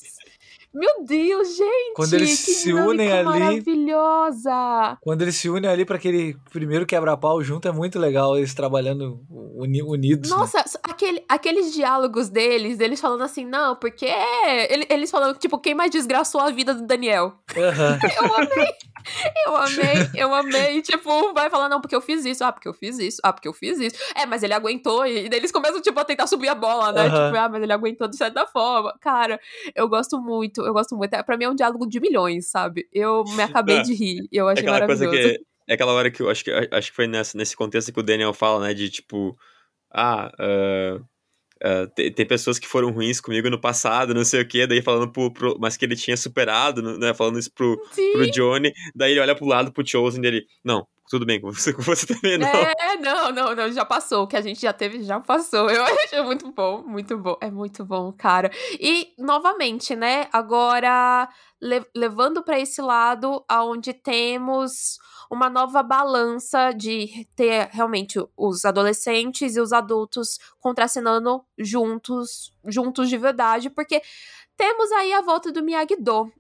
Meu 0.74 1.06
Deus, 1.06 1.56
gente! 1.56 1.94
Quando 1.96 2.14
eles 2.16 2.38
se 2.38 2.74
unem 2.74 3.10
ali- 3.10 3.24
Maravilhosa! 3.24 4.98
Quando 5.02 5.22
eles 5.22 5.36
se 5.38 5.50
unem 5.50 5.70
ali 5.70 5.86
pra 5.86 5.96
aquele 5.96 6.36
primeiro 6.52 6.86
quebra-pau 6.86 7.42
junto, 7.42 7.66
é 7.66 7.72
muito 7.72 7.98
legal 7.98 8.38
eles 8.38 8.54
trabalhando 8.54 9.22
uni- 9.30 9.82
unidos. 9.82 10.30
né? 10.30 10.36
Nossa, 10.36 10.64
aquele, 10.84 11.24
aqueles 11.30 11.74
diálogos 11.74 12.28
deles, 12.28 12.82
eles 12.82 13.00
falando 13.00 13.24
assim, 13.24 13.46
não, 13.46 13.76
porque 13.78 14.06
ele- 14.70 14.86
eles 14.90 15.10
falando, 15.10 15.38
tipo, 15.38 15.58
quem 15.60 15.74
mais 15.74 15.92
desgraçou 15.92 16.42
a 16.42 16.52
vida 16.52 16.74
do 16.74 16.86
Daniel? 16.86 17.34
Eu 17.56 18.36
amei, 18.36 18.68
eu 19.46 19.56
amei, 19.56 20.10
eu 20.16 20.34
amei. 20.34 20.82
Tipo, 20.82 21.34
vai 21.34 21.50
falar, 21.50 21.70
não, 21.70 21.80
porque 21.82 21.96
eu 21.96 22.02
fiz 22.02 22.26
isso, 22.26 22.44
ah, 22.44 22.52
porque 22.52 22.68
eu 22.68 22.74
fiz 22.74 22.98
isso, 23.00 23.20
ah, 23.24 23.32
porque 23.34 23.48
eu 23.48 23.54
fiz 23.54 23.80
isso. 23.80 23.96
É, 24.16 24.26
mas 24.26 24.44
ele 24.44 24.54
aguentou, 24.54 25.06
e 25.06 25.30
daí 25.30 25.40
eles 25.40 25.52
começam, 25.52 25.82
tipo, 25.82 26.00
a 26.00 26.06
tentar 26.06 26.28
subir 26.28 26.48
a 26.48 26.56
bola, 26.56 26.92
né? 26.92 27.08
Aham. 27.08 27.26
Tipo, 27.28 27.38
ah, 27.40 27.50
mas 27.50 27.64
ele 27.64 27.74
aguentou 27.74 28.08
de 28.08 28.18
certa 28.18 28.46
forma. 28.48 28.96
Cara, 29.00 29.40
eu 29.76 29.88
gosto 29.88 30.20
muito, 30.20 30.62
eu 30.66 30.74
gosto 30.74 30.96
muito. 30.96 31.14
É, 31.14 31.24
Pra 31.24 31.38
mim 31.38 31.46
é 31.46 31.50
um 31.50 31.56
diálogo 31.56 31.88
de 31.88 32.00
milhões, 32.00 32.48
sabe? 32.48 32.88
Eu 32.94 33.24
me 33.36 33.44
acabei 33.44 33.78
É. 33.80 33.82
de 33.82 33.94
rir, 33.94 34.28
eu 34.32 34.48
É 34.50 34.54
achei 34.54 34.64
aquela 34.68 34.86
coisa 34.86 35.06
maravilhoso. 35.06 35.40
que. 35.40 35.46
É 35.68 35.74
aquela 35.74 35.94
hora 35.94 36.12
que 36.12 36.22
eu 36.22 36.30
acho 36.30 36.44
que, 36.44 36.52
acho 36.52 36.90
que 36.92 36.96
foi 36.96 37.08
nessa, 37.08 37.36
nesse 37.36 37.56
contexto 37.56 37.92
que 37.92 38.00
o 38.00 38.04
Daniel 38.04 38.34
fala, 38.34 38.60
né? 38.68 38.74
De 38.74 38.90
tipo. 38.90 39.36
Ah, 39.92 40.32
ah, 40.40 41.00
ah, 41.64 41.88
tem, 41.96 42.12
tem 42.12 42.26
pessoas 42.26 42.60
que 42.60 42.68
foram 42.68 42.92
ruins 42.92 43.20
comigo 43.22 43.50
no 43.50 43.60
passado, 43.60 44.14
não 44.14 44.26
sei 44.26 44.42
o 44.42 44.48
quê, 44.48 44.68
daí 44.68 44.82
falando 44.82 45.12
pro, 45.12 45.32
pro- 45.32 45.58
Mas 45.60 45.78
que 45.78 45.86
ele 45.86 45.96
tinha 45.96 46.18
superado, 46.18 46.98
né? 46.98 47.14
Falando 47.14 47.40
isso 47.40 47.52
pro, 47.54 47.80
Sim. 47.92 48.12
pro 48.14 48.32
Johnny, 48.32 48.74
daí 48.96 49.12
ele 49.12 49.20
olha 49.22 49.36
pro 49.36 49.46
lado 49.46 49.72
pro 49.72 49.88
Chosen 49.88 50.22
dele. 50.22 50.46
Não, 50.64 50.86
tudo 51.10 51.26
bem, 51.26 51.40
com 51.40 51.52
você, 51.52 51.72
com 51.74 51.82
você 51.82 52.06
também 52.08 52.38
não. 52.38 52.48
É, 52.48 52.98
não, 53.00 53.32
não, 53.32 53.56
não, 53.56 53.72
já 53.72 53.86
passou. 53.86 54.24
O 54.24 54.28
que 54.28 54.36
a 54.36 54.42
gente 54.42 54.62
já 54.62 54.74
teve, 54.74 55.04
já 55.04 55.20
passou. 55.20 55.70
Eu 55.70 55.84
achei 56.04 56.22
muito 56.22 56.52
bom, 56.52 56.84
muito 56.84 57.18
bom. 57.18 57.38
É 57.42 57.52
muito 57.52 57.86
bom, 57.86 58.12
cara. 58.12 58.52
E, 58.80 59.14
novamente, 59.18 59.96
né, 59.96 60.28
agora 60.34 61.30
le- 61.62 61.86
levando 61.96 62.44
pra 62.44 62.60
esse 62.60 62.82
lado, 62.82 63.44
aonde 63.48 63.94
temos 63.94 64.98
uma 65.30 65.50
nova 65.50 65.82
balança 65.82 66.72
de 66.72 67.28
ter 67.36 67.70
realmente 67.72 68.20
os 68.38 68.64
adolescentes 68.66 69.56
e 69.56 69.60
os 69.60 69.74
adultos 69.74 70.40
contracenando 70.60 71.44
juntos, 71.58 72.54
juntos 72.66 73.10
de 73.10 73.18
verdade, 73.18 73.70
porque 73.70 74.02
temos 74.56 74.92
aí 74.92 75.12
a 75.14 75.22
volta 75.22 75.52
do 75.52 75.64
Miyagi-Do. 75.64 76.32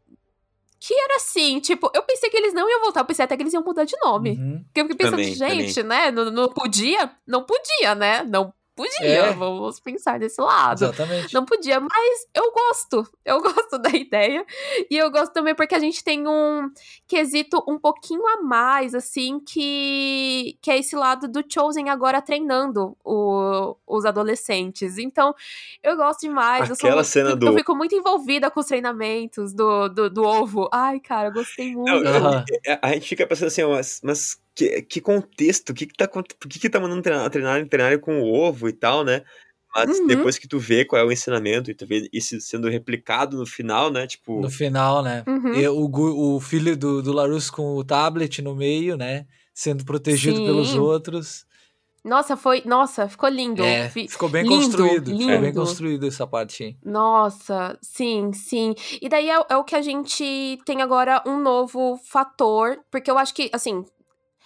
Que 0.85 0.93
era 0.93 1.15
assim, 1.15 1.59
tipo, 1.59 1.89
eu 1.95 2.03
pensei 2.03 2.29
que 2.29 2.37
eles 2.37 2.53
não 2.53 2.69
iam 2.69 2.79
voltar, 2.79 2.99
eu 2.99 3.05
pensei 3.05 3.25
até 3.25 3.35
que 3.35 3.41
eles 3.41 3.53
iam 3.53 3.63
mudar 3.63 3.85
de 3.85 3.97
nome. 4.03 4.31
Uhum. 4.31 4.63
Porque 4.65 4.81
eu 4.81 4.87
fiquei 4.87 4.97
pensando, 4.97 5.17
Também, 5.17 5.33
gente, 5.33 5.81
né? 5.81 6.11
Não, 6.11 6.29
não 6.29 6.47
podia? 6.47 7.09
Não 7.25 7.43
podia, 7.43 7.95
né? 7.95 8.23
Não 8.23 8.53
podia. 8.75 9.07
É. 9.07 9.33
Vamos 9.33 9.79
pensar 9.79 10.19
desse 10.19 10.41
lado. 10.41 10.83
Exatamente. 10.85 11.33
Não 11.33 11.45
podia, 11.45 11.79
mas 11.79 12.27
eu 12.33 12.51
gosto. 12.51 13.07
Eu 13.25 13.41
gosto 13.41 13.79
da 13.79 13.89
ideia. 13.89 14.45
E 14.89 14.95
eu 14.95 15.09
gosto 15.09 15.33
também 15.33 15.55
porque 15.55 15.73
a 15.73 15.79
gente 15.79 16.03
tem 16.03 16.27
um 16.27 16.69
quesito 17.07 17.63
um 17.67 17.79
pouquinho 17.79 18.21
a 18.27 18.41
mais, 18.43 18.93
assim, 18.93 19.39
que, 19.39 20.57
que 20.61 20.69
é 20.69 20.77
esse 20.77 20.95
lado 20.95 21.27
do 21.27 21.43
Chosen 21.51 21.89
agora 21.89 22.21
treinando 22.21 22.95
o- 23.03 23.75
os 23.87 24.05
adolescentes. 24.05 24.97
Então, 24.99 25.33
eu 25.81 25.95
gosto 25.95 26.21
demais. 26.21 26.69
eu 26.69 26.75
sou- 26.75 26.87
Aquela 26.89 27.03
cena 27.03 27.31
eu, 27.31 27.35
do- 27.35 27.47
Eu 27.47 27.53
fico 27.55 27.75
muito 27.75 27.95
envolvida 27.95 28.51
com 28.51 28.59
os 28.59 28.67
treinamentos 28.67 29.53
do, 29.53 29.87
do, 29.89 30.09
do 30.09 30.23
ovo. 30.23 30.69
Ai, 30.71 30.99
cara, 30.99 31.29
eu 31.29 31.33
gostei 31.33 31.75
muito. 31.75 32.03
Não. 32.03 32.43
É, 32.65 32.77
a 32.81 32.91
gente 32.93 33.07
fica 33.09 33.25
pensando 33.25 33.47
assim, 33.47 33.63
mas, 33.63 34.01
mas 34.03 34.37
que, 34.55 34.81
que 34.83 35.01
contexto? 35.01 35.69
O 35.69 35.73
que 35.73 35.85
que 35.85 35.93
tá, 35.95 36.07
por 36.07 36.23
que 36.23 36.59
que 36.59 36.69
tá 36.69 36.79
mandando 36.79 37.01
treinar, 37.01 37.29
treinar, 37.29 37.67
treinar 37.67 37.99
com 37.99 38.21
o 38.21 38.33
ovo 38.33 38.67
e 38.69 38.73
tal, 38.73 39.03
né? 39.03 39.23
Mas 39.75 39.99
Uhum. 39.99 40.07
depois 40.07 40.37
que 40.37 40.47
tu 40.47 40.57
vê 40.57 40.85
qual 40.85 41.01
é 41.01 41.05
o 41.05 41.11
ensinamento 41.11 41.69
e 41.69 41.73
tu 41.75 41.85
vê 41.85 42.07
isso 42.13 42.39
sendo 42.39 42.69
replicado 42.69 43.37
no 43.37 43.45
final, 43.45 43.91
né? 43.91 44.07
Tipo, 44.07 44.39
No 44.39 44.49
final, 44.49 45.03
né? 45.03 45.23
Uhum. 45.27 45.53
E 45.53 45.67
o, 45.67 46.35
o 46.35 46.39
filho 46.39 46.77
do, 46.77 47.01
do 47.01 47.11
Larus 47.11 47.49
com 47.49 47.75
o 47.75 47.83
tablet 47.83 48.41
no 48.41 48.55
meio, 48.55 48.95
né? 48.95 49.25
Sendo 49.53 49.83
protegido 49.83 50.37
Sim. 50.37 50.45
pelos 50.45 50.73
outros. 50.75 51.45
Nossa, 52.05 52.37
foi. 52.37 52.61
Nossa, 52.65 53.09
ficou 53.09 53.27
lindo. 53.27 53.63
É, 53.63 53.89
Fi- 53.89 54.07
ficou 54.07 54.29
bem 54.29 54.43
lindo, 54.43 54.55
construído. 54.55 55.05
Ficou 55.11 55.27
bem 55.27 55.41
lindo. 55.41 55.59
construído 55.59 56.07
essa 56.07 56.25
parte. 56.27 56.77
Nossa, 56.85 57.77
sim, 57.81 58.31
sim. 58.31 58.75
E 59.01 59.09
daí 59.09 59.27
é, 59.29 59.43
é 59.49 59.57
o 59.57 59.63
que 59.63 59.75
a 59.75 59.81
gente 59.81 60.59
tem 60.65 60.81
agora 60.83 61.21
um 61.25 61.39
novo 61.39 61.97
fator, 62.05 62.77
porque 62.91 63.09
eu 63.09 63.17
acho 63.17 63.33
que, 63.33 63.49
assim, 63.51 63.83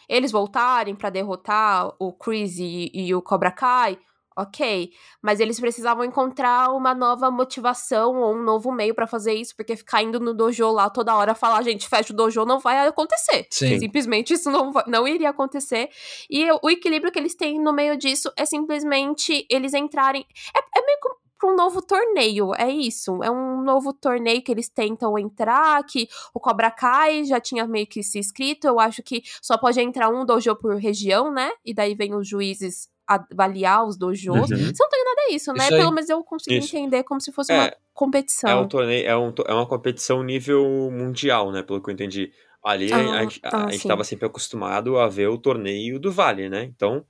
eles 0.09 0.31
voltarem 0.31 0.95
pra 0.95 1.11
derrotar 1.11 1.93
o 1.99 2.11
Chris 2.11 2.57
e, 2.57 2.91
e 2.93 3.13
o 3.13 3.21
Cobra 3.21 3.51
Kai, 3.51 3.97
ok. 4.35 4.91
Mas 5.21 5.39
eles 5.39 5.59
precisavam 5.59 6.03
encontrar 6.03 6.71
uma 6.71 6.95
nova 6.95 7.29
motivação 7.29 8.15
ou 8.15 8.35
um 8.35 8.41
novo 8.41 8.71
meio 8.71 8.95
pra 8.95 9.05
fazer 9.05 9.33
isso, 9.33 9.55
porque 9.55 9.75
ficar 9.75 10.01
indo 10.01 10.19
no 10.19 10.33
dojo 10.33 10.71
lá 10.71 10.89
toda 10.89 11.15
hora 11.15 11.35
falar, 11.35 11.61
gente, 11.61 11.87
fecha 11.87 12.13
o 12.13 12.15
dojo, 12.15 12.45
não 12.45 12.59
vai 12.59 12.87
acontecer. 12.87 13.47
Sim. 13.51 13.77
Simplesmente 13.79 14.33
isso 14.33 14.49
não, 14.49 14.71
não 14.87 15.07
iria 15.07 15.29
acontecer. 15.29 15.89
E 16.29 16.47
o 16.61 16.69
equilíbrio 16.69 17.11
que 17.11 17.19
eles 17.19 17.35
têm 17.35 17.59
no 17.59 17.73
meio 17.73 17.97
disso 17.97 18.31
é 18.35 18.45
simplesmente 18.45 19.45
eles 19.49 19.73
entrarem. 19.73 20.25
É, 20.55 20.79
é 20.79 20.85
meio 20.85 20.99
que 20.99 21.19
para 21.39 21.49
um 21.49 21.55
novo 21.55 21.81
torneio, 21.81 22.53
é 22.55 22.69
isso. 22.69 23.23
É 23.23 23.31
um 23.31 23.61
novo 23.63 23.93
torneio 23.93 24.41
que 24.43 24.51
eles 24.51 24.67
tentam 24.69 25.17
entrar, 25.17 25.81
que 25.85 26.07
o 26.33 26.39
Cobra 26.39 26.69
Kai 26.69 27.23
já 27.23 27.39
tinha 27.39 27.65
meio 27.65 27.87
que 27.87 28.03
se 28.03 28.19
inscrito. 28.19 28.67
Eu 28.67 28.79
acho 28.79 29.01
que 29.01 29.21
só 29.41 29.57
pode 29.57 29.79
entrar 29.79 30.09
um 30.09 30.25
dojo 30.25 30.53
por 30.57 30.75
região, 30.75 31.31
né? 31.31 31.49
E 31.65 31.73
daí 31.73 31.95
vem 31.95 32.13
os 32.13 32.27
juízes 32.27 32.89
avaliar 33.07 33.85
os 33.87 33.97
dojos. 33.97 34.27
Uhum. 34.27 34.45
Se 34.47 34.79
não 34.79 34.89
tem 34.89 35.03
nada 35.03 35.21
é 35.29 35.33
isso, 35.33 35.51
né? 35.53 35.63
Isso. 35.63 35.69
Pelo 35.77 35.91
menos 35.91 36.09
eu 36.09 36.23
consegui 36.23 36.57
Isso. 36.57 36.75
entender 36.77 37.03
como 37.03 37.19
se 37.19 37.31
fosse 37.31 37.51
É, 37.51 37.55
uma 37.55 37.65
é 37.67 37.77
competição. 37.93 38.61
um 38.61 38.67
torneio, 38.67 39.07
é, 39.07 39.17
um, 39.17 39.33
é 39.47 39.53
uma 39.53 39.65
competição 39.65 40.21
nível 40.21 40.63
mundial, 40.91 41.51
né? 41.51 41.63
Pelo 41.63 41.81
que 41.81 41.89
eu 41.89 41.93
entendi. 41.93 42.31
Ali 42.63 42.91
a, 42.93 42.97
Ah, 42.97 43.17
a 43.17 43.21
gente- 43.23 43.39
a- 43.43 43.49
ah, 43.51 43.65
a 43.65 43.71
gente 43.71 43.81
sim. 43.81 43.87
tava 43.87 44.03
sempre 44.03 44.25
acostumado 44.27 44.97
a 44.99 45.07
ver 45.07 45.27
o 45.29 45.37
torneio 45.37 45.99
do 45.99 46.11
Vale, 46.11 46.49
né? 46.49 46.63
Então, 46.65 47.03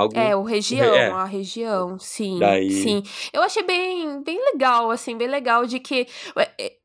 algo. 0.00 0.18
É, 0.18 0.34
o 0.36 0.42
região, 0.42 0.94
é. 0.94 1.10
a 1.10 1.24
região, 1.24 1.98
sim, 1.98 2.38
Daí- 2.38 2.70
sim. 2.70 3.02
Eu 3.32 3.42
achei 3.42 3.62
bem, 3.62 4.22
bem 4.22 4.38
legal, 4.52 4.90
assim, 4.90 5.16
bem 5.16 5.28
legal 5.28 5.66
de 5.66 5.80
que 5.80 6.06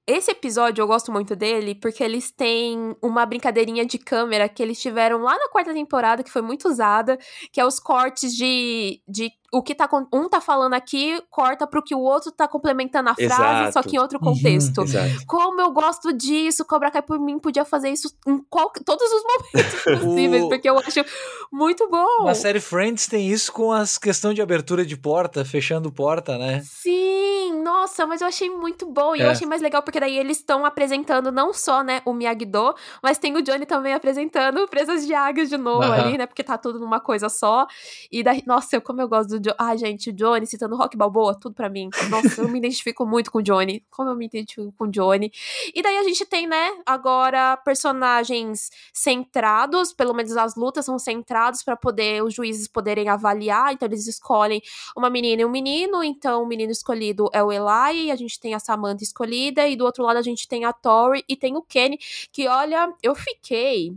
esse 0.07 0.31
episódio 0.31 0.81
eu 0.81 0.87
gosto 0.87 1.11
muito 1.11 1.35
dele 1.35 1.75
porque 1.75 2.03
eles 2.03 2.31
têm 2.31 2.95
uma 3.01 3.25
brincadeirinha 3.25 3.85
de 3.85 3.97
câmera 3.97 4.49
que 4.49 4.61
eles 4.61 4.81
tiveram 4.81 5.21
lá 5.21 5.37
na 5.37 5.49
quarta 5.49 5.73
temporada, 5.73 6.23
que 6.23 6.31
foi 6.31 6.41
muito 6.41 6.67
usada, 6.67 7.17
que 7.51 7.61
é 7.61 7.65
os 7.65 7.79
cortes 7.79 8.35
de, 8.35 9.01
de 9.07 9.31
o 9.51 9.61
que 9.61 9.75
tá 9.75 9.89
um 10.13 10.29
tá 10.29 10.39
falando 10.39 10.73
aqui 10.73 11.21
corta 11.29 11.67
pro 11.67 11.83
que 11.83 11.93
o 11.93 11.99
outro 11.99 12.31
tá 12.31 12.47
complementando 12.47 13.09
a 13.09 13.15
frase, 13.15 13.33
Exato. 13.33 13.73
só 13.73 13.83
que 13.83 13.97
em 13.97 13.99
outro 13.99 14.17
contexto. 14.17 14.81
Uhum, 14.81 15.25
Como 15.27 15.59
eu 15.59 15.71
gosto 15.71 16.13
disso, 16.13 16.63
Cobra 16.63 16.89
Kai 16.89 17.01
por 17.01 17.19
mim 17.19 17.37
podia 17.37 17.65
fazer 17.65 17.89
isso 17.89 18.15
em 18.25 18.37
qual, 18.49 18.71
todos 18.85 19.05
os 19.11 19.23
momentos 19.53 20.05
possíveis, 20.05 20.45
porque 20.45 20.69
eu 20.69 20.79
acho 20.79 21.03
muito 21.51 21.89
bom. 21.89 22.23
Na 22.23 22.33
série 22.33 22.61
Friends 22.61 23.07
tem 23.07 23.29
isso 23.29 23.51
com 23.51 23.73
as 23.73 23.97
questão 23.97 24.33
de 24.33 24.41
abertura 24.41 24.85
de 24.85 24.95
porta, 24.95 25.43
fechando 25.43 25.91
porta, 25.91 26.37
né? 26.37 26.61
Sim, 26.63 27.61
nossa, 27.61 28.07
mas 28.07 28.21
eu 28.21 28.27
achei 28.27 28.49
muito 28.49 28.85
bom. 28.85 29.15
E 29.15 29.21
é. 29.21 29.25
eu 29.25 29.31
achei 29.31 29.45
mais 29.45 29.61
legal 29.61 29.83
porque 29.83 29.99
daí 29.99 30.17
eles 30.17 30.37
estão 30.37 30.65
apresentando 30.65 31.29
não 31.29 31.53
só, 31.53 31.83
né, 31.83 32.01
o 32.05 32.13
Miyagi-Do, 32.13 32.73
mas 33.03 33.17
tem 33.17 33.35
o 33.35 33.41
Johnny 33.41 33.65
também 33.65 33.93
apresentando 33.93 34.65
Presas 34.69 35.05
de 35.05 35.13
Águias 35.13 35.49
de 35.49 35.57
novo 35.57 35.85
uhum. 35.85 35.91
ali, 35.91 36.17
né? 36.17 36.25
Porque 36.25 36.43
tá 36.43 36.57
tudo 36.57 36.79
numa 36.79 37.01
coisa 37.01 37.27
só. 37.27 37.67
E 38.09 38.23
daí, 38.23 38.41
nossa, 38.45 38.77
eu, 38.77 38.81
como 38.81 39.01
eu 39.01 39.09
gosto 39.09 39.31
do 39.31 39.40
Jo 39.43 39.53
ah, 39.57 39.75
gente, 39.75 40.09
o 40.09 40.13
Johnny 40.13 40.45
citando 40.45 40.75
Rock 40.75 40.97
Balboa, 40.97 41.37
tudo 41.39 41.55
para 41.55 41.69
mim. 41.69 41.89
Nossa, 42.09 42.41
eu 42.41 42.49
me 42.49 42.57
identifico 42.59 43.05
muito 43.05 43.31
com 43.31 43.39
o 43.39 43.41
Johnny. 43.41 43.83
Como 43.89 44.09
eu 44.09 44.15
me 44.15 44.25
identifico 44.25 44.71
com 44.77 44.85
o 44.85 44.87
Johnny. 44.87 45.31
E 45.73 45.81
daí 45.81 45.97
a 45.97 46.03
gente 46.03 46.25
tem, 46.25 46.47
né, 46.47 46.71
agora 46.85 47.57
personagens 47.57 48.69
centrados, 48.93 49.93
pelo 49.93 50.13
menos 50.13 50.35
as 50.37 50.55
lutas 50.55 50.85
são 50.85 50.97
centrados 50.99 51.63
para 51.63 51.75
poder 51.75 52.23
os 52.23 52.33
juízes 52.33 52.67
poderem 52.67 53.09
avaliar. 53.09 53.73
Então 53.73 53.87
eles 53.87 54.07
escolhem 54.07 54.61
uma 54.95 55.09
menina 55.09 55.41
e 55.41 55.45
um 55.45 55.49
menino. 55.49 56.03
Então 56.03 56.43
o 56.43 56.47
menino 56.47 56.71
escolhido 56.71 57.29
é 57.33 57.43
o 57.43 57.51
Eli, 57.51 58.11
a 58.11 58.15
gente 58.15 58.39
tem 58.39 58.53
a 58.53 58.59
Samantha 58.59 59.03
escolhida 59.03 59.67
e 59.67 59.75
do 59.75 59.85
outro 59.85 60.03
lado 60.03 60.17
a 60.17 60.21
gente 60.21 60.47
tem 60.47 60.65
a 60.65 60.73
Tori 60.73 61.23
e 61.27 61.35
tem 61.35 61.55
o 61.55 61.61
Kenny, 61.61 61.97
que 62.31 62.47
olha, 62.47 62.93
eu 63.01 63.15
fiquei 63.15 63.95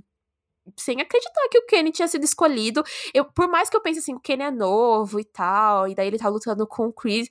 sem 0.76 1.00
acreditar 1.00 1.48
que 1.50 1.58
o 1.58 1.66
Kenny 1.66 1.92
tinha 1.92 2.08
sido 2.08 2.24
escolhido. 2.24 2.82
Eu, 3.12 3.24
por 3.24 3.48
mais 3.48 3.68
que 3.68 3.76
eu 3.76 3.80
pense 3.80 3.98
assim, 3.98 4.14
o 4.14 4.20
Kenny 4.20 4.44
é 4.44 4.50
novo 4.50 5.20
e 5.20 5.24
tal, 5.24 5.88
e 5.88 5.94
daí 5.94 6.06
ele 6.06 6.18
tá 6.18 6.28
lutando 6.28 6.66
com 6.66 6.86
o 6.86 6.92
Chris. 6.92 7.28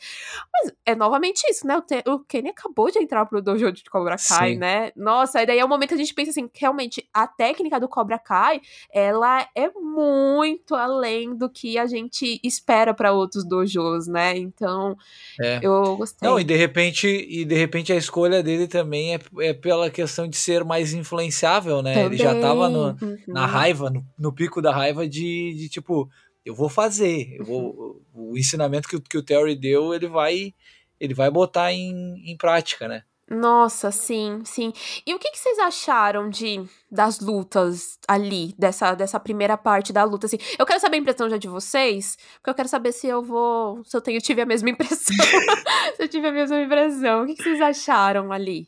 Mas 0.51 0.73
é 0.85 0.95
novamente 0.95 1.43
isso, 1.49 1.65
né? 1.65 1.77
O, 1.77 2.11
o 2.11 2.19
Kenny 2.19 2.49
acabou 2.49 2.91
de 2.91 2.99
entrar 2.99 3.25
pro 3.25 3.41
dojo 3.41 3.71
de 3.71 3.83
Cobra 3.85 4.15
Kai, 4.17 4.53
Sim. 4.53 4.57
né? 4.57 4.91
Nossa, 4.95 5.41
e 5.41 5.45
daí 5.45 5.59
é 5.59 5.65
o 5.65 5.69
momento 5.69 5.89
que 5.89 5.95
a 5.95 5.97
gente 5.97 6.13
pensa 6.13 6.31
assim, 6.31 6.47
que 6.47 6.61
realmente 6.61 7.07
a 7.13 7.27
técnica 7.27 7.79
do 7.79 7.87
Cobra 7.87 8.19
Kai, 8.19 8.61
ela 8.91 9.47
é 9.55 9.69
muito 9.71 10.75
além 10.75 11.35
do 11.35 11.49
que 11.49 11.77
a 11.77 11.85
gente 11.85 12.39
espera 12.43 12.93
para 12.93 13.11
outros 13.11 13.43
dojos, 13.43 14.07
né? 14.07 14.37
Então, 14.37 14.95
é. 15.41 15.59
eu 15.61 15.97
gostei. 15.97 16.27
Não, 16.27 16.39
e 16.39 16.43
de 16.43 16.55
repente, 16.55 17.07
e 17.07 17.45
de 17.45 17.55
repente 17.55 17.91
a 17.91 17.95
escolha 17.95 18.43
dele 18.43 18.67
também 18.67 19.15
é, 19.15 19.19
é 19.39 19.53
pela 19.53 19.89
questão 19.89 20.27
de 20.27 20.37
ser 20.37 20.63
mais 20.63 20.93
influenciável, 20.93 21.81
né? 21.81 21.93
Também. 21.95 22.05
Ele 22.05 22.17
já 22.17 22.39
tava 22.39 22.69
no. 22.69 22.95
Uhum 23.01 23.22
na 23.27 23.45
raiva, 23.45 23.89
no, 23.89 24.05
no, 24.17 24.33
pico 24.33 24.61
da 24.61 24.71
raiva 24.71 25.07
de, 25.07 25.53
de 25.55 25.69
tipo, 25.69 26.09
eu 26.45 26.53
vou 26.55 26.69
fazer, 26.69 27.35
eu 27.37 27.45
vou, 27.45 28.01
o 28.13 28.37
ensinamento 28.37 28.87
que, 28.87 28.99
que 28.99 29.17
o 29.17 29.23
Terry 29.23 29.55
deu, 29.55 29.93
ele 29.93 30.07
vai 30.07 30.53
ele 30.99 31.13
vai 31.13 31.29
botar 31.29 31.73
em, 31.73 32.31
em 32.31 32.37
prática, 32.37 32.87
né? 32.87 33.03
Nossa, 33.29 33.89
sim, 33.91 34.41
sim. 34.43 34.73
E 35.05 35.13
o 35.13 35.19
que, 35.19 35.31
que, 35.31 35.39
vocês 35.39 35.57
acharam 35.59 36.29
de 36.29 36.63
das 36.91 37.19
lutas 37.19 37.97
ali, 38.07 38.53
dessa, 38.59 38.93
dessa 38.93 39.19
primeira 39.19 39.57
parte 39.57 39.93
da 39.93 40.03
luta? 40.03 40.27
Assim, 40.27 40.37
eu 40.59 40.65
quero 40.65 40.79
saber 40.79 40.97
a 40.97 40.99
impressão 40.99 41.29
já 41.29 41.37
de 41.37 41.47
vocês, 41.47 42.17
porque 42.35 42.49
eu 42.49 42.53
quero 42.53 42.67
saber 42.67 42.91
se 42.91 43.07
eu 43.07 43.23
vou. 43.23 43.83
Se 43.85 43.95
eu 43.95 44.01
tenho, 44.01 44.19
tive 44.21 44.41
a 44.41 44.45
mesma 44.45 44.69
impressão. 44.69 45.15
se 45.95 46.03
eu 46.03 46.07
tive 46.07 46.27
a 46.27 46.31
mesma 46.31 46.61
impressão. 46.61 47.23
O 47.23 47.25
que, 47.25 47.35
que, 47.35 47.43
vocês 47.43 47.61
acharam 47.61 48.31
ali? 48.31 48.67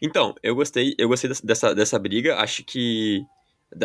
Então, 0.00 0.34
eu 0.42 0.54
gostei, 0.54 0.94
eu 0.96 1.08
gostei 1.08 1.30
dessa, 1.42 1.74
dessa 1.74 1.98
briga. 1.98 2.36
Acho 2.38 2.64
que 2.64 3.22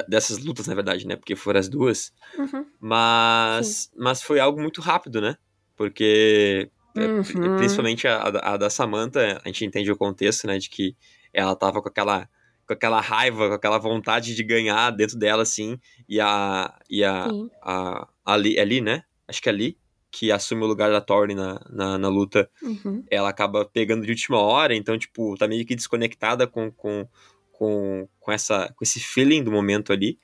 dessas 0.08 0.38
lutas, 0.38 0.68
na 0.68 0.76
verdade, 0.76 1.08
né? 1.08 1.16
Porque 1.16 1.36
foram 1.36 1.60
as 1.60 1.70
duas. 1.70 2.14
Uhum. 2.38 2.66
Mas, 2.80 3.92
mas 3.98 4.22
foi 4.22 4.40
algo 4.40 4.62
muito 4.62 4.82
rápido, 4.82 5.20
né? 5.20 5.38
Porque, 5.76 6.70
é, 6.96 7.06
uhum. 7.06 7.58
principalmente 7.58 8.08
a, 8.08 8.22
a, 8.24 8.58
da 8.58 8.70
Samantha, 8.70 9.42
a 9.44 9.48
gente 9.48 9.66
entende 9.66 9.92
o 9.92 9.98
contexto, 9.98 10.48
né? 10.48 10.58
De 10.58 10.70
que 10.70 10.96
ela 11.34 11.56
tava 11.56 11.82
com 11.82 11.90
aquela, 11.90 12.30
com 12.68 12.74
aquela 12.74 13.02
raiva, 13.02 13.50
com 13.50 13.54
aquela 13.56 13.78
vontade 13.78 14.36
de 14.36 14.44
ganhar 14.44 14.92
dentro 14.92 15.18
dela, 15.18 15.44
assim. 15.44 15.80
E 16.08 16.20
a. 16.20 16.74
E 16.90 17.04
a, 17.04 17.28
a, 17.62 18.08
a, 18.26 18.34
Ali, 18.34 18.60
ali, 18.60 18.80
né? 18.80 19.04
Acho 19.28 19.42
que 19.42 19.50
é 19.50 19.52
ali 19.52 19.78
que 20.12 20.32
assume 20.32 20.64
o 20.64 20.68
lugar 20.68 20.92
da 20.92 21.02
Tori 21.02 21.36
na, 21.36 21.62
na, 21.70 21.98
na 21.98 22.08
luta, 22.08 22.50
uhum. 22.62 23.04
ela 23.10 23.30
acaba 23.30 23.66
pegando 23.66 24.06
de 24.06 24.12
última 24.12 24.40
hora, 24.40 24.76
então, 24.76 24.98
tipo, 24.98 25.38
tá 25.38 25.48
meio 25.48 25.66
que 25.66 25.76
desconectada 25.76 26.48
com, 26.48 26.72
com 26.72 27.08
com, 27.60 28.08
com, 28.22 28.32
essa, 28.32 28.74
com 28.74 28.84
esse 28.84 29.02
feeling 29.02 29.44
do 29.44 29.52
momento 29.52 29.92
ali. 29.92 30.18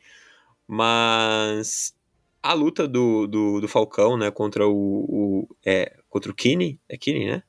Mas 0.66 1.94
a 2.42 2.54
luta 2.54 2.88
do, 2.88 3.28
do, 3.28 3.60
do 3.60 3.68
Falcão, 3.68 4.18
né, 4.18 4.32
contra 4.32 4.66
o, 4.66 4.74
o 4.74 5.48
é, 5.66 5.98
contra 6.10 6.32
o 6.32 6.36
Kenny, 6.36 6.80
é 6.88 6.98
Kenny, 6.98 7.26
né? 7.26 7.44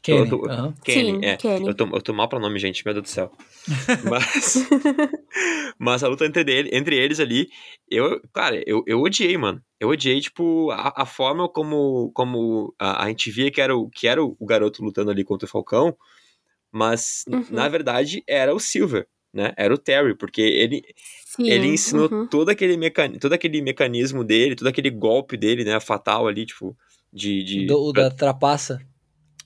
Kenny, 0.00 0.18
eu 0.20 0.28
tô, 0.28 0.36
uhum. 0.48 0.72
Kenny, 0.84 1.10
Sim, 1.10 1.24
é. 1.24 1.36
Kenny. 1.36 1.66
Eu, 1.66 1.74
tô, 1.74 1.86
eu 1.86 2.02
tô 2.02 2.12
mal 2.12 2.28
pra 2.28 2.40
nome, 2.40 2.58
gente, 2.58 2.84
meu 2.84 2.94
Deus 2.94 3.04
do 3.04 3.08
céu. 3.08 3.32
mas, 4.08 4.68
mas 5.78 6.02
a 6.02 6.08
luta 6.08 6.24
entre, 6.24 6.42
ele, 6.52 6.70
entre 6.72 6.96
eles 6.96 7.20
ali, 7.20 7.48
eu, 7.88 8.20
cara, 8.32 8.62
eu, 8.66 8.82
eu 8.86 9.00
odiei, 9.00 9.36
mano. 9.36 9.62
Eu 9.78 9.88
odiei, 9.88 10.20
tipo, 10.20 10.70
a, 10.70 10.92
a 11.02 11.06
forma 11.06 11.48
como, 11.48 12.10
como 12.14 12.74
a, 12.78 13.04
a 13.04 13.08
gente 13.08 13.30
via 13.30 13.50
que 13.50 13.60
era, 13.60 13.76
o, 13.76 13.88
que 13.90 14.08
era 14.08 14.22
o 14.22 14.46
garoto 14.46 14.84
lutando 14.84 15.10
ali 15.10 15.24
contra 15.24 15.46
o 15.46 15.50
Falcão, 15.50 15.96
mas, 16.70 17.24
uhum. 17.28 17.44
na 17.50 17.68
verdade, 17.68 18.24
era 18.26 18.54
o 18.54 18.58
Silver 18.58 19.06
né? 19.32 19.52
Era 19.56 19.72
o 19.72 19.78
Terry, 19.78 20.14
porque 20.14 20.42
ele, 20.42 20.82
Sim, 21.24 21.48
ele 21.48 21.68
ensinou 21.68 22.12
uhum. 22.12 22.26
todo, 22.26 22.50
aquele 22.50 22.76
mecan... 22.76 23.12
todo 23.12 23.32
aquele 23.32 23.62
mecanismo 23.62 24.22
dele, 24.22 24.54
todo 24.54 24.66
aquele 24.66 24.90
golpe 24.90 25.36
dele, 25.36 25.64
né? 25.64 25.78
Fatal 25.80 26.26
ali, 26.28 26.44
tipo, 26.44 26.76
de. 27.12 27.42
de... 27.42 27.66
Do, 27.66 27.92
da 27.92 28.10
trapaça. 28.10 28.80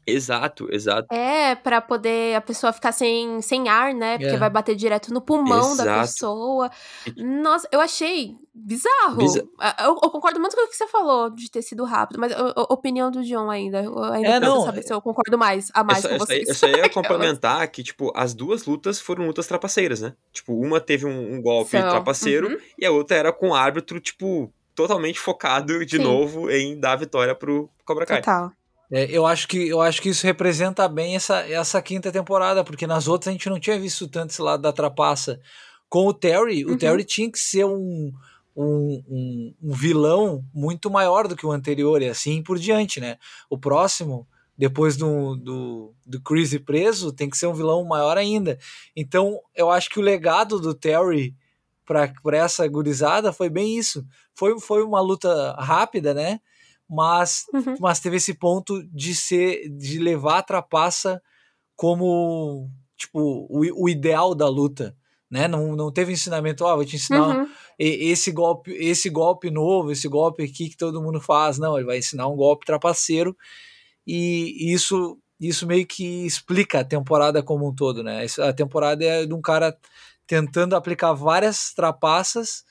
Exato, 0.06 0.68
exato. 0.70 1.12
É, 1.12 1.56
para 1.56 1.80
poder 1.80 2.36
a 2.36 2.40
pessoa 2.40 2.72
ficar 2.72 2.92
sem, 2.92 3.42
sem 3.42 3.68
ar, 3.68 3.92
né? 3.92 4.16
Porque 4.18 4.34
é. 4.34 4.38
vai 4.38 4.48
bater 4.48 4.76
direto 4.76 5.12
no 5.12 5.20
pulmão 5.20 5.72
exato. 5.72 5.84
da 5.84 6.00
pessoa. 6.02 6.70
Nossa, 7.16 7.68
eu 7.72 7.80
achei 7.80 8.36
bizarro. 8.54 9.16
Biza... 9.16 9.40
Eu, 9.80 9.98
eu, 10.02 10.10
concordo 10.10 10.38
muito 10.38 10.54
com 10.54 10.62
o 10.62 10.68
que 10.68 10.76
você 10.76 10.86
falou 10.86 11.28
de 11.28 11.50
ter 11.50 11.60
sido 11.60 11.84
rápido, 11.84 12.20
mas 12.20 12.32
a, 12.32 12.52
a 12.54 12.72
opinião 12.72 13.10
do 13.10 13.24
John 13.24 13.50
ainda. 13.50 13.82
Eu 13.82 14.02
ainda 14.04 14.28
é, 14.28 14.40
não, 14.40 14.64
saber 14.64 14.82
se 14.82 14.92
eu 14.92 15.02
concordo 15.02 15.36
mais, 15.36 15.70
a 15.74 15.82
mais 15.82 16.06
com 16.06 16.18
vocês. 16.18 16.48
Eu 16.48 16.54
só 16.54 16.68
ia 16.68 16.88
complementar 16.88 17.66
que, 17.68 17.82
tipo, 17.82 18.12
as 18.14 18.32
duas 18.32 18.64
lutas 18.64 19.00
foram 19.00 19.26
lutas 19.26 19.48
trapaceiras, 19.48 20.00
né? 20.00 20.14
Tipo, 20.32 20.54
uma 20.54 20.80
teve 20.80 21.04
um, 21.04 21.34
um 21.34 21.42
golpe 21.42 21.72
so, 21.72 21.78
trapaceiro 21.78 22.48
uhum. 22.48 22.58
e 22.78 22.86
a 22.86 22.92
outra 22.92 23.16
era 23.16 23.32
com 23.32 23.48
o 23.48 23.54
árbitro, 23.54 23.98
tipo, 23.98 24.52
totalmente 24.74 25.18
focado 25.18 25.84
de 25.84 25.96
Sim. 25.96 26.02
novo 26.02 26.48
em 26.48 26.78
dar 26.78 26.92
a 26.92 26.96
vitória 26.96 27.34
pro 27.34 27.68
Cobra 27.84 28.06
Kai. 28.06 28.20
Total. 28.20 28.52
É, 28.90 29.04
eu, 29.10 29.26
acho 29.26 29.48
que, 29.48 29.68
eu 29.68 29.80
acho 29.80 30.00
que 30.00 30.10
isso 30.10 30.26
representa 30.26 30.88
bem 30.88 31.16
essa, 31.16 31.40
essa 31.40 31.82
quinta 31.82 32.12
temporada, 32.12 32.62
porque 32.62 32.86
nas 32.86 33.08
outras 33.08 33.28
a 33.28 33.32
gente 33.32 33.48
não 33.48 33.58
tinha 33.58 33.78
visto 33.78 34.06
tanto 34.06 34.30
esse 34.30 34.42
lado 34.42 34.62
da 34.62 34.72
trapaça. 34.72 35.40
Com 35.88 36.06
o 36.06 36.14
Terry, 36.14 36.64
uhum. 36.64 36.72
o 36.72 36.78
Terry 36.78 37.04
tinha 37.04 37.30
que 37.30 37.38
ser 37.38 37.64
um, 37.64 38.12
um, 38.56 39.02
um, 39.08 39.54
um, 39.62 39.72
vilão 39.72 40.44
muito 40.54 40.90
maior 40.90 41.28
do 41.28 41.36
que 41.36 41.46
o 41.46 41.52
anterior, 41.52 42.00
e 42.00 42.08
assim 42.08 42.42
por 42.42 42.58
diante, 42.58 43.00
né? 43.00 43.18
O 43.50 43.58
próximo, 43.58 44.26
depois 44.56 44.96
do, 44.96 45.36
do, 45.36 45.94
do 46.04 46.20
Chris 46.20 46.56
preso, 46.58 47.12
tem 47.12 47.28
que 47.28 47.36
ser 47.36 47.46
um 47.46 47.54
vilão 47.54 47.84
maior 47.84 48.16
ainda. 48.16 48.58
Então, 48.94 49.40
eu 49.54 49.70
acho 49.70 49.90
que 49.90 49.98
o 49.98 50.02
legado 50.02 50.60
do 50.60 50.74
Terry 50.74 51.34
para 51.84 52.36
essa 52.36 52.66
gurizada 52.66 53.32
foi 53.32 53.48
bem 53.48 53.78
isso. 53.78 54.04
Foi, 54.34 54.58
foi 54.58 54.82
uma 54.82 55.00
luta 55.00 55.54
rápida, 55.58 56.12
né? 56.12 56.40
Mas, 56.88 57.44
uhum. 57.52 57.74
mas 57.80 58.00
teve 58.00 58.16
esse 58.16 58.34
ponto 58.34 58.82
de 58.92 59.14
ser 59.14 59.68
de 59.70 59.98
levar 59.98 60.38
a 60.38 60.42
trapaça 60.42 61.20
como 61.74 62.70
tipo 62.96 63.46
o, 63.50 63.84
o 63.84 63.88
ideal 63.88 64.34
da 64.34 64.48
luta 64.48 64.96
né 65.30 65.48
não, 65.48 65.74
não 65.74 65.92
teve 65.92 66.12
ensinamento 66.12 66.64
ó 66.64 66.72
oh, 66.72 66.76
vou 66.76 66.84
te 66.84 66.96
ensinar 66.96 67.36
uhum. 67.36 67.46
esse 67.78 68.30
golpe 68.30 68.72
esse 68.72 69.10
golpe 69.10 69.50
novo 69.50 69.90
esse 69.90 70.08
golpe 70.08 70.44
aqui 70.44 70.70
que 70.70 70.76
todo 70.76 71.02
mundo 71.02 71.20
faz 71.20 71.58
não 71.58 71.76
ele 71.76 71.86
vai 71.86 71.98
ensinar 71.98 72.28
um 72.28 72.36
golpe 72.36 72.64
trapaceiro 72.64 73.36
e 74.06 74.72
isso 74.72 75.18
isso 75.38 75.66
meio 75.66 75.86
que 75.86 76.24
explica 76.24 76.80
a 76.80 76.84
temporada 76.84 77.42
como 77.42 77.68
um 77.68 77.74
todo 77.74 78.02
né 78.02 78.24
a 78.40 78.52
temporada 78.52 79.04
é 79.04 79.26
de 79.26 79.34
um 79.34 79.42
cara 79.42 79.76
tentando 80.26 80.76
aplicar 80.76 81.12
várias 81.12 81.74
trapaças 81.74 82.64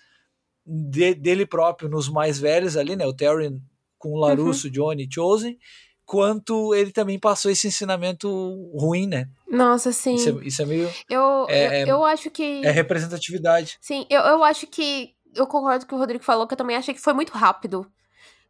de, 0.66 1.14
dele 1.14 1.46
próprio 1.46 1.90
nos 1.90 2.10
mais 2.10 2.40
velhos 2.40 2.78
ali 2.78 2.96
né 2.96 3.06
o 3.06 3.14
Terry 3.14 3.62
com 4.06 4.12
o 4.12 4.20
Larusso, 4.20 4.68
uhum. 4.68 4.74
Johnny 4.74 5.08
Chosen, 5.12 5.58
quanto 6.06 6.76
ele 6.76 6.92
também 6.92 7.18
passou 7.18 7.50
esse 7.50 7.68
ensinamento 7.68 8.30
ruim, 8.78 9.08
né? 9.08 9.28
Nossa, 9.50 9.92
sim. 9.92 10.14
Isso 10.14 10.30
é, 10.30 10.48
isso 10.48 10.62
é 10.62 10.66
meio. 10.66 10.94
Eu, 11.10 11.48
é, 11.50 11.82
eu, 11.82 11.88
eu, 11.88 12.06
acho 12.06 12.30
que. 12.30 12.62
É 12.64 12.70
representatividade. 12.70 13.78
Sim, 13.82 14.06
eu, 14.08 14.22
eu 14.22 14.44
acho 14.44 14.68
que. 14.68 15.16
Eu 15.34 15.48
concordo 15.48 15.88
com 15.88 15.96
o 15.96 16.00
Rodrigo 16.00 16.24
falou, 16.24 16.48
que 16.48 16.54
eu 16.54 16.58
também 16.58 16.78
achei 16.78 16.94
que 16.94 17.02
foi 17.02 17.14
muito 17.14 17.34
rápido. 17.34 17.86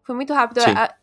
Foi 0.05 0.13
muito 0.13 0.31
rápido. 0.33 0.59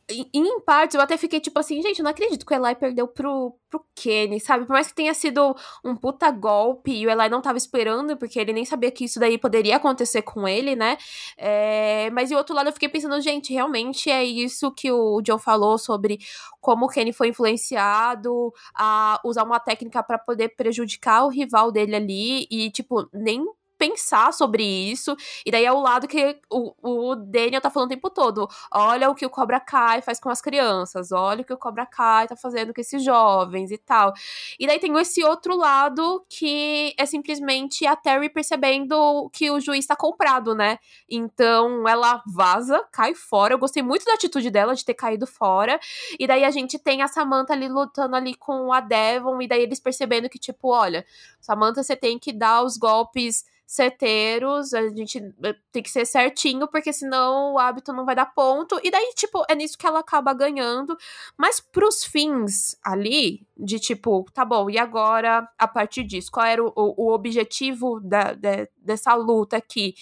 Em, 0.09 0.31
em 0.33 0.61
partes, 0.61 0.95
eu 0.95 1.01
até 1.01 1.17
fiquei 1.17 1.41
tipo 1.41 1.59
assim, 1.59 1.83
gente, 1.83 1.99
eu 1.99 2.05
não 2.05 2.11
acredito 2.13 2.47
que 2.47 2.55
o 2.55 2.57
Eli 2.67 2.77
perdeu 2.77 3.09
pro, 3.09 3.53
pro 3.69 3.85
Kenny, 3.97 4.39
sabe? 4.39 4.65
Por 4.65 4.75
mais 4.75 4.87
que 4.87 4.95
tenha 4.95 5.13
sido 5.13 5.57
um 5.85 5.97
puta 5.97 6.31
golpe 6.31 6.93
e 6.93 7.05
o 7.05 7.11
Eli 7.11 7.29
não 7.29 7.43
tava 7.43 7.59
esperando, 7.59 8.17
porque 8.17 8.39
ele 8.39 8.53
nem 8.53 8.65
sabia 8.65 8.93
que 8.93 9.05
isso 9.05 9.19
daí 9.19 9.39
poderia 9.39 9.77
acontecer 9.77 10.23
com 10.23 10.47
ele, 10.47 10.77
né? 10.77 10.97
É, 11.37 12.11
mas 12.11 12.31
e 12.31 12.37
outro 12.37 12.55
lado 12.55 12.69
eu 12.69 12.73
fiquei 12.73 12.89
pensando, 12.89 13.21
gente, 13.21 13.53
realmente 13.53 14.09
é 14.09 14.23
isso 14.23 14.71
que 14.71 14.93
o 14.93 15.21
John 15.21 15.39
falou 15.39 15.79
sobre 15.79 16.21
como 16.61 16.87
o 16.87 16.89
Kenny 16.89 17.13
foi 17.13 17.29
influenciado 17.29 18.53
a 18.73 19.21
usar 19.25 19.43
uma 19.43 19.59
técnica 19.59 20.01
para 20.01 20.17
poder 20.17 20.51
prejudicar 20.51 21.25
o 21.25 21.29
rival 21.29 21.73
dele 21.73 21.97
ali 21.97 22.47
e, 22.49 22.71
tipo, 22.71 23.09
nem 23.13 23.45
pensar 23.83 24.33
sobre 24.33 24.63
isso. 24.63 25.17
E 25.45 25.51
daí 25.51 25.65
é 25.65 25.73
o 25.73 25.81
lado 25.81 26.07
que 26.07 26.39
o, 26.49 26.73
o 26.81 27.17
Daniel 27.17 27.61
tá 27.61 27.69
falando 27.69 27.91
o 27.91 27.95
tempo 27.95 28.09
todo. 28.09 28.49
Olha 28.73 29.11
o 29.11 29.15
que 29.15 29.27
o 29.27 29.31
Cobra 29.31 29.59
Kai 29.59 30.01
faz 30.01 30.21
com 30.21 30.31
as 30.31 30.41
crianças, 30.41 31.11
olha 31.11 31.43
o 31.43 31.45
que 31.45 31.53
o 31.53 31.59
Cobra 31.59 31.85
Kai 31.85 32.29
tá 32.29 32.37
fazendo 32.37 32.73
com 32.73 32.81
esses 32.81 33.03
jovens 33.03 33.73
e 33.73 33.79
tal. 33.79 34.13
E 34.57 34.69
daí 34.69 34.79
tem 34.79 34.97
esse 34.99 35.25
outro 35.25 35.57
lado 35.57 36.25
que 36.29 36.95
é 36.97 37.05
simplesmente 37.05 37.85
a 37.85 37.97
Terry 37.97 38.29
percebendo 38.29 39.29
que 39.33 39.51
o 39.51 39.59
juiz 39.59 39.85
tá 39.85 39.97
comprado, 39.97 40.55
né? 40.55 40.79
Então 41.11 41.89
ela 41.89 42.23
vaza, 42.25 42.87
cai 42.93 43.17
fora. 43.17 43.55
Eu 43.55 43.59
gostei 43.59 43.83
muito 43.83 44.05
da 44.05 44.15
atitude 44.15 44.49
dela 44.49 44.77
de 44.77 44.85
ter 44.85 44.95
caído 44.95 45.27
fora. 45.27 45.81
E 46.21 46.27
daí 46.29 46.45
a 46.45 46.53
gente 46.53 46.79
tem 46.79 47.03
a 47.03 47.09
Samantha 47.09 47.53
ali 47.53 47.67
lutando 47.69 48.15
ali 48.15 48.37
com 48.37 48.73
a 48.73 48.79
Devon, 48.81 49.43
e 49.43 49.49
daí 49.49 49.63
eles 49.63 49.81
percebendo 49.81 50.29
que, 50.29 50.39
tipo, 50.39 50.69
olha, 50.69 51.05
Samantha, 51.41 51.83
você 51.83 51.97
tem 51.97 52.17
que 52.17 52.33
dar 52.33 52.63
os 52.63 52.77
golpes 52.77 53.45
certeiros, 53.73 54.75
a 54.75 54.87
gente 54.91 55.19
eh, 55.43 55.57
tem 55.73 55.83
que 55.83 55.89
ser 55.89 56.05
certinho, 56.05 56.69
porque 56.69 56.93
senão 56.93 57.55
o 57.55 57.59
hábito 57.59 57.91
não 57.91 58.05
vai 58.05 58.15
dar 58.15 58.27
ponto. 58.27 58.79
E 58.85 58.91
daí, 58.91 59.15
tipo, 59.17 59.43
é 59.49 59.55
nisso 59.55 59.79
que 59.79 59.87
ela 59.87 60.01
acaba 60.01 60.35
ganhando. 60.35 60.95
Mas 61.39 61.59
pros 61.59 62.05
fins 62.05 62.77
ali, 62.85 63.47
de 63.57 63.81
tipo, 63.81 64.27
tá 64.35 64.45
bom, 64.45 64.69
e 64.69 64.77
agora, 64.79 65.49
a 65.59 65.67
partir 65.67 66.05
disso, 66.05 66.31
qual 66.31 66.45
era 66.45 66.63
o, 66.63 66.73
o 66.77 67.15
objetivo 67.15 67.99
da, 68.01 68.35
de, 68.35 68.69
dessa 68.77 69.15
luta 69.15 69.57
aqui? 69.57 69.95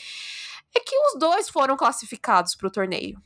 É 0.74 0.80
que 0.80 0.96
os 0.96 1.18
dois 1.20 1.48
foram 1.48 1.76
classificados 1.76 2.56
pro 2.56 2.72
torneio. 2.72 3.22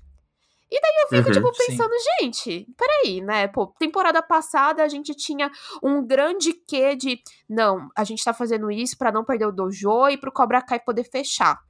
E 0.74 0.80
daí 0.80 0.92
eu 1.02 1.08
fico, 1.08 1.28
uhum, 1.28 1.34
tipo, 1.34 1.66
pensando, 1.66 1.94
sim. 1.96 2.04
gente, 2.20 2.66
peraí, 2.76 3.20
né? 3.20 3.46
Pô, 3.46 3.68
temporada 3.78 4.20
passada 4.20 4.82
a 4.82 4.88
gente 4.88 5.14
tinha 5.14 5.48
um 5.80 6.04
grande 6.04 6.52
quê 6.52 6.96
de. 6.96 7.20
Não, 7.48 7.88
a 7.96 8.02
gente 8.02 8.24
tá 8.24 8.34
fazendo 8.34 8.68
isso 8.72 8.98
para 8.98 9.12
não 9.12 9.24
perder 9.24 9.46
o 9.46 9.52
dojo 9.52 10.08
e 10.08 10.16
pro 10.16 10.32
Cobra 10.32 10.60
Kai 10.60 10.80
poder 10.80 11.04
fechar. 11.04 11.60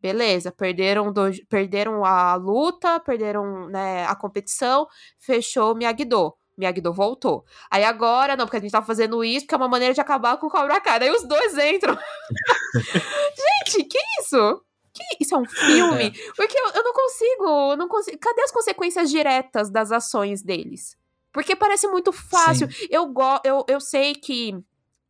Beleza, 0.00 0.50
perderam, 0.50 1.12
do, 1.12 1.30
perderam 1.50 2.02
a 2.02 2.34
luta, 2.36 2.98
perderam 3.00 3.68
né, 3.68 4.06
a 4.06 4.16
competição, 4.16 4.86
fechou 5.18 5.72
o 5.72 5.76
Miyagi-Do. 5.76 6.34
Miyagi-Do 6.56 6.94
voltou. 6.94 7.44
Aí 7.70 7.84
agora, 7.84 8.36
não, 8.36 8.46
porque 8.46 8.56
a 8.56 8.60
gente 8.60 8.72
tá 8.72 8.80
fazendo 8.80 9.22
isso, 9.22 9.44
porque 9.44 9.54
é 9.54 9.58
uma 9.58 9.68
maneira 9.68 9.92
de 9.92 10.00
acabar 10.00 10.38
com 10.38 10.46
o 10.46 10.50
Cobra 10.50 10.80
Kai. 10.80 10.98
Daí 10.98 11.10
os 11.10 11.28
dois 11.28 11.58
entram. 11.58 11.94
gente, 13.68 13.84
que 13.84 13.98
isso? 14.22 14.62
Que 14.92 15.02
isso 15.20 15.34
é 15.34 15.38
um 15.38 15.46
filme? 15.46 16.06
É. 16.06 16.32
Porque 16.36 16.58
eu, 16.58 16.70
eu, 16.74 16.84
não 16.84 16.92
consigo, 16.92 17.70
eu 17.72 17.76
não 17.76 17.88
consigo. 17.88 18.18
Cadê 18.18 18.42
as 18.42 18.52
consequências 18.52 19.10
diretas 19.10 19.70
das 19.70 19.92
ações 19.92 20.42
deles? 20.42 20.96
Porque 21.32 21.54
parece 21.54 21.86
muito 21.88 22.12
fácil. 22.12 22.68
Eu, 22.90 23.06
go, 23.06 23.40
eu, 23.44 23.64
eu 23.68 23.80
sei 23.80 24.14
que. 24.14 24.52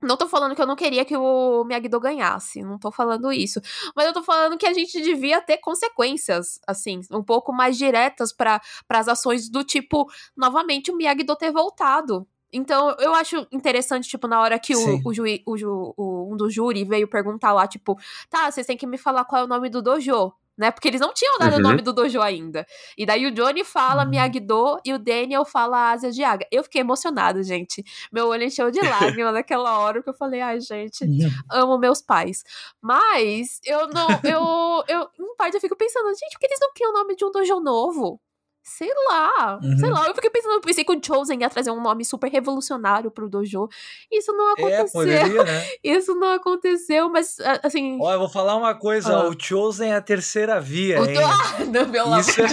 Não 0.03 0.17
tô 0.17 0.27
falando 0.27 0.55
que 0.57 0.63
eu 0.63 0.67
não 0.67 0.77
queria 0.77 1.05
que 1.05 1.15
o 1.15 1.63
Miyagi-Do 1.65 2.01
ganhasse, 2.01 2.63
não 2.63 2.79
tô 2.79 2.91
falando 2.91 3.31
isso. 3.31 3.61
Mas 3.95 4.07
eu 4.07 4.15
tô 4.15 4.23
falando 4.23 4.57
que 4.57 4.67
a 4.67 4.73
gente 4.73 4.99
devia 5.03 5.43
ter 5.43 5.59
consequências, 5.59 6.59
assim, 6.67 7.03
um 7.13 7.23
pouco 7.23 7.53
mais 7.53 7.77
diretas 7.77 8.33
para 8.33 8.63
as 8.89 9.09
ações 9.09 9.51
do 9.51 9.63
tipo, 9.63 10.11
novamente, 10.35 10.91
o 10.91 10.97
Miyagi-Do 10.97 11.37
ter 11.37 11.53
voltado. 11.53 12.27
Então, 12.53 12.97
eu 12.99 13.15
acho 13.15 13.47
interessante, 13.53 14.09
tipo, 14.09 14.27
na 14.27 14.41
hora 14.41 14.59
que 14.59 14.75
o, 14.75 15.01
o, 15.05 15.15
juiz, 15.15 15.41
o, 15.47 15.95
o, 15.97 16.33
um 16.33 16.37
do 16.37 16.51
júri 16.51 16.85
veio 16.85 17.09
perguntar 17.09 17.53
lá, 17.53 17.67
tipo, 17.67 17.97
tá, 18.29 18.51
vocês 18.51 18.67
têm 18.67 18.77
que 18.77 18.87
me 18.87 18.99
falar 18.99 19.25
qual 19.25 19.43
é 19.43 19.45
o 19.45 19.49
nome 19.49 19.69
do 19.69 19.81
dojo, 19.81 20.33
né? 20.61 20.71
Porque 20.71 20.89
eles 20.89 21.01
não 21.01 21.15
tinham 21.15 21.39
dado 21.39 21.55
uhum. 21.55 21.59
o 21.59 21.63
nome 21.63 21.81
do 21.81 21.91
dojo 21.91 22.21
ainda. 22.21 22.67
E 22.99 23.07
daí 23.07 23.27
o 23.27 23.31
Johnny 23.31 23.65
fala 23.65 24.05
uhum. 24.05 24.11
Miyagi-Do 24.11 24.81
e 24.85 24.93
o 24.93 24.99
Daniel 24.99 25.45
fala 25.45 25.93
Ásia 25.93 26.11
de 26.11 26.23
Aga. 26.23 26.47
Eu 26.53 26.63
fiquei 26.63 26.83
emocionada, 26.83 27.43
gente. 27.43 27.83
Meu 28.13 28.29
olho 28.29 28.45
encheu 28.45 28.71
de 28.71 28.79
lágrimas 28.85 29.33
naquela 29.33 29.79
hora 29.79 30.03
que 30.03 30.11
eu 30.11 30.15
falei, 30.15 30.43
ai, 30.43 30.61
gente, 30.61 31.03
uhum. 31.05 31.31
amo 31.51 31.79
meus 31.79 32.03
pais. 32.03 32.43
Mas 32.79 33.59
eu 33.65 33.89
não, 33.89 34.09
eu, 34.23 34.85
eu, 34.87 35.09
em 35.19 35.37
parte 35.37 35.55
eu 35.55 35.61
fico 35.63 35.77
pensando, 35.77 36.09
gente, 36.09 36.33
por 36.33 36.41
que 36.41 36.47
eles 36.47 36.61
não 36.61 36.73
criam 36.75 36.91
o 36.91 36.95
nome 36.95 37.17
de 37.17 37.25
um 37.25 37.31
dojo 37.31 37.61
novo? 37.61 38.21
Sei 38.63 38.91
lá, 39.09 39.59
uhum. 39.63 39.79
sei 39.79 39.91
lá. 39.91 40.07
Eu 40.07 40.15
fiquei 40.15 40.29
pensando, 40.29 40.53
eu 40.53 40.61
pensei 40.61 40.85
que 40.85 40.93
o 40.93 41.01
Chosen 41.03 41.41
ia 41.41 41.49
trazer 41.49 41.71
um 41.71 41.81
nome 41.81 42.05
super 42.05 42.31
revolucionário 42.31 43.11
pro 43.11 43.29
dojo. 43.29 43.69
Isso 44.13 44.33
não 44.33 44.51
é, 44.51 44.53
aconteceu. 44.53 45.03
É, 45.03 45.21
poderia, 45.21 45.45
né? 45.45 45.67
Isso 45.83 46.15
não 46.15 46.33
aconteceu, 46.33 47.09
mas 47.09 47.39
assim. 47.63 47.99
Olha, 48.01 48.15
eu 48.15 48.21
vou 48.21 48.29
falar 48.29 48.57
uma 48.57 48.75
coisa: 48.75 49.17
ah. 49.17 49.29
o 49.29 49.35
Chosen 49.39 49.93
é 49.93 49.97
a 49.97 50.03
terceira 50.03 50.61
via. 50.61 50.99
Hein? 50.99 51.17
Ah, 51.31 51.65
não, 51.65 52.19
isso, 52.19 52.41
é, 52.41 52.47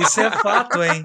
isso 0.00 0.20
é 0.20 0.30
fato, 0.30 0.82
hein? 0.82 1.02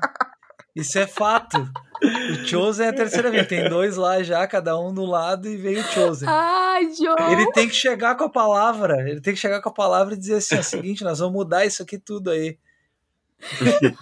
Isso 0.75 0.97
é 0.97 1.07
fato. 1.07 1.57
O 2.01 2.45
Chosen 2.45 2.85
é 2.85 2.89
a 2.89 2.93
terceira 2.93 3.29
via. 3.29 3.45
Tem 3.45 3.67
dois 3.67 3.97
lá 3.97 4.21
já, 4.23 4.45
cada 4.47 4.79
um 4.79 4.93
do 4.93 5.05
lado, 5.05 5.47
e 5.47 5.57
veio 5.57 5.81
o 5.81 5.83
Chosen. 5.83 6.27
Ai, 6.29 6.83
Joe. 6.93 7.31
Ele 7.31 7.51
tem 7.51 7.67
que 7.67 7.75
chegar 7.75 8.15
com 8.15 8.25
a 8.25 8.29
palavra. 8.29 9.09
Ele 9.09 9.19
tem 9.19 9.33
que 9.33 9.39
chegar 9.39 9.61
com 9.61 9.69
a 9.69 9.73
palavra 9.73 10.13
e 10.13 10.17
dizer 10.17 10.35
assim: 10.35 10.55
é 10.55 10.59
o 10.59 10.63
seguinte, 10.63 11.03
nós 11.03 11.19
vamos 11.19 11.33
mudar 11.33 11.65
isso 11.65 11.83
aqui 11.83 11.97
tudo 11.97 12.31
aí. 12.31 12.57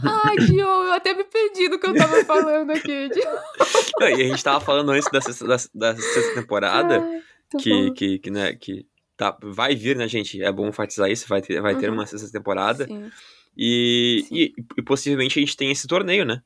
Ai, 0.04 0.38
Diogo, 0.38 0.84
eu 0.84 0.94
até 0.94 1.14
me 1.14 1.24
perdi 1.24 1.70
do 1.70 1.78
que 1.78 1.88
eu 1.88 1.96
tava 1.96 2.24
falando 2.24 2.72
aqui. 2.72 3.10
Não, 4.00 4.10
e 4.10 4.14
a 4.14 4.28
gente 4.28 4.44
tava 4.44 4.64
falando 4.64 4.92
antes 4.92 5.10
da 5.12 5.22
sexta, 5.22 5.46
da, 5.46 5.58
da 5.74 5.96
sexta 5.96 6.36
temporada 6.36 7.00
Ai, 7.00 7.22
que, 7.60 7.92
que, 7.92 8.20
que, 8.20 8.32
né, 8.32 8.54
que 8.56 8.86
tá, 9.18 9.38
vai 9.42 9.76
vir, 9.76 9.96
né, 9.96 10.08
gente? 10.08 10.42
É 10.42 10.52
bom 10.52 10.68
enfatizar 10.68 11.10
isso, 11.10 11.28
vai 11.28 11.42
ter, 11.42 11.62
vai 11.62 11.74
uhum. 11.74 11.80
ter 11.80 11.90
uma 11.90 12.06
sexta 12.06 12.32
temporada. 12.32 12.86
Sim. 12.86 13.10
E, 13.58 14.26
e, 14.32 14.54
e, 14.78 14.82
possivelmente 14.82 15.40
a 15.40 15.42
gente 15.42 15.56
tem 15.56 15.72
esse 15.72 15.88
torneio, 15.88 16.26
né? 16.26 16.42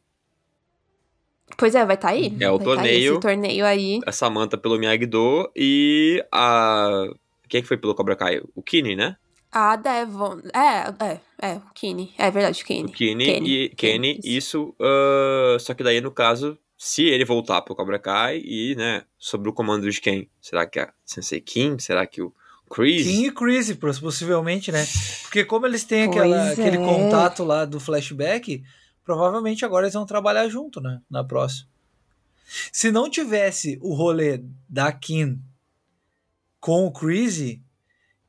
Pois 1.57 1.73
é, 1.73 1.83
vai 1.83 1.95
estar 1.95 2.09
tá 2.09 2.13
aí. 2.13 2.35
É 2.39 2.51
o 2.51 2.57
vai 2.57 2.65
torneio. 2.65 3.13
Tá 3.13 3.29
esse 3.29 3.35
torneio 3.35 3.65
aí. 3.65 3.99
A 4.05 4.11
Samantha 4.11 4.57
pelo 4.57 4.77
Miyagi-Do 4.77 5.51
e 5.55 6.23
a. 6.31 7.07
Quem 7.47 7.59
é 7.59 7.61
que 7.61 7.67
foi 7.67 7.77
pelo 7.77 7.95
Cobra 7.95 8.15
Kai? 8.15 8.41
O 8.55 8.61
Kini, 8.61 8.95
né? 8.95 9.17
A 9.51 9.75
Devon. 9.75 10.41
É, 10.53 11.05
é, 11.05 11.19
é, 11.41 11.55
o 11.55 11.73
Kenny. 11.73 12.13
É 12.17 12.29
verdade, 12.29 12.61
o 12.61 12.65
Kenny. 12.65 12.89
O 12.89 12.91
Kenny, 12.91 13.25
Kenny 13.25 13.49
e 13.49 13.69
Kenny, 13.69 14.19
isso. 14.23 14.75
Uh, 14.79 15.59
só 15.59 15.73
que 15.73 15.83
daí, 15.83 15.99
no 16.01 16.11
caso, 16.11 16.57
se 16.77 17.03
ele 17.03 17.25
voltar 17.25 17.61
pro 17.61 17.75
Cobra 17.75 17.97
Kai 17.97 18.41
e, 18.43 18.75
né, 18.75 19.03
sobre 19.17 19.49
o 19.49 19.53
comando 19.53 19.89
de 19.89 19.99
quem? 19.99 20.29
Será 20.39 20.65
que 20.65 20.79
a 20.79 20.93
Sensei 21.03 21.41
Kim? 21.41 21.79
Será 21.79 22.05
que 22.05 22.21
o 22.21 22.33
Chris? 22.69 23.05
Kim 23.05 23.25
e 23.25 23.31
Chris, 23.31 23.75
possivelmente, 23.99 24.71
né? 24.71 24.85
Porque 25.23 25.43
como 25.43 25.65
eles 25.65 25.83
têm 25.83 26.03
aquela, 26.03 26.49
é. 26.49 26.53
aquele 26.53 26.77
contato 26.77 27.43
lá 27.43 27.65
do 27.65 27.79
flashback, 27.79 28.63
provavelmente 29.03 29.65
agora 29.65 29.85
eles 29.85 29.93
vão 29.95 30.05
trabalhar 30.05 30.47
junto, 30.47 30.79
né? 30.79 31.01
Na 31.09 31.23
próxima. 31.23 31.67
Se 32.71 32.91
não 32.91 33.09
tivesse 33.09 33.79
o 33.81 33.93
rolê 33.93 34.41
da 34.67 34.91
Kim 34.91 35.41
com 36.59 36.85
o 36.85 36.91
Chris, 36.91 37.59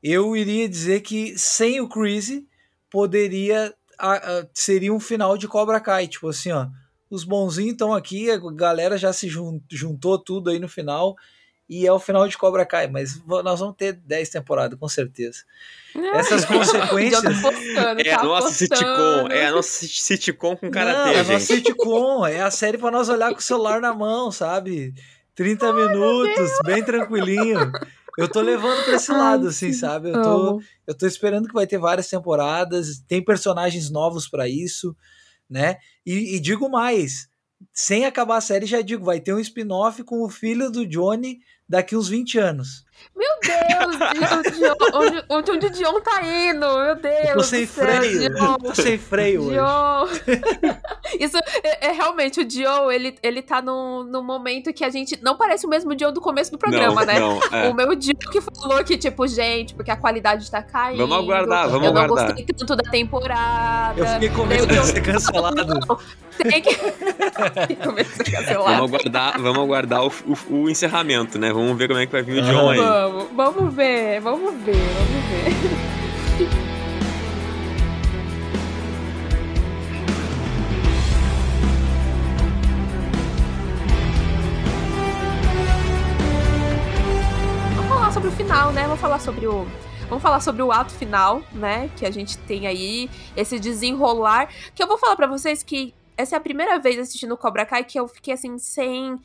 eu 0.03 0.35
iria 0.35 0.67
dizer 0.67 1.01
que 1.01 1.37
sem 1.37 1.79
o 1.79 1.87
Crazy 1.87 2.47
poderia 2.89 3.73
a, 3.97 4.13
a, 4.13 4.47
seria 4.53 4.93
um 4.93 4.99
final 4.99 5.37
de 5.37 5.47
Cobra 5.47 5.79
Kai, 5.79 6.07
tipo 6.07 6.27
assim, 6.27 6.51
ó, 6.51 6.67
os 7.09 7.23
bonzinhos 7.23 7.73
estão 7.73 7.93
aqui, 7.93 8.31
a 8.31 8.39
galera 8.53 8.97
já 8.97 9.13
se 9.13 9.29
juntou 9.69 10.17
tudo 10.17 10.49
aí 10.49 10.59
no 10.59 10.67
final 10.67 11.15
e 11.69 11.87
é 11.87 11.91
o 11.93 11.99
final 11.99 12.27
de 12.27 12.37
Cobra 12.37 12.65
Kai, 12.65 12.87
mas 12.87 13.21
nós 13.25 13.59
vamos 13.59 13.75
ter 13.77 13.93
10 13.93 14.29
temporadas, 14.29 14.77
com 14.77 14.89
certeza. 14.89 15.43
Essas 16.13 16.43
consequências. 16.45 17.21
Postando, 17.41 18.01
é, 18.01 18.11
a 18.11 18.23
nossa 18.23 18.49
sitcom, 18.51 19.27
é 19.29 19.45
a 19.45 19.51
nossa 19.51 19.87
sitcom 19.87 20.57
com 20.57 20.69
karatê, 20.69 21.13
É 21.13 21.19
a 21.19 21.23
nossa 21.23 21.39
sitcom, 21.39 22.25
é 22.25 22.41
a 22.41 22.51
série 22.51 22.77
para 22.77 22.91
nós 22.91 23.07
olhar 23.07 23.31
com 23.31 23.39
o 23.39 23.41
celular 23.41 23.79
na 23.79 23.93
mão, 23.93 24.31
sabe? 24.31 24.93
30 25.33 25.65
Ai, 25.65 25.73
minutos, 25.73 26.51
bem 26.65 26.83
tranquilinho. 26.83 27.71
Eu 28.17 28.27
tô 28.27 28.41
levando 28.41 28.83
pra 28.83 28.95
esse 28.95 29.11
lado, 29.11 29.47
assim, 29.47 29.73
sabe? 29.73 30.09
Eu 30.09 30.21
tô, 30.21 30.61
eu 30.87 30.97
tô 30.97 31.05
esperando 31.07 31.47
que 31.47 31.53
vai 31.53 31.65
ter 31.65 31.77
várias 31.77 32.09
temporadas, 32.09 32.99
tem 33.07 33.23
personagens 33.23 33.89
novos 33.89 34.27
para 34.27 34.47
isso, 34.47 34.95
né? 35.49 35.77
E, 36.05 36.35
e, 36.35 36.39
digo 36.39 36.69
mais, 36.69 37.29
sem 37.73 38.05
acabar 38.05 38.37
a 38.37 38.41
série, 38.41 38.65
já 38.65 38.81
digo, 38.81 39.05
vai 39.05 39.19
ter 39.19 39.33
um 39.33 39.39
spin-off 39.39 40.03
com 40.03 40.23
o 40.23 40.29
filho 40.29 40.71
do 40.71 40.85
Johnny 40.85 41.39
daqui 41.67 41.95
uns 41.95 42.09
20 42.09 42.37
anos. 42.37 42.83
Meu 43.15 43.29
Deus, 43.43 44.57
Dion, 44.57 44.75
onde, 44.93 45.23
onde, 45.29 45.51
onde 45.51 45.65
o 45.65 45.69
Dion 45.69 45.99
tá 45.99 46.21
indo? 46.23 46.65
Meu 46.65 46.95
Deus. 46.95 47.29
Eu 47.29 47.35
tô 47.35 47.43
sem 47.43 47.67
freio. 47.67 48.19
Dion. 48.19 48.55
Tô 48.57 48.75
sem 48.75 48.97
freio 48.97 49.49
Dion. 49.49 50.03
hoje. 50.03 50.21
Isso 51.19 51.37
é, 51.37 51.87
é, 51.87 51.91
realmente 51.91 52.39
o 52.39 52.45
Dion, 52.45 52.89
ele, 52.89 53.15
ele 53.21 53.41
tá 53.41 53.61
num, 53.61 54.03
num 54.03 54.23
momento 54.23 54.73
que 54.73 54.83
a 54.83 54.89
gente. 54.89 55.19
Não 55.21 55.35
parece 55.35 55.65
o 55.65 55.69
mesmo 55.69 55.93
Dion 55.93 56.13
do 56.13 56.21
começo 56.21 56.51
do 56.51 56.57
programa, 56.57 57.05
não, 57.05 57.13
né? 57.13 57.19
Não, 57.19 57.39
é. 57.51 57.69
O 57.69 57.73
meu 57.73 57.95
Dion 57.95 58.15
que 58.31 58.39
falou 58.39 58.83
que, 58.83 58.97
tipo, 58.97 59.27
gente, 59.27 59.75
porque 59.75 59.91
a 59.91 59.97
qualidade 59.97 60.49
tá 60.49 60.63
caindo. 60.63 60.97
Vamos 60.97 61.17
aguardar, 61.17 61.69
vamos 61.69 61.87
aguardar. 61.87 62.09
Eu 62.09 62.15
não 62.15 62.27
gostei 62.27 62.45
tanto 62.45 62.75
da 62.75 62.89
temporada. 62.89 63.99
Eu 63.99 64.07
fiquei 64.07 64.29
com 64.29 64.45
medo 64.45 64.67
de 64.67 64.85
ser 64.85 65.01
cancelado. 65.01 65.65
Não, 65.65 65.99
tem 66.49 66.61
que. 66.61 66.71
Vamos 67.81 68.93
aguardar, 68.93 69.41
vamos 69.41 69.63
aguardar 69.63 70.03
o, 70.05 70.11
o, 70.25 70.55
o, 70.55 70.69
encerramento, 70.69 71.37
né? 71.37 71.51
Vamos 71.51 71.77
ver 71.77 71.87
como 71.87 71.99
é 71.99 72.05
que 72.05 72.11
vai 72.11 72.21
vir 72.21 72.41
o 72.41 72.45
Dion 72.45 72.69
aí. 72.69 72.79
Vamos, 72.91 73.31
vamos 73.31 73.73
ver, 73.73 74.19
vamos 74.19 74.53
ver, 74.63 74.75
vamos 74.75 75.23
ver. 75.29 75.45
Sobre 88.13 88.27
o 88.27 88.31
final, 88.33 88.73
né? 88.73 88.83
Vamos 88.83 88.99
falar 88.99 89.19
sobre 89.19 89.47
o 89.47 89.65
Vamos 90.09 90.21
falar 90.21 90.41
sobre 90.41 90.61
o 90.61 90.69
ato 90.69 90.91
final, 90.91 91.41
né? 91.53 91.89
Que 91.95 92.05
a 92.05 92.11
gente 92.11 92.37
tem 92.39 92.67
aí, 92.67 93.09
esse 93.37 93.57
desenrolar. 93.57 94.49
Que 94.75 94.83
eu 94.83 94.87
vou 94.87 94.97
falar 94.97 95.15
para 95.15 95.27
vocês 95.27 95.63
que 95.63 95.93
essa 96.17 96.35
é 96.35 96.37
a 96.37 96.41
primeira 96.41 96.77
vez 96.77 96.99
assistindo 96.99 97.37
Cobra 97.37 97.65
Kai 97.65 97.85
que 97.85 97.97
eu 97.97 98.05
fiquei 98.09 98.33
assim, 98.33 98.57
sem 98.57 99.17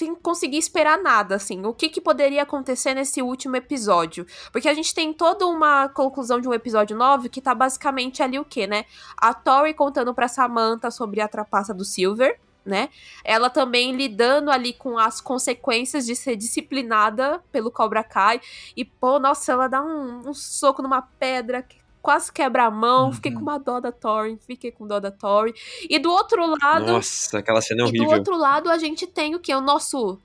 sem 0.00 0.14
conseguir 0.14 0.56
esperar 0.56 0.98
nada, 0.98 1.34
assim. 1.34 1.62
O 1.66 1.74
que, 1.74 1.90
que 1.90 2.00
poderia 2.00 2.42
acontecer 2.42 2.94
nesse 2.94 3.20
último 3.20 3.56
episódio? 3.56 4.26
Porque 4.50 4.66
a 4.66 4.72
gente 4.72 4.94
tem 4.94 5.12
toda 5.12 5.46
uma 5.46 5.90
conclusão 5.90 6.40
de 6.40 6.48
um 6.48 6.54
episódio 6.54 6.96
9 6.96 7.28
que 7.28 7.40
tá 7.40 7.54
basicamente 7.54 8.22
ali 8.22 8.38
o 8.38 8.44
quê, 8.44 8.66
né? 8.66 8.86
A 9.14 9.34
Tori 9.34 9.74
contando 9.74 10.14
pra 10.14 10.26
Samantha 10.26 10.90
sobre 10.90 11.20
a 11.20 11.28
trapaça 11.28 11.74
do 11.74 11.84
Silver, 11.84 12.40
né? 12.64 12.88
Ela 13.22 13.50
também 13.50 13.94
lidando 13.94 14.50
ali 14.50 14.72
com 14.72 14.96
as 14.96 15.20
consequências 15.20 16.06
de 16.06 16.16
ser 16.16 16.34
disciplinada 16.34 17.44
pelo 17.52 17.70
Cobra 17.70 18.02
Kai. 18.02 18.40
E, 18.74 18.86
pô, 18.86 19.18
nossa, 19.18 19.52
ela 19.52 19.68
dá 19.68 19.82
um, 19.82 20.30
um 20.30 20.32
soco 20.32 20.80
numa 20.80 21.02
pedra 21.02 21.62
quase 22.02 22.32
quebra 22.32 22.64
a 22.64 22.70
mão, 22.70 23.06
uhum. 23.06 23.12
fiquei 23.12 23.32
com 23.32 23.40
uma 23.40 23.58
dó 23.58 23.80
da 23.80 23.92
Tori, 23.92 24.38
fiquei 24.46 24.70
com 24.70 24.86
dó 24.86 25.00
da 25.00 25.10
Tori. 25.10 25.54
E 25.88 25.98
do 25.98 26.10
outro 26.10 26.44
lado. 26.46 26.86
Nossa, 26.86 27.38
aquela 27.38 27.60
cena 27.60 27.82
é 27.82 27.84
horrível. 27.84 28.04
E 28.04 28.08
do 28.08 28.14
outro 28.14 28.36
lado 28.36 28.70
a 28.70 28.78
gente 28.78 29.06
tem 29.06 29.34
o 29.34 29.40
que? 29.40 29.54
O 29.54 29.60
nosso 29.60 30.18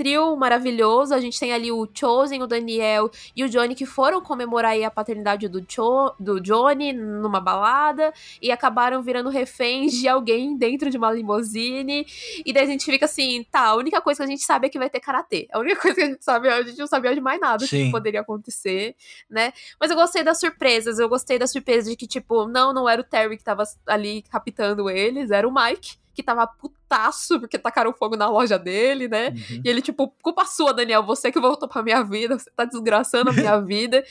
trio 0.00 0.34
maravilhoso. 0.34 1.12
A 1.12 1.20
gente 1.20 1.38
tem 1.38 1.52
ali 1.52 1.70
o 1.70 1.86
Chosen, 1.92 2.42
o 2.42 2.46
Daniel 2.46 3.10
e 3.36 3.44
o 3.44 3.50
Johnny 3.50 3.74
que 3.74 3.84
foram 3.84 4.22
comemorar 4.22 4.74
a 4.82 4.90
paternidade 4.90 5.46
do, 5.46 5.62
Cho, 5.68 6.14
do 6.18 6.40
Johnny 6.40 6.90
numa 6.94 7.38
balada 7.38 8.10
e 8.40 8.50
acabaram 8.50 9.02
virando 9.02 9.28
reféns 9.28 9.92
de 9.92 10.08
alguém 10.08 10.56
dentro 10.56 10.88
de 10.88 10.96
uma 10.96 11.12
limusine. 11.12 12.06
E 12.46 12.50
daí 12.50 12.64
a 12.64 12.66
gente 12.66 12.86
fica 12.86 13.04
assim, 13.04 13.44
tá, 13.50 13.66
a 13.66 13.74
única 13.74 14.00
coisa 14.00 14.20
que 14.20 14.24
a 14.24 14.26
gente 14.26 14.42
sabe 14.42 14.68
é 14.68 14.70
que 14.70 14.78
vai 14.78 14.88
ter 14.88 15.00
karatê. 15.00 15.46
A 15.52 15.58
única 15.58 15.78
coisa 15.82 15.94
que 15.94 16.02
a 16.02 16.06
gente 16.06 16.24
sabe, 16.24 16.48
a 16.48 16.62
gente 16.62 16.78
não 16.78 16.86
sabia 16.86 17.14
de 17.14 17.20
mais 17.20 17.38
nada 17.38 17.66
Sim. 17.66 17.84
que 17.84 17.90
poderia 17.90 18.22
acontecer, 18.22 18.96
né? 19.28 19.52
Mas 19.78 19.90
eu 19.90 19.96
gostei 19.98 20.22
das 20.22 20.40
surpresas, 20.40 20.98
eu 20.98 21.10
gostei 21.10 21.38
da 21.38 21.46
surpresa 21.46 21.90
de 21.90 21.96
que, 21.96 22.06
tipo, 22.06 22.48
não, 22.48 22.72
não 22.72 22.88
era 22.88 23.02
o 23.02 23.04
Terry 23.04 23.36
que 23.36 23.44
tava 23.44 23.64
ali 23.86 24.22
captando 24.22 24.88
eles, 24.88 25.30
era 25.30 25.46
o 25.46 25.52
Mike 25.52 25.99
que 26.14 26.22
tava 26.22 26.46
putaço 26.46 27.38
porque 27.40 27.58
tacaram 27.58 27.92
fogo 27.92 28.16
na 28.16 28.28
loja 28.28 28.58
dele, 28.58 29.08
né? 29.08 29.28
Uhum. 29.28 29.62
E 29.64 29.68
ele, 29.68 29.82
tipo, 29.82 30.08
culpa 30.22 30.44
sua, 30.44 30.72
Daniel, 30.72 31.04
você 31.04 31.30
que 31.30 31.40
voltou 31.40 31.68
pra 31.68 31.82
minha 31.82 32.02
vida, 32.02 32.38
você 32.38 32.50
tá 32.50 32.64
desgraçando 32.64 33.30
a 33.30 33.32
minha 33.32 33.58
vida. 33.62 34.04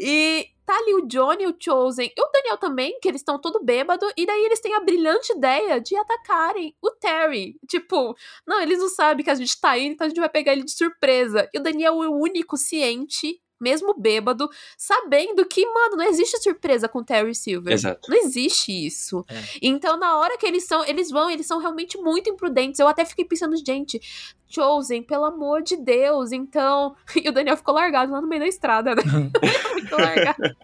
E 0.00 0.48
tá 0.66 0.76
ali 0.76 0.94
o 0.94 1.06
Johnny, 1.06 1.46
o 1.46 1.54
Chosen 1.58 2.10
e 2.16 2.20
o 2.20 2.30
Daniel 2.32 2.56
também, 2.56 2.98
que 3.00 3.08
eles 3.08 3.20
estão 3.20 3.38
todo 3.38 3.62
bêbado, 3.62 4.06
e 4.16 4.26
daí 4.26 4.44
eles 4.44 4.60
têm 4.60 4.74
a 4.74 4.80
brilhante 4.80 5.32
ideia 5.32 5.80
de 5.80 5.94
atacarem 5.96 6.74
o 6.82 6.90
Terry. 6.90 7.56
Tipo, 7.68 8.16
não, 8.46 8.60
eles 8.60 8.78
não 8.78 8.88
sabem 8.88 9.24
que 9.24 9.30
a 9.30 9.34
gente 9.34 9.60
tá 9.60 9.78
indo, 9.78 9.92
então 9.92 10.06
a 10.06 10.08
gente 10.08 10.20
vai 10.20 10.28
pegar 10.28 10.52
ele 10.52 10.64
de 10.64 10.72
surpresa. 10.72 11.48
E 11.52 11.58
o 11.58 11.62
Daniel 11.62 12.02
é 12.02 12.08
o 12.08 12.16
único 12.16 12.56
ciente 12.56 13.40
mesmo 13.60 13.94
bêbado, 13.94 14.48
sabendo 14.76 15.44
que, 15.46 15.64
mano, 15.66 15.96
não 15.96 16.04
existe 16.04 16.38
surpresa 16.42 16.88
com 16.88 17.02
Terry 17.02 17.34
Silver. 17.34 17.72
Exato. 17.72 18.10
Não 18.10 18.16
existe 18.18 18.72
isso. 18.72 19.24
É. 19.28 19.42
Então, 19.62 19.96
na 19.96 20.18
hora 20.18 20.36
que 20.36 20.46
eles 20.46 20.66
são, 20.66 20.84
eles 20.84 21.10
vão, 21.10 21.30
eles 21.30 21.46
são 21.46 21.58
realmente 21.58 21.96
muito 21.98 22.28
imprudentes. 22.28 22.80
Eu 22.80 22.88
até 22.88 23.04
fiquei 23.04 23.24
pensando, 23.24 23.56
gente, 23.56 24.00
Chosen, 24.48 25.02
pelo 25.02 25.24
amor 25.24 25.62
de 25.62 25.76
Deus. 25.76 26.32
Então, 26.32 26.94
e 27.22 27.28
o 27.28 27.32
Daniel 27.32 27.56
ficou 27.56 27.74
largado 27.74 28.12
lá 28.12 28.20
no 28.20 28.28
meio 28.28 28.42
da 28.42 28.48
estrada, 28.48 28.94
né? 28.94 29.02
ficou 29.80 29.98
largado. 29.98 30.56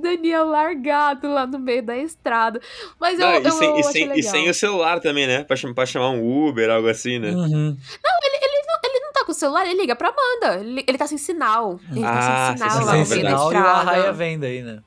Daniel 0.00 0.46
largado 0.46 1.32
lá 1.32 1.46
no 1.46 1.58
meio 1.58 1.82
da 1.82 1.96
estrada. 1.96 2.60
Mas 3.00 3.18
eu, 3.18 3.26
Não, 3.26 3.40
e, 3.40 3.44
eu, 3.44 3.50
sem, 3.50 3.68
eu 3.70 3.76
e, 3.78 3.82
sem, 3.82 4.18
e, 4.18 4.22
sem, 4.22 4.50
o 4.50 4.54
celular 4.54 5.00
também, 5.00 5.26
né? 5.26 5.42
Pra, 5.44 5.56
pra 5.74 5.86
chamar 5.86 6.10
um 6.10 6.48
Uber, 6.48 6.70
algo 6.70 6.88
assim, 6.88 7.18
né? 7.18 7.30
Uhum. 7.30 7.48
Não, 7.48 8.18
ele, 8.22 8.36
ele, 8.36 8.62
não, 8.66 8.90
ele 8.90 9.00
não 9.00 9.11
tá 9.22 9.26
com 9.26 9.32
o 9.32 9.34
celular, 9.34 9.66
ele 9.66 9.80
liga 9.80 9.96
pra 9.96 10.08
Amanda. 10.08 10.60
Ele, 10.60 10.84
ele 10.86 10.98
tá 10.98 11.06
sem 11.06 11.18
sinal. 11.18 11.80
Ele 11.90 12.04
ah, 12.04 12.12
tá 12.12 12.56
sem 12.56 12.68
sinal 12.68 12.84
lá 12.84 12.92
no 12.92 12.92
meio 12.92 13.06
sinal, 13.06 13.52
E 13.52 13.56
o 13.56 13.58
Arraia 13.58 14.12
vem 14.12 14.38
daí, 14.38 14.62
né? 14.62 14.78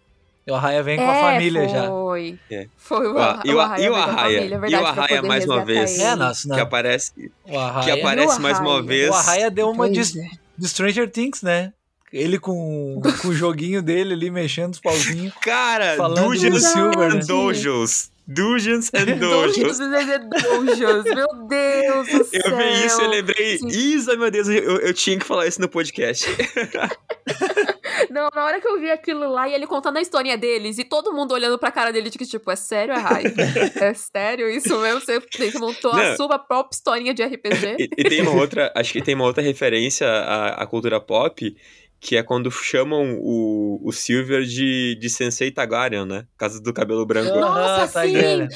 E 0.48 0.52
o 0.52 0.56
Arraia 0.56 0.84
vem 0.84 0.98
com 0.98 1.04
é, 1.04 1.10
a 1.10 1.34
família 1.34 1.62
foi. 1.62 1.70
já. 1.70 1.88
Foi. 1.88 2.40
É. 2.52 2.68
Foi 2.78 3.08
o, 3.08 3.18
ah, 3.18 3.42
e 3.44 3.54
o, 3.54 3.60
Arraia. 3.60 3.84
E 3.84 3.90
o 3.90 3.96
Arraia, 3.96 4.38
família, 4.38 4.60
verdade, 4.60 4.74
e 4.74 4.78
o 4.78 4.88
Arraia 4.88 5.22
mais 5.24 5.46
uma 5.46 5.66
vez. 5.66 6.00
É, 6.00 6.16
nossa, 6.16 6.54
que 6.54 6.60
aparece, 6.60 7.32
o 7.46 7.58
Arraia, 7.58 7.84
que 7.84 8.00
aparece 8.00 8.40
mais 8.40 8.60
uma 8.60 8.84
vez. 8.84 9.10
O 9.10 9.14
Arraia 9.14 9.50
deu 9.50 9.72
uma 9.72 9.90
de, 9.90 10.02
de 10.58 10.68
Stranger 10.68 11.10
Things, 11.10 11.42
né? 11.42 11.74
Ele 12.14 12.38
com, 12.38 13.02
com 13.22 13.28
o 13.30 13.34
joguinho 13.34 13.82
dele 13.82 14.14
ali, 14.14 14.30
mexendo 14.30 14.74
os 14.74 14.80
pauzinhos. 14.80 15.34
Cara, 15.42 15.96
falando 15.98 16.28
Dungeons 16.28 16.64
Silver, 16.64 17.16
né? 17.16 17.22
Dungeons. 17.22 18.12
Dungeons 18.28 18.92
and 18.94 19.06
Dungeons. 19.20 19.78
Dungeons 19.78 20.10
and 20.10 20.30
Dungeons. 20.30 21.04
Meu 21.06 21.48
Deus 21.48 22.08
do 22.08 22.24
céu. 22.24 22.42
Eu 22.46 22.58
vi 22.58 22.86
isso 22.86 23.02
e 23.02 23.08
lembrei. 23.08 23.60
Isa, 23.68 24.16
meu 24.16 24.32
Deus, 24.32 24.48
eu, 24.48 24.80
eu 24.80 24.94
tinha 24.94 25.18
que 25.20 25.26
falar 25.26 25.46
isso 25.48 25.62
no 25.62 25.70
podcast. 25.70 26.26
Não, 28.10 28.30
na 28.34 28.46
hora 28.46 28.60
que 28.62 28.68
eu 28.68 28.80
vi 28.80 28.90
aquilo 28.90 29.30
lá 29.30 29.48
e 29.48 29.54
ele 29.54 29.68
contando 29.68 29.98
a 29.98 30.02
historinha 30.02 30.38
deles 30.38 30.78
e 30.78 30.84
todo 30.84 31.14
mundo 31.14 31.34
olhando 31.34 31.58
pra 31.58 31.72
cara 31.72 31.92
dele, 31.92 32.10
de 32.10 32.18
que, 32.18 32.26
tipo, 32.26 32.50
é 32.52 32.56
sério, 32.56 32.94
é 32.94 32.98
raio? 32.98 33.34
é 33.76 33.94
sério 33.96 34.50
isso 34.50 34.78
mesmo? 34.80 35.02
Você, 35.02 35.20
você 35.20 35.60
montou 35.60 35.94
Não. 35.94 36.02
a 36.02 36.16
sua 36.16 36.40
própria 36.40 36.76
historinha 36.76 37.14
de 37.14 37.24
RPG? 37.24 37.76
E, 37.80 37.90
e, 37.98 38.04
tem 38.04 38.22
uma 38.22 38.32
outra, 38.32 38.72
acho 38.76 38.92
que 38.92 39.02
tem 39.02 39.16
uma 39.16 39.26
outra 39.26 39.44
referência 39.44 40.08
à, 40.08 40.64
à 40.64 40.66
cultura 40.66 41.00
pop 41.00 41.56
que 42.00 42.16
é 42.16 42.24
quando 42.24 42.52
chamam 42.52 43.18
o, 43.20 43.80
o 43.84 43.92
Silver 43.92 44.44
de, 44.44 44.96
de 45.00 45.10
Sensei 45.10 45.52
Tagarian, 45.52 46.06
né? 46.06 46.26
Casa 46.38 46.62
do 46.62 46.74
cabelo 46.74 47.06
branco. 47.06 47.40
Nossa, 47.40 48.02
ah, 48.02 48.06
sim! 48.06 48.16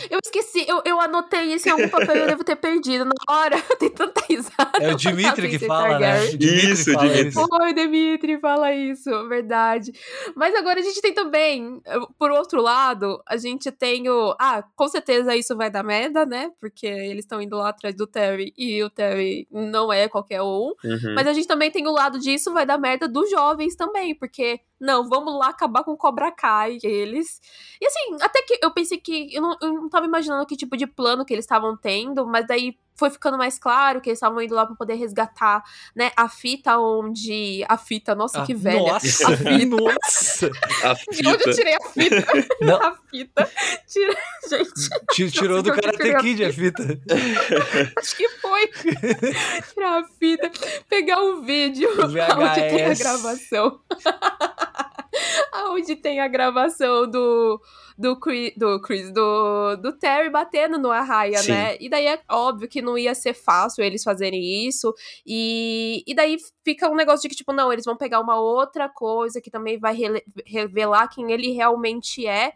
Eu 0.09 0.19
esqueci, 0.23 0.65
eu, 0.67 0.81
eu 0.85 0.99
anotei 0.99 1.53
isso 1.53 1.67
em 1.67 1.71
algum 1.71 1.89
papel 1.89 2.15
eu 2.15 2.27
devo 2.27 2.43
ter 2.43 2.55
perdido. 2.55 3.05
Na 3.05 3.35
hora, 3.35 3.61
tem 3.79 3.89
tanta 3.89 4.21
risada. 4.29 4.77
É 4.79 4.93
o 4.93 4.95
Dimitri 4.95 5.49
que 5.49 5.59
fala, 5.59 5.99
né? 5.99 6.23
O 6.25 6.37
Dimitri 6.37 6.71
isso, 6.71 6.93
fala 6.93 7.07
Dimitri. 7.07 7.29
Isso. 7.29 7.47
Oi, 7.61 7.73
Dimitri, 7.73 8.39
fala 8.39 8.73
isso, 8.73 9.27
verdade. 9.27 9.91
Mas 10.35 10.53
agora 10.55 10.79
a 10.79 10.83
gente 10.83 11.01
tem 11.01 11.13
também, 11.13 11.81
por 12.17 12.31
outro 12.31 12.61
lado, 12.61 13.21
a 13.27 13.37
gente 13.37 13.71
tem 13.71 14.09
o... 14.09 14.35
Ah, 14.39 14.63
com 14.75 14.87
certeza 14.87 15.35
isso 15.35 15.55
vai 15.55 15.69
dar 15.69 15.83
merda, 15.83 16.25
né? 16.25 16.51
Porque 16.59 16.85
eles 16.85 17.25
estão 17.25 17.41
indo 17.41 17.57
lá 17.57 17.69
atrás 17.69 17.95
do 17.95 18.05
Terry 18.05 18.53
e 18.57 18.83
o 18.83 18.89
Terry 18.89 19.47
não 19.51 19.91
é 19.91 20.07
qualquer 20.07 20.41
um. 20.41 20.73
Uhum. 20.83 21.15
Mas 21.15 21.27
a 21.27 21.33
gente 21.33 21.47
também 21.47 21.71
tem 21.71 21.87
o 21.87 21.91
lado 21.91 22.19
disso 22.19 22.53
vai 22.53 22.65
dar 22.65 22.77
merda 22.77 23.07
do 23.07 23.25
jovens 23.29 23.75
também, 23.75 24.15
porque, 24.17 24.59
não, 24.79 25.07
vamos 25.07 25.37
lá 25.37 25.49
acabar 25.49 25.83
com 25.83 25.91
o 25.91 25.97
Cobra 25.97 26.31
Kai, 26.31 26.77
eles. 26.83 27.41
E 27.81 27.85
assim, 27.85 28.17
até 28.21 28.41
que 28.43 28.59
eu 28.61 28.71
pensei 28.71 28.97
que. 28.97 29.33
Eu 29.33 29.41
não, 29.41 29.57
eu 29.61 29.73
não 29.73 29.89
tava 29.89 30.05
imaginando 30.05 30.45
que 30.45 30.55
tipo 30.55 30.77
de 30.77 30.87
plano 30.87 31.25
que 31.25 31.33
eles 31.33 31.45
estavam 31.45 31.75
tendo, 31.75 32.25
mas 32.25 32.47
daí 32.47 32.77
foi 32.99 33.09
ficando 33.09 33.37
mais 33.37 33.57
claro 33.57 34.01
que 34.01 34.09
eles 34.09 34.17
estavam 34.17 34.41
indo 34.41 34.53
lá 34.53 34.65
para 34.65 34.75
poder 34.75 34.95
resgatar, 34.95 35.63
né, 35.95 36.11
a 36.17 36.27
fita 36.27 36.77
onde 36.77 37.63
a 37.69 37.77
fita, 37.77 38.13
nossa, 38.13 38.41
ah, 38.41 38.45
que 38.45 38.53
velha. 38.53 38.79
Nossa, 38.79 39.31
a 39.31 39.37
fita. 39.37 39.75
nossa. 39.77 40.51
A 40.83 40.95
fita. 40.95 41.15
De 41.23 41.27
onde 41.29 41.49
eu 41.49 41.55
tirei 41.55 41.75
a 41.75 41.89
fita? 41.89 42.25
Não. 42.59 42.75
A 42.75 42.97
fita. 43.09 43.49
Tira, 43.87 44.17
gente. 44.49 45.31
Tirou 45.31 45.63
nossa, 45.63 45.63
do 45.63 45.73
Karate 45.73 46.17
Kid 46.21 46.43
a 46.43 46.53
fita. 46.53 46.83
Acho 47.97 48.17
que 48.17 48.27
foi. 48.27 48.67
Tirar 49.73 50.01
a 50.01 50.03
fita, 50.19 50.51
pegar 50.89 51.21
o 51.21 51.41
vídeo 51.41 51.89
o 51.89 52.03
onde 52.03 52.61
tem 52.69 52.85
a 52.85 52.93
gravação. 52.93 53.79
Onde 55.71 55.95
tem 55.95 56.19
a 56.19 56.27
gravação 56.27 57.09
do, 57.09 57.61
do 57.99 58.17
Chris, 58.17 58.53
do, 58.55 58.81
Chris 58.81 59.11
do, 59.11 59.75
do 59.75 59.91
Terry 59.91 60.29
batendo 60.29 60.77
no 60.77 60.89
Arraia, 60.89 61.43
né? 61.43 61.75
E 61.81 61.89
daí 61.89 62.07
é 62.07 62.21
óbvio 62.29 62.69
que 62.69 62.81
não 62.81 62.97
ia 62.97 63.13
ser 63.13 63.33
fácil 63.33 63.83
eles 63.83 64.03
fazerem 64.03 64.65
isso. 64.65 64.95
E, 65.25 66.01
e 66.07 66.15
daí 66.15 66.37
fica 66.63 66.89
um 66.89 66.95
negócio 66.95 67.23
de 67.23 67.29
que, 67.29 67.35
tipo, 67.35 67.51
não, 67.51 67.73
eles 67.73 67.83
vão 67.83 67.97
pegar 67.97 68.21
uma 68.21 68.39
outra 68.39 68.87
coisa 68.87 69.41
que 69.41 69.51
também 69.51 69.77
vai 69.77 69.97
revelar 70.45 71.09
quem 71.09 71.29
ele 71.33 71.51
realmente 71.51 72.25
é. 72.25 72.53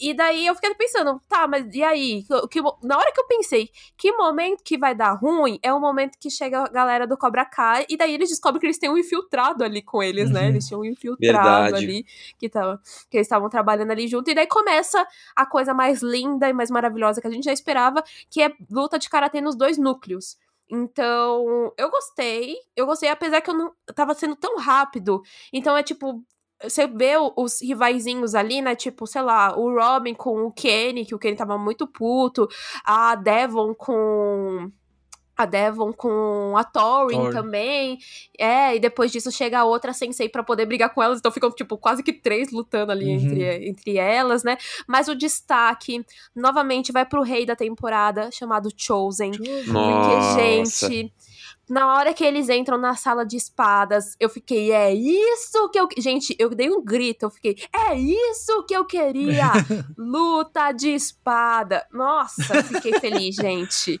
E 0.00 0.14
daí 0.14 0.46
eu 0.46 0.54
fiquei 0.54 0.74
pensando, 0.74 1.20
tá, 1.28 1.46
mas 1.46 1.66
e 1.74 1.82
aí? 1.82 2.24
Que, 2.50 2.62
na 2.82 2.96
hora 2.96 3.12
que 3.12 3.20
eu 3.20 3.26
pensei, 3.26 3.68
que 3.98 4.10
momento 4.12 4.64
que 4.64 4.78
vai 4.78 4.94
dar 4.94 5.12
ruim 5.12 5.58
é 5.62 5.70
o 5.72 5.78
momento 5.78 6.16
que 6.18 6.30
chega 6.30 6.64
a 6.64 6.68
galera 6.68 7.06
do 7.06 7.18
Cobra 7.18 7.44
Kai, 7.44 7.84
e 7.86 7.98
daí 7.98 8.14
eles 8.14 8.30
descobrem 8.30 8.60
que 8.60 8.66
eles 8.66 8.78
têm 8.78 8.88
um 8.88 8.96
infiltrado 8.96 9.62
ali 9.62 9.82
com 9.82 10.02
eles, 10.02 10.30
né? 10.30 10.40
Uhum. 10.40 10.48
Eles 10.48 10.66
tinham 10.66 10.80
um 10.80 10.84
infiltrado 10.86 11.64
Verdade. 11.64 11.84
ali, 11.84 12.06
que, 12.38 12.48
tava, 12.48 12.80
que 13.10 13.18
eles 13.18 13.26
estavam 13.26 13.50
trabalhando 13.50 13.90
ali 13.90 14.08
junto, 14.08 14.30
e 14.30 14.34
daí 14.34 14.46
começa 14.46 14.79
a 15.36 15.46
coisa 15.46 15.74
mais 15.74 16.02
linda 16.02 16.48
e 16.48 16.52
mais 16.52 16.70
maravilhosa 16.70 17.20
que 17.20 17.26
a 17.26 17.30
gente 17.30 17.44
já 17.44 17.52
esperava, 17.52 18.02
que 18.30 18.42
é 18.42 18.52
luta 18.70 18.98
de 18.98 19.08
karatê 19.08 19.40
nos 19.40 19.56
dois 19.56 19.78
núcleos. 19.78 20.36
Então, 20.70 21.72
eu 21.76 21.90
gostei. 21.90 22.56
Eu 22.76 22.86
gostei, 22.86 23.08
apesar 23.08 23.40
que 23.40 23.50
eu 23.50 23.54
não 23.54 23.72
tava 23.94 24.14
sendo 24.14 24.36
tão 24.36 24.56
rápido. 24.56 25.22
Então 25.52 25.76
é 25.76 25.82
tipo, 25.82 26.22
você 26.62 26.86
vê 26.86 27.14
os 27.36 27.60
rivaizinhos 27.60 28.34
ali, 28.34 28.60
né? 28.62 28.76
Tipo, 28.76 29.06
sei 29.06 29.22
lá, 29.22 29.56
o 29.58 29.74
Robin 29.74 30.14
com 30.14 30.44
o 30.46 30.52
Kenny, 30.52 31.04
que 31.04 31.14
o 31.14 31.18
Kenny 31.18 31.36
tava 31.36 31.58
muito 31.58 31.86
puto, 31.86 32.48
a 32.84 33.14
Devon 33.14 33.74
com 33.74 34.70
a 35.42 35.46
Devon 35.46 35.92
com 35.92 36.54
a 36.56 36.64
Thorin 36.64 37.30
também. 37.30 37.98
É, 38.38 38.76
e 38.76 38.80
depois 38.80 39.10
disso 39.10 39.30
chega 39.30 39.60
a 39.60 39.64
outra 39.64 39.92
Sensei 39.92 40.28
para 40.28 40.42
poder 40.42 40.66
brigar 40.66 40.92
com 40.92 41.02
elas. 41.02 41.18
Então 41.18 41.32
ficam, 41.32 41.50
tipo, 41.50 41.76
quase 41.76 42.02
que 42.02 42.12
três 42.12 42.50
lutando 42.50 42.92
ali 42.92 43.06
uhum. 43.06 43.20
entre, 43.20 43.68
entre 43.68 43.96
elas, 43.96 44.42
né? 44.42 44.56
Mas 44.86 45.08
o 45.08 45.14
destaque, 45.14 46.04
novamente, 46.34 46.92
vai 46.92 47.04
pro 47.04 47.22
rei 47.22 47.44
da 47.44 47.56
temporada, 47.56 48.30
chamado 48.30 48.70
Chosen. 48.76 49.32
Nossa. 49.66 49.72
Porque, 49.72 50.90
gente 50.90 51.12
na 51.70 51.94
hora 51.94 52.12
que 52.12 52.24
eles 52.24 52.48
entram 52.48 52.76
na 52.76 52.96
sala 52.96 53.24
de 53.24 53.36
espadas, 53.36 54.16
eu 54.18 54.28
fiquei, 54.28 54.72
é 54.72 54.92
isso 54.92 55.68
que 55.70 55.78
eu. 55.78 55.88
Gente, 55.96 56.34
eu 56.36 56.50
dei 56.50 56.68
um 56.68 56.82
grito, 56.82 57.26
eu 57.26 57.30
fiquei, 57.30 57.56
é 57.72 57.94
isso 57.94 58.64
que 58.66 58.74
eu 58.74 58.84
queria! 58.84 59.46
Luta 59.96 60.72
de 60.72 60.90
espada. 60.90 61.86
Nossa, 61.92 62.62
fiquei 62.64 62.98
feliz, 62.98 63.36
gente. 63.40 64.00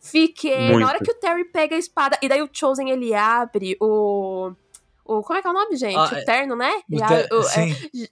Fiquei. 0.00 0.68
Muito. 0.68 0.80
Na 0.80 0.88
hora 0.88 0.98
que 0.98 1.10
o 1.10 1.14
Terry 1.14 1.44
pega 1.44 1.76
a 1.76 1.78
espada, 1.78 2.18
e 2.22 2.28
daí 2.28 2.40
o 2.40 2.48
Chosen 2.50 2.88
ele 2.88 3.12
abre 3.12 3.76
o. 3.78 4.52
o 5.04 5.22
como 5.22 5.38
é 5.38 5.42
que 5.42 5.48
é 5.48 5.50
o 5.50 5.54
nome, 5.54 5.76
gente? 5.76 5.96
Ah, 5.96 6.20
o 6.22 6.24
terno, 6.24 6.56
né? 6.56 6.72
O 6.90 7.06
ter... 7.06 7.34
o, 7.34 7.42
sim. 7.42 7.60
É, 7.94 8.04
é, 8.04 8.08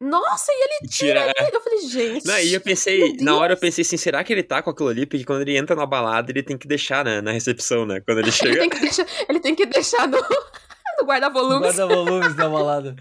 nossa, 0.00 0.50
e 0.50 0.64
ele 0.64 0.88
tira, 0.88 1.20
tira 1.20 1.34
ele. 1.46 1.56
Eu 1.56 1.60
falei, 1.60 1.80
gente. 1.80 2.26
Não, 2.26 2.38
e 2.38 2.54
eu 2.54 2.60
pensei, 2.60 3.16
na 3.20 3.36
hora 3.36 3.52
eu 3.52 3.56
pensei 3.56 3.82
assim, 3.82 3.98
será 3.98 4.24
que 4.24 4.32
ele 4.32 4.42
tá 4.42 4.62
com 4.62 4.70
aquilo 4.70 4.88
ali? 4.88 5.04
Porque 5.04 5.24
quando 5.24 5.42
ele 5.42 5.58
entra 5.58 5.76
na 5.76 5.84
balada, 5.84 6.32
ele 6.32 6.42
tem 6.42 6.56
que 6.56 6.66
deixar, 6.66 7.04
né, 7.04 7.20
na 7.20 7.32
recepção, 7.32 7.84
né? 7.84 8.00
Quando 8.00 8.20
ele 8.20 8.32
chega. 8.32 8.50
ele, 8.50 8.58
tem 8.60 8.70
que 8.70 8.80
deixar, 8.80 9.06
ele 9.28 9.40
tem 9.40 9.54
que 9.54 9.66
deixar 9.66 10.08
no. 10.08 10.16
no 10.98 11.06
guarda-volumes. 11.06 11.76
Guarda-volumes 11.76 12.34
da 12.34 12.48
balada. 12.48 12.96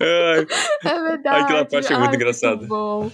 Ai, 0.00 0.46
é 0.84 1.02
verdade. 1.02 1.44
Aquela 1.44 1.64
parte 1.64 1.92
é 1.92 1.98
muito 1.98 2.14
engraçada. 2.14 2.56
Muito 2.56 2.68
bom. 2.68 3.10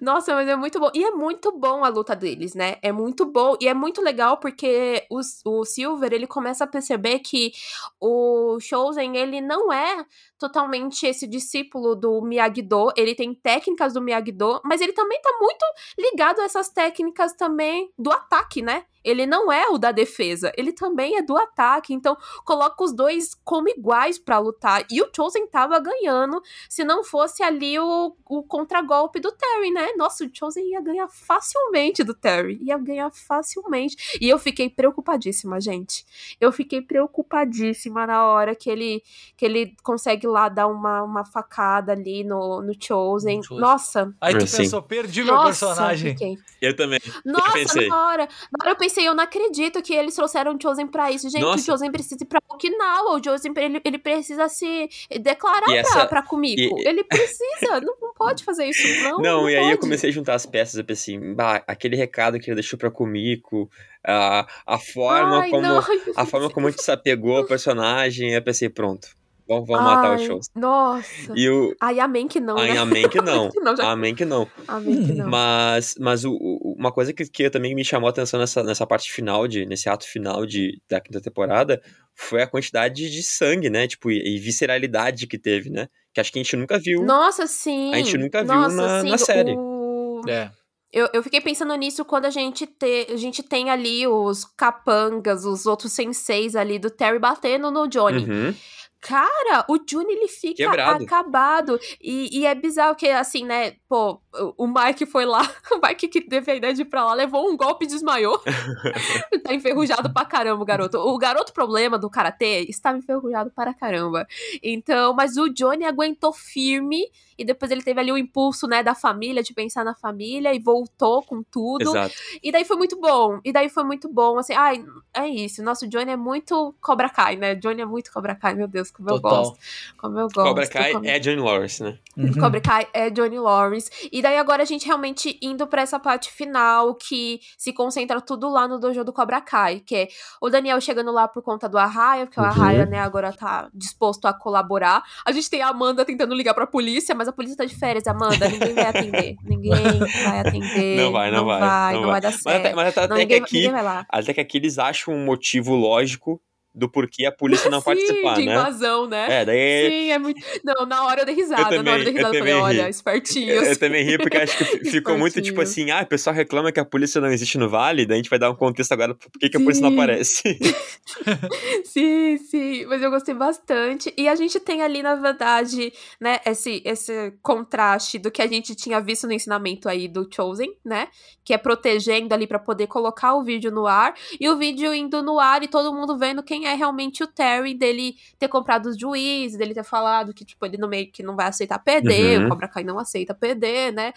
Nossa, 0.00 0.34
mas 0.34 0.48
é 0.48 0.56
muito 0.56 0.80
bom. 0.80 0.90
E 0.94 1.04
é 1.04 1.10
muito 1.10 1.52
bom 1.52 1.84
a 1.84 1.88
luta 1.88 2.14
deles, 2.16 2.54
né? 2.54 2.76
É 2.82 2.92
muito 2.92 3.26
bom. 3.26 3.56
E 3.60 3.68
é 3.68 3.74
muito 3.74 4.00
legal 4.00 4.38
porque 4.38 5.04
o, 5.10 5.20
o 5.44 5.64
Silver, 5.64 6.12
ele 6.12 6.26
começa 6.26 6.64
a 6.64 6.66
perceber 6.66 7.20
que 7.20 7.52
o 8.00 8.58
Chosen, 8.60 9.16
ele 9.16 9.40
não 9.40 9.72
é 9.72 10.04
totalmente 10.38 11.06
esse 11.06 11.26
discípulo 11.26 11.94
do 11.94 12.20
Miyagi-Do. 12.22 12.92
Ele 12.96 13.14
tem 13.14 13.34
técnicas 13.34 13.92
do 13.92 14.00
Miyagi-Do, 14.00 14.60
mas 14.64 14.80
ele 14.80 14.92
também 14.92 15.20
tá 15.20 15.30
muito 15.40 15.64
ligado 15.98 16.40
a 16.40 16.44
essas 16.44 16.68
técnicas 16.70 17.32
também 17.34 17.90
do 17.98 18.10
ataque, 18.10 18.62
né? 18.62 18.84
Ele 19.04 19.26
não 19.26 19.50
é 19.50 19.68
o 19.68 19.78
da 19.78 19.92
defesa, 19.92 20.52
ele 20.56 20.72
também 20.72 21.16
é 21.16 21.22
do 21.22 21.36
ataque. 21.36 21.94
Então, 21.94 22.16
coloca 22.44 22.82
os 22.82 22.92
dois 22.92 23.34
como 23.44 23.68
iguais 23.68 24.18
para 24.18 24.38
lutar. 24.38 24.84
E 24.90 25.00
o 25.00 25.08
Chosen 25.14 25.46
tava 25.46 25.78
ganhando 25.78 26.42
se 26.68 26.84
não 26.84 27.04
fosse 27.04 27.42
ali 27.42 27.78
o, 27.78 28.14
o 28.26 28.42
contragolpe 28.42 29.20
do 29.20 29.32
Terry, 29.32 29.70
né? 29.70 29.88
Nossa, 29.96 30.24
o 30.24 30.30
Chosen 30.32 30.70
ia 30.70 30.80
ganhar 30.80 31.08
facilmente 31.08 32.02
do 32.04 32.14
Terry. 32.14 32.58
Ia 32.62 32.78
ganhar 32.78 33.10
facilmente. 33.10 34.18
E 34.20 34.28
eu 34.28 34.38
fiquei 34.38 34.68
preocupadíssima, 34.68 35.60
gente. 35.60 36.04
Eu 36.40 36.52
fiquei 36.52 36.80
preocupadíssima 36.80 38.06
na 38.06 38.26
hora 38.26 38.54
que 38.54 38.68
ele, 38.68 39.02
que 39.36 39.44
ele 39.44 39.74
consegue 39.82 40.26
lá 40.26 40.48
dar 40.48 40.66
uma, 40.66 41.02
uma 41.02 41.24
facada 41.24 41.92
ali 41.92 42.24
no, 42.24 42.60
no 42.62 42.72
Chosen. 42.78 43.40
Nossa. 43.50 44.14
Aí 44.20 44.36
tu 44.36 44.50
pensou, 44.50 44.82
perdi 44.82 45.24
meu 45.24 45.34
Nossa, 45.34 45.46
personagem. 45.46 46.12
Fiquei. 46.12 46.38
Eu 46.60 46.74
também. 46.74 46.98
Nossa, 47.24 47.80
eu 47.80 47.88
na 47.88 48.06
hora. 48.06 48.28
Na 48.52 48.64
hora 48.64 48.70
eu 48.72 48.76
pensei, 48.76 48.87
eu 48.96 49.14
não 49.14 49.24
acredito 49.24 49.82
que 49.82 49.94
eles 49.94 50.14
trouxeram 50.14 50.54
o 50.54 50.58
Chosen 50.60 50.86
pra 50.86 51.10
isso. 51.10 51.28
Gente, 51.28 51.42
Nossa. 51.42 51.62
o 51.62 51.64
Chosen 51.64 51.90
precisa 51.90 52.22
ir 52.22 52.26
pra 52.26 52.40
Okinawa. 52.48 53.18
O 53.18 53.22
Chosen, 53.22 53.52
ele, 53.56 53.80
ele 53.84 53.98
precisa 53.98 54.48
se 54.48 54.88
declarar 55.20 55.74
essa... 55.74 55.92
pra, 55.92 56.06
pra 56.06 56.22
Kumiko. 56.22 56.78
E... 56.80 56.86
Ele 56.86 57.04
precisa. 57.04 57.80
não, 57.80 57.94
não 58.00 58.14
pode 58.14 58.44
fazer 58.44 58.66
isso, 58.66 58.86
não. 59.02 59.18
Não, 59.18 59.22
não 59.42 59.50
e 59.50 59.54
pode. 59.54 59.66
aí 59.66 59.70
eu 59.72 59.78
comecei 59.78 60.10
a 60.10 60.12
juntar 60.12 60.34
as 60.34 60.46
peças. 60.46 60.76
Eu 60.76 60.84
pensei, 60.84 61.16
assim, 61.16 61.34
bah, 61.34 61.62
aquele 61.66 61.96
recado 61.96 62.38
que 62.38 62.48
ele 62.50 62.56
deixou 62.56 62.78
pra 62.78 62.90
Kumiko. 62.90 63.70
A, 64.06 64.46
a 64.66 64.78
forma 64.78 65.40
Ai, 65.40 65.50
como 65.50 65.62
não. 65.62 65.78
a 66.16 66.24
forma 66.24 66.48
como 66.50 66.68
a 66.68 66.70
gente 66.70 66.82
se 66.82 66.90
apegou 66.90 67.36
ao 67.36 67.44
personagem, 67.44 68.32
eu 68.32 68.42
pensei, 68.42 68.68
pronto, 68.68 69.08
Vamos, 69.48 69.66
vamos 69.66 69.82
matar 69.82 70.14
o 70.14 70.18
show. 70.18 70.40
Nossa. 70.54 71.32
E 71.34 71.48
o... 71.48 71.74
Ai, 71.80 71.98
amém 72.00 72.28
que 72.28 72.38
não, 72.38 72.58
Ai, 72.58 72.74
né? 72.74 72.78
amém 72.78 73.08
que 73.08 73.16
não. 73.22 73.48
não 73.62 73.74
já... 73.74 73.90
Amém 73.90 74.14
que 74.14 74.26
não. 74.26 74.46
Amém 74.66 75.06
que 75.06 75.12
não. 75.14 75.26
Mas, 75.26 75.94
mas 75.98 76.24
o, 76.24 76.32
o, 76.32 76.74
uma 76.78 76.92
coisa 76.92 77.14
que, 77.14 77.24
que 77.24 77.48
também 77.48 77.74
me 77.74 77.82
chamou 77.82 78.08
a 78.08 78.10
atenção 78.10 78.38
nessa, 78.38 78.62
nessa 78.62 78.86
parte 78.86 79.10
final, 79.10 79.48
de, 79.48 79.64
nesse 79.64 79.88
ato 79.88 80.06
final 80.06 80.44
de, 80.44 80.78
da 80.86 81.00
quinta 81.00 81.18
temporada, 81.18 81.80
foi 82.14 82.42
a 82.42 82.46
quantidade 82.46 83.10
de 83.10 83.22
sangue, 83.22 83.70
né? 83.70 83.88
Tipo, 83.88 84.10
e, 84.10 84.36
e 84.36 84.38
visceralidade 84.38 85.26
que 85.26 85.38
teve, 85.38 85.70
né? 85.70 85.88
Que 86.12 86.20
acho 86.20 86.30
que 86.30 86.38
a 86.38 86.42
gente 86.42 86.54
nunca 86.54 86.78
viu. 86.78 87.02
Nossa, 87.02 87.46
sim. 87.46 87.94
A 87.94 87.96
gente 87.96 88.18
nunca 88.18 88.44
viu 88.44 88.54
Nossa, 88.54 88.76
na, 88.76 89.00
sim. 89.00 89.10
na 89.10 89.18
série. 89.18 89.54
O... 89.56 90.20
É. 90.28 90.50
Eu, 90.92 91.08
eu 91.12 91.22
fiquei 91.22 91.40
pensando 91.40 91.74
nisso 91.74 92.04
quando 92.04 92.24
a 92.24 92.30
gente, 92.30 92.66
te, 92.66 93.06
a 93.10 93.16
gente 93.16 93.42
tem 93.42 93.70
ali 93.70 94.06
os 94.06 94.44
capangas, 94.44 95.44
os 95.44 95.66
outros 95.66 95.92
senseis 95.92 96.56
ali 96.56 96.78
do 96.78 96.90
Terry 96.90 97.18
batendo 97.18 97.70
no 97.70 97.86
Johnny. 97.86 98.24
Uhum. 98.24 98.54
Cara, 99.00 99.64
o 99.68 99.78
Juni 99.88 100.12
ele 100.12 100.28
fica 100.28 100.56
Quebrado. 100.56 101.04
acabado. 101.04 101.78
E, 102.00 102.40
e, 102.40 102.46
é 102.46 102.54
bizarro 102.54 102.96
que, 102.96 103.08
assim, 103.08 103.44
né? 103.44 103.76
Pô, 103.88 104.20
o 104.56 104.66
Mike 104.66 105.06
foi 105.06 105.24
lá, 105.24 105.42
o 105.72 105.86
Mike 105.86 106.08
que 106.08 106.20
teve 106.20 106.52
a 106.52 106.54
ideia 106.54 106.74
de 106.74 106.82
ir 106.82 106.86
pra 106.86 107.04
lá, 107.04 107.14
levou 107.14 107.48
um 107.48 107.56
golpe 107.56 107.84
e 107.84 107.88
desmaiou. 107.88 108.38
tá 109.42 109.54
enferrujado 109.54 110.12
pra 110.12 110.24
caramba, 110.24 110.62
o 110.62 110.66
garoto. 110.66 110.98
O 110.98 111.18
garoto 111.18 111.52
problema 111.52 111.98
do 111.98 112.10
karatê 112.10 112.66
estava 112.68 112.98
enferrujado 112.98 113.50
para 113.50 113.74
caramba. 113.74 114.26
Então, 114.62 115.14
mas 115.14 115.36
o 115.36 115.48
Johnny 115.48 115.84
aguentou 115.84 116.32
firme 116.32 117.10
e 117.38 117.44
depois 117.44 117.70
ele 117.70 117.82
teve 117.82 118.00
ali 118.00 118.10
o 118.10 118.18
impulso, 118.18 118.66
né, 118.66 118.82
da 118.82 118.96
família, 118.96 119.44
de 119.44 119.54
pensar 119.54 119.84
na 119.84 119.94
família 119.94 120.52
e 120.52 120.58
voltou 120.58 121.22
com 121.22 121.40
tudo. 121.40 121.82
Exato. 121.82 122.14
E 122.42 122.50
daí 122.50 122.64
foi 122.64 122.76
muito 122.76 123.00
bom. 123.00 123.38
E 123.44 123.52
daí 123.52 123.68
foi 123.68 123.84
muito 123.84 124.08
bom, 124.08 124.38
assim, 124.38 124.54
ai, 124.54 124.84
é 125.14 125.28
isso. 125.28 125.62
Nosso 125.62 125.86
Johnny 125.86 126.10
é 126.10 126.16
muito 126.16 126.74
Cobra 126.80 127.08
Kai, 127.08 127.36
né? 127.36 127.54
Johnny 127.54 127.80
é 127.80 127.86
muito 127.86 128.12
Cobra 128.12 128.34
Kai, 128.34 128.54
meu 128.54 128.66
Deus, 128.66 128.90
como 128.90 129.08
Total. 129.08 129.30
eu 129.30 129.38
gosto. 129.38 129.58
Como 129.96 130.18
eu 130.18 130.24
gosto. 130.24 130.48
Cobra 130.48 130.66
Kai 130.66 130.92
como... 130.92 131.06
é 131.06 131.20
Johnny 131.20 131.40
Lawrence, 131.40 131.80
né? 131.80 131.98
Uhum. 132.16 132.32
Cobra 132.32 132.60
Kai 132.60 132.88
é 132.92 133.08
Johnny 133.08 133.38
Lawrence. 133.38 133.88
E 134.10 134.20
daí 134.20 134.27
agora 134.36 134.62
a 134.62 134.66
gente 134.66 134.86
realmente 134.86 135.38
indo 135.40 135.66
para 135.66 135.82
essa 135.82 135.98
parte 135.98 136.30
final 136.30 136.94
que 136.94 137.40
se 137.56 137.72
concentra 137.72 138.20
tudo 138.20 138.48
lá 138.48 138.66
no 138.66 138.78
dojo 138.78 139.04
do 139.04 139.12
Cobra 139.12 139.40
Kai, 139.40 139.80
que 139.80 139.94
é 139.94 140.08
o 140.40 140.50
Daniel 140.50 140.80
chegando 140.80 141.12
lá 141.12 141.28
por 141.28 141.42
conta 141.42 141.68
do 141.68 141.78
Arraia, 141.78 142.26
porque 142.26 142.40
uhum. 142.40 142.46
o 142.46 142.48
Arraia, 142.48 142.86
né, 142.86 142.98
agora 142.98 143.32
tá 143.32 143.68
disposto 143.72 144.26
a 144.26 144.32
colaborar. 144.32 145.02
A 145.24 145.32
gente 145.32 145.48
tem 145.48 145.62
a 145.62 145.68
Amanda 145.68 146.04
tentando 146.04 146.34
ligar 146.34 146.54
pra 146.54 146.66
polícia, 146.66 147.14
mas 147.14 147.28
a 147.28 147.32
polícia 147.32 147.56
tá 147.56 147.64
de 147.64 147.74
férias, 147.74 148.06
Amanda, 148.06 148.48
ninguém 148.48 148.74
vai 148.74 148.86
atender. 148.86 149.36
ninguém 149.44 149.98
vai 150.24 150.40
atender. 150.40 150.96
Não 150.96 151.12
vai, 151.12 151.30
não, 151.30 151.38
não 151.38 151.46
vai, 151.46 151.60
vai. 151.60 151.94
Não, 151.94 152.00
não 152.00 152.10
vai. 152.10 152.20
vai 152.20 152.30
dar 152.30 152.32
certo. 152.32 152.44
Mas 152.44 152.56
até, 152.56 152.74
mas 152.74 152.88
até, 152.88 153.00
não, 153.00 153.16
até 153.16 153.22
ninguém, 153.22 153.44
que 153.44 153.66
aqui, 153.66 154.06
até 154.08 154.34
que 154.34 154.40
aqui 154.40 154.56
eles 154.58 154.78
acham 154.78 155.14
um 155.14 155.24
motivo 155.24 155.74
lógico 155.74 156.40
do 156.78 156.88
porquê 156.88 157.26
a 157.26 157.32
polícia 157.32 157.70
não 157.70 157.80
Sim, 157.80 157.84
participar, 157.84 158.34
de 158.34 158.46
né? 158.46 158.52
invasão, 158.52 159.06
né? 159.06 159.40
É, 159.40 159.44
daí... 159.44 159.90
Sim, 159.90 160.10
é 160.10 160.18
muito... 160.18 160.40
Não, 160.64 160.86
na 160.86 161.04
hora 161.04 161.22
eu 161.22 161.26
dei 161.26 161.34
risada, 161.34 161.64
também, 161.64 161.82
na 161.82 161.90
hora 161.92 162.00
eu 162.00 162.04
dei 162.04 162.14
risada, 162.14 162.36
eu 162.36 162.38
falei, 162.38 162.54
olha, 162.54 162.84
ri. 162.84 162.90
espertinhos. 162.90 163.56
Eu, 163.56 163.64
eu, 163.64 163.78
também 163.78 164.04
ri, 164.04 164.18
porque 164.18 164.36
acho 164.36 164.56
que 164.56 164.64
ficou 164.90 165.18
muito 165.18 165.40
tipo 165.42 165.60
assim, 165.60 165.90
ah, 165.90 166.02
o 166.02 166.06
pessoal 166.06 166.34
reclama 166.34 166.70
que 166.72 166.80
a 166.80 166.84
polícia 166.84 167.20
não 167.20 167.28
existe 167.28 167.58
no 167.58 167.68
Vale, 167.68 168.06
daí 168.06 168.16
a 168.16 168.18
gente 168.18 168.30
vai 168.30 168.38
dar 168.38 168.50
um 168.50 168.54
contexto 168.54 168.92
agora 168.92 169.14
por 169.14 169.30
que, 169.38 169.48
que 169.48 169.56
a 169.56 169.60
polícia 169.60 169.82
não 169.82 169.92
aparece. 169.92 170.42
sim, 171.84 172.38
sim, 172.38 172.86
mas 172.86 173.02
eu 173.02 173.10
gostei 173.10 173.34
bastante. 173.34 174.12
E 174.16 174.28
a 174.28 174.34
gente 174.34 174.58
tem 174.60 174.82
ali, 174.82 175.02
na 175.02 175.14
verdade, 175.14 175.92
né, 176.20 176.38
esse, 176.46 176.82
esse 176.84 177.32
contraste 177.42 178.18
do 178.18 178.30
que 178.30 178.42
a 178.42 178.46
gente 178.46 178.74
tinha 178.74 179.00
visto 179.00 179.26
no 179.26 179.32
ensinamento 179.32 179.88
aí 179.88 180.08
do 180.08 180.28
Chosen, 180.32 180.72
né, 180.84 181.08
que 181.44 181.52
é 181.52 181.58
protegendo 181.58 182.34
ali 182.34 182.46
para 182.46 182.58
poder 182.58 182.86
colocar 182.86 183.34
o 183.34 183.42
vídeo 183.42 183.70
no 183.70 183.86
ar, 183.86 184.14
e 184.40 184.48
o 184.48 184.56
vídeo 184.56 184.94
indo 184.94 185.22
no 185.22 185.38
ar 185.38 185.62
e 185.62 185.68
todo 185.68 185.92
mundo 185.92 186.16
vendo 186.18 186.42
quem 186.42 186.67
é 186.68 186.74
realmente 186.74 187.22
o 187.22 187.26
Terry 187.26 187.74
dele 187.74 188.16
ter 188.38 188.48
comprado 188.48 188.86
os 188.86 188.98
juízes, 188.98 189.58
dele 189.58 189.74
ter 189.74 189.84
falado 189.84 190.32
que, 190.34 190.44
tipo, 190.44 190.64
ele 190.66 190.76
no 190.76 190.88
meio 190.88 191.10
que 191.10 191.22
não 191.22 191.34
vai 191.36 191.46
aceitar 191.48 191.78
perder, 191.78 192.38
Uhum. 192.40 192.46
o 192.46 192.48
Cobra 192.50 192.68
Kai 192.68 192.84
não 192.84 192.98
aceita 192.98 193.34
perder, 193.34 193.92
né? 193.92 194.12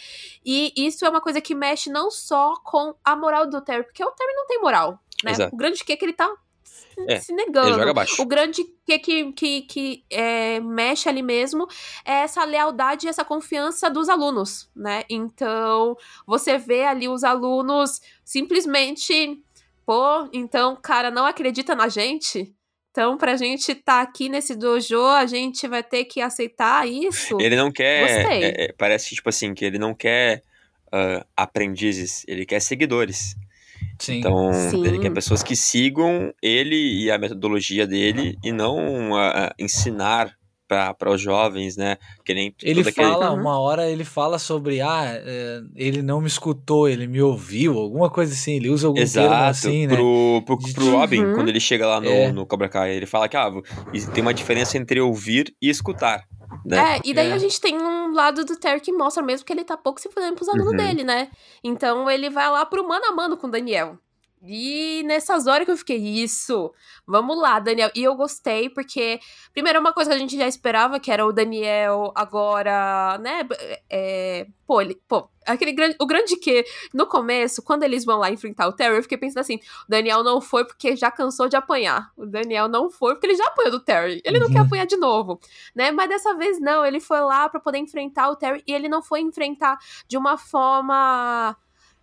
E 0.46 0.72
isso 0.76 1.06
é 1.06 1.10
uma 1.10 1.22
coisa 1.22 1.42
que 1.42 1.56
mexe 1.56 1.90
não 1.90 2.10
só 2.12 2.56
com 2.64 2.94
a 3.04 3.16
moral 3.16 3.50
do 3.50 3.62
Terry, 3.62 3.84
porque 3.84 4.04
o 4.04 4.12
Terry 4.12 4.34
não 4.36 4.48
tem 4.48 4.60
moral, 4.62 5.00
né? 5.24 5.32
Exato. 5.32 5.54
O 5.54 5.58
grande 5.58 5.84
que 5.84 5.94
é 5.94 5.96
que 5.96 6.06
ele 6.06 6.14
tá 6.14 6.30
É, 7.08 7.20
se 7.20 7.34
negando. 7.34 7.70
O 8.20 8.26
grande 8.26 8.64
que, 8.86 9.00
que, 9.00 9.32
que, 9.32 9.62
que 9.62 10.06
é, 10.10 10.60
mexe 10.60 11.08
ali 11.08 11.24
mesmo 11.24 11.66
é 12.06 12.22
essa 12.24 12.44
lealdade 12.44 13.08
e 13.08 13.10
essa 13.10 13.24
confiança 13.24 13.90
dos 13.90 14.10
alunos, 14.10 14.70
né? 14.76 15.04
Então, 15.10 15.96
você 16.28 16.58
vê 16.58 16.84
ali 16.84 17.08
os 17.08 17.24
alunos 17.24 18.02
simplesmente, 18.26 19.42
pô, 19.92 20.30
então, 20.32 20.78
cara, 20.82 21.12
não 21.12 21.26
acredita 21.26 21.76
na 21.76 21.90
gente? 21.90 22.56
Então, 22.92 23.18
pra 23.18 23.36
gente 23.36 23.76
tá 23.76 24.00
aqui 24.00 24.30
nesse 24.30 24.56
dojo, 24.56 25.06
a 25.06 25.26
gente 25.26 25.68
vai 25.68 25.84
ter 25.84 26.06
que 26.06 26.22
aceitar 26.22 26.88
isso. 26.88 27.38
Ele 27.42 27.58
não 27.58 27.70
quer. 27.70 28.22
Gostei. 28.22 28.44
é, 28.44 28.64
é, 28.64 28.72
parece, 28.78 29.14
tipo 29.14 29.28
assim, 29.28 29.54
que 29.54 29.66
ele 29.66 29.78
não 29.78 29.94
quer 29.94 30.44
ah, 30.94 31.26
aprendizes, 31.36 32.24
ele 32.26 32.46
quer 32.46 32.62
seguidores. 32.62 33.36
Sim. 34.00 34.20
Então, 34.20 34.54
Sim. 34.54 34.86
ele 34.86 34.98
quer 34.98 35.12
pessoas 35.12 35.44
que 35.44 35.58
sigam 35.58 36.34
ele 36.42 37.04
e 37.04 37.12
a 37.12 37.18
metodologia 37.18 37.86
dele 37.86 38.38
e 38.42 38.54
não 38.54 39.14
ah, 39.14 39.54
ensinar 39.60 40.34
para 40.98 41.12
os 41.12 41.20
jovens, 41.22 41.76
né? 41.78 41.98
Que 42.24 42.34
nem 42.34 42.56
Ele 42.64 42.84
todo 42.84 42.90
aquele- 42.90 43.08
fala, 43.08 43.32
Uhum. 43.32 43.42
uma 43.42 43.60
hora 43.60 43.90
ele 43.90 44.04
fala 44.06 44.40
sobre, 44.40 44.82
ah, 44.82 45.04
é, 45.06 45.62
ele 45.76 46.02
não 46.02 46.22
me 46.22 46.28
escutou, 46.28 46.88
ele 46.88 47.08
me 47.08 47.22
ouviu, 47.22 47.78
alguma 47.78 48.10
coisa 48.10 48.34
assim, 48.34 48.56
ele 48.56 48.70
usa 48.70 48.88
algum 48.88 48.96
termo 48.96 49.10
Exato, 49.28 49.44
assim, 49.50 49.88
né? 49.88 49.96
pro, 49.96 50.42
pro, 50.46 50.58
pro 50.74 50.92
Robin, 50.92 51.24
Uhum. 51.26 51.36
quando 51.36 51.50
ele 51.50 51.60
chega 51.60 51.86
lá 51.86 52.00
no, 52.00 52.10
É. 52.10 52.32
no 52.32 52.46
Cobra 52.46 52.70
Kai, 52.70 52.92
ele 52.96 53.06
fala 53.06 53.28
que 53.28 53.38
ah, 53.38 53.52
e 53.94 54.02
tem 54.08 54.22
uma 54.22 54.34
diferença 54.34 54.78
entre 54.78 55.00
ouvir 55.02 55.54
e 55.62 55.70
escutar. 55.70 56.24
Né? 56.66 56.98
É, 56.98 57.02
e 57.06 57.14
daí 57.14 57.30
É. 57.30 57.34
a 57.34 57.38
gente 57.38 57.60
tem 57.62 57.78
um 57.82 58.14
lado 58.14 58.44
do 58.44 58.58
Terry 58.58 58.82
que 58.82 58.92
mostra 58.92 59.24
mesmo 59.24 59.46
que 59.46 59.54
ele 59.54 59.64
tá 59.64 59.78
pouco 59.78 60.02
se 60.02 60.10
fazendo 60.10 60.36
pros 60.36 60.50
alunos 60.50 60.72
Uhum. 60.72 60.78
dele, 60.78 61.04
né? 61.04 61.30
Então 61.64 62.10
ele 62.10 62.30
vai 62.30 62.50
lá 62.52 62.66
pro 62.66 62.86
mano 62.88 63.06
a 63.06 63.12
mano 63.16 63.38
com 63.38 63.48
o 63.48 63.52
Daniel. 63.52 63.98
E 64.44 65.04
nessas 65.06 65.46
horas 65.46 65.66
que 65.66 65.72
eu 65.72 65.78
fiquei, 65.78 65.98
isso, 65.98 66.74
vamos 67.06 67.40
lá, 67.40 67.60
Daniel. 67.60 67.92
E 67.96 68.04
eu 68.04 68.16
gostei, 68.16 68.70
porque, 68.70 69.20
primeiro, 69.54 69.80
uma 69.80 69.94
coisa 69.94 70.10
que 70.10 70.16
a 70.16 70.20
gente 70.20 70.36
já 70.36 70.48
esperava, 70.48 71.00
que 71.00 71.12
era 71.12 71.24
o 71.26 71.32
Daniel 71.32 72.12
agora, 72.16 73.20
né? 73.20 73.48
É, 73.88 74.48
pô, 74.66 74.82
ele, 74.82 75.00
pô, 75.08 75.30
aquele 75.46 75.72
grande, 75.74 75.96
o 76.02 76.08
grande 76.08 76.36
que, 76.38 76.66
no 76.92 77.06
começo, 77.06 77.62
quando 77.62 77.84
eles 77.84 78.04
vão 78.04 78.18
lá 78.18 78.32
enfrentar 78.32 78.68
o 78.68 78.74
Terry, 78.74 78.96
eu 78.96 79.04
fiquei 79.04 79.18
pensando 79.18 79.42
assim: 79.42 79.58
o 79.58 79.90
Daniel 79.90 80.24
não 80.24 80.42
foi 80.42 80.66
porque 80.66 80.96
já 80.96 81.12
cansou 81.12 81.48
de 81.48 81.56
apanhar. 81.56 82.12
O 82.18 82.26
Daniel 82.26 82.68
não 82.68 82.90
foi 82.90 83.14
porque 83.14 83.28
ele 83.28 83.36
já 83.36 83.46
apanhou 83.46 83.72
do 83.72 83.80
Terry. 83.80 84.22
Ele 84.26 84.40
não 84.40 84.48
Uhum. 84.48 84.54
quer 84.54 84.60
apanhar 84.62 84.86
de 84.86 84.98
novo 84.98 85.40
né? 85.76 85.92
Mas 85.92 86.10
dessa 86.10 86.36
vez 86.36 86.60
não, 86.60 86.86
ele 86.86 87.00
foi 87.00 87.20
lá 87.22 87.48
pra 87.50 87.60
poder 87.60 87.78
enfrentar 87.78 88.30
o 88.30 88.36
Terry 88.36 88.64
e 88.68 88.74
ele 88.74 88.90
não 88.90 89.02
foi 89.02 89.20
enfrentar 89.22 89.78
de 90.08 90.18
uma 90.18 90.38
forma, 90.38 91.56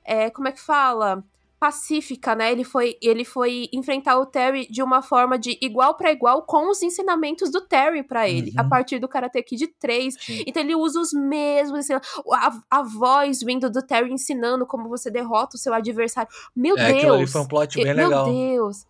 é, 0.05 0.31
como 0.31 0.48
é 0.48 0.52
que 0.52 0.60
fala? 0.60 1.23
Pacífica, 1.61 2.35
né? 2.35 2.53
Ele 2.53 2.63
foi, 2.65 2.97
ele 3.03 3.25
foi 3.25 3.69
enfrentar 3.73 4.17
o 4.19 4.25
Terry 4.27 4.67
de 4.71 4.83
uma 4.83 5.03
forma 5.03 5.39
de 5.39 5.59
igual 5.61 5.95
pra 5.97 6.13
igual 6.13 6.43
com 6.43 6.71
os 6.71 6.83
ensinamentos 6.83 7.51
do 7.51 7.61
Terry 7.61 8.03
pra 8.03 8.29
ele, 8.29 8.51
Uhum. 8.51 8.61
a 8.61 8.65
partir 8.65 8.99
do 9.01 9.09
Karate 9.09 9.43
Kid 9.43 9.67
3. 9.79 10.15
Sim. 10.21 10.45
Então 10.47 10.63
ele 10.63 10.75
usa 10.77 11.01
os 11.01 11.13
mesmos, 11.13 11.87
a, 11.91 12.59
a 12.71 12.83
voz 12.83 13.41
vindo 13.43 13.69
do 13.69 13.83
Terry 13.83 14.13
ensinando 14.13 14.65
como 14.67 14.89
você 14.89 15.11
derrota 15.11 15.57
o 15.57 15.59
seu 15.59 15.75
adversário. 15.75 16.31
Meu 16.55 16.77
É, 16.79 16.91
aquilo 16.91 17.11
ali 17.15 17.19
Deus! 17.19 17.33
foi 17.33 17.41
um 17.41 17.49
plot 17.49 17.75
bem 17.83 17.95
Meu 17.95 18.09
legal. 18.09 18.25
Deus! 18.33 18.87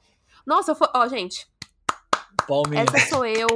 Nossa, 0.47 0.75
foi, 0.75 0.89
ó, 0.95 1.07
gente, 1.09 1.47
Palminha. 2.47 2.85
essa 2.95 3.09
sou 3.09 3.25
eu. 3.25 3.47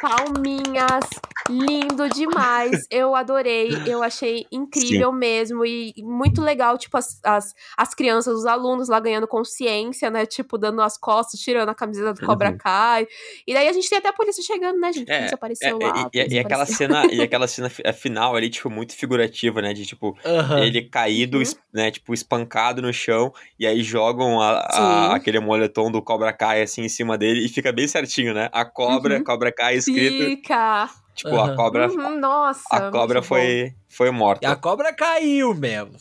Palminhas. 0.00 1.04
Lindo 1.48 2.08
demais. 2.08 2.86
Eu 2.90 3.14
adorei. 3.14 3.70
Eu 3.86 4.02
achei 4.02 4.46
incrível 4.50 5.12
mesmo. 5.12 5.64
E 5.64 5.92
muito 5.98 6.40
legal, 6.40 6.78
tipo, 6.78 6.96
as, 6.96 7.20
as, 7.22 7.54
as 7.76 7.94
crianças, 7.94 8.34
os 8.38 8.46
alunos 8.46 8.88
lá 8.88 8.98
ganhando 8.98 9.28
consciência, 9.28 10.10
né? 10.10 10.24
Tipo, 10.24 10.56
dando 10.56 10.80
as 10.80 10.96
costas, 10.96 11.38
tirando 11.40 11.68
a 11.68 11.74
camiseta 11.74 12.14
do 12.14 12.24
Cobra 12.24 12.50
Uhum. 12.50 12.58
Kai. 12.58 13.06
E 13.46 13.52
daí 13.52 13.68
a 13.68 13.72
gente 13.72 13.88
tem 13.88 13.98
até 13.98 14.08
a 14.08 14.12
polícia 14.12 14.42
chegando, 14.42 14.78
né, 14.80 14.92
gente? 14.92 15.10
A 15.10 15.14
É, 15.14 15.18
polícia 15.18 15.34
É, 15.34 15.36
apareceu 15.36 15.78
e- 15.78 15.84
lá. 15.84 15.92
a 15.92 15.98
e, 15.98 16.18
e 16.18 16.20
polícia 16.20 16.40
aquela 16.40 16.66
cena, 16.66 17.06
e 17.12 17.20
aquela 17.20 17.46
cena 17.46 17.68
fi- 17.68 17.92
final 17.92 18.34
ali, 18.34 18.48
tipo, 18.48 18.70
muito 18.70 18.94
figurativa, 18.96 19.60
né? 19.60 19.74
De 19.74 19.84
tipo, 19.84 20.16
Aham. 20.24 20.60
ele 20.60 20.82
caído, 20.88 21.38
Uhum. 21.38 21.44
né? 21.72 21.90
Tipo, 21.90 22.14
espancado 22.14 22.80
no 22.80 22.92
chão, 22.92 23.32
e 23.58 23.66
aí 23.66 23.82
jogam 23.82 24.40
a- 24.40 24.60
a- 24.60 24.72
Sim. 25.10 25.14
aquele 25.14 25.40
moletom 25.40 25.90
do 25.92 26.00
Cobra 26.02 26.32
Kai 26.32 26.62
assim 26.62 26.82
em 26.82 26.88
cima 26.88 27.18
dele 27.18 27.44
e 27.44 27.48
fica 27.48 27.70
bem 27.70 27.86
certinho, 27.86 28.32
né? 28.32 28.48
A 28.52 28.64
cobra, 28.64 29.18
Uhum. 29.18 29.24
Cobra 29.24 29.52
Kai 29.52 29.76
escrito, 29.76 30.24
Fica. 30.24 30.88
Tipo, 31.14 31.36
a 31.36 31.44
Aham. 31.44 31.56
cobra, 31.56 31.88
Uhum, 31.90 32.18
nossa. 32.18 32.62
a 32.70 32.90
cobra 32.90 33.22
foi, 33.22 33.74
foi 33.88 34.08
E 34.08 34.10
morta. 34.10 34.48
a 34.50 34.56
cobra 34.56 34.92
caiu 34.92 35.54
mesmo. 35.54 35.92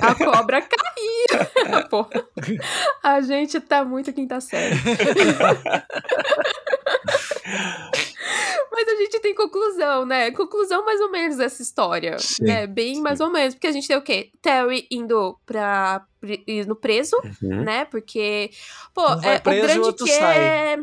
A 0.00 0.14
cobra 0.14 0.60
caiu. 0.62 1.86
Pô. 1.90 2.06
A 3.02 3.20
gente 3.20 3.60
tá 3.60 3.84
muito 3.84 4.12
quinta 4.12 4.40
série. 4.40 4.74
Mas 8.72 8.88
a 8.88 8.96
gente 8.96 9.20
tem 9.20 9.34
conclusão, 9.34 10.04
né? 10.04 10.30
Conclusão 10.32 10.84
mais 10.84 11.00
ou 11.00 11.10
menos 11.10 11.36
dessa 11.38 11.62
história. 11.62 12.18
Sim, 12.18 12.44
né? 12.44 12.66
Bem 12.66 13.00
mais 13.00 13.20
ou 13.20 13.30
menos. 13.30 13.54
Porque 13.54 13.66
a 13.68 13.72
gente 13.72 13.88
tem 13.88 13.96
o 13.96 14.02
quê? 14.02 14.30
Terry 14.42 14.86
indo 14.90 15.38
pra. 15.46 16.04
indo 16.46 16.76
preso, 16.76 17.16
Uhum. 17.42 17.62
né? 17.64 17.84
Porque. 17.86 18.50
Pô, 18.94 19.02
Um 19.14 19.22
é, 19.22 19.38
preso 19.38 19.58
e 19.58 19.60
o 19.60 19.62
grande 19.66 19.80
outro 19.80 20.04
que 20.04 20.12
sai. 20.12 20.38
é. 20.38 20.76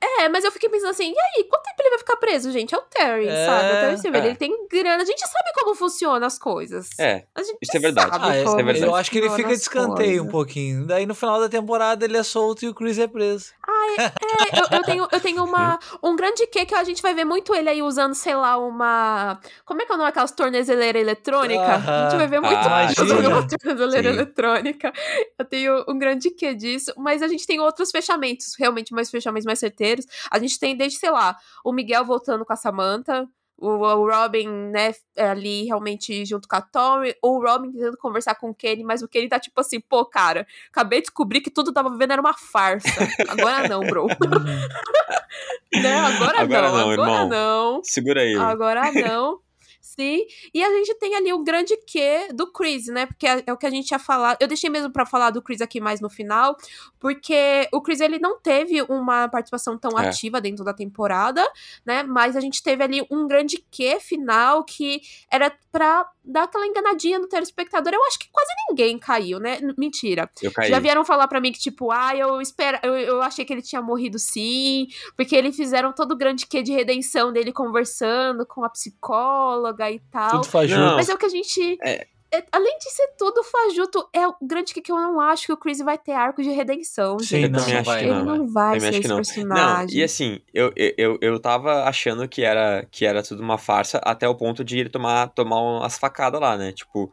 É, 0.00 0.28
mas 0.28 0.44
eu 0.44 0.52
fiquei 0.52 0.68
pensando 0.68 0.90
assim, 0.90 1.10
e 1.12 1.18
aí, 1.18 1.44
quanto 1.44 1.62
tempo 1.64 1.76
ele 1.80 1.90
vai 1.90 1.98
ficar 1.98 2.16
preso, 2.16 2.50
gente? 2.52 2.74
É 2.74 2.78
o 2.78 2.82
Terry, 2.82 3.28
É, 3.28 3.46
sabe? 3.46 3.68
O 3.68 3.80
Terry 3.80 3.98
Silver, 3.98 4.22
é. 4.22 4.26
ele 4.26 4.36
tem 4.36 4.66
grana. 4.68 5.02
A 5.02 5.06
gente 5.06 5.20
sabe 5.20 5.52
como 5.54 5.74
funcionam 5.74 6.26
as 6.26 6.38
coisas. 6.38 6.90
É, 6.98 7.24
A 7.34 7.42
gente 7.42 7.58
isso 7.62 7.76
é 7.76 7.80
verdade. 7.80 8.10
sabe 8.10 8.24
Ah, 8.26 8.36
é, 8.36 8.44
como 8.44 8.60
é 8.60 8.62
verdade. 8.62 8.84
eu 8.86 8.94
acho 8.94 9.10
que 9.10 9.18
ele 9.18 9.30
fica 9.30 9.48
de 9.48 9.54
escanteio 9.54 10.24
um 10.24 10.28
pouquinho. 10.28 10.86
Daí 10.86 11.06
no 11.06 11.14
final 11.14 11.40
da 11.40 11.48
temporada 11.48 12.04
ele 12.04 12.16
é 12.16 12.22
solto 12.22 12.64
e 12.64 12.68
o 12.68 12.74
Chris 12.74 12.98
é 12.98 13.06
preso. 13.06 13.52
É, 13.98 14.60
eu, 14.60 14.78
eu 14.78 14.82
tenho, 14.82 15.08
eu 15.10 15.20
tenho 15.20 15.44
uma, 15.44 15.78
um 16.02 16.14
grande 16.16 16.46
quê 16.48 16.66
que 16.66 16.74
a 16.74 16.84
gente 16.84 17.00
vai 17.00 17.14
ver 17.14 17.24
muito 17.24 17.54
ele 17.54 17.68
aí 17.70 17.82
usando, 17.82 18.14
sei 18.14 18.34
lá, 18.34 18.56
uma. 18.58 19.38
Como 19.64 19.80
é 19.80 19.86
que 19.86 19.92
é 19.92 19.94
o 19.94 19.98
nome 19.98 20.08
daquelas 20.10 20.32
tornezeleiras 20.32 21.00
eletrônicas? 21.00 21.88
A 21.88 22.08
gente 22.10 22.18
vai 22.18 22.26
ver 22.26 22.40
muito 22.40 22.56
Ah, 22.58 22.82
imagina. 22.92 23.28
uma 23.28 23.46
tornezeleira 23.48 24.08
Sim. 24.10 24.14
eletrônica. 24.16 24.92
Eu 25.38 25.44
tenho 25.44 25.84
um 25.88 25.98
grande 25.98 26.30
quê 26.30 26.54
disso, 26.54 26.92
mas 26.96 27.22
a 27.22 27.28
gente 27.28 27.46
tem 27.46 27.60
outros 27.60 27.90
fechamentos, 27.90 28.54
realmente 28.58 28.92
mais 28.92 29.10
fechamentos 29.10 29.46
mais 29.46 29.58
certeiros. 29.58 29.85
A 30.30 30.38
gente 30.38 30.58
tem 30.58 30.76
desde, 30.76 30.98
sei 30.98 31.10
lá, 31.10 31.36
o 31.64 31.72
Miguel 31.72 32.04
voltando 32.04 32.44
com 32.44 32.52
a 32.52 32.56
Samantha. 32.56 33.28
O, 33.58 33.78
Robin, 33.78 34.46
né, 34.46 34.92
ali 35.16 35.64
realmente 35.64 36.26
junto 36.26 36.46
com 36.46 36.56
a 36.56 36.60
Tori, 36.60 37.16
o 37.22 37.40
Robin 37.40 37.72
tentando 37.72 37.96
conversar 37.96 38.34
com 38.34 38.50
o 38.50 38.54
Kenny, 38.54 38.84
mas 38.84 39.00
o 39.00 39.08
Kenny 39.08 39.30
tá 39.30 39.40
tipo 39.40 39.58
assim, 39.58 39.80
pô, 39.80 40.04
cara, 40.04 40.46
acabei 40.68 40.98
de 40.98 41.04
descobrir 41.04 41.40
que 41.40 41.50
tudo 41.50 41.72
tava 41.72 41.88
vivendo 41.88 42.10
era 42.10 42.20
uma 42.20 42.34
farsa. 42.34 42.86
Agora 43.26 43.66
não, 43.66 43.80
bro. 43.80 44.08
né? 45.72 45.98
Agora, 46.00 46.42
Agora 46.42 46.68
não, 46.68 46.76
não, 46.76 46.90
agora 46.90 47.10
irmão. 47.10 47.28
não. 47.28 47.80
Segura 47.82 48.20
aí. 48.20 48.34
Agora 48.34 48.92
não. 48.92 49.40
Sim. 49.86 50.26
E 50.52 50.64
a 50.64 50.70
gente 50.70 50.94
tem 50.96 51.14
ali 51.14 51.32
o 51.32 51.44
grande 51.44 51.76
quê 51.86 52.28
do 52.34 52.50
Chris, 52.52 52.86
né? 52.88 53.06
Porque 53.06 53.26
é 53.26 53.36
é 53.46 53.52
o 53.52 53.56
que 53.56 53.66
a 53.66 53.70
gente 53.70 53.90
ia 53.92 53.98
falar. 53.98 54.36
Eu 54.40 54.48
deixei 54.48 54.68
mesmo 54.68 54.90
pra 54.90 55.06
falar 55.06 55.30
do 55.30 55.40
Chris 55.40 55.60
aqui 55.60 55.80
mais 55.80 56.00
no 56.00 56.10
final, 56.10 56.56
porque 56.98 57.68
o 57.72 57.80
Chris 57.80 58.00
ele 58.00 58.18
não 58.18 58.40
teve 58.40 58.82
uma 58.82 59.28
participação 59.28 59.78
tão 59.78 59.96
É. 59.98 60.08
ativa 60.08 60.40
dentro 60.40 60.64
da 60.64 60.72
temporada, 60.74 61.46
né? 61.84 62.02
Mas 62.02 62.34
a 62.36 62.40
gente 62.40 62.62
teve 62.62 62.82
ali 62.82 63.06
um 63.10 63.28
grande 63.28 63.64
quê 63.70 64.00
final 64.00 64.64
que 64.64 65.00
era 65.30 65.52
pra 65.70 66.08
dar 66.24 66.44
aquela 66.44 66.66
enganadinha 66.66 67.18
no 67.20 67.28
telespectador. 67.28 67.92
Eu 67.94 68.04
acho 68.06 68.18
que 68.18 68.28
quase 68.32 68.50
ninguém 68.68 68.98
caiu, 68.98 69.38
né? 69.38 69.58
Mentira. 69.78 70.28
Já 70.68 70.80
vieram 70.80 71.04
falar 71.04 71.28
pra 71.28 71.40
mim 71.40 71.52
que, 71.52 71.60
tipo, 71.60 71.92
ah, 71.92 72.16
eu 72.16 72.40
espero, 72.40 72.78
eu, 72.82 72.96
eu 72.96 73.22
achei 73.22 73.44
que 73.44 73.52
ele 73.52 73.62
tinha 73.62 73.80
morrido 73.80 74.18
sim, 74.18 74.88
porque 75.16 75.36
eles 75.36 75.54
fizeram 75.54 75.92
todo 75.92 76.12
o 76.12 76.16
grande 76.16 76.46
quê 76.46 76.62
de 76.62 76.72
redenção 76.72 77.32
dele 77.32 77.52
conversando 77.52 78.44
com 78.46 78.64
a 78.64 78.68
psicóloga 78.70 79.75
e 79.90 80.00
tal. 80.10 80.30
Tudo 80.30 80.44
fajuto. 80.46 80.80
Não. 80.80 80.96
Mas 80.96 81.08
é 81.08 81.14
o 81.14 81.18
que 81.18 81.26
a 81.26 81.28
gente. 81.28 81.78
É. 81.84 82.06
é- 82.32 82.44
além 82.52 82.76
de 82.78 82.90
ser 82.90 83.08
tudo 83.18 83.42
fajuto, 83.42 84.08
é 84.12 84.26
o 84.26 84.34
grande 84.42 84.74
que 84.74 84.90
eu 84.90 84.96
não 84.96 85.20
acho 85.20 85.46
que 85.46 85.52
o 85.52 85.56
Chris 85.56 85.78
vai 85.78 85.96
ter 85.96 86.12
arco 86.12 86.42
de 86.42 86.50
redenção. 86.50 87.18
Sim, 87.18 87.42
gente. 87.42 87.50
Não, 87.52 87.60
acho 87.60 87.90
Ele 87.92 88.08
não. 88.10 88.24
não 88.24 88.48
vai 88.48 88.76
Eu 88.76 88.80
ser 88.80 88.88
acho 88.88 88.98
esse 88.98 89.02
que 89.02 89.08
não. 89.08 89.16
Não, 89.16 89.22
personagem. 89.22 89.98
e 89.98 90.02
assim, 90.02 90.40
eu, 90.52 90.72
eu, 90.76 90.92
eu, 90.96 91.18
eu 91.20 91.40
tava 91.40 91.84
achando 91.84 92.28
que 92.28 92.42
era, 92.42 92.86
que 92.90 93.04
era 93.06 93.22
tudo 93.22 93.42
uma 93.42 93.58
farsa 93.58 93.98
até 94.04 94.28
o 94.28 94.34
ponto 94.34 94.64
de 94.64 94.78
ele 94.78 94.88
tomar, 94.88 95.28
tomar 95.28 95.60
umas 95.60 95.96
facadas 95.98 96.40
lá, 96.40 96.56
né? 96.56 96.72
Tipo, 96.72 97.12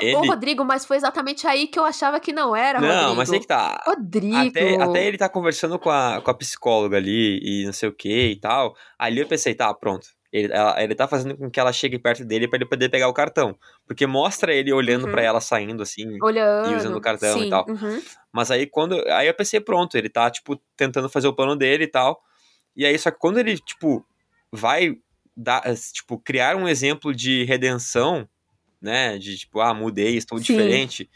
ele... 0.00 0.16
Ô, 0.16 0.26
Rodrigo, 0.26 0.64
mas 0.64 0.84
foi 0.84 0.96
exatamente 0.96 1.46
aí 1.46 1.68
que 1.68 1.78
eu 1.78 1.84
achava 1.84 2.18
que 2.18 2.32
não 2.32 2.54
era, 2.54 2.80
não, 2.80 2.88
Rodrigo. 2.88 3.14
mas 3.16 3.32
é 3.32 3.38
que 3.38 3.46
tá. 3.46 3.80
Rodrigo. 3.86 4.36
Até, 4.36 4.82
até 4.82 5.06
ele 5.06 5.16
tá 5.16 5.28
conversando 5.28 5.78
com 5.78 5.88
a, 5.88 6.20
com 6.20 6.30
a 6.30 6.34
psicóloga 6.34 6.96
ali 6.96 7.38
e 7.42 7.64
não 7.64 7.72
sei 7.72 7.88
o 7.88 7.92
que 7.92 8.30
e 8.30 8.36
tal. 8.36 8.74
Ali 8.98 9.20
eu 9.20 9.26
pensei, 9.28 9.54
tá, 9.54 9.72
pronto. 9.72 10.08
Ele, 10.32 10.52
ela, 10.52 10.82
ele 10.82 10.94
tá 10.94 11.08
fazendo 11.08 11.36
com 11.36 11.50
que 11.50 11.58
ela 11.58 11.72
chegue 11.72 11.98
perto 11.98 12.24
dele 12.24 12.46
para 12.46 12.58
ele 12.58 12.66
poder 12.66 12.88
pegar 12.90 13.08
o 13.08 13.14
cartão. 13.14 13.58
Porque 13.86 14.06
mostra 14.06 14.52
ele 14.52 14.72
olhando 14.72 15.06
Uhum. 15.06 15.10
para 15.10 15.22
ela 15.22 15.40
saindo 15.40 15.82
assim 15.82 16.18
Olhando. 16.22 16.70
e 16.70 16.74
usando 16.76 16.96
o 16.96 17.00
cartão 17.00 17.38
sim, 17.38 17.46
e 17.46 17.50
tal. 17.50 17.64
uhum. 17.68 18.02
Mas 18.32 18.50
aí 18.50 18.66
quando. 18.66 19.02
Aí 19.08 19.26
eu 19.26 19.34
pensei, 19.34 19.58
pronto, 19.60 19.96
ele 19.96 20.08
tá, 20.10 20.30
tipo, 20.30 20.60
tentando 20.76 21.08
fazer 21.08 21.28
o 21.28 21.32
plano 21.34 21.56
dele 21.56 21.84
e 21.84 21.88
tal. 21.88 22.22
E 22.76 22.84
aí, 22.84 22.98
só 22.98 23.10
que 23.10 23.18
quando 23.18 23.38
ele, 23.38 23.58
tipo, 23.58 24.04
vai 24.52 24.96
dar, 25.36 25.62
tipo, 25.92 26.18
criar 26.18 26.56
um 26.56 26.68
exemplo 26.68 27.14
de 27.14 27.44
redenção, 27.44 28.28
né? 28.82 29.16
De 29.18 29.36
tipo, 29.38 29.60
ah, 29.60 29.72
mudei, 29.72 30.16
estou 30.16 30.36
Sim. 30.38 30.44
diferente. 30.44 31.08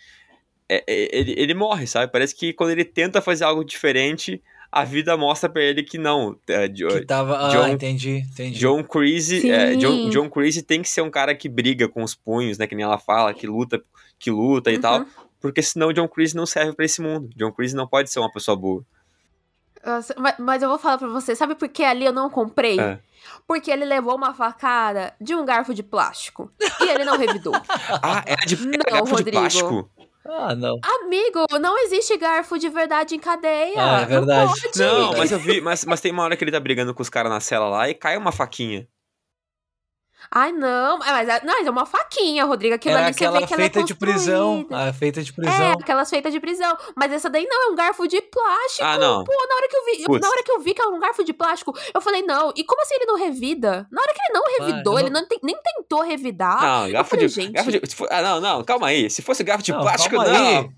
é- 0.68 0.82
é- 0.86 1.09
ele, 1.18 1.34
ele 1.36 1.52
morre, 1.55 1.86
sabe? 1.86 2.10
Parece 2.10 2.34
que 2.34 2.52
quando 2.55 2.70
ele 2.70 2.84
tenta 2.84 3.20
fazer 3.20 3.44
algo 3.44 3.62
diferente, 3.62 4.43
a 4.72 4.84
vida 4.84 5.14
mostra 5.18 5.50
pra 5.50 5.60
ele 5.62 5.82
que 5.82 5.98
não. 5.98 6.34
é, 6.48 6.66
de- 6.66 6.86
Que 6.88 7.04
tava. 7.04 7.36
Ah, 7.46 7.50
John- 7.50 7.68
entendi, 7.68 8.24
entendi. 8.32 8.58
John 8.58 8.82
Creasy, 8.82 9.50
é, 9.50 9.76
John. 9.76 10.08
John 10.08 10.30
Creasy 10.30 10.62
tem 10.62 10.80
que 10.80 10.88
ser 10.88 11.02
um 11.02 11.10
cara 11.10 11.34
que 11.34 11.48
briga 11.48 11.86
com 11.88 12.02
os 12.02 12.14
punhos, 12.14 12.56
né? 12.56 12.66
Que 12.66 12.74
nem 12.74 12.84
ela 12.84 12.98
fala, 12.98 13.34
que 13.34 13.46
luta, 13.46 13.82
que 14.18 14.30
luta 14.30 14.72
e 14.72 14.78
tal. 14.78 15.00
Uhum. 15.00 15.06
Porque 15.40 15.60
senão 15.60 15.92
John 15.92 16.08
Creasy 16.08 16.34
não 16.34 16.46
serve 16.46 16.72
pra 16.72 16.84
esse 16.86 17.02
mundo. 17.02 17.28
John 17.36 17.52
Creasy 17.52 17.76
não 17.76 17.86
pode 17.86 18.10
ser 18.10 18.18
uma 18.20 18.32
pessoa 18.32 18.56
boa. 18.56 18.82
Nossa, 19.84 20.14
mas, 20.16 20.34
mas 20.38 20.62
eu 20.62 20.68
vou 20.68 20.78
falar 20.78 20.96
pra 20.96 21.08
você, 21.08 21.34
sabe 21.34 21.56
por 21.56 21.68
que 21.68 21.82
ali 21.82 22.04
eu 22.04 22.12
não 22.12 22.30
comprei? 22.30 22.78
É. 22.78 23.00
Porque 23.46 23.70
ele 23.70 23.84
levou 23.84 24.14
uma 24.16 24.32
facada 24.32 25.12
de 25.20 25.34
um 25.34 25.44
garfo 25.44 25.74
de 25.74 25.82
plástico. 25.82 26.50
E 26.80 26.88
ele 26.88 27.04
não 27.04 27.18
revidou. 27.18 27.52
Ah, 28.02 28.22
era 28.26 28.46
de, 28.46 28.54
era 28.54 28.64
Não, 28.66 28.78
garfo 28.90 29.04
de 29.06 29.12
Rodrigo. 29.12 29.38
plástico? 29.38 29.90
Ah, 30.24 30.54
não. 30.54 30.78
Amigo, 30.82 31.46
não 31.60 31.78
existe 31.84 32.16
garfo 32.16 32.58
de 32.58 32.68
verdade 32.68 33.14
em 33.14 33.18
cadeia. 33.18 33.74
Ah, 33.76 34.00
é 34.02 34.06
verdade. 34.06 34.52
Não 34.52 34.54
pode. 34.54 34.78
Não, 34.78 35.18
mas 35.18 35.32
eu 35.32 35.38
vi, 35.38 35.60
mas, 35.60 35.84
mas 35.84 36.00
tem 36.00 36.12
uma 36.12 36.22
hora 36.22 36.36
que 36.36 36.44
ele 36.44 36.52
tá 36.52 36.60
brigando 36.60 36.94
com 36.94 37.02
os 37.02 37.10
caras 37.10 37.30
na 37.30 37.40
cela 37.40 37.68
lá 37.68 37.88
e 37.88 37.94
cai 37.94 38.16
uma 38.16 38.32
faquinha. 38.32 38.86
Ai, 40.34 40.50
não. 40.50 40.96
é, 41.04 41.10
Mas, 41.12 41.28
é- 41.28 41.40
não, 41.44 41.54
mas 41.59 41.66
é 41.66 41.70
uma 41.70 41.84
faquinha, 41.84 42.44
Rodrigo. 42.46 42.74
Aquilo 42.74 42.94
Era 42.96 43.04
ali 43.06 43.12
você 43.14 43.24
aquela 43.24 43.40
vê 43.40 43.46
que 43.46 43.52
ela 43.52 43.60
é 43.62 43.64
feita 43.64 43.84
de 43.84 43.94
prisão. 43.94 44.66
A 44.70 44.92
feita 44.92 45.22
de 45.22 45.30
É, 45.30 45.34
prisão. 45.34 45.72
aquelas 45.72 46.09
feitas 46.09 46.32
de 46.32 46.40
prisão. 46.40 46.74
Mas 46.96 47.12
essa 47.12 47.28
daí 47.28 47.46
não, 47.46 47.68
é 47.68 47.72
um 47.72 47.74
garfo 47.74 48.09
de 48.09 48.20
plástico. 48.22 48.82
Ah, 48.84 48.96
não. 48.96 49.24
Pô, 49.24 49.32
na 49.32 49.54
hora 49.56 49.68
que 49.68 49.76
eu 49.76 49.84
vi, 49.84 50.04
Putz. 50.04 50.20
na 50.22 50.28
hora 50.30 50.42
que 50.42 50.50
eu 50.52 50.60
vi 50.60 50.72
que 50.72 50.80
era 50.80 50.90
um 50.90 50.98
garfo 50.98 51.22
de 51.22 51.32
plástico, 51.34 51.76
eu 51.94 52.00
falei, 52.00 52.22
não, 52.22 52.50
e 52.56 52.64
como 52.64 52.80
assim 52.80 52.94
ele 52.94 53.04
não 53.04 53.18
revida? 53.18 53.86
Na 53.90 54.00
hora 54.00 54.12
que 54.14 54.20
ele 54.22 54.32
não 54.32 54.66
revidou, 54.66 54.94
eu 54.94 54.98
ele 55.00 55.10
não, 55.10 55.26
nem 55.42 55.56
tentou 55.62 56.00
revidar. 56.02 56.62
Não, 56.62 56.90
garfo 56.92 57.10
falei, 57.10 57.26
de, 57.26 57.34
gente- 57.34 57.52
garfo 57.52 57.70
de. 57.70 57.94
for- 57.94 58.09
ah, 58.10 58.22
não, 58.22 58.40
não, 58.40 58.64
calma 58.64 58.86
aí. 58.86 59.10
Se 59.10 59.20
fosse 59.20 59.44
garfo 59.44 59.62
de 59.62 59.72
Não, 59.72 59.80
plástico, 59.82 60.16
calma 60.16 60.30
não. 60.32 60.46
aí. 60.46 60.70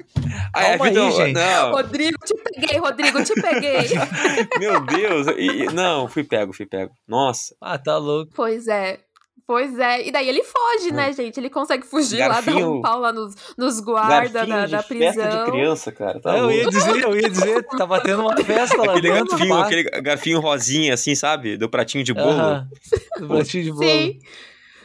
Aí 0.53 0.79
Calma 0.79 0.85
vida- 0.89 1.01
aí, 1.05 1.13
gente. 1.13 1.33
Não, 1.35 1.71
Rodrigo, 1.71 2.19
te 2.25 2.35
peguei, 2.35 2.79
Rodrigo, 2.79 3.23
te 3.25 3.35
peguei. 3.41 3.79
meu 4.59 4.81
Deus. 4.81 5.27
e- 5.37 5.67
não, 5.73 6.09
fui 6.09 6.25
pego, 6.25 6.53
fui 6.53 6.67
pego. 6.67 6.93
Nossa. 7.07 7.55
Ah, 7.61 7.79
tá 7.79 7.97
louco. 7.99 8.33
pois 8.35 8.67
é. 8.67 8.99
Pois 9.47 9.79
é, 9.79 10.07
e 10.09 10.11
daí 10.11 10.27
ele 10.27 10.43
foge, 10.43 10.91
né, 10.91 11.13
gente? 11.13 11.39
Ele 11.39 11.51
consegue 11.51 11.85
fugir 11.87 12.19
lá, 12.21 12.29
dar 12.29 12.35
Garfinho- 12.43 12.77
um 12.77 12.81
pau 12.81 12.99
lá 12.99 13.13
nos, 13.13 13.35
nos 13.59 13.79
guardas 13.81 14.33
Garfinho 14.33 14.57
da, 14.57 14.65
de 14.67 14.73
da 14.73 14.83
festa 14.83 14.95
de 15.23 15.29
prisão. 15.29 15.47
criança, 15.51 15.93
cara. 15.93 16.19
Tá 16.21 16.39
eu 16.39 16.51
ia 16.51 16.67
dizer, 16.67 17.03
eu 17.03 17.15
ia 17.15 17.29
dizer, 17.29 17.63
tava 17.77 18.01
tendo 18.01 18.23
uma 18.23 18.35
festa 18.43 18.77
lá 18.79 18.93
Aquele 18.93 19.13
dentro. 19.13 19.29
garfinho, 19.37 19.55
aquele 19.59 19.83
garfinho 20.01 20.41
rosinha, 20.41 20.95
assim, 20.95 21.15
sabe? 21.15 21.59
Do 21.59 21.69
pratinho 21.69 22.03
de 22.03 22.15
bolo. 22.15 22.31
Aham. 22.31 22.69
Do 23.19 23.29
pratinho 23.29 23.65
de 23.65 23.71
bolo. 23.73 23.83
Sim. 23.85 24.19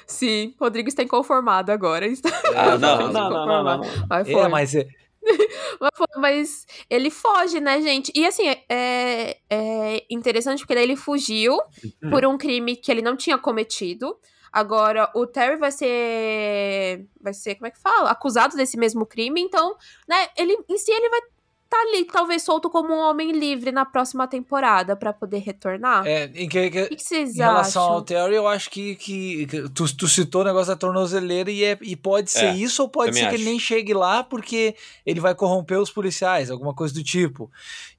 Sim, 0.06 0.54
Rodrigo 0.60 0.90
está 0.90 1.04
inconformado 1.04 1.72
agora. 1.72 2.06
Está... 2.08 2.30
Ah, 2.56 2.76
não, 2.80 2.98
não, 3.00 3.12
não, 3.14 3.30
não, 3.30 3.46
não, 3.64 3.78
não. 3.78 3.82
Mas 4.10 4.28
foi. 4.30 4.42
É, 4.42 4.48
mas 4.50 4.76
é, 4.76 4.88
mas 6.18 6.66
ele 6.90 7.10
foge, 7.10 7.60
né, 7.60 7.82
gente? 7.82 8.12
E 8.16 8.26
assim, 8.26 8.44
é, 8.68 9.38
é 9.50 10.04
interessante 10.10 10.60
porque 10.60 10.76
daí 10.76 10.84
ele 10.84 10.96
fugiu 10.96 11.58
Hum. 12.04 12.10
por 12.10 12.26
um 12.26 12.38
crime 12.38 12.76
que 12.76 12.92
ele 12.92 13.02
não 13.02 13.16
tinha 13.16 13.38
cometido. 13.38 14.16
Agora, 14.52 15.10
o 15.16 15.26
Terry 15.28 15.58
vai 15.58 15.72
ser. 15.72 17.06
Vai 17.22 17.34
ser, 17.34 17.56
como 17.56 17.68
é 17.68 17.72
que 17.72 17.80
fala? 17.80 18.10
Acusado 18.12 18.56
desse 18.56 18.78
mesmo 18.78 19.06
crime. 19.06 19.42
Então, 19.42 19.76
né, 20.08 20.28
ele 20.38 20.58
em 20.68 20.78
si 20.78 20.92
ele 20.92 21.10
vai 21.10 21.20
estar 21.66 21.82
ali, 21.82 22.04
talvez 22.06 22.42
solto 22.42 22.68
como 22.68 22.92
um 22.92 22.98
homem 22.98 23.32
livre 23.32 23.72
na 23.72 23.86
próxima 23.86 24.28
temporada 24.28 24.96
pra 24.96 25.14
poder 25.14 25.38
retornar. 25.38 26.04
é, 26.08 26.26
em 26.34 26.50
que, 26.50 26.68
que- 26.72 26.82
O 26.86 26.88
que, 26.90 26.96
que 26.96 27.04
vocês 27.04 27.36
Em 27.36 27.42
relação 27.42 27.84
acham? 27.84 27.94
ao 27.94 28.02
Terry, 28.02 28.34
eu 28.34 28.48
acho 28.48 28.72
que, 28.72 28.96
que, 28.96 29.46
que 29.46 29.70
tu, 29.70 29.96
tu 29.96 30.08
citou 30.08 30.42
o 30.42 30.46
negócio 30.46 30.70
da 30.74 30.76
tornozeleira 30.76 31.52
e, 31.52 31.64
é, 31.64 31.78
e 31.84 31.96
pode 31.96 32.32
ser 32.32 32.46
É, 32.48 32.56
isso 32.56 32.82
ou 32.82 32.90
pode 32.90 33.14
ser 33.16 33.28
que 33.28 33.36
ele 33.36 33.44
acho. 33.44 33.52
nem 33.52 33.60
chegue 33.60 33.94
lá 33.94 34.24
porque 34.24 34.76
ele 35.06 35.20
vai 35.20 35.36
corromper 35.36 35.78
os 35.80 35.92
policiais, 35.92 36.50
alguma 36.50 36.74
coisa 36.74 36.92
do 36.92 37.04
tipo. 37.04 37.52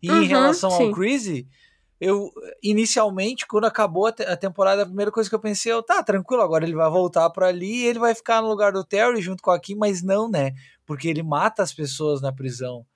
E 0.02 0.10
Uhum, 0.10 0.22
em 0.24 0.26
relação 0.26 0.68
sim. 0.72 0.88
ao 0.88 0.92
Crazy, 0.92 1.46
eu 2.00 2.30
inicialmente, 2.62 3.46
quando 3.46 3.66
acabou 3.66 4.06
a, 4.06 4.12
te- 4.12 4.22
a 4.22 4.36
temporada, 4.36 4.82
a 4.82 4.86
primeira 4.86 5.10
coisa 5.12 5.28
que 5.28 5.34
eu 5.34 5.40
pensei, 5.40 5.70
eu, 5.72 5.82
tá, 5.82 6.02
tranquilo, 6.02 6.42
agora 6.42 6.64
ele 6.64 6.74
vai 6.74 6.88
voltar 6.90 7.28
pra 7.30 7.48
ali 7.48 7.82
e 7.82 7.86
ele 7.86 7.98
vai 7.98 8.14
ficar 8.14 8.40
no 8.40 8.48
lugar 8.48 8.72
do 8.72 8.84
Terry 8.84 9.20
junto 9.20 9.42
com 9.42 9.50
a 9.50 9.60
Kim, 9.60 9.74
mas 9.74 10.02
não, 10.02 10.28
né? 10.28 10.52
Porque 10.86 11.08
ele 11.08 11.22
mata 11.22 11.62
as 11.62 11.72
pessoas 11.72 12.22
na 12.22 12.32
prisão. 12.32 12.86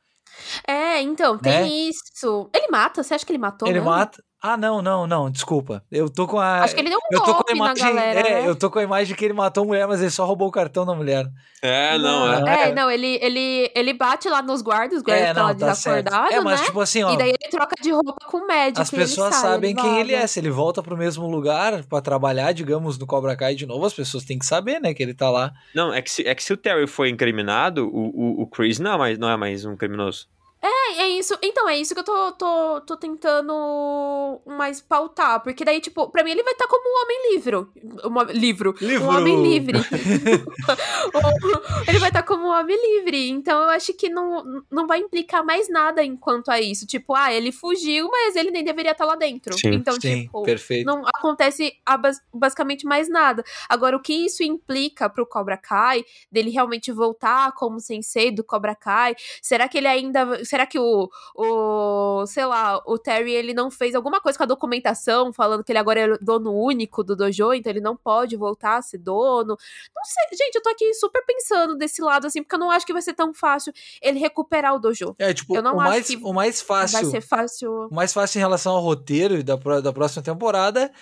É, 0.67 0.84
então, 1.03 1.39
tem 1.39 1.53
Né? 1.53 1.69
isso. 1.69 2.51
Ele 2.55 2.69
mata? 2.71 3.03
Você 3.03 3.15
acha 3.15 3.25
que 3.27 3.33
ele 3.33 3.39
matou? 3.39 3.69
ele 3.69 3.79
mesmo? 3.81 3.91
mata. 3.91 4.23
Ah, 4.47 4.59
não, 4.59 4.83
não, 4.83 5.07
não, 5.07 5.31
desculpa. 5.31 5.83
Eu 5.91 6.11
tô 6.11 6.27
com 6.27 6.39
a. 6.39 6.59
Acho 6.65 6.75
que 6.75 6.83
ele 6.83 6.91
deu 6.91 6.99
um 6.99 7.17
Eu 7.17 7.21
tô 7.23 7.35
com 7.35 7.51
a 7.51 7.57
imagem, 7.57 7.83
galera. 7.83 8.21
é, 8.21 8.43
né? 8.43 8.47
eu 8.51 8.55
tô 8.55 8.71
com 8.71 8.79
a 8.79 8.83
imagem 8.83 9.17
que 9.17 9.25
ele 9.25 9.33
matou 9.33 9.65
a 9.65 9.67
mulher, 9.67 9.89
mas 9.89 10.03
ele 10.03 10.11
só 10.11 10.27
roubou 10.27 10.49
o 10.49 10.51
cartão 10.51 10.85
da 10.85 10.95
mulher. 10.95 11.25
É, 11.63 11.97
não, 11.97 12.31
é. 12.47 12.69
É, 12.69 12.75
não, 12.75 12.91
ele, 12.91 13.19
ele, 13.23 13.73
ele 13.75 13.95
bate 13.95 14.29
lá 14.29 14.43
nos 14.43 14.61
guardas, 14.61 14.99
os 14.99 15.03
guardas 15.03 15.25
É, 15.25 15.29
ficam 15.31 15.45
lá 15.45 15.53
não, 15.55 15.59
tá 15.59 15.75
certo. 15.75 16.05
desacordados, 16.05 16.37
É, 16.37 16.41
mas 16.43 16.61
né? 16.61 16.67
tipo 16.67 16.79
assim, 16.79 17.03
ó, 17.05 17.15
E 17.15 17.17
daí 17.17 17.29
ele 17.31 17.51
troca 17.51 17.75
de 17.81 17.91
roupa 17.91 18.15
com 18.27 18.37
o 18.37 18.47
médico. 18.47 18.83
as 18.83 18.93
ele 18.93 19.03
pessoas 19.03 19.35
sai, 19.35 19.43
sabem 19.51 19.75
quem 19.75 19.99
ele 20.01 20.13
é. 20.13 20.27
Se 20.27 20.41
ele 20.41 20.51
volta 20.51 20.83
pro 20.83 20.95
mesmo 20.95 21.27
lugar 21.27 21.83
pra 21.87 22.03
trabalhar, 22.03 22.53
digamos, 22.53 22.99
no 22.99 23.07
Cobra 23.07 23.35
Kai 23.35 23.55
de 23.55 23.65
novo, 23.65 23.87
as 23.87 23.95
pessoas 23.95 24.25
têm 24.27 24.39
que 24.39 24.45
saber, 24.45 24.79
né, 24.79 24.93
que 24.93 25.03
ele 25.03 25.15
tá 25.15 25.31
lá. 25.31 25.53
Não, 25.75 25.91
é 25.91 26.03
que 26.03 26.11
se, 26.11 26.23
é 26.29 26.35
que 26.35 26.45
se 26.45 26.53
o 26.53 26.57
Terry 26.59 26.87
foi 26.87 27.09
incriminado, 27.09 27.87
o, 27.89 28.11
o, 28.41 28.43
o 28.43 28.47
Chris 28.47 28.79
não 28.79 28.93
é, 28.93 28.99
mais, 28.99 29.19
não 29.19 29.31
é 29.31 29.39
mais 29.39 29.65
um 29.65 29.75
criminoso. 29.75 30.27
É, 30.67 31.03
é 31.03 31.09
isso. 31.11 31.37
Então, 31.43 31.69
é 31.69 31.77
isso 31.77 31.93
que 31.93 32.01
eu 32.01 32.05
tô, 32.05 32.33
tô, 32.33 32.81
tô 32.81 32.97
tentando 32.97 34.41
mais 34.47 34.81
pautar. 34.81 35.43
Porque 35.43 35.63
daí, 35.63 35.79
tipo, 35.79 36.09
pra 36.11 36.25
mim 36.25 36.31
ele 36.31 36.43
vai 36.43 36.55
estar 36.55 36.67
como 36.67 36.89
um 36.89 37.03
homem 37.03 37.33
livre. 37.35 37.57
Um 37.57 38.23
livro. 38.33 38.75
Livro. 38.81 39.05
Um 39.05 39.09
homem 39.11 39.43
livre. 39.43 39.79
ele 41.87 41.99
vai 41.99 42.09
estar 42.09 42.23
como 42.23 42.45
um 42.45 42.51
homem 42.51 42.79
livre. 42.97 43.29
Então 43.29 43.63
eu 43.63 43.69
acho 43.69 43.93
que 43.93 44.09
não, 44.09 44.43
não 44.71 44.87
vai 44.87 45.01
implicar 45.01 45.45
mais 45.45 45.69
nada 45.69 46.03
enquanto 46.03 46.49
a 46.49 46.59
isso. 46.59 46.87
Tipo, 46.87 47.15
ah, 47.15 47.31
ele 47.31 47.53
fugiu, 47.53 48.09
mas 48.11 48.35
ele 48.35 48.51
nem 48.51 48.65
deveria 48.65 48.93
estar 48.93 49.05
lá 49.05 49.17
dentro. 49.17 49.53
Sim. 49.53 49.75
então, 49.75 50.01
Sim, 50.01 50.23
tipo. 50.23 50.43
perfeito. 50.45 50.87
Não 50.87 51.03
acontece 51.15 51.75
a 51.85 51.99
bas- 51.99 52.23
basicamente 52.33 52.87
mais 52.87 53.07
nada. 53.09 53.45
Agora, 53.69 53.97
o 53.97 54.01
que 54.01 54.15
isso 54.15 54.43
implica 54.43 55.11
pro 55.11 55.27
Cobra 55.27 55.59
Kai, 55.59 56.05
dele 56.33 56.49
realmente 56.51 56.91
voltar 56.91 57.53
como 57.53 57.79
sensei 57.81 58.31
do 58.31 58.43
Cobra 58.43 58.75
Kai? 58.75 59.15
Será 59.43 59.69
que 59.69 59.77
ele 59.77 59.89
ainda. 59.89 60.43
Será 60.55 60.67
que 60.67 60.79
o, 60.79 61.11
o. 61.35 62.25
Sei 62.29 62.47
lá, 62.47 62.81
o 62.87 62.97
Terry 62.97 63.33
ele 63.33 63.53
não 63.53 63.73
fez 63.73 63.93
alguma 63.93 64.21
coisa 64.21 64.39
com 64.39 64.45
a 64.45 64.47
documentação, 64.47 65.33
falando 65.33 65.65
que 65.65 65.73
ele 65.73 65.81
agora 65.81 65.99
é 65.99 66.19
dono 66.19 66.53
único 66.53 67.03
do 67.03 67.17
dojo, 67.17 67.53
então 67.53 67.73
ele 67.73 67.81
não 67.81 67.97
pode 67.97 68.37
voltar 68.37 68.77
a 68.77 68.83
ser 68.83 68.99
dono? 68.99 69.59
Não 69.97 70.05
sei. 70.05 70.39
Gente, 70.39 70.55
eu 70.55 70.63
tô 70.63 70.71
aqui 70.71 70.95
super 70.95 71.25
pensando 71.27 71.75
desse 71.75 72.01
lado, 72.01 72.29
assim, 72.29 72.41
porque 72.41 72.55
eu 72.55 72.61
não 72.61 72.71
acho 72.71 72.87
que 72.87 72.93
vai 72.93 73.03
ser 73.03 73.15
tão 73.15 73.35
fácil 73.35 73.73
ele 74.01 74.21
recuperar 74.21 74.77
o 74.77 74.79
dojo. 74.79 75.17
É, 75.19 75.35
tipo, 75.35 75.57
eu 75.57 75.63
não 75.63 75.75
o, 75.75 75.81
acho 75.81 75.91
mais, 75.91 76.07
que 76.07 76.17
o 76.19 76.33
mais 76.33 76.63
Vai 76.63 76.87
fácil. 76.87 77.11
ser 77.11 77.21
fácil. 77.21 77.89
O 77.91 77.95
mais 77.95 78.13
fácil 78.13 78.39
em 78.39 78.43
relação 78.43 78.77
ao 78.77 78.81
roteiro 78.81 79.43
da, 79.43 79.57
da 79.57 79.93
próxima 79.93 80.23
temporada 80.23 80.93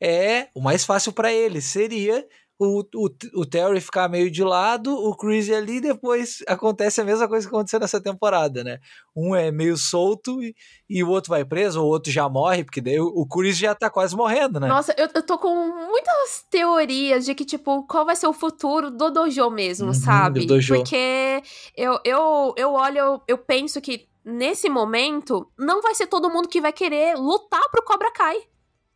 é. 0.00 0.48
O 0.54 0.60
mais 0.62 0.86
fácil 0.86 1.12
pra 1.12 1.30
ele 1.30 1.60
seria 1.60 2.26
o, 2.58 2.80
o, 2.94 3.08
o 3.34 3.46
Terry 3.46 3.80
ficar 3.80 4.08
meio 4.08 4.30
de 4.30 4.44
lado, 4.44 4.94
o 4.94 5.16
Chris 5.16 5.50
ali, 5.50 5.76
e 5.76 5.80
depois 5.80 6.38
acontece 6.46 7.00
a 7.00 7.04
mesma 7.04 7.26
coisa 7.26 7.48
que 7.48 7.54
aconteceu 7.54 7.80
nessa 7.80 8.00
temporada, 8.00 8.62
né? 8.62 8.78
Um 9.16 9.34
é 9.34 9.50
meio 9.50 9.76
solto 9.76 10.40
e, 10.42 10.54
e 10.88 11.02
o 11.02 11.08
outro 11.08 11.30
vai 11.30 11.44
preso, 11.44 11.80
ou 11.80 11.86
o 11.86 11.90
outro 11.90 12.12
já 12.12 12.28
morre, 12.28 12.62
porque 12.64 12.80
daí 12.80 13.00
o, 13.00 13.06
o 13.06 13.26
Chris 13.26 13.56
já 13.56 13.74
tá 13.74 13.90
quase 13.90 14.14
morrendo, 14.14 14.60
né? 14.60 14.68
Nossa, 14.68 14.94
eu, 14.96 15.08
eu 15.14 15.22
tô 15.22 15.38
com 15.38 15.54
muitas 15.88 16.44
teorias 16.50 17.24
de 17.24 17.34
que, 17.34 17.44
tipo, 17.44 17.84
qual 17.86 18.04
vai 18.06 18.14
ser 18.14 18.26
o 18.28 18.32
futuro 18.32 18.90
do 18.90 19.10
dojo 19.10 19.50
mesmo, 19.50 19.88
Uhum, 19.88 19.94
sabe? 19.94 20.40
do 20.40 20.46
dojo. 20.54 20.76
Porque 20.76 21.42
eu, 21.76 21.98
eu, 22.04 22.54
eu 22.56 22.72
olho, 22.72 22.98
eu, 22.98 23.22
eu 23.26 23.38
penso 23.38 23.80
que 23.80 24.06
nesse 24.24 24.68
momento 24.68 25.50
não 25.58 25.82
vai 25.82 25.94
ser 25.96 26.06
todo 26.06 26.30
mundo 26.30 26.48
que 26.48 26.60
vai 26.60 26.72
querer 26.72 27.16
lutar 27.16 27.62
pro 27.70 27.82
Cobra 27.84 28.12
Kai. 28.12 28.36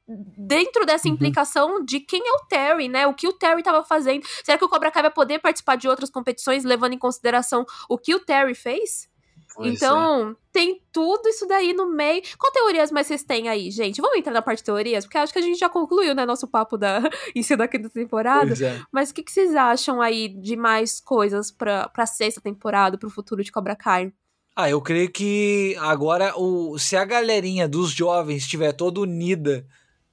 Dentro 0.09 0.87
dessa 0.87 1.09
Uhum. 1.09 1.15
implicação 1.15 1.85
de 1.85 1.99
quem 2.01 2.23
é 2.27 2.33
o 2.33 2.47
Terry, 2.49 2.89
né? 2.89 3.07
O 3.07 3.15
que 3.15 3.27
o 3.27 3.33
Terry 3.33 3.63
tava 3.63 3.83
fazendo. 3.83 4.25
Será 4.45 4.57
que 4.57 4.65
o 4.65 4.69
Cobra 4.69 4.91
Kai 4.91 5.03
vai 5.03 5.11
poder 5.11 5.41
participar 5.41 5.77
de 5.77 5.89
outras 5.89 6.11
competições, 6.11 6.65
levando 6.65 6.93
em 6.93 6.99
consideração 6.99 7.67
o 7.89 7.99
que 7.99 8.15
o 8.15 8.21
Terry 8.21 8.55
fez? 8.55 9.09
Pois 9.57 9.69
é. 9.69 9.75
então, 9.75 10.37
tem 10.53 10.83
tudo 10.93 11.29
isso 11.29 11.47
daí 11.47 11.73
no 11.73 11.87
meio. 11.91 12.23
Qual 12.39 12.53
teorias 12.53 12.93
mais 12.93 13.07
vocês 13.07 13.25
têm 13.25 13.49
aí, 13.49 13.71
gente? 13.71 14.03
Vamos 14.03 14.19
entrar 14.19 14.33
na 14.33 14.43
parte 14.43 14.59
de 14.59 14.65
teorias? 14.65 15.05
Porque 15.05 15.17
acho 15.17 15.33
que 15.33 15.39
a 15.39 15.43
gente 15.43 15.59
já 15.59 15.69
concluiu, 15.69 16.15
né, 16.15 16.27
nosso 16.27 16.47
papo 16.47 16.77
da 16.77 17.01
si 17.43 17.57
da 17.57 17.67
quinta 17.67 17.89
temporada. 17.89 18.53
É. 18.65 18.81
Mas 18.93 19.11
o 19.11 19.15
que, 19.15 19.23
que 19.23 19.33
vocês 19.33 19.57
acham 19.57 20.03
aí 20.03 20.29
de 20.29 20.57
mais 20.57 21.01
coisas 21.01 21.51
pra, 21.51 21.89
pra 21.89 22.05
sexta 22.07 22.41
temporada, 22.41 22.99
pro 22.99 23.09
futuro 23.09 23.43
de 23.43 23.51
Cobra 23.51 23.75
Kai? 23.75 24.13
Ah, 24.55 24.71
eu 24.71 24.81
creio 24.81 25.11
que 25.11 25.75
agora, 25.81 26.33
o, 26.39 26.79
se 26.79 26.95
a 26.97 27.05
galerinha 27.05 27.67
dos 27.67 27.91
jovens 27.91 28.43
estiver 28.43 28.73
toda 28.73 29.01
unida 29.01 29.67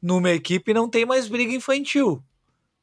numa 0.04 0.30
equipe 0.32 0.74
não 0.74 0.90
tem 0.90 1.06
mais 1.06 1.30
briga 1.30 1.54
infantil. 1.54 2.22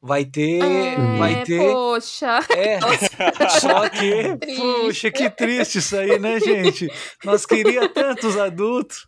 Vai 0.01 0.25
ter. 0.25 0.63
É, 0.63 1.17
vai 1.19 1.43
ter. 1.43 1.59
Poxa. 1.71 2.39
É. 2.49 2.79
Só 3.61 3.87
que. 3.87 4.35
Triste. 4.37 4.59
Poxa, 4.61 5.11
que 5.11 5.29
triste 5.29 5.77
isso 5.77 5.95
aí, 5.95 6.17
né, 6.17 6.39
gente? 6.39 6.87
Nós 7.23 7.45
queria 7.45 7.87
tantos 7.87 8.35
adultos. 8.35 9.07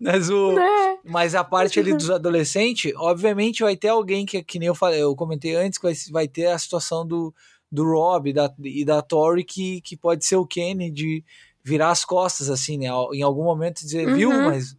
Mas, 0.00 0.30
o, 0.30 0.52
Né? 0.52 0.96
mas 1.04 1.34
a 1.34 1.44
parte 1.44 1.78
ali 1.78 1.92
dos 1.94 2.08
adolescentes, 2.08 2.90
obviamente 2.96 3.62
vai 3.62 3.76
ter 3.76 3.88
alguém 3.88 4.24
que, 4.24 4.42
que 4.42 4.58
nem 4.58 4.68
eu 4.68 4.74
falei, 4.74 5.02
eu 5.02 5.14
comentei 5.14 5.54
antes, 5.54 5.78
que 5.78 5.84
vai, 5.84 5.94
vai 6.10 6.26
ter 6.26 6.46
a 6.46 6.58
situação 6.58 7.06
do, 7.06 7.34
do 7.70 7.84
Rob 7.84 8.30
e 8.30 8.32
da, 8.32 8.50
e 8.64 8.82
da 8.82 9.02
Tori, 9.02 9.44
que, 9.44 9.82
que 9.82 9.94
pode 9.94 10.24
ser 10.24 10.36
o 10.36 10.46
Kenny 10.46 10.90
de 10.90 11.22
virar 11.62 11.90
as 11.90 12.02
costas, 12.02 12.48
assim, 12.48 12.78
né? 12.78 12.86
Em 13.12 13.20
algum 13.20 13.44
momento 13.44 13.82
dizer, 13.82 14.10
viu, 14.14 14.30
Uhum. 14.30 14.46
mas 14.46 14.74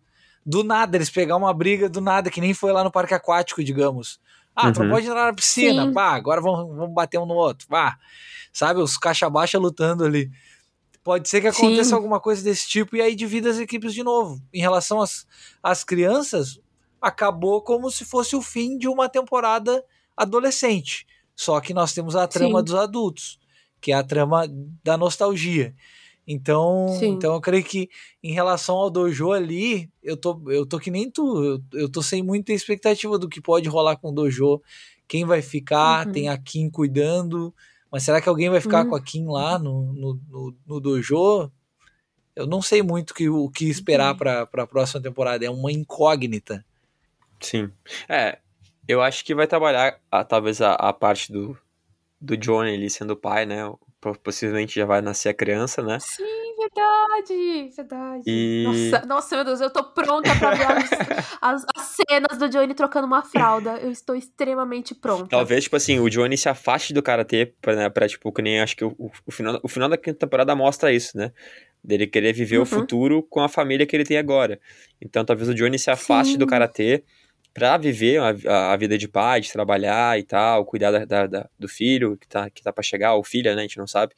do 0.46 0.64
nada, 0.64 0.98
eles 0.98 1.10
pegar 1.10 1.36
uma 1.36 1.54
briga 1.54 1.88
do 1.90 2.02
nada, 2.02 2.30
que 2.30 2.42
nem 2.42 2.54
foi 2.54 2.72
lá 2.72 2.84
no 2.84 2.92
parque 2.92 3.14
aquático, 3.14 3.64
digamos. 3.64 4.20
Ah, 4.56 4.72
tu 4.72 4.80
não 4.80 4.88
Uhum. 4.88 4.92
pode 4.94 5.08
entrar 5.08 5.26
na 5.28 5.34
piscina, 5.34 5.86
Sim. 5.86 5.94
pá, 5.94 6.14
agora 6.16 6.42
vamos, 6.42 6.76
vamos 6.76 6.94
bater 6.94 7.18
um 7.20 7.26
no 7.26 7.36
outro, 7.36 7.68
pá. 7.68 7.98
Sabe, 8.52 8.82
os 8.82 8.98
caixa 8.98 9.30
baixa 9.30 9.58
lutando 9.58 10.04
ali. 10.04 10.30
Pode 11.04 11.30
ser 11.30 11.42
que 11.42 11.48
aconteça 11.48 11.90
Sim. 11.92 11.96
alguma 11.96 12.20
coisa 12.20 12.44
desse 12.44 12.68
tipo 12.68 12.96
e 12.96 13.02
aí 13.02 13.16
divida 13.16 13.50
as 13.50 13.58
equipes 13.58 13.94
de 13.94 14.04
novo. 14.04 14.42
Em 14.54 14.60
relação 14.62 15.02
às, 15.02 15.26
às 15.64 15.84
crianças, 15.84 16.60
acabou 17.02 17.62
como 17.62 17.90
se 17.90 18.04
fosse 18.06 18.36
o 18.36 18.42
fim 18.42 18.78
de 18.78 18.88
uma 18.88 19.08
temporada 19.10 19.84
adolescente. 20.16 21.08
Só 21.36 21.60
que 21.60 21.74
nós 21.74 21.94
temos 21.94 22.16
a 22.16 22.28
trama 22.28 22.60
Sim. 22.60 22.66
dos 22.66 22.76
adultos, 22.76 23.40
que 23.80 23.92
é 23.92 23.96
a 23.96 24.04
trama 24.04 24.46
da 24.84 24.96
nostalgia. 24.98 25.74
Então, 26.32 26.88
Sim. 27.00 27.10
então 27.14 27.34
eu 27.34 27.42
creio 27.42 27.64
que 27.64 27.90
em 28.24 28.32
relação 28.34 28.76
ao 28.76 28.90
dojo 28.90 29.32
ali, 29.32 29.90
eu 30.02 30.16
tô, 30.16 30.42
eu 30.50 30.66
tô 30.66 30.80
que 30.80 30.90
nem 30.92 31.10
tu, 31.12 31.44
eu, 31.44 31.82
eu 31.82 31.90
tô 31.92 32.02
sem 32.02 32.24
muita 32.24 32.54
expectativa 32.54 33.18
do 33.20 33.28
que 33.28 33.42
pode 33.42 33.68
rolar 33.68 33.98
com 33.98 34.10
o 34.10 34.14
dojo, 34.14 34.62
quem 35.08 35.26
vai 35.26 35.42
ficar, 35.42 36.06
Uhum. 36.08 36.14
tem 36.14 36.30
a 36.30 36.38
Kim 36.38 36.70
cuidando, 36.70 37.54
mas 37.92 38.04
será 38.04 38.22
que 38.22 38.30
alguém 38.30 38.50
vai 38.50 38.62
ficar 38.62 38.84
Uhum. 38.84 38.90
com 38.92 38.96
a 38.96 39.02
Kim 39.02 39.26
lá 39.28 39.60
no, 39.60 39.92
no, 39.94 40.20
no, 40.30 40.56
no 40.66 40.80
dojo? 40.80 41.52
Eu 42.34 42.48
não 42.48 42.62
sei 42.62 42.82
muito 42.82 43.14
que, 43.14 43.28
o 43.28 43.50
que 43.50 43.66
esperar 43.70 44.14
Uhum. 44.14 44.18
pra 44.18 44.46
para 44.46 44.64
a 44.64 44.68
próxima 44.68 45.02
temporada, 45.02 45.46
é 45.46 45.50
uma 45.50 45.72
incógnita. 45.72 46.64
Sim. 47.42 47.70
É, 48.08 48.40
eu 48.88 49.02
acho 49.02 49.26
que 49.26 49.36
vai 49.36 49.48
trabalhar 49.48 50.00
a- 50.10 50.24
talvez 50.24 50.62
a, 50.62 50.76
a 50.76 50.94
parte 50.94 51.32
do, 51.34 51.58
do 52.22 52.38
Johnny 52.38 52.74
ali 52.74 52.90
sendo 52.90 53.18
pai, 53.18 53.46
né? 53.46 53.70
Po- 54.02 54.18
Possivelmente 54.18 54.76
já 54.80 54.86
vai 54.86 55.00
nascer 55.00 55.30
a 55.30 55.34
criança, 55.34 55.84
né? 55.84 56.00
Sim, 56.02 56.24
verdade. 56.60 57.70
Verdade. 57.76 58.24
E- 58.26 58.64
Nossa, 58.92 59.06
nossa, 59.06 59.36
meu 59.36 59.46
Deus, 59.46 59.62
eu 59.62 59.70
tô 59.70 59.84
pronta 59.84 60.36
pra 60.40 60.56
ver 60.56 60.66
as, 60.66 60.90
as- 61.42 61.66
as 61.76 61.96
cenas 62.10 62.38
do 62.40 62.50
Johnny 62.50 62.74
trocando 62.74 63.06
uma 63.06 63.22
fralda. 63.22 63.78
Eu 63.78 63.92
estou 63.92 64.16
extremamente 64.16 64.96
pronta. 64.96 65.28
Talvez, 65.30 65.64
tipo 65.66 65.76
assim, 65.76 66.00
o 66.00 66.10
Johnny 66.10 66.36
se 66.38 66.50
afaste 66.50 66.94
do 66.94 67.04
karatê 67.04 67.54
pra, 67.62 67.76
né, 67.76 67.90
pra 67.90 68.08
tipo, 68.08 68.32
que 68.32 68.42
nem 68.42 68.60
acho 68.60 68.76
que 68.76 68.84
o, 68.84 68.96
o, 68.98 69.12
o 69.28 69.32
final, 69.32 69.60
o 69.62 69.68
final 69.68 69.88
da 69.88 69.98
quinta 69.98 70.18
temporada 70.20 70.56
mostra 70.56 70.92
isso, 70.92 71.16
né? 71.18 71.32
Dele 71.84 72.08
querer 72.08 72.34
viver 72.34 72.58
Uhum. 72.58 72.64
o 72.64 72.66
futuro 72.66 73.24
com 73.24 73.40
a 73.42 73.50
família 73.50 73.86
que 73.86 73.96
ele 73.96 74.04
tem 74.04 74.18
agora. 74.18 74.60
Então, 75.02 75.24
talvez 75.26 75.48
o 75.50 75.54
Johnny 75.54 75.78
se 75.80 75.90
afaste 75.92 76.34
Sim. 76.34 76.38
do 76.40 76.48
karatê 76.48 77.04
pra 77.54 77.78
viver 77.78 78.20
a, 78.20 78.72
a- 78.74 78.78
vida 78.78 78.98
de 78.98 79.08
pai, 79.08 79.42
de 79.42 79.52
trabalhar 79.52 80.18
e 80.20 80.24
tal, 80.24 80.66
cuidar 80.66 80.92
da, 80.92 81.06
da- 81.06 81.28
da- 81.28 81.50
do 81.60 81.68
filho 81.68 82.18
que 82.18 82.28
tá, 82.28 82.50
que 82.50 82.62
tá 82.64 82.72
pra 82.72 82.84
chegar, 82.84 83.14
ou 83.16 83.24
filha, 83.24 83.54
né? 83.56 83.62
A 83.62 83.64
gente 83.64 83.78
não 83.78 83.88
sabe. 83.88 84.14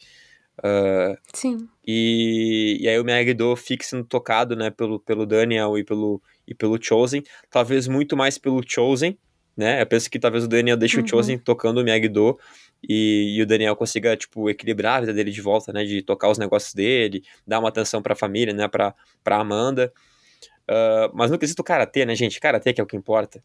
Ah, 0.63 1.17
Sim. 1.33 1.67
e, 1.85 2.77
e 2.81 2.87
aí 2.87 2.99
o 2.99 3.03
Miyagi-Do 3.03 3.55
fique 3.55 3.83
sendo 3.85 4.03
tocado, 4.03 4.55
né, 4.55 4.69
pelo, 4.69 4.99
pelo 4.99 5.25
Daniel 5.25 5.77
e 5.79 5.83
pelo, 5.83 6.21
e 6.47 6.53
pelo 6.53 6.77
Chosen, 6.81 7.23
talvez 7.49 7.87
muito 7.87 8.15
mais 8.15 8.37
pelo 8.37 8.61
Chosen, 8.63 9.17
né, 9.57 9.81
eu 9.81 9.87
penso 9.87 10.09
que 10.11 10.19
talvez 10.19 10.43
o 10.43 10.47
Daniel 10.47 10.77
deixe 10.77 10.97
Uhum. 10.99 11.03
o 11.03 11.07
Chosen 11.07 11.39
tocando 11.39 11.79
o 11.79 11.83
Miyagi-Do 11.83 12.37
e, 12.87 13.35
e 13.37 13.41
o 13.41 13.47
Daniel 13.47 13.75
consiga, 13.75 14.15
tipo, 14.15 14.47
equilibrar 14.47 14.97
a 14.97 14.99
vida 15.01 15.13
dele 15.13 15.31
de 15.31 15.41
volta, 15.41 15.73
né, 15.73 15.83
de 15.83 16.03
tocar 16.03 16.29
os 16.29 16.37
negócios 16.37 16.73
dele, 16.75 17.23
dar 17.47 17.59
uma 17.59 17.69
atenção 17.69 17.99
pra 18.01 18.13
família, 18.15 18.53
né, 18.53 18.67
pra, 18.67 18.93
pra 19.23 19.37
Amanda, 19.37 19.91
Ah, 20.67 21.09
mas 21.13 21.29
no 21.31 21.37
quesito 21.39 21.63
Karatê, 21.63 22.05
né, 22.05 22.15
gente, 22.15 22.39
Karatê 22.39 22.73
que 22.73 22.81
é 22.81 22.83
o 22.83 22.87
que 22.87 22.95
importa, 22.97 23.43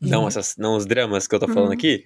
não, 0.00 0.22
Uhum. 0.22 0.28
essas, 0.28 0.56
não 0.56 0.76
os 0.76 0.84
dramas 0.86 1.26
que 1.26 1.34
eu 1.34 1.38
tô 1.40 1.48
falando 1.48 1.68
Uhum. 1.68 1.74
aqui, 1.74 2.04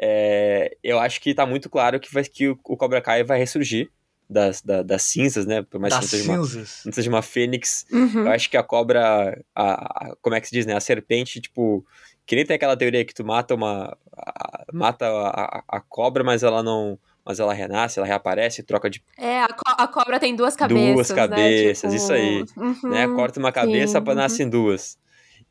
é, 0.00 0.76
eu 0.82 0.98
acho 0.98 1.20
que 1.20 1.34
tá 1.34 1.46
muito 1.46 1.68
claro 1.70 1.98
que, 2.00 2.12
vai, 2.12 2.24
que 2.24 2.48
o, 2.48 2.58
o 2.64 2.76
Cobra 2.76 3.00
Kai 3.00 3.22
vai 3.24 3.38
ressurgir 3.38 3.90
das, 4.28 4.60
da- 4.60 4.82
das 4.82 5.02
cinzas, 5.02 5.46
né? 5.46 5.62
Por 5.62 5.78
mais 5.80 5.94
Das 5.94 6.00
que 6.10 6.16
não 6.16 6.20
seja, 6.22 6.32
uma, 6.32 6.44
cinzas. 6.44 6.82
não 6.84 6.92
seja 6.92 7.08
uma 7.10 7.22
fênix. 7.22 7.86
Uhum. 7.92 8.20
Eu 8.26 8.30
acho 8.32 8.50
que 8.50 8.56
a 8.56 8.62
cobra, 8.62 9.40
a, 9.54 10.08
a- 10.10 10.16
como 10.20 10.34
é 10.34 10.40
que 10.40 10.48
se 10.48 10.52
diz, 10.54 10.66
né? 10.66 10.74
A 10.74 10.80
serpente, 10.80 11.40
tipo, 11.40 11.86
que 12.26 12.34
nem 12.34 12.44
tem 12.44 12.56
aquela 12.56 12.76
teoria 12.76 13.04
que 13.04 13.14
tu 13.14 13.24
mata 13.24 13.54
uma. 13.54 13.96
a- 14.16 14.64
mata 14.72 15.06
a, 15.06 15.58
a- 15.58 15.64
a 15.68 15.80
cobra, 15.80 16.24
mas 16.24 16.42
ela 16.42 16.62
não. 16.62 16.98
Mas 17.24 17.40
ela 17.40 17.52
renasce, 17.54 17.98
ela 17.98 18.06
reaparece, 18.06 18.62
troca 18.62 18.88
de. 18.90 19.02
É, 19.18 19.42
a, 19.42 19.48
co- 19.48 19.62
a 19.78 19.86
cobra 19.86 20.18
tem 20.18 20.34
duas 20.34 20.56
cabeças. 20.56 20.94
Duas 20.94 21.12
cabeças, 21.12 21.90
né? 21.90 21.96
isso 21.96 22.12
aí, 22.12 22.44
Uhum. 22.56 22.90
né? 22.90 23.06
Corta 23.08 23.38
uma 23.38 23.52
cabeça 23.52 23.98
sim, 23.98 24.14
nascem 24.14 24.48
duas. 24.48 24.98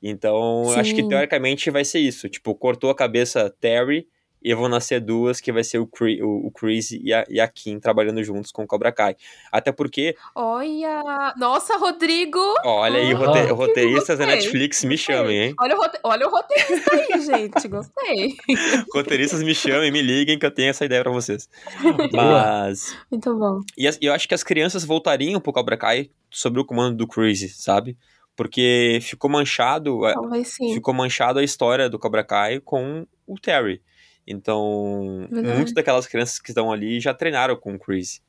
Então, 0.02 0.72
acho 0.78 0.94
que 0.94 1.08
teoricamente 1.08 1.72
vai 1.72 1.84
ser 1.86 2.00
isso. 2.00 2.30
Tipo, 2.30 2.54
cortou 2.54 2.90
a 2.90 2.96
cabeça 2.96 3.50
Terry 3.60 4.08
e 4.48 4.54
vão 4.54 4.70
nascer 4.70 5.00
duas, 5.02 5.42
que 5.42 5.52
vai 5.52 5.64
ser 5.64 5.80
o, 5.80 5.88
Cre 5.88 6.22
o, 6.22 6.46
o 6.48 6.52
Chris 6.52 6.92
e 6.92 7.12
a, 7.12 7.26
e 7.28 7.40
a 7.40 7.48
Kim 7.48 7.80
trabalhando 7.80 8.24
juntos 8.24 8.52
com 8.52 8.62
o 8.64 8.68
Cobra 8.68 8.92
Kai. 8.92 9.16
Até 9.52 9.72
porque, 9.72 10.16
Olha! 10.36 11.34
Nossa, 11.36 11.78
Rodrigo! 11.78 12.40
olha 12.64 13.00
aí, 13.00 13.12
Ah, 13.12 13.18
rote- 13.18 13.46
que 13.48 13.52
roteiristas 13.52 14.20
da 14.20 14.26
Netflix, 14.28 14.84
me 14.84 14.98
chamem, 14.98 15.38
hein? 15.46 15.54
Olha 15.60 15.76
o, 15.76 15.80
rote... 15.80 15.98
Olha 16.04 16.28
o 16.28 16.30
roteirista 16.30 16.96
aí, 16.96 17.22
gente. 17.26 17.68
Gostei. 17.68 18.36
Roteiristas 18.94 19.42
me 19.42 19.56
chamem, 19.56 19.92
me 19.92 20.02
liguem 20.04 20.38
que 20.38 20.46
eu 20.46 20.52
tenho 20.52 20.70
essa 20.70 20.86
ideia 20.86 21.02
pra 21.02 21.12
vocês. 21.12 21.50
Mas. 22.14 22.96
Muito 23.10 23.36
bom. 23.36 23.62
E 23.78 23.88
as- 23.88 23.98
eu 24.02 24.14
acho 24.14 24.28
que 24.28 24.36
as 24.36 24.44
crianças 24.44 24.86
voltariam 24.86 25.40
pro 25.42 25.52
Cobra 25.54 25.78
Kai 25.78 26.10
sobre 26.30 26.60
o 26.62 26.66
comando 26.66 26.96
do 26.96 27.08
Crazy, 27.08 27.50
sabe? 27.50 27.98
Porque 28.36 29.00
ficou 29.02 29.30
manchado. 29.30 30.06
a- 30.06 30.14
Talvez 30.14 30.50
sim. 30.50 30.74
ficou 30.74 30.94
manchado 30.94 31.40
a 31.40 31.44
história 31.44 31.90
do 31.90 31.98
Cobra 31.98 32.24
Kai 32.24 32.60
com 32.60 33.08
o 33.26 33.40
Terry. 33.40 33.82
Então, 34.28 35.28
muitas 35.30 35.74
daquelas 35.74 36.08
crianças 36.08 36.40
que 36.40 36.52
estão 36.52 36.72
ali 36.72 37.00
já 37.00 37.14
treinaram 37.14 37.56
com 37.56 37.76
o 37.76 37.80
Chris. 37.80 38.22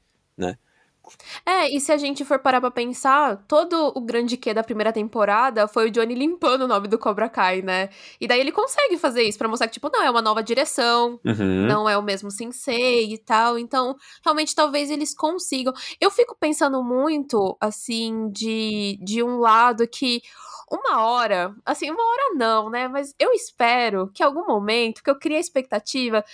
É, 1.44 1.68
e 1.74 1.80
se 1.80 1.92
a 1.92 1.96
gente 1.96 2.24
for 2.24 2.38
parar 2.38 2.60
pra 2.60 2.70
pensar, 2.70 3.36
todo 3.48 3.92
o 3.94 4.00
grande 4.00 4.36
que 4.36 4.52
da 4.52 4.62
primeira 4.62 4.92
temporada 4.92 5.66
foi 5.68 5.88
o 5.88 5.90
Johnny 5.90 6.14
limpando 6.14 6.62
o 6.62 6.68
nome 6.68 6.88
do 6.88 6.98
Cobra 6.98 7.28
Kai, 7.28 7.62
né? 7.62 7.88
E 8.20 8.26
daí 8.26 8.40
ele 8.40 8.52
consegue 8.52 8.96
fazer 8.96 9.22
isso 9.22 9.38
pra 9.38 9.48
mostrar 9.48 9.66
que, 9.68 9.74
tipo, 9.74 9.90
não, 9.92 10.02
é 10.02 10.10
uma 10.10 10.22
nova 10.22 10.42
direção, 10.42 11.20
Uhum. 11.24 11.66
não 11.66 11.88
é 11.88 11.96
o 11.96 12.02
mesmo 12.02 12.30
sensei 12.30 13.12
e 13.12 13.18
tal. 13.18 13.58
Então, 13.58 13.96
realmente, 14.24 14.54
talvez 14.54 14.90
eles 14.90 15.14
consigam. 15.14 15.72
Eu 16.00 16.10
fico 16.10 16.36
pensando 16.38 16.82
muito, 16.82 17.56
assim, 17.60 18.28
de, 18.30 18.98
de 19.02 19.22
um 19.22 19.38
lado 19.38 19.86
que 19.88 20.22
uma 20.68 21.00
hora, 21.04 21.54
assim, 21.64 21.88
uma 21.90 22.02
hora 22.02 22.34
não, 22.34 22.68
né? 22.68 22.88
Mas 22.88 23.14
eu 23.20 23.32
espero 23.32 24.10
que 24.12 24.22
algum 24.22 24.44
momento, 24.46 25.02
que 25.02 25.08
eu 25.10 25.16
crie 25.18 25.36
a 25.36 25.40
expectativa 25.40 26.24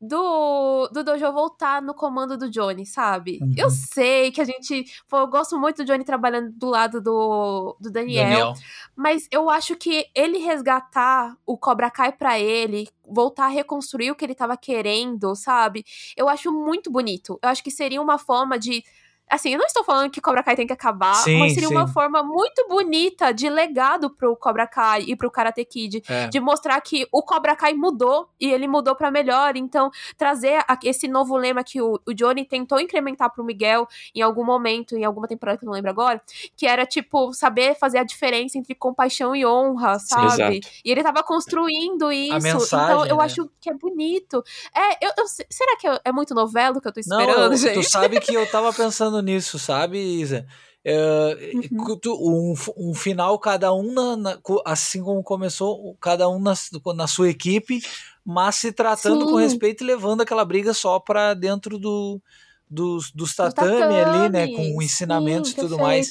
do, 0.00 0.88
do 0.88 1.04
Dojo 1.04 1.30
voltar 1.30 1.82
no 1.82 1.92
comando 1.92 2.36
do 2.38 2.48
Johnny, 2.48 2.86
sabe? 2.86 3.38
Uhum. 3.42 3.52
Eu 3.56 3.68
sei 3.68 4.30
que 4.30 4.40
a 4.40 4.44
gente. 4.44 4.86
Pô, 5.06 5.18
eu 5.18 5.26
gosto 5.26 5.58
muito 5.58 5.78
do 5.78 5.84
Johnny 5.84 6.04
trabalhando 6.04 6.50
do 6.52 6.68
lado 6.68 7.02
do, 7.02 7.76
do 7.78 7.90
Daniel. 7.90 8.28
Daniel. 8.28 8.54
Mas 8.96 9.28
eu 9.30 9.50
acho 9.50 9.76
que 9.76 10.06
ele 10.14 10.38
resgatar 10.38 11.36
o 11.44 11.58
Cobra 11.58 11.90
Kai 11.90 12.12
pra 12.12 12.38
ele, 12.38 12.88
voltar 13.06 13.44
a 13.44 13.48
reconstruir 13.48 14.10
o 14.10 14.14
que 14.14 14.24
ele 14.24 14.34
tava 14.34 14.56
querendo, 14.56 15.34
sabe? 15.36 15.84
Eu 16.16 16.28
acho 16.28 16.50
muito 16.50 16.90
bonito. 16.90 17.38
Eu 17.42 17.50
acho 17.50 17.62
que 17.62 17.70
seria 17.70 18.00
uma 18.00 18.16
forma 18.16 18.58
de. 18.58 18.82
Assim, 19.30 19.52
eu 19.52 19.58
não 19.58 19.66
estou 19.66 19.84
falando 19.84 20.10
que 20.10 20.20
Cobra 20.20 20.42
Kai 20.42 20.56
tem 20.56 20.66
que 20.66 20.72
acabar, 20.72 21.14
Sim, 21.14 21.38
mas 21.38 21.54
seria 21.54 21.68
uma 21.68 21.86
sim. 21.86 21.92
forma 21.92 22.22
muito 22.22 22.66
bonita 22.68 23.32
de 23.32 23.48
legado 23.48 24.10
pro 24.10 24.34
Cobra 24.36 24.66
Kai 24.66 25.04
e 25.06 25.14
pro 25.16 25.30
Karate 25.30 25.64
Kid. 25.64 26.02
É. 26.08 26.28
De 26.28 26.40
mostrar 26.40 26.80
que 26.80 27.06
o 27.12 27.22
Cobra 27.22 27.54
Kai 27.54 27.72
mudou 27.74 28.28
e 28.40 28.50
ele 28.52 28.66
mudou 28.66 28.94
pra 28.96 29.10
melhor. 29.10 29.56
Então, 29.56 29.90
trazer 30.18 30.64
a- 30.66 30.78
esse 30.84 31.06
novo 31.06 31.36
lema 31.36 31.62
que 31.62 31.80
o, 31.80 32.00
o 32.06 32.12
Johnny 32.12 32.44
tentou 32.44 32.80
incrementar 32.80 33.30
pro 33.32 33.44
Miguel 33.44 33.86
em 34.14 34.20
algum 34.22 34.44
momento, 34.44 34.96
em 34.96 35.04
alguma 35.04 35.28
temporada 35.28 35.58
que 35.58 35.64
eu 35.64 35.66
não 35.66 35.74
lembro 35.74 35.90
agora, 35.90 36.20
que 36.56 36.66
era 36.66 36.84
tipo 36.84 37.32
saber 37.32 37.76
fazer 37.78 37.98
a 37.98 38.04
diferença 38.04 38.58
entre 38.58 38.74
compaixão 38.74 39.34
e 39.36 39.46
honra, 39.46 39.98
sabe? 39.98 40.26
Exato. 40.58 40.68
E 40.84 40.90
ele 40.90 41.02
tava 41.02 41.22
construindo 41.22 42.10
isso. 42.12 42.36
então 42.36 42.58
mensagem, 42.60 43.08
eu 43.10 43.16
né? 43.16 43.24
acho 43.24 43.48
que 43.60 43.70
é 43.70 43.74
bonito. 43.74 44.42
É, 44.74 45.06
eu, 45.06 45.10
eu- 45.18 45.26
será 45.48 45.76
que 45.76 45.86
é 46.04 46.12
muito 46.12 46.34
novelo 46.34 46.80
que 46.80 46.88
eu 46.88 46.92
tô 46.92 47.00
Não, 47.06 47.20
esperando, 47.20 47.52
eu- 47.52 47.56
gente? 47.58 47.74
tu 47.74 47.82
sabe 47.82 48.18
que 48.20 48.34
eu 48.34 48.46
tava 48.50 48.72
pensando 48.72 49.19
nisso, 49.22 49.58
sabe, 49.58 49.98
Isa? 49.98 50.46
É, 50.84 51.52
Uhum. 51.70 51.96
tu- 51.98 52.14
um, 52.18 52.54
um 52.76 52.94
final, 52.94 53.38
cada 53.38 53.72
um, 53.72 53.92
na, 53.92 54.16
na- 54.16 54.38
assim 54.64 55.02
como 55.02 55.22
começou, 55.22 55.94
cada 56.00 56.28
um 56.28 56.38
na, 56.40 56.54
na 56.94 57.06
sua 57.06 57.28
equipe, 57.28 57.82
mas 58.24 58.56
se 58.56 58.72
tratando 58.72 59.26
com 59.26 59.36
Sim. 59.36 59.42
respeito 59.42 59.84
e 59.84 59.86
levando 59.86 60.22
aquela 60.22 60.44
briga 60.44 60.72
só 60.72 60.98
pra 60.98 61.34
dentro 61.34 61.78
do, 61.78 62.20
dos, 62.68 63.10
dos 63.10 63.34
tatame, 63.34 64.00
ali, 64.00 64.28
né? 64.30 64.46
Com 64.46 64.52
tatame, 64.56 64.84
ensinamentos 64.84 65.50
sim, 65.50 65.56
e 65.56 65.60
tudo 65.60 65.78
mais. 65.78 66.10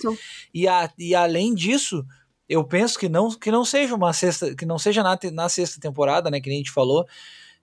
E, 0.53 0.67
a, 0.67 0.91
e 0.99 1.15
além 1.15 1.55
disso, 1.55 2.05
eu 2.47 2.63
penso 2.63 2.97
que 2.99 3.07
não, 3.07 3.29
que 3.31 3.51
não 3.51 3.63
seja 3.63 3.95
uma 3.95 4.11
sexta, 4.11 4.55
que 4.55 4.65
não 4.65 4.77
seja 4.77 5.01
na, 5.01 5.17
na 5.31 5.47
sexta 5.49 5.79
temporada, 5.79 6.29
né, 6.29 6.41
que 6.41 6.49
nem 6.49 6.57
a 6.57 6.61
gente 6.61 6.71
falou, 6.71 7.05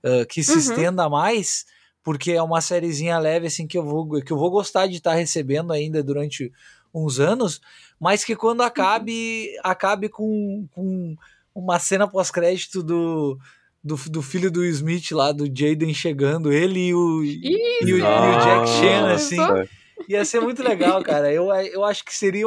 uh, 0.04 0.26
que 0.28 0.42
se 0.42 0.52
uhum. 0.52 0.58
estenda 0.58 1.08
mais, 1.08 1.66
porque 2.06 2.30
é 2.30 2.40
uma 2.40 2.60
sériezinha 2.60 3.18
leve 3.18 3.48
assim 3.48 3.66
que 3.66 3.76
eu 3.76 3.82
vou 3.82 4.22
que 4.22 4.32
eu 4.32 4.38
vou 4.38 4.48
gostar 4.48 4.86
de 4.86 4.94
estar 4.94 5.10
tá 5.10 5.16
recebendo 5.16 5.72
ainda 5.72 6.04
durante 6.04 6.52
uns 6.94 7.18
anos, 7.18 7.60
mas 7.98 8.24
que 8.24 8.36
quando 8.36 8.60
acabe 8.62 9.50
uhum. 9.56 9.60
acabe 9.64 10.08
com, 10.08 10.68
com 10.70 11.16
uma 11.52 11.80
cena 11.80 12.06
pós-crédito 12.06 12.80
do, 12.80 13.36
do, 13.82 13.96
do, 14.08 14.22
filho 14.22 14.52
do 14.52 14.64
Smith 14.64 15.10
lá, 15.10 15.32
do 15.32 15.46
Jaden 15.46 15.92
chegando, 15.92 16.52
ele 16.52 16.78
e 16.78 16.94
o, 16.94 17.24
e 17.24 17.82
o, 17.82 17.88
e 17.88 17.92
o, 17.94 17.98
Jack 17.98 18.68
Chan, 18.68 19.12
assim. 19.12 19.68
Ia 20.08 20.24
ser 20.24 20.40
muito 20.40 20.62
legal, 20.62 21.02
cara. 21.02 21.32
Eu, 21.32 21.52
eu 21.52 21.82
acho 21.82 22.04
que 22.04 22.14
seria 22.14 22.46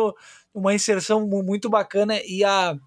uma 0.54 0.74
inserção 0.74 1.28
muito 1.28 1.70
bacana 1.70 2.18
e 2.26 2.46
a 2.46 2.78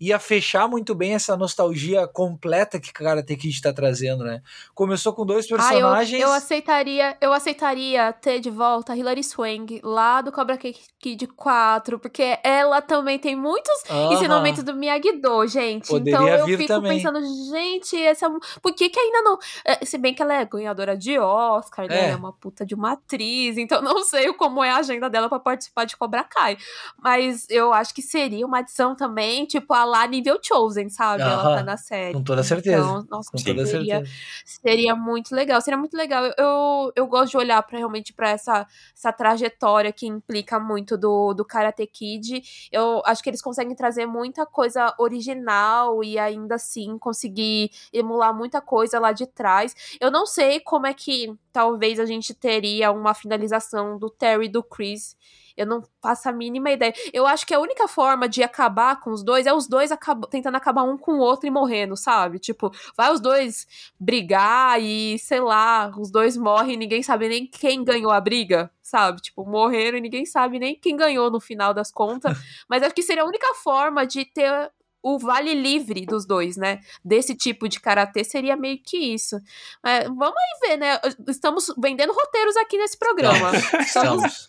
ia 0.00 0.18
fechar 0.18 0.68
muito 0.68 0.94
bem 0.94 1.14
essa 1.14 1.36
nostalgia 1.36 2.06
completa 2.06 2.78
que 2.78 2.92
Karate 2.92 3.36
Kid 3.36 3.54
está 3.54 3.72
trazendo, 3.72 4.24
né? 4.24 4.42
Começou 4.74 5.12
com 5.12 5.26
dois 5.26 5.46
personagens. 5.46 6.12
Ah, 6.12 6.24
eu, 6.24 6.28
eu, 6.28 6.32
aceitaria, 6.32 7.16
eu 7.20 7.32
aceitaria 7.32 8.12
ter 8.12 8.38
de 8.40 8.50
volta 8.50 8.92
a 8.92 8.96
Hilary 8.96 9.24
Swank 9.24 9.80
lá 9.82 10.20
do 10.20 10.30
Cobra 10.30 10.56
Kid 10.56 11.26
4, 11.26 11.98
porque 11.98 12.38
ela 12.44 12.80
também 12.80 13.18
tem 13.18 13.34
muitos 13.34 13.74
uh 13.88 13.92
-huh. 13.92 14.12
ensinamentos 14.12 14.62
do 14.62 14.74
Miyagi-Do, 14.74 15.46
gente. 15.46 15.88
Poderia 15.88 16.14
então 16.14 16.28
eu 16.28 16.46
fico 16.46 16.66
também. 16.66 16.96
pensando, 16.96 17.20
gente, 17.50 18.00
essa 18.00 18.26
é 18.26 18.30
por 18.62 18.72
que 18.74 18.88
que 18.88 19.00
ainda 19.00 19.22
não, 19.22 19.38
é, 19.64 19.84
se 19.84 19.98
bem 19.98 20.14
que 20.14 20.22
ela 20.22 20.34
é 20.34 20.44
ganhadora 20.44 20.96
de 20.96 21.18
Oscar, 21.18 21.88
né? 21.88 21.98
é. 21.98 22.02
né? 22.02 22.10
É 22.10 22.16
uma 22.16 22.32
puta 22.32 22.64
de 22.64 22.74
uma 22.74 22.92
atriz, 22.92 23.58
então 23.58 23.80
não 23.82 24.04
sei 24.04 24.32
como 24.32 24.62
é 24.62 24.70
a 24.70 24.76
agenda 24.76 25.10
dela 25.10 25.28
para 25.28 25.40
participar 25.40 25.84
de 25.84 25.96
Cobra 25.96 26.22
Kai, 26.22 26.56
mas 27.02 27.46
eu 27.50 27.72
acho 27.72 27.94
que 27.94 28.02
seria 28.02 28.46
uma 28.46 28.58
adição 28.58 28.94
também, 28.94 29.44
tipo 29.44 29.74
a 29.74 29.87
lá 29.88 30.06
nível 30.06 30.38
Chosen, 30.42 30.88
sabe? 30.88 31.22
Ela 31.22 31.56
tá 31.56 31.62
na 31.62 31.76
série. 31.76 32.14
Com 32.14 32.22
toda 32.22 32.42
certeza. 32.42 32.78
Então, 32.78 33.06
nossa, 33.10 33.30
com 33.30 33.38
toda 33.38 33.66
seria, 33.66 33.96
certeza. 33.96 34.12
seria 34.44 34.94
muito 34.94 35.34
legal. 35.34 35.60
Seria 35.60 35.78
muito 35.78 35.96
legal. 35.96 36.24
Eu, 36.24 36.34
eu, 36.38 36.92
eu 36.96 37.06
gosto 37.06 37.32
de 37.32 37.36
olhar 37.36 37.62
para 37.62 37.78
realmente 37.78 38.12
para 38.12 38.30
essa, 38.30 38.66
essa 38.94 39.12
trajetória 39.12 39.92
que 39.92 40.06
implica 40.06 40.60
muito 40.60 40.96
do, 40.96 41.34
do 41.34 41.44
Karate 41.44 41.86
Kid. 41.86 42.42
Eu 42.70 43.02
acho 43.04 43.22
que 43.22 43.30
eles 43.30 43.42
conseguem 43.42 43.74
trazer 43.74 44.06
muita 44.06 44.46
coisa 44.46 44.94
original 44.98 46.04
e 46.04 46.18
ainda 46.18 46.56
assim 46.56 46.98
conseguir 46.98 47.70
emular 47.92 48.34
muita 48.34 48.60
coisa 48.60 49.00
lá 49.00 49.12
de 49.12 49.26
trás. 49.26 49.74
Eu 50.00 50.10
não 50.10 50.26
sei 50.26 50.60
como 50.60 50.86
é 50.86 50.94
que 50.94 51.34
talvez 51.52 51.98
a 51.98 52.06
gente 52.06 52.34
teria 52.34 52.92
uma 52.92 53.14
finalização 53.14 53.98
do 53.98 54.10
Terry 54.10 54.46
e 54.46 54.48
do 54.48 54.62
Chris 54.62 55.16
eu 55.58 55.66
não 55.66 55.82
faço 56.00 56.28
a 56.28 56.32
mínima 56.32 56.70
ideia. 56.70 56.94
Eu 57.12 57.26
acho 57.26 57.44
que 57.44 57.52
a 57.52 57.58
única 57.58 57.88
forma 57.88 58.28
de 58.28 58.44
acabar 58.44 59.00
com 59.00 59.10
os 59.10 59.24
dois 59.24 59.44
é 59.44 59.52
os 59.52 59.66
dois 59.66 59.90
acab 59.90 60.24
tentando 60.30 60.56
acabar 60.56 60.84
um 60.84 60.96
com 60.96 61.14
o 61.14 61.18
outro 61.18 61.48
e 61.48 61.50
morrendo, 61.50 61.96
sabe? 61.96 62.38
Tipo, 62.38 62.70
vai 62.96 63.12
os 63.12 63.20
dois 63.20 63.66
brigar 63.98 64.80
e, 64.80 65.18
sei 65.18 65.40
lá, 65.40 65.92
os 65.98 66.12
dois 66.12 66.36
morrem 66.36 66.74
e 66.74 66.76
ninguém 66.76 67.02
sabe 67.02 67.28
nem 67.28 67.44
quem 67.44 67.82
ganhou 67.82 68.12
a 68.12 68.20
briga, 68.20 68.70
sabe? 68.80 69.20
Tipo, 69.20 69.44
morreram 69.44 69.98
e 69.98 70.00
ninguém 70.00 70.24
sabe 70.24 70.60
nem 70.60 70.78
quem 70.78 70.96
ganhou 70.96 71.28
no 71.28 71.40
final 71.40 71.74
das 71.74 71.90
contas. 71.90 72.38
Mas 72.70 72.82
acho 72.84 72.94
que 72.94 73.02
seria 73.02 73.24
a 73.24 73.26
única 73.26 73.52
forma 73.54 74.06
de 74.06 74.24
ter 74.24 74.70
o 75.02 75.18
vale 75.18 75.54
livre 75.54 76.04
dos 76.04 76.26
dois, 76.26 76.56
né? 76.56 76.80
Desse 77.04 77.34
tipo 77.34 77.68
de 77.68 77.80
karatê 77.80 78.24
seria 78.24 78.56
meio 78.56 78.78
que 78.82 78.96
isso. 78.96 79.36
É, 79.84 80.04
vamos 80.04 80.36
aí 80.36 80.68
ver, 80.68 80.76
né? 80.76 81.00
Estamos 81.28 81.72
vendendo 81.78 82.12
roteiros 82.12 82.56
aqui 82.56 82.76
nesse 82.76 82.98
programa. 82.98 83.52
Estamos, 83.80 84.48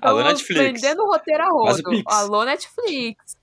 Alô, 0.00 0.22
Netflix. 0.22 0.80
vendendo 0.80 1.04
roteiro 1.04 1.42
a 1.42 1.48
rodo. 1.48 2.02
Alô, 2.06 2.44
Netflix. 2.44 3.36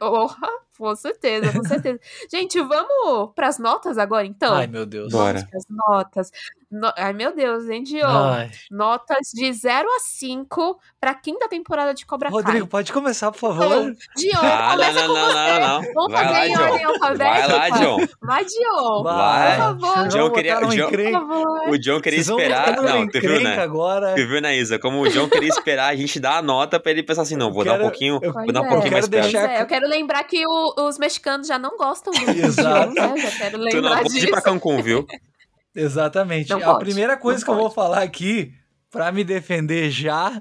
Oh, 0.00 0.28
com 0.76 0.94
certeza, 0.96 1.52
com 1.52 1.64
certeza. 1.64 1.98
Gente, 2.30 2.60
vamos 2.60 3.32
pras 3.34 3.58
notas 3.58 3.98
agora, 3.98 4.26
então? 4.26 4.54
Ai, 4.54 4.66
meu 4.66 4.84
Deus. 4.84 5.12
Vamos 5.12 5.34
Bora. 5.34 5.48
pras 5.50 5.64
notas. 5.68 6.30
No... 6.70 6.92
Ai, 6.96 7.12
meu 7.12 7.34
Deus, 7.34 7.68
hein, 7.68 7.84
Dion? 7.84 8.48
Notas 8.70 9.28
de 9.32 9.52
0 9.52 9.88
a 9.88 10.00
5 10.00 10.78
pra 11.00 11.14
quinta 11.14 11.48
temporada 11.48 11.94
de 11.94 12.04
Cobra 12.04 12.30
Kai. 12.30 12.42
Rodrigo, 12.42 12.66
pode 12.66 12.92
começar, 12.92 13.30
por 13.30 13.38
favor. 13.38 13.64
Então, 13.64 13.94
Dion, 14.16 14.40
ah, 14.42 14.70
começa 14.72 14.92
não, 14.92 15.08
não, 15.08 15.14
com 15.14 15.20
não, 15.20 15.28
você. 15.28 15.34
Não, 15.34 15.60
não, 15.60 15.94
Vamos 15.94 16.12
Vai 16.12 16.24
fazer 16.24 16.38
lá, 16.38 16.46
em 16.46 16.58
ordem 16.58 16.84
alfabética. 16.84 17.48
Vai 17.48 17.48
lá, 17.48 17.78
Dion. 17.78 18.06
Vai, 18.20 18.44
Dion. 18.44 19.02
Vai. 19.02 19.50
Por 19.50 19.58
favor. 19.58 20.08
John 20.08 20.30
queria, 20.30 20.58
o, 20.58 20.68
John, 20.68 21.70
o 21.70 21.78
John 21.78 22.00
queria 22.00 22.20
esperar. 22.20 22.82
Não, 22.82 23.06
tu 23.06 23.20
viu, 23.20 23.40
né? 23.40 23.58
Agora. 23.60 24.14
Tu 24.14 24.26
viu, 24.26 24.40
né, 24.40 24.56
Isa? 24.56 24.78
Como 24.78 25.00
o 25.00 25.08
John 25.08 25.28
queria 25.28 25.48
esperar 25.48 25.88
a 25.88 25.96
gente 25.96 26.18
dar 26.18 26.38
a 26.38 26.42
nota 26.42 26.80
pra 26.80 26.90
ele 26.90 27.02
pensar 27.02 27.22
assim, 27.22 27.36
não, 27.36 27.52
vou 27.52 27.62
quero, 27.62 27.76
dar 27.76 27.82
um 27.82 27.88
pouquinho, 27.88 28.18
eu, 28.22 28.32
vou 28.32 28.52
dar 28.52 28.62
um 28.62 28.68
pouquinho 28.68 28.92
mais 28.92 29.08
perto. 29.08 29.36
É, 29.36 29.62
eu 29.62 29.66
quero 29.66 29.88
lembrar 29.88 30.24
que 30.24 30.44
o, 30.46 30.63
os 30.76 30.98
mexicanos 30.98 31.46
já 31.46 31.58
não 31.58 31.76
gostam 31.76 32.12
do 32.14 32.30
Exato. 32.30 32.94
Né? 32.94 33.16
Já 33.16 33.30
quero 33.38 33.58
lembrar 33.58 33.98
tu 33.98 34.04
não 34.04 34.04
disso. 34.04 34.26
ir 34.26 34.30
pra 34.30 34.42
Cancún, 34.42 34.82
viu? 34.82 35.06
Exatamente. 35.74 36.50
Não 36.50 36.58
a 36.58 36.64
pode. 36.64 36.84
primeira 36.84 37.16
coisa 37.16 37.40
não 37.40 37.44
que 37.44 37.46
pode. 37.46 37.58
eu 37.58 37.62
vou 37.64 37.70
falar 37.70 38.02
aqui, 38.02 38.52
para 38.90 39.10
me 39.10 39.24
defender 39.24 39.90
já, 39.90 40.40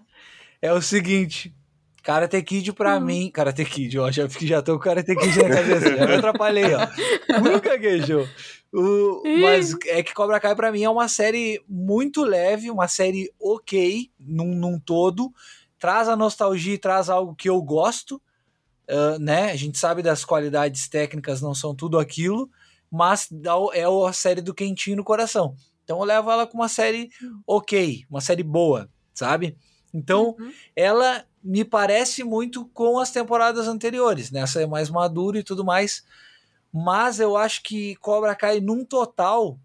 é 0.61 0.71
o 0.71 0.81
seguinte. 0.81 1.55
Karate 2.03 2.41
Kid 2.43 2.73
pra 2.73 2.97
hum. 2.97 3.01
mim. 3.01 3.31
Karate 3.31 3.63
Kid, 3.63 3.97
ó, 3.97 4.11
já, 4.11 4.27
já 4.27 4.61
tô 4.61 4.73
com 4.73 4.83
Karate 4.83 5.15
Kid 5.15 5.37
na 5.41 5.49
cabeça, 5.49 5.89
já 5.97 6.05
me 6.05 6.13
atrapalhei, 6.15 6.73
ó. 6.75 6.87
Nunca 7.39 7.77
gaguejou. 7.77 8.27
O, 8.73 9.21
mas 9.39 9.75
é 9.85 10.01
que 10.03 10.13
Cobra 10.13 10.39
Kai 10.39 10.55
pra 10.55 10.71
mim 10.71 10.83
é 10.83 10.89
uma 10.89 11.07
série 11.07 11.63
muito 11.69 12.23
leve, 12.23 12.69
uma 12.69 12.87
série 12.87 13.31
ok 13.39 14.09
num, 14.19 14.53
num 14.53 14.79
todo. 14.79 15.31
Traz 15.79 16.09
a 16.09 16.15
nostalgia 16.15 16.73
e 16.73 16.77
traz 16.77 17.09
algo 17.09 17.35
que 17.35 17.49
eu 17.49 17.61
gosto, 17.61 18.21
uh, 18.89 19.19
né? 19.19 19.51
A 19.51 19.55
gente 19.55 19.77
sabe 19.77 20.01
das 20.01 20.25
qualidades 20.25 20.87
técnicas, 20.87 21.41
não 21.41 21.53
são 21.53 21.75
tudo 21.75 21.99
aquilo, 21.99 22.49
mas 22.91 23.29
é 23.73 23.83
a 23.83 24.13
série 24.13 24.41
do 24.41 24.53
quentinho 24.53 24.97
no 24.97 25.03
coração. 25.03 25.55
Então 25.83 25.99
eu 25.99 26.03
levo 26.03 26.31
ela 26.31 26.47
com 26.47 26.57
uma 26.57 26.69
série 26.69 27.09
ok, 27.45 28.05
uma 28.09 28.21
série 28.21 28.43
boa, 28.43 28.89
sabe? 29.13 29.57
Então 29.93 30.35
uhum. 30.39 30.51
ela 30.75 31.25
me 31.43 31.65
parece 31.65 32.23
muito 32.23 32.65
com 32.67 32.99
as 32.99 33.11
temporadas 33.11 33.67
anteriores, 33.67 34.31
nessa 34.31 34.59
né? 34.59 34.65
é 34.65 34.67
mais 34.67 34.89
madura 34.89 35.39
e 35.39 35.43
tudo 35.43 35.65
mais. 35.65 36.03
Mas 36.71 37.19
eu 37.19 37.37
acho 37.37 37.61
que 37.61 37.95
Cobra 37.97 38.35
Kai 38.35 38.59
num 38.59 38.83
total. 38.85 39.59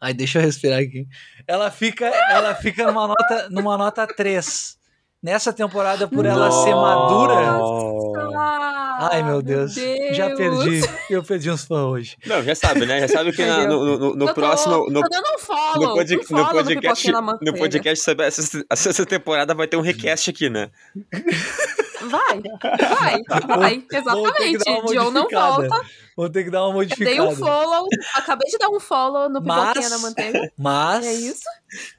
Ai, 0.00 0.14
deixa 0.14 0.38
eu 0.38 0.42
respirar 0.42 0.80
aqui. 0.80 1.06
Ela 1.46 1.70
fica, 1.70 2.06
ela 2.06 2.54
fica 2.54 2.86
numa 2.86 3.08
nota, 3.08 3.48
numa 3.50 3.76
nota 3.76 4.06
3 4.06 4.78
nessa 5.24 5.54
temporada 5.54 6.06
por 6.06 6.26
ela 6.26 6.48
Nossa. 6.48 6.64
ser 6.64 6.74
madura. 6.74 7.34
Ai, 9.10 9.22
meu 9.22 9.40
Deus. 9.40 9.74
meu 9.74 9.96
Deus. 9.96 10.16
Já 10.16 10.36
perdi. 10.36 10.82
Eu 11.08 11.22
perdi 11.22 11.50
uns 11.50 11.64
fãs 11.64 11.78
hoje. 11.78 12.16
Não, 12.26 12.42
já 12.42 12.54
sabe, 12.54 12.84
né? 12.84 13.00
Já 13.00 13.08
sabe 13.08 13.32
que 13.32 13.44
na, 13.44 13.66
no, 13.66 13.98
no, 13.98 14.14
no 14.14 14.34
próximo. 14.34 14.86
No, 14.90 15.00
tô 15.00 15.08
dando 15.08 15.24
um 15.34 15.38
follow, 15.38 15.88
no, 15.88 15.94
pod, 15.94 16.14
no 16.14 16.52
podcast, 16.52 17.12
no 17.40 17.54
podcast 17.54 18.04
sobre 18.04 18.26
essa, 18.26 18.64
essa 18.70 19.06
temporada 19.06 19.54
vai 19.54 19.66
ter 19.66 19.78
um 19.78 19.80
request 19.80 20.28
aqui, 20.28 20.50
né? 20.50 20.68
Vai, 22.04 22.42
vai, 22.42 23.22
vai. 23.46 23.84
Exatamente. 23.92 24.64
John 24.92 25.10
não 25.10 25.28
volta. 25.28 25.80
Vou 26.16 26.30
ter 26.30 26.44
que 26.44 26.50
dar 26.50 26.64
uma 26.64 26.74
modificada. 26.74 27.10
Dei 27.10 27.20
um 27.20 27.34
follow, 27.34 27.88
acabei 28.14 28.48
de 28.48 28.56
dar 28.56 28.68
um 28.68 28.78
follow 28.78 29.28
no 29.28 29.42
Pipoquinha 29.42 29.90
da 29.90 29.98
Manteiga. 29.98 30.52
Mas. 30.56 31.04
É 31.04 31.12
isso? 31.12 31.42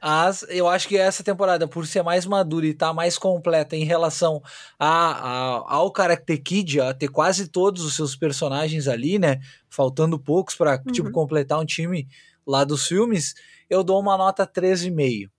As, 0.01 0.45
eu 0.47 0.69
acho 0.69 0.87
que 0.87 0.97
essa 0.97 1.21
temporada, 1.21 1.67
por 1.67 1.85
ser 1.85 2.01
mais 2.01 2.25
madura 2.25 2.65
e 2.65 2.69
estar 2.69 2.87
tá 2.87 2.93
mais 2.93 3.17
completa 3.17 3.75
em 3.75 3.83
relação 3.83 4.41
a, 4.79 4.87
a, 4.87 5.75
ao 5.75 5.91
Karate 5.91 6.37
Kid, 6.37 6.79
a 6.79 6.93
ter 6.93 7.09
quase 7.09 7.49
todos 7.49 7.83
os 7.83 7.93
seus 7.93 8.15
personagens 8.15 8.87
ali, 8.87 9.19
né? 9.19 9.41
Faltando 9.69 10.17
poucos 10.17 10.55
para 10.55 10.77
tipo, 10.77 10.87
uhum. 10.87 10.93
tipo, 10.93 11.11
completar 11.11 11.59
um 11.59 11.65
time 11.65 12.07
lá 12.47 12.63
dos 12.63 12.87
filmes, 12.87 13.33
eu 13.69 13.83
dou 13.83 13.99
uma 13.99 14.17
nota 14.17 14.47
13,5 14.47 15.29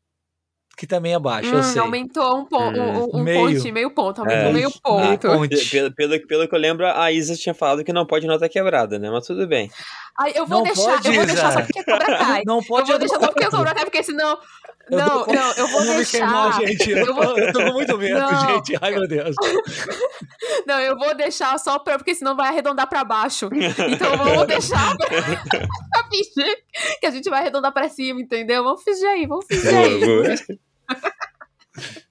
que 0.77 0.87
também 0.87 1.15
é 1.15 1.19
baixo, 1.19 1.51
hum, 1.51 1.57
eu 1.57 1.63
sei. 1.63 1.81
Aumentou 1.81 2.39
um, 2.39 2.45
po 2.45 2.57
é. 2.57 2.69
um, 2.69 3.17
um 3.17 3.23
meio. 3.23 3.57
ponto, 3.57 3.73
meio 3.73 3.91
ponto, 3.91 4.21
aumentou 4.21 4.51
é. 4.51 4.53
meio 4.53 4.71
ponto. 4.83 5.71
Pelo, 5.71 5.95
pelo, 5.95 6.27
pelo, 6.27 6.49
que 6.49 6.55
eu 6.55 6.59
lembro, 6.59 6.87
a 6.87 7.11
Isa 7.11 7.35
tinha 7.35 7.55
falado 7.55 7.83
que 7.83 7.95
não 7.95 8.05
pode 8.05 8.27
nota 8.27 8.47
quebrada, 8.47 8.99
né? 8.99 9.11
Mas 9.11 9.27
tudo 9.27 9.47
bem. 9.47 9.71
Ai, 10.19 10.33
eu 10.35 10.47
vou 10.47 10.59
não 10.59 10.65
deixar, 10.65 10.93
pode, 10.93 11.09
eu 11.09 11.15
vou 11.15 11.27
deixar 11.27 11.53
só 11.53 11.63
porque 11.63 11.85
Cobra 11.85 12.19
Kai. 12.19 12.43
Não 12.45 12.63
pode. 12.63 12.91
Eu 12.91 12.99
vou 12.99 12.99
deixar 12.99 13.21
só 13.21 13.33
porque 13.33 13.51
Cobra 13.51 13.75
Kai, 13.75 13.85
porque 13.85 14.03
senão... 14.03 14.39
Eu 14.89 14.99
não, 14.99 15.25
tô... 15.25 15.33
não, 15.33 15.53
eu 15.53 15.67
vou 15.67 15.85
não 15.85 15.97
deixar. 15.97 16.19
Queimar, 16.19 16.61
gente. 16.61 16.91
Eu, 16.91 17.15
vou... 17.15 17.39
eu 17.39 17.53
tô 17.53 17.65
com 17.65 17.73
muito 17.73 17.99
medo, 17.99 18.21
não. 18.21 18.55
gente. 18.55 18.79
Ai, 18.81 18.93
meu 18.93 19.09
Deus. 19.09 19.35
não, 20.67 20.79
eu 20.79 20.97
vou 20.97 21.15
deixar 21.15 21.59
só 21.59 21.79
pra, 21.79 21.99
porque 21.99 22.15
senão 22.15 22.37
vai 22.37 22.49
arredondar 22.49 22.89
pra 22.89 23.03
baixo. 23.03 23.51
Então 23.53 24.17
vamos 24.17 24.47
deixar 24.47 24.97
pra, 24.97 25.09
pra 25.11 26.09
fingir 26.09 26.57
que 27.01 27.07
a 27.07 27.11
gente 27.11 27.29
vai 27.29 27.41
arredondar 27.41 27.73
pra 27.73 27.89
cima, 27.89 28.21
entendeu? 28.21 28.63
Vamos 28.63 28.83
fingir 28.85 29.09
aí, 29.09 29.27
vamos 29.27 29.47
fingir 29.47 29.75
aí. 29.75 30.59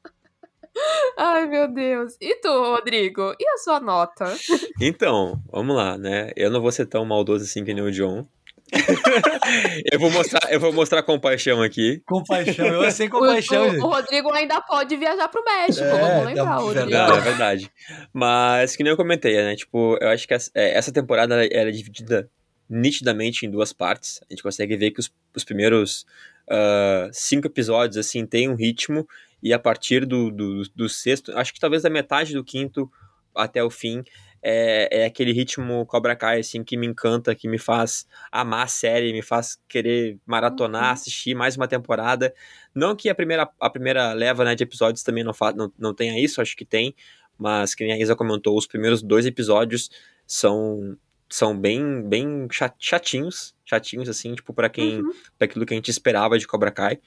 Ai, 1.17 1.47
meu 1.47 1.67
Deus. 1.67 2.17
E 2.19 2.35
tu, 2.35 2.49
Rodrigo? 2.49 3.33
E 3.39 3.47
a 3.47 3.57
sua 3.57 3.79
nota? 3.79 4.25
Então, 4.81 5.41
vamos 5.49 5.73
lá, 5.73 5.97
né? 5.97 6.31
Eu 6.35 6.51
não 6.51 6.59
vou 6.59 6.69
ser 6.69 6.85
tão 6.85 7.05
maldoso 7.05 7.45
assim 7.45 7.63
que 7.63 7.73
nem 7.73 7.81
o 7.81 7.91
John. 7.91 8.27
eu, 9.91 9.97
vou 9.97 10.11
mostrar, 10.11 10.51
eu 10.51 10.59
vou 10.59 10.73
mostrar 10.73 11.01
compaixão 11.03 11.61
aqui. 11.61 12.01
Compaixão, 12.05 12.65
eu 12.65 12.91
sem 12.91 13.07
compaixão, 13.07 13.69
o, 13.69 13.71
o, 13.71 13.85
o, 13.85 13.87
Rodrigo 13.87 14.29
ainda 14.33 14.59
pode 14.59 14.97
viajar 14.97 15.29
pro 15.29 15.43
México, 15.45 15.85
é, 15.85 15.91
vamos 15.91 16.25
lembrar, 16.25 16.57
Rodrigo. 16.57 16.89
Não, 16.89 17.15
é 17.15 17.21
verdade. 17.21 17.71
Mas, 18.11 18.75
que 18.75 18.83
nem 18.83 18.91
eu 18.91 18.97
comentei, 18.97 19.35
né? 19.37 19.55
Tipo, 19.55 19.97
eu 20.01 20.09
acho 20.09 20.27
que 20.27 20.33
essa, 20.33 20.51
é, 20.53 20.77
essa 20.77 20.91
temporada 20.91 21.35
ela 21.45 21.69
é 21.69 21.71
dividida 21.71 22.29
nitidamente 22.69 23.45
em 23.45 23.49
duas 23.49 23.71
partes. 23.71 24.19
A 24.23 24.33
gente 24.33 24.43
consegue 24.43 24.75
ver 24.75 24.91
que 24.91 24.99
os, 24.99 25.13
os 25.33 25.43
primeiros 25.43 26.05
uh, 26.49 27.09
cinco 27.11 27.47
episódios, 27.47 27.97
assim, 27.97 28.25
tem 28.25 28.49
um 28.49 28.55
ritmo, 28.55 29.07
e 29.41 29.53
a 29.53 29.59
partir 29.59 30.05
do, 30.05 30.31
do, 30.31 30.63
do 30.75 30.89
sexto, 30.89 31.31
acho 31.37 31.53
que 31.53 31.59
talvez 31.59 31.83
da 31.83 31.89
metade 31.89 32.33
do 32.33 32.43
quinto 32.43 32.89
até 33.35 33.63
o 33.63 33.69
fim, 33.69 34.03
é, 34.47 35.01
é, 35.01 35.05
aquele 35.05 35.31
ritmo 35.31 35.85
Cobra 35.87 36.15
Kai, 36.15 36.39
assim, 36.39 36.63
que 36.63 36.77
me 36.77 36.85
encanta, 36.85 37.33
que 37.33 37.47
me 37.47 37.57
faz 37.57 38.05
amar 38.31 38.65
a 38.65 38.67
série, 38.67 39.11
me 39.11 39.23
faz 39.23 39.59
querer 39.67 40.19
maratonar, 40.23 40.85
uhum. 40.85 40.91
assistir 40.91 41.33
mais 41.33 41.57
uma 41.57 41.67
temporada. 41.67 42.31
Não 42.73 42.95
que 42.95 43.09
a 43.09 43.15
primeira, 43.15 43.49
a 43.59 43.69
primeira 43.71 44.13
leva 44.13 44.45
né, 44.45 44.53
de 44.53 44.63
episódios 44.63 45.01
também 45.01 45.23
não, 45.23 45.33
não, 45.55 45.73
não 45.79 45.93
tenha 45.95 46.19
isso, 46.19 46.41
acho 46.41 46.55
que 46.55 46.63
tem, 46.63 46.95
mas 47.35 47.73
que 47.73 47.83
nem 47.83 47.93
a 47.93 47.97
Isa 47.97 48.15
comentou, 48.15 48.55
os 48.55 48.67
primeiros 48.67 49.01
dois 49.01 49.25
episódios 49.25 49.89
são 50.27 50.95
são 51.27 51.59
bem 51.59 52.07
bem 52.07 52.47
chatinhos, 52.79 53.54
chatinhos 53.65 54.07
assim, 54.07 54.35
tipo 54.35 54.53
para 54.53 54.69
quem 54.69 55.01
uhum. 55.01 55.13
para 55.37 55.45
aquilo 55.45 55.65
que 55.65 55.73
a 55.73 55.77
gente 55.77 55.91
esperava 55.91 56.37
de 56.37 56.47
Cobra 56.47 56.71
Kai. 56.71 56.99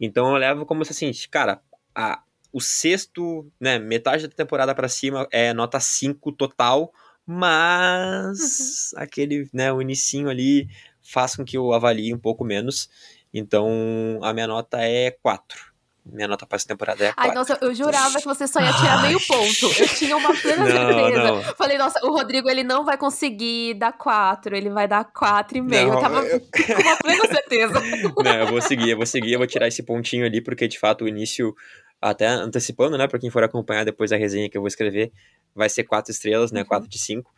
Então 0.00 0.30
eu 0.30 0.36
levo 0.36 0.64
como 0.64 0.84
se 0.84 0.92
assim, 0.92 1.10
cara, 1.30 1.60
a, 1.94 2.22
o 2.52 2.60
sexto, 2.60 3.50
né, 3.60 3.78
metade 3.78 4.26
da 4.26 4.34
temporada 4.34 4.74
para 4.74 4.88
cima 4.88 5.26
é 5.30 5.52
nota 5.52 5.80
5 5.80 6.32
total, 6.32 6.92
mas 7.26 8.92
uhum. 8.92 9.02
aquele, 9.02 9.48
né, 9.52 9.72
o 9.72 9.82
inicinho 9.82 10.28
ali 10.28 10.68
faz 11.02 11.36
com 11.36 11.44
que 11.44 11.56
eu 11.56 11.72
avalie 11.72 12.14
um 12.14 12.18
pouco 12.18 12.44
menos. 12.44 12.88
Então 13.32 14.18
a 14.22 14.32
minha 14.32 14.46
nota 14.46 14.78
é 14.80 15.10
4. 15.10 15.67
Minha 16.10 16.28
nota 16.28 16.46
para 16.46 16.56
essa 16.56 16.66
temporada 16.66 17.04
é 17.04 17.12
4. 17.12 17.30
Ai, 17.30 17.34
nossa, 17.34 17.58
eu 17.60 17.74
jurava 17.74 18.18
que 18.18 18.24
você 18.24 18.46
só 18.46 18.60
ia 18.60 18.72
tirar 18.72 19.02
meio 19.02 19.20
ponto. 19.26 19.66
Eu 19.80 19.88
tinha 19.88 20.16
uma 20.16 20.34
plena 20.34 20.64
não, 20.68 20.94
certeza. 20.94 21.22
Não. 21.22 21.42
Falei, 21.54 21.78
nossa, 21.78 22.06
o 22.06 22.10
Rodrigo 22.10 22.48
ele 22.48 22.64
não 22.64 22.84
vai 22.84 22.96
conseguir 22.96 23.74
dar 23.74 23.92
4, 23.92 24.56
ele 24.56 24.70
vai 24.70 24.88
dar 24.88 25.04
4,5. 25.04 25.72
Eu 25.74 26.00
tava 26.00 26.26
eu... 26.26 26.40
com 26.76 26.82
uma 26.82 26.96
plena 26.96 27.26
certeza. 27.26 27.80
Não, 28.24 28.34
eu 28.34 28.46
vou 28.46 28.60
seguir, 28.60 28.90
eu 28.90 28.96
vou 28.96 29.06
seguir, 29.06 29.32
eu 29.32 29.38
vou 29.38 29.46
tirar 29.46 29.68
esse 29.68 29.82
pontinho 29.82 30.24
ali, 30.24 30.40
porque 30.40 30.66
de 30.66 30.78
fato 30.78 31.04
o 31.04 31.08
início 31.08 31.54
até 32.00 32.26
antecipando, 32.26 32.96
né, 32.96 33.06
para 33.06 33.18
quem 33.18 33.30
for 33.30 33.42
acompanhar 33.42 33.84
depois 33.84 34.12
a 34.12 34.16
resenha 34.16 34.48
que 34.48 34.56
eu 34.56 34.62
vou 34.62 34.68
escrever, 34.68 35.12
vai 35.54 35.68
ser 35.68 35.84
quatro 35.84 36.12
estrelas, 36.12 36.52
né, 36.52 36.60
uhum. 36.60 36.66
quatro 36.66 36.88
de 36.88 36.98
cinco, 36.98 37.32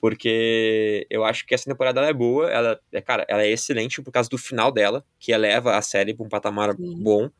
porque 0.00 1.06
eu 1.10 1.24
acho 1.24 1.44
que 1.46 1.54
essa 1.54 1.68
temporada 1.68 2.00
é 2.00 2.12
boa, 2.12 2.50
ela 2.50 2.80
é, 2.92 3.00
cara, 3.00 3.26
ela 3.28 3.42
é 3.42 3.50
excelente 3.50 4.00
por 4.00 4.10
causa 4.10 4.28
do 4.28 4.38
final 4.38 4.72
dela, 4.72 5.04
que 5.18 5.32
eleva 5.32 5.76
a 5.76 5.82
série 5.82 6.14
para 6.14 6.24
um 6.24 6.28
patamar 6.28 6.74
Sim. 6.74 7.02
bom, 7.02 7.30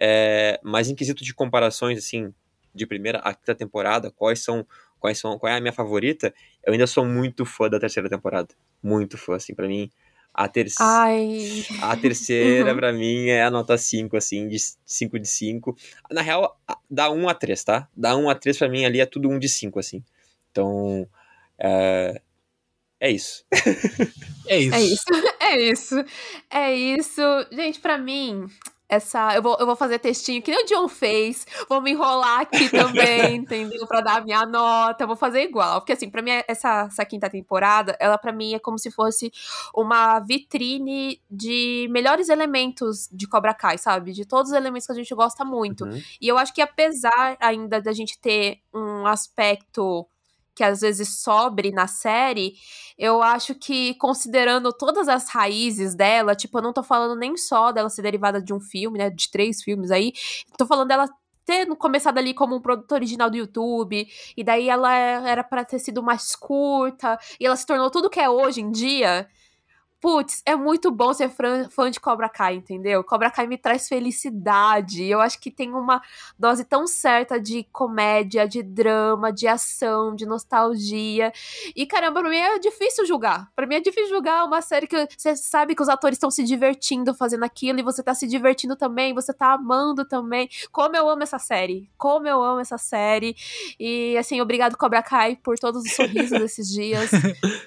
é, 0.00 0.58
mas 0.62 0.88
em 0.88 0.94
quesito 0.94 1.24
de 1.24 1.34
comparações, 1.34 1.98
assim, 1.98 2.32
de 2.74 2.86
primeira 2.86 3.18
a 3.18 3.34
quinta 3.34 3.54
temporada, 3.54 4.10
quais 4.10 4.42
são, 4.42 4.66
quais 4.98 5.18
são, 5.18 5.38
qual 5.38 5.52
é 5.52 5.56
a 5.56 5.60
minha 5.60 5.72
favorita, 5.72 6.32
eu 6.64 6.72
ainda 6.72 6.86
sou 6.86 7.04
muito 7.04 7.44
fã 7.44 7.68
da 7.68 7.78
terceira 7.78 8.08
temporada, 8.08 8.54
muito 8.82 9.18
fã, 9.18 9.36
assim, 9.36 9.54
para 9.54 9.68
mim, 9.68 9.90
a, 10.34 10.48
ter... 10.48 10.66
a 11.82 11.96
terceira, 11.96 12.70
uhum. 12.70 12.76
pra 12.76 12.92
mim, 12.92 13.28
é 13.28 13.42
a 13.42 13.50
nota 13.50 13.76
5, 13.76 14.16
assim, 14.16 14.48
de 14.48 14.56
5 14.86 15.18
de 15.18 15.28
5. 15.28 15.76
Na 16.10 16.22
real, 16.22 16.58
dá 16.90 17.10
1 17.10 17.28
a 17.28 17.34
3, 17.34 17.62
tá? 17.64 17.88
Dá 17.94 18.16
1 18.16 18.30
a 18.30 18.34
3 18.34 18.58
pra 18.58 18.68
mim 18.68 18.84
ali 18.84 19.00
é 19.00 19.06
tudo 19.06 19.28
1 19.28 19.38
de 19.38 19.48
5, 19.48 19.78
assim. 19.78 20.02
Então, 20.50 21.06
é, 21.58 22.20
é 22.98 23.10
isso. 23.10 23.44
é 24.46 24.58
isso. 24.58 24.74
É 24.74 24.80
isso. 24.80 25.04
É 25.52 25.56
isso. 25.60 26.04
É 26.50 26.74
isso. 26.74 27.20
Gente, 27.52 27.78
pra 27.78 27.98
mim, 27.98 28.46
essa. 28.92 29.34
Eu 29.34 29.42
vou, 29.42 29.56
eu 29.58 29.64
vou 29.64 29.74
fazer 29.74 29.98
textinho 29.98 30.42
que 30.42 30.50
nem 30.50 30.64
o 30.64 30.66
John 30.66 30.86
fez. 30.86 31.46
Vou 31.68 31.80
me 31.80 31.92
enrolar 31.92 32.40
aqui 32.40 32.68
também, 32.68 33.36
entendeu? 33.40 33.86
Pra 33.86 34.02
dar 34.02 34.18
a 34.18 34.20
minha 34.20 34.44
nota. 34.44 35.06
Vou 35.06 35.16
fazer 35.16 35.42
igual. 35.42 35.80
Porque, 35.80 35.92
assim, 35.92 36.10
pra 36.10 36.20
mim, 36.20 36.30
essa, 36.46 36.88
essa 36.90 37.04
quinta 37.04 37.30
temporada, 37.30 37.96
ela 37.98 38.18
pra 38.18 38.32
mim 38.32 38.54
é 38.54 38.58
como 38.58 38.78
se 38.78 38.90
fosse 38.90 39.32
uma 39.74 40.20
vitrine 40.20 41.20
de 41.30 41.88
melhores 41.90 42.28
elementos 42.28 43.08
de 43.10 43.26
Cobra 43.26 43.54
Kai, 43.54 43.78
sabe? 43.78 44.12
De 44.12 44.26
todos 44.26 44.50
os 44.50 44.56
elementos 44.56 44.86
que 44.86 44.92
a 44.92 44.96
gente 44.96 45.14
gosta 45.14 45.44
muito. 45.44 45.84
Uhum. 45.84 46.00
E 46.20 46.28
eu 46.28 46.36
acho 46.36 46.52
que 46.52 46.60
apesar 46.60 47.36
ainda 47.40 47.80
da 47.80 47.92
gente 47.92 48.18
ter 48.18 48.58
um 48.74 49.06
aspecto 49.06 50.06
que 50.54 50.62
às 50.64 50.80
vezes 50.80 51.22
sobre 51.22 51.70
na 51.70 51.86
série, 51.86 52.54
eu 52.98 53.22
acho 53.22 53.54
que 53.54 53.94
considerando 53.94 54.72
todas 54.72 55.08
as 55.08 55.28
raízes 55.28 55.94
dela, 55.94 56.34
tipo, 56.34 56.58
eu 56.58 56.62
não 56.62 56.72
tô 56.72 56.82
falando 56.82 57.18
nem 57.18 57.36
só 57.36 57.72
dela 57.72 57.88
ser 57.88 58.02
derivada 58.02 58.40
de 58.40 58.52
um 58.52 58.60
filme, 58.60 58.98
né, 58.98 59.10
de 59.10 59.30
três 59.30 59.62
filmes 59.62 59.90
aí, 59.90 60.12
tô 60.58 60.66
falando 60.66 60.88
dela 60.88 61.08
ter 61.44 61.66
começado 61.76 62.18
ali 62.18 62.32
como 62.34 62.54
um 62.54 62.60
produto 62.60 62.92
original 62.92 63.28
do 63.28 63.36
YouTube, 63.36 64.06
e 64.36 64.44
daí 64.44 64.68
ela 64.68 64.92
era 64.94 65.42
para 65.42 65.64
ter 65.64 65.78
sido 65.78 66.02
mais 66.02 66.36
curta, 66.36 67.18
e 67.40 67.46
ela 67.46 67.56
se 67.56 67.66
tornou 67.66 67.90
tudo 67.90 68.10
que 68.10 68.20
é 68.20 68.30
hoje 68.30 68.60
em 68.60 68.70
dia 68.70 69.26
putz, 70.02 70.42
é 70.44 70.56
muito 70.56 70.90
bom 70.90 71.14
ser 71.14 71.30
fã 71.30 71.88
de 71.88 72.00
Cobra 72.00 72.28
Kai, 72.28 72.56
entendeu? 72.56 73.04
Cobra 73.04 73.30
Kai 73.30 73.46
me 73.46 73.56
traz 73.56 73.86
felicidade. 73.86 75.04
Eu 75.04 75.20
acho 75.20 75.38
que 75.38 75.48
tem 75.48 75.72
uma 75.72 76.02
dose 76.36 76.64
tão 76.64 76.88
certa 76.88 77.40
de 77.40 77.62
comédia, 77.72 78.48
de 78.48 78.64
drama, 78.64 79.32
de 79.32 79.46
ação, 79.46 80.12
de 80.16 80.26
nostalgia. 80.26 81.32
E 81.76 81.86
caramba, 81.86 82.20
pra 82.20 82.28
mim 82.28 82.36
é 82.36 82.58
difícil 82.58 83.06
julgar. 83.06 83.48
Pra 83.54 83.64
mim 83.64 83.76
é 83.76 83.80
difícil 83.80 84.08
julgar 84.08 84.44
uma 84.44 84.60
série 84.60 84.88
que 84.88 85.08
você 85.16 85.36
sabe 85.36 85.76
que 85.76 85.82
os 85.82 85.88
atores 85.88 86.16
estão 86.16 86.32
se 86.32 86.42
divertindo 86.42 87.14
fazendo 87.14 87.44
aquilo 87.44 87.78
e 87.78 87.82
você 87.84 88.02
tá 88.02 88.12
se 88.12 88.26
divertindo 88.26 88.74
também, 88.74 89.14
você 89.14 89.32
tá 89.32 89.52
amando 89.52 90.04
também. 90.04 90.48
Como 90.72 90.96
eu 90.96 91.08
amo 91.08 91.22
essa 91.22 91.38
série. 91.38 91.88
Como 91.96 92.26
eu 92.26 92.42
amo 92.42 92.58
essa 92.58 92.76
série. 92.76 93.36
E 93.78 94.18
assim, 94.18 94.40
obrigado 94.40 94.76
Cobra 94.76 95.00
Kai 95.00 95.36
por 95.36 95.56
todos 95.60 95.84
os 95.84 95.92
sorrisos 95.94 96.36
desses 96.42 96.68
dias. 96.68 97.08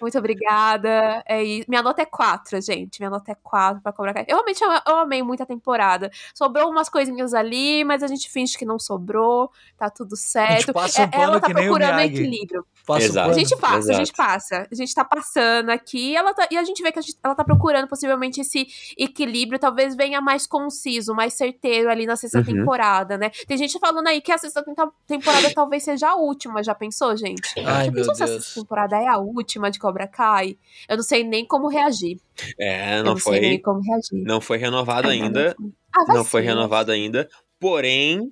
Muito 0.01 0.17
obrigada. 0.17 1.23
É, 1.25 1.41
minha 1.65 1.81
nota 1.81 2.01
é 2.01 2.05
4 2.05 2.24
quatro, 2.25 2.59
gente. 2.61 2.99
Minha 2.99 3.09
nota 3.09 3.31
é 3.31 3.35
quatro 3.35 3.81
pra 3.81 3.91
Cobra 3.91 4.13
Kai. 4.13 4.25
Eu 4.27 4.37
realmente 4.37 4.61
eu, 4.63 4.69
eu 4.87 4.99
amei 4.99 5.21
muito 5.21 5.43
a 5.43 5.45
temporada. 5.45 6.11
Sobrou 6.33 6.69
umas 6.69 6.89
coisinhas 6.89 7.33
ali, 7.33 7.83
mas 7.83 8.01
a 8.01 8.07
gente 8.07 8.29
finge 8.29 8.57
que 8.57 8.65
não 8.65 8.79
sobrou. 8.79 9.51
Tá 9.77 9.89
tudo 9.89 10.15
certo. 10.15 10.51
A 10.51 10.55
gente 10.57 10.73
passa 10.73 11.01
um 11.01 11.05
é, 11.05 11.09
ela 11.13 11.39
tá 11.39 11.49
procurando 11.49 11.99
equilíbrio. 11.99 12.65
Exato. 12.99 13.31
A 13.31 13.33
gente 13.33 13.57
passa, 13.57 13.77
Exato. 13.77 13.91
a 13.91 13.93
gente 13.93 14.13
passa. 14.13 14.67
A 14.71 14.75
gente 14.75 14.93
tá 14.93 15.03
passando 15.03 15.69
aqui 15.71 16.15
ela 16.15 16.33
tá, 16.33 16.47
e 16.51 16.57
a 16.57 16.63
gente 16.63 16.83
vê 16.83 16.91
que 16.91 16.99
a 16.99 17.01
gente, 17.01 17.17
ela 17.23 17.33
tá 17.33 17.43
procurando 17.43 17.87
possivelmente 17.87 18.41
esse 18.41 18.67
equilíbrio. 18.97 19.57
Talvez 19.57 19.95
venha 19.95 20.21
mais 20.21 20.45
conciso, 20.45 21.13
mais 21.13 21.33
certeiro 21.33 21.89
ali 21.89 22.05
na 22.05 22.15
sexta 22.15 22.39
uhum. 22.39 22.45
temporada, 22.45 23.17
né? 23.17 23.31
Tem 23.47 23.57
gente 23.57 23.79
falando 23.79 24.07
aí 24.07 24.21
que 24.21 24.31
a 24.31 24.37
sexta 24.37 24.63
temporada 25.07 25.51
talvez 25.53 25.83
seja 25.83 26.09
a 26.09 26.15
última. 26.15 26.63
Já 26.63 26.75
pensou, 26.75 27.15
gente? 27.17 27.59
Ai, 27.59 27.85
já 27.85 27.91
meu 27.91 28.05
pensou 28.05 28.13
Deus. 28.13 28.17
se 28.17 28.23
a 28.23 28.27
sexta 28.27 28.61
temporada 28.61 28.97
é 28.97 29.07
a 29.07 29.17
última 29.17 29.71
de 29.71 29.79
Cobra 29.79 30.07
Kai? 30.07 30.57
Eu 30.87 30.97
não 30.97 31.03
sei 31.03 31.23
nem 31.23 31.45
como 31.45 31.67
reagir. 31.67 32.14
É, 32.59 32.97
não, 32.97 33.11
não 33.11 33.17
foi. 33.17 33.59
como 33.59 33.81
reagir. 33.81 34.23
Não 34.23 34.41
foi 34.41 34.57
renovado 34.57 35.07
ainda. 35.07 35.55
Ah, 35.95 36.13
não 36.13 36.23
ser. 36.23 36.29
foi 36.29 36.41
renovado 36.41 36.91
ainda. 36.91 37.29
Porém, 37.59 38.31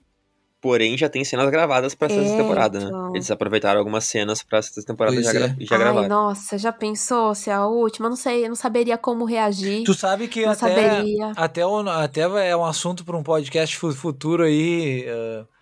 porém 0.62 0.98
já 0.98 1.10
tem 1.10 1.24
cenas 1.24 1.50
gravadas 1.50 1.94
para 1.94 2.14
essa 2.14 2.22
é, 2.22 2.38
temporada, 2.38 2.80
né? 2.80 2.86
Então. 2.86 3.16
Eles 3.16 3.30
aproveitaram 3.30 3.80
algumas 3.80 4.06
cenas 4.06 4.42
para 4.42 4.60
essa 4.60 4.82
temporada 4.84 5.16
e 5.16 5.24
já, 5.24 5.32
é. 5.32 5.56
já 5.60 5.78
gravaram. 5.78 6.08
nossa, 6.08 6.58
já 6.58 6.72
pensou 6.72 7.36
se 7.36 7.50
é 7.50 7.54
a 7.54 7.68
última? 7.68 8.10
Não 8.10 8.16
sei, 8.16 8.46
eu 8.46 8.50
não 8.50 8.56
saberia 8.56 8.98
como 8.98 9.26
reagir. 9.26 9.84
Tu 9.84 9.94
sabe 9.94 10.28
que 10.28 10.46
até, 10.46 11.04
até, 11.36 11.64
até 11.72 12.22
é 12.22 12.56
um 12.56 12.66
assunto 12.66 13.04
para 13.04 13.18
um 13.18 13.24
podcast 13.24 13.78
futuro 13.78 14.44
aí. 14.44 15.06
Uh, 15.08 15.54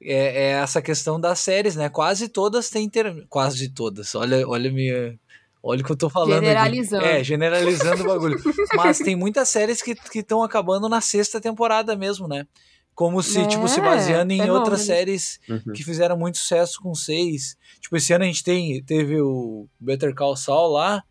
é, 0.00 0.12
é, 0.12 0.50
essa 0.52 0.80
questão 0.80 1.20
das 1.20 1.40
séries, 1.40 1.74
né? 1.74 1.88
Quase 1.88 2.28
todas 2.28 2.70
têm 2.70 2.88
ter... 2.88 3.26
quase 3.28 3.68
todas. 3.68 4.14
Olha, 4.14 4.46
olha 4.48 4.70
minha 4.70 5.18
Olha 5.62 5.82
o 5.82 5.84
que 5.84 5.92
eu 5.92 5.96
tô 5.96 6.08
falando. 6.08 6.40
Generalizando. 6.40 7.04
Aqui. 7.04 7.14
É, 7.14 7.24
generalizando 7.24 8.02
o 8.02 8.06
bagulho. 8.06 8.40
Mas 8.74 8.98
tem 8.98 9.16
muitas 9.16 9.48
séries 9.48 9.82
que 9.82 9.96
estão 10.14 10.42
acabando 10.42 10.88
na 10.88 11.00
sexta 11.00 11.40
temporada 11.40 11.96
mesmo, 11.96 12.28
né? 12.28 12.46
Como 12.94 13.22
se, 13.22 13.40
é, 13.40 13.46
tipo, 13.46 13.68
se 13.68 13.80
baseando 13.80 14.32
em 14.32 14.50
outras 14.50 14.80
séries 14.80 15.38
uhum. 15.48 15.72
que 15.72 15.84
fizeram 15.84 16.16
muito 16.16 16.38
sucesso 16.38 16.80
com 16.82 16.94
seis. 16.94 17.56
Tipo, 17.80 17.96
esse 17.96 18.12
ano 18.12 18.24
a 18.24 18.26
gente 18.26 18.42
tem, 18.42 18.82
teve 18.82 19.20
o 19.20 19.68
Better 19.78 20.12
Call 20.14 20.34
Saul 20.36 20.72
lá, 20.72 21.04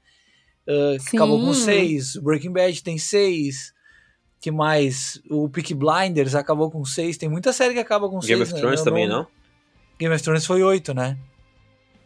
uh, 0.68 0.98
que 0.98 1.12
Sim. 1.12 1.18
acabou 1.18 1.40
com 1.40 1.54
seis. 1.54 2.16
O 2.16 2.22
Breaking 2.22 2.52
Bad 2.52 2.84
tem 2.84 2.98
seis. 2.98 3.74
que 4.42 4.52
mais? 4.52 5.22
O 5.30 5.48
Peak 5.50 5.74
Blinders 5.74 6.36
acabou 6.36 6.70
com 6.70 6.84
seis. 6.84 7.18
Tem 7.18 7.30
muita 7.30 7.54
série 7.54 7.74
que 7.74 7.80
acaba 7.80 8.10
com 8.10 8.20
Game 8.20 8.26
seis. 8.26 8.40
Game 8.40 8.52
of 8.52 8.60
Thrones 8.60 8.80
né? 8.82 8.86
também, 8.86 9.08
não? 9.08 9.26
Game 9.98 10.14
of 10.14 10.24
Thrones 10.24 10.46
foi 10.46 10.62
oito, 10.64 10.94
né? 10.94 11.18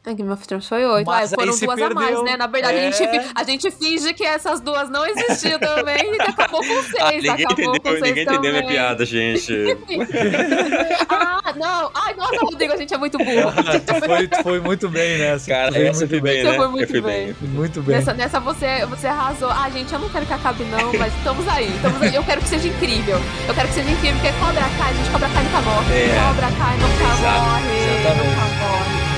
A 0.04 0.14
Game 0.14 0.32
of 0.32 0.48
Thrones 0.48 0.68
foi 0.68 0.84
oito. 0.84 1.12
Ah, 1.12 1.28
foram 1.28 1.46
duas 1.46 1.60
perdeu. 1.60 1.86
a 1.86 1.94
mais, 1.94 2.24
né? 2.24 2.36
Na 2.36 2.48
verdade, 2.48 2.76
é... 2.76 2.88
a, 2.88 2.92
gente, 2.92 3.32
a 3.36 3.44
gente 3.44 3.70
finge 3.70 4.12
que 4.14 4.24
essas 4.24 4.60
duas 4.60 4.90
não 4.90 5.06
existiam 5.06 5.60
também 5.60 6.16
e 6.16 6.22
acabou 6.22 6.60
com 6.60 6.82
seis. 6.82 7.00
Ah, 7.00 7.12
ninguém 7.12 7.46
acabou 7.46 7.76
entendeu, 7.76 7.82
com 7.82 7.90
seis 7.90 8.02
ninguém 8.02 8.24
entendeu 8.24 8.52
minha 8.52 8.66
piada, 8.66 9.06
gente. 9.06 9.54
ah, 11.08 11.54
não. 11.56 11.92
Ai, 11.94 12.16
nossa, 12.16 12.40
Rodrigo, 12.42 12.74
a 12.74 12.78
gente 12.78 12.92
é 12.92 12.98
muito 12.98 13.20
burro. 13.20 13.54
foi, 14.04 14.44
foi 14.44 14.60
muito 14.60 14.90
bem 14.90 15.20
nessa. 15.20 15.52
Cara, 15.52 15.78
essa 15.80 16.00
muito 16.00 16.10
bem, 16.10 16.22
bem, 16.22 16.44
né? 16.46 16.54
Foi 16.56 16.68
muito 16.68 16.96
eu 16.96 17.04
bem. 17.04 17.34
bem. 17.34 17.50
Muito 17.50 17.82
bem. 17.84 17.96
Nessa, 17.98 18.14
nessa 18.16 18.40
você, 18.40 18.84
você 18.88 19.06
arrasou. 19.06 19.52
Ah, 19.52 19.70
gente, 19.70 19.94
eu 19.94 20.00
não 20.00 20.10
quero 20.10 20.26
que 20.26 20.34
acabe 20.34 20.64
não, 20.64 20.92
mas 20.94 21.16
estamos 21.16 21.48
aí. 21.48 21.72
Estamos 21.76 22.02
aí. 22.02 22.16
Eu 22.16 22.24
quero 22.24 22.42
que 22.42 22.50
seja 22.50 22.68
incrível. 22.68 23.20
Eu 23.48 23.54
quero 23.54 23.68
que 23.68 23.76
seja 23.76 23.92
incrível, 23.92 24.20
porque 24.20 24.40
Cobra 24.40 24.64
Kai, 24.80 24.96
gente, 24.96 25.12
Cobra 25.12 25.30
Kai 25.30 25.44
nunca 25.44 25.62
morre. 25.62 25.94
É. 25.94 26.28
Cobra 26.28 26.48
Kai 26.58 26.78
nunca 26.78 27.04
Exato. 27.04 27.40
morre. 27.46 28.00
Exatamente. 28.00 28.36
Nunca 28.36 28.66
morre. 28.66 29.11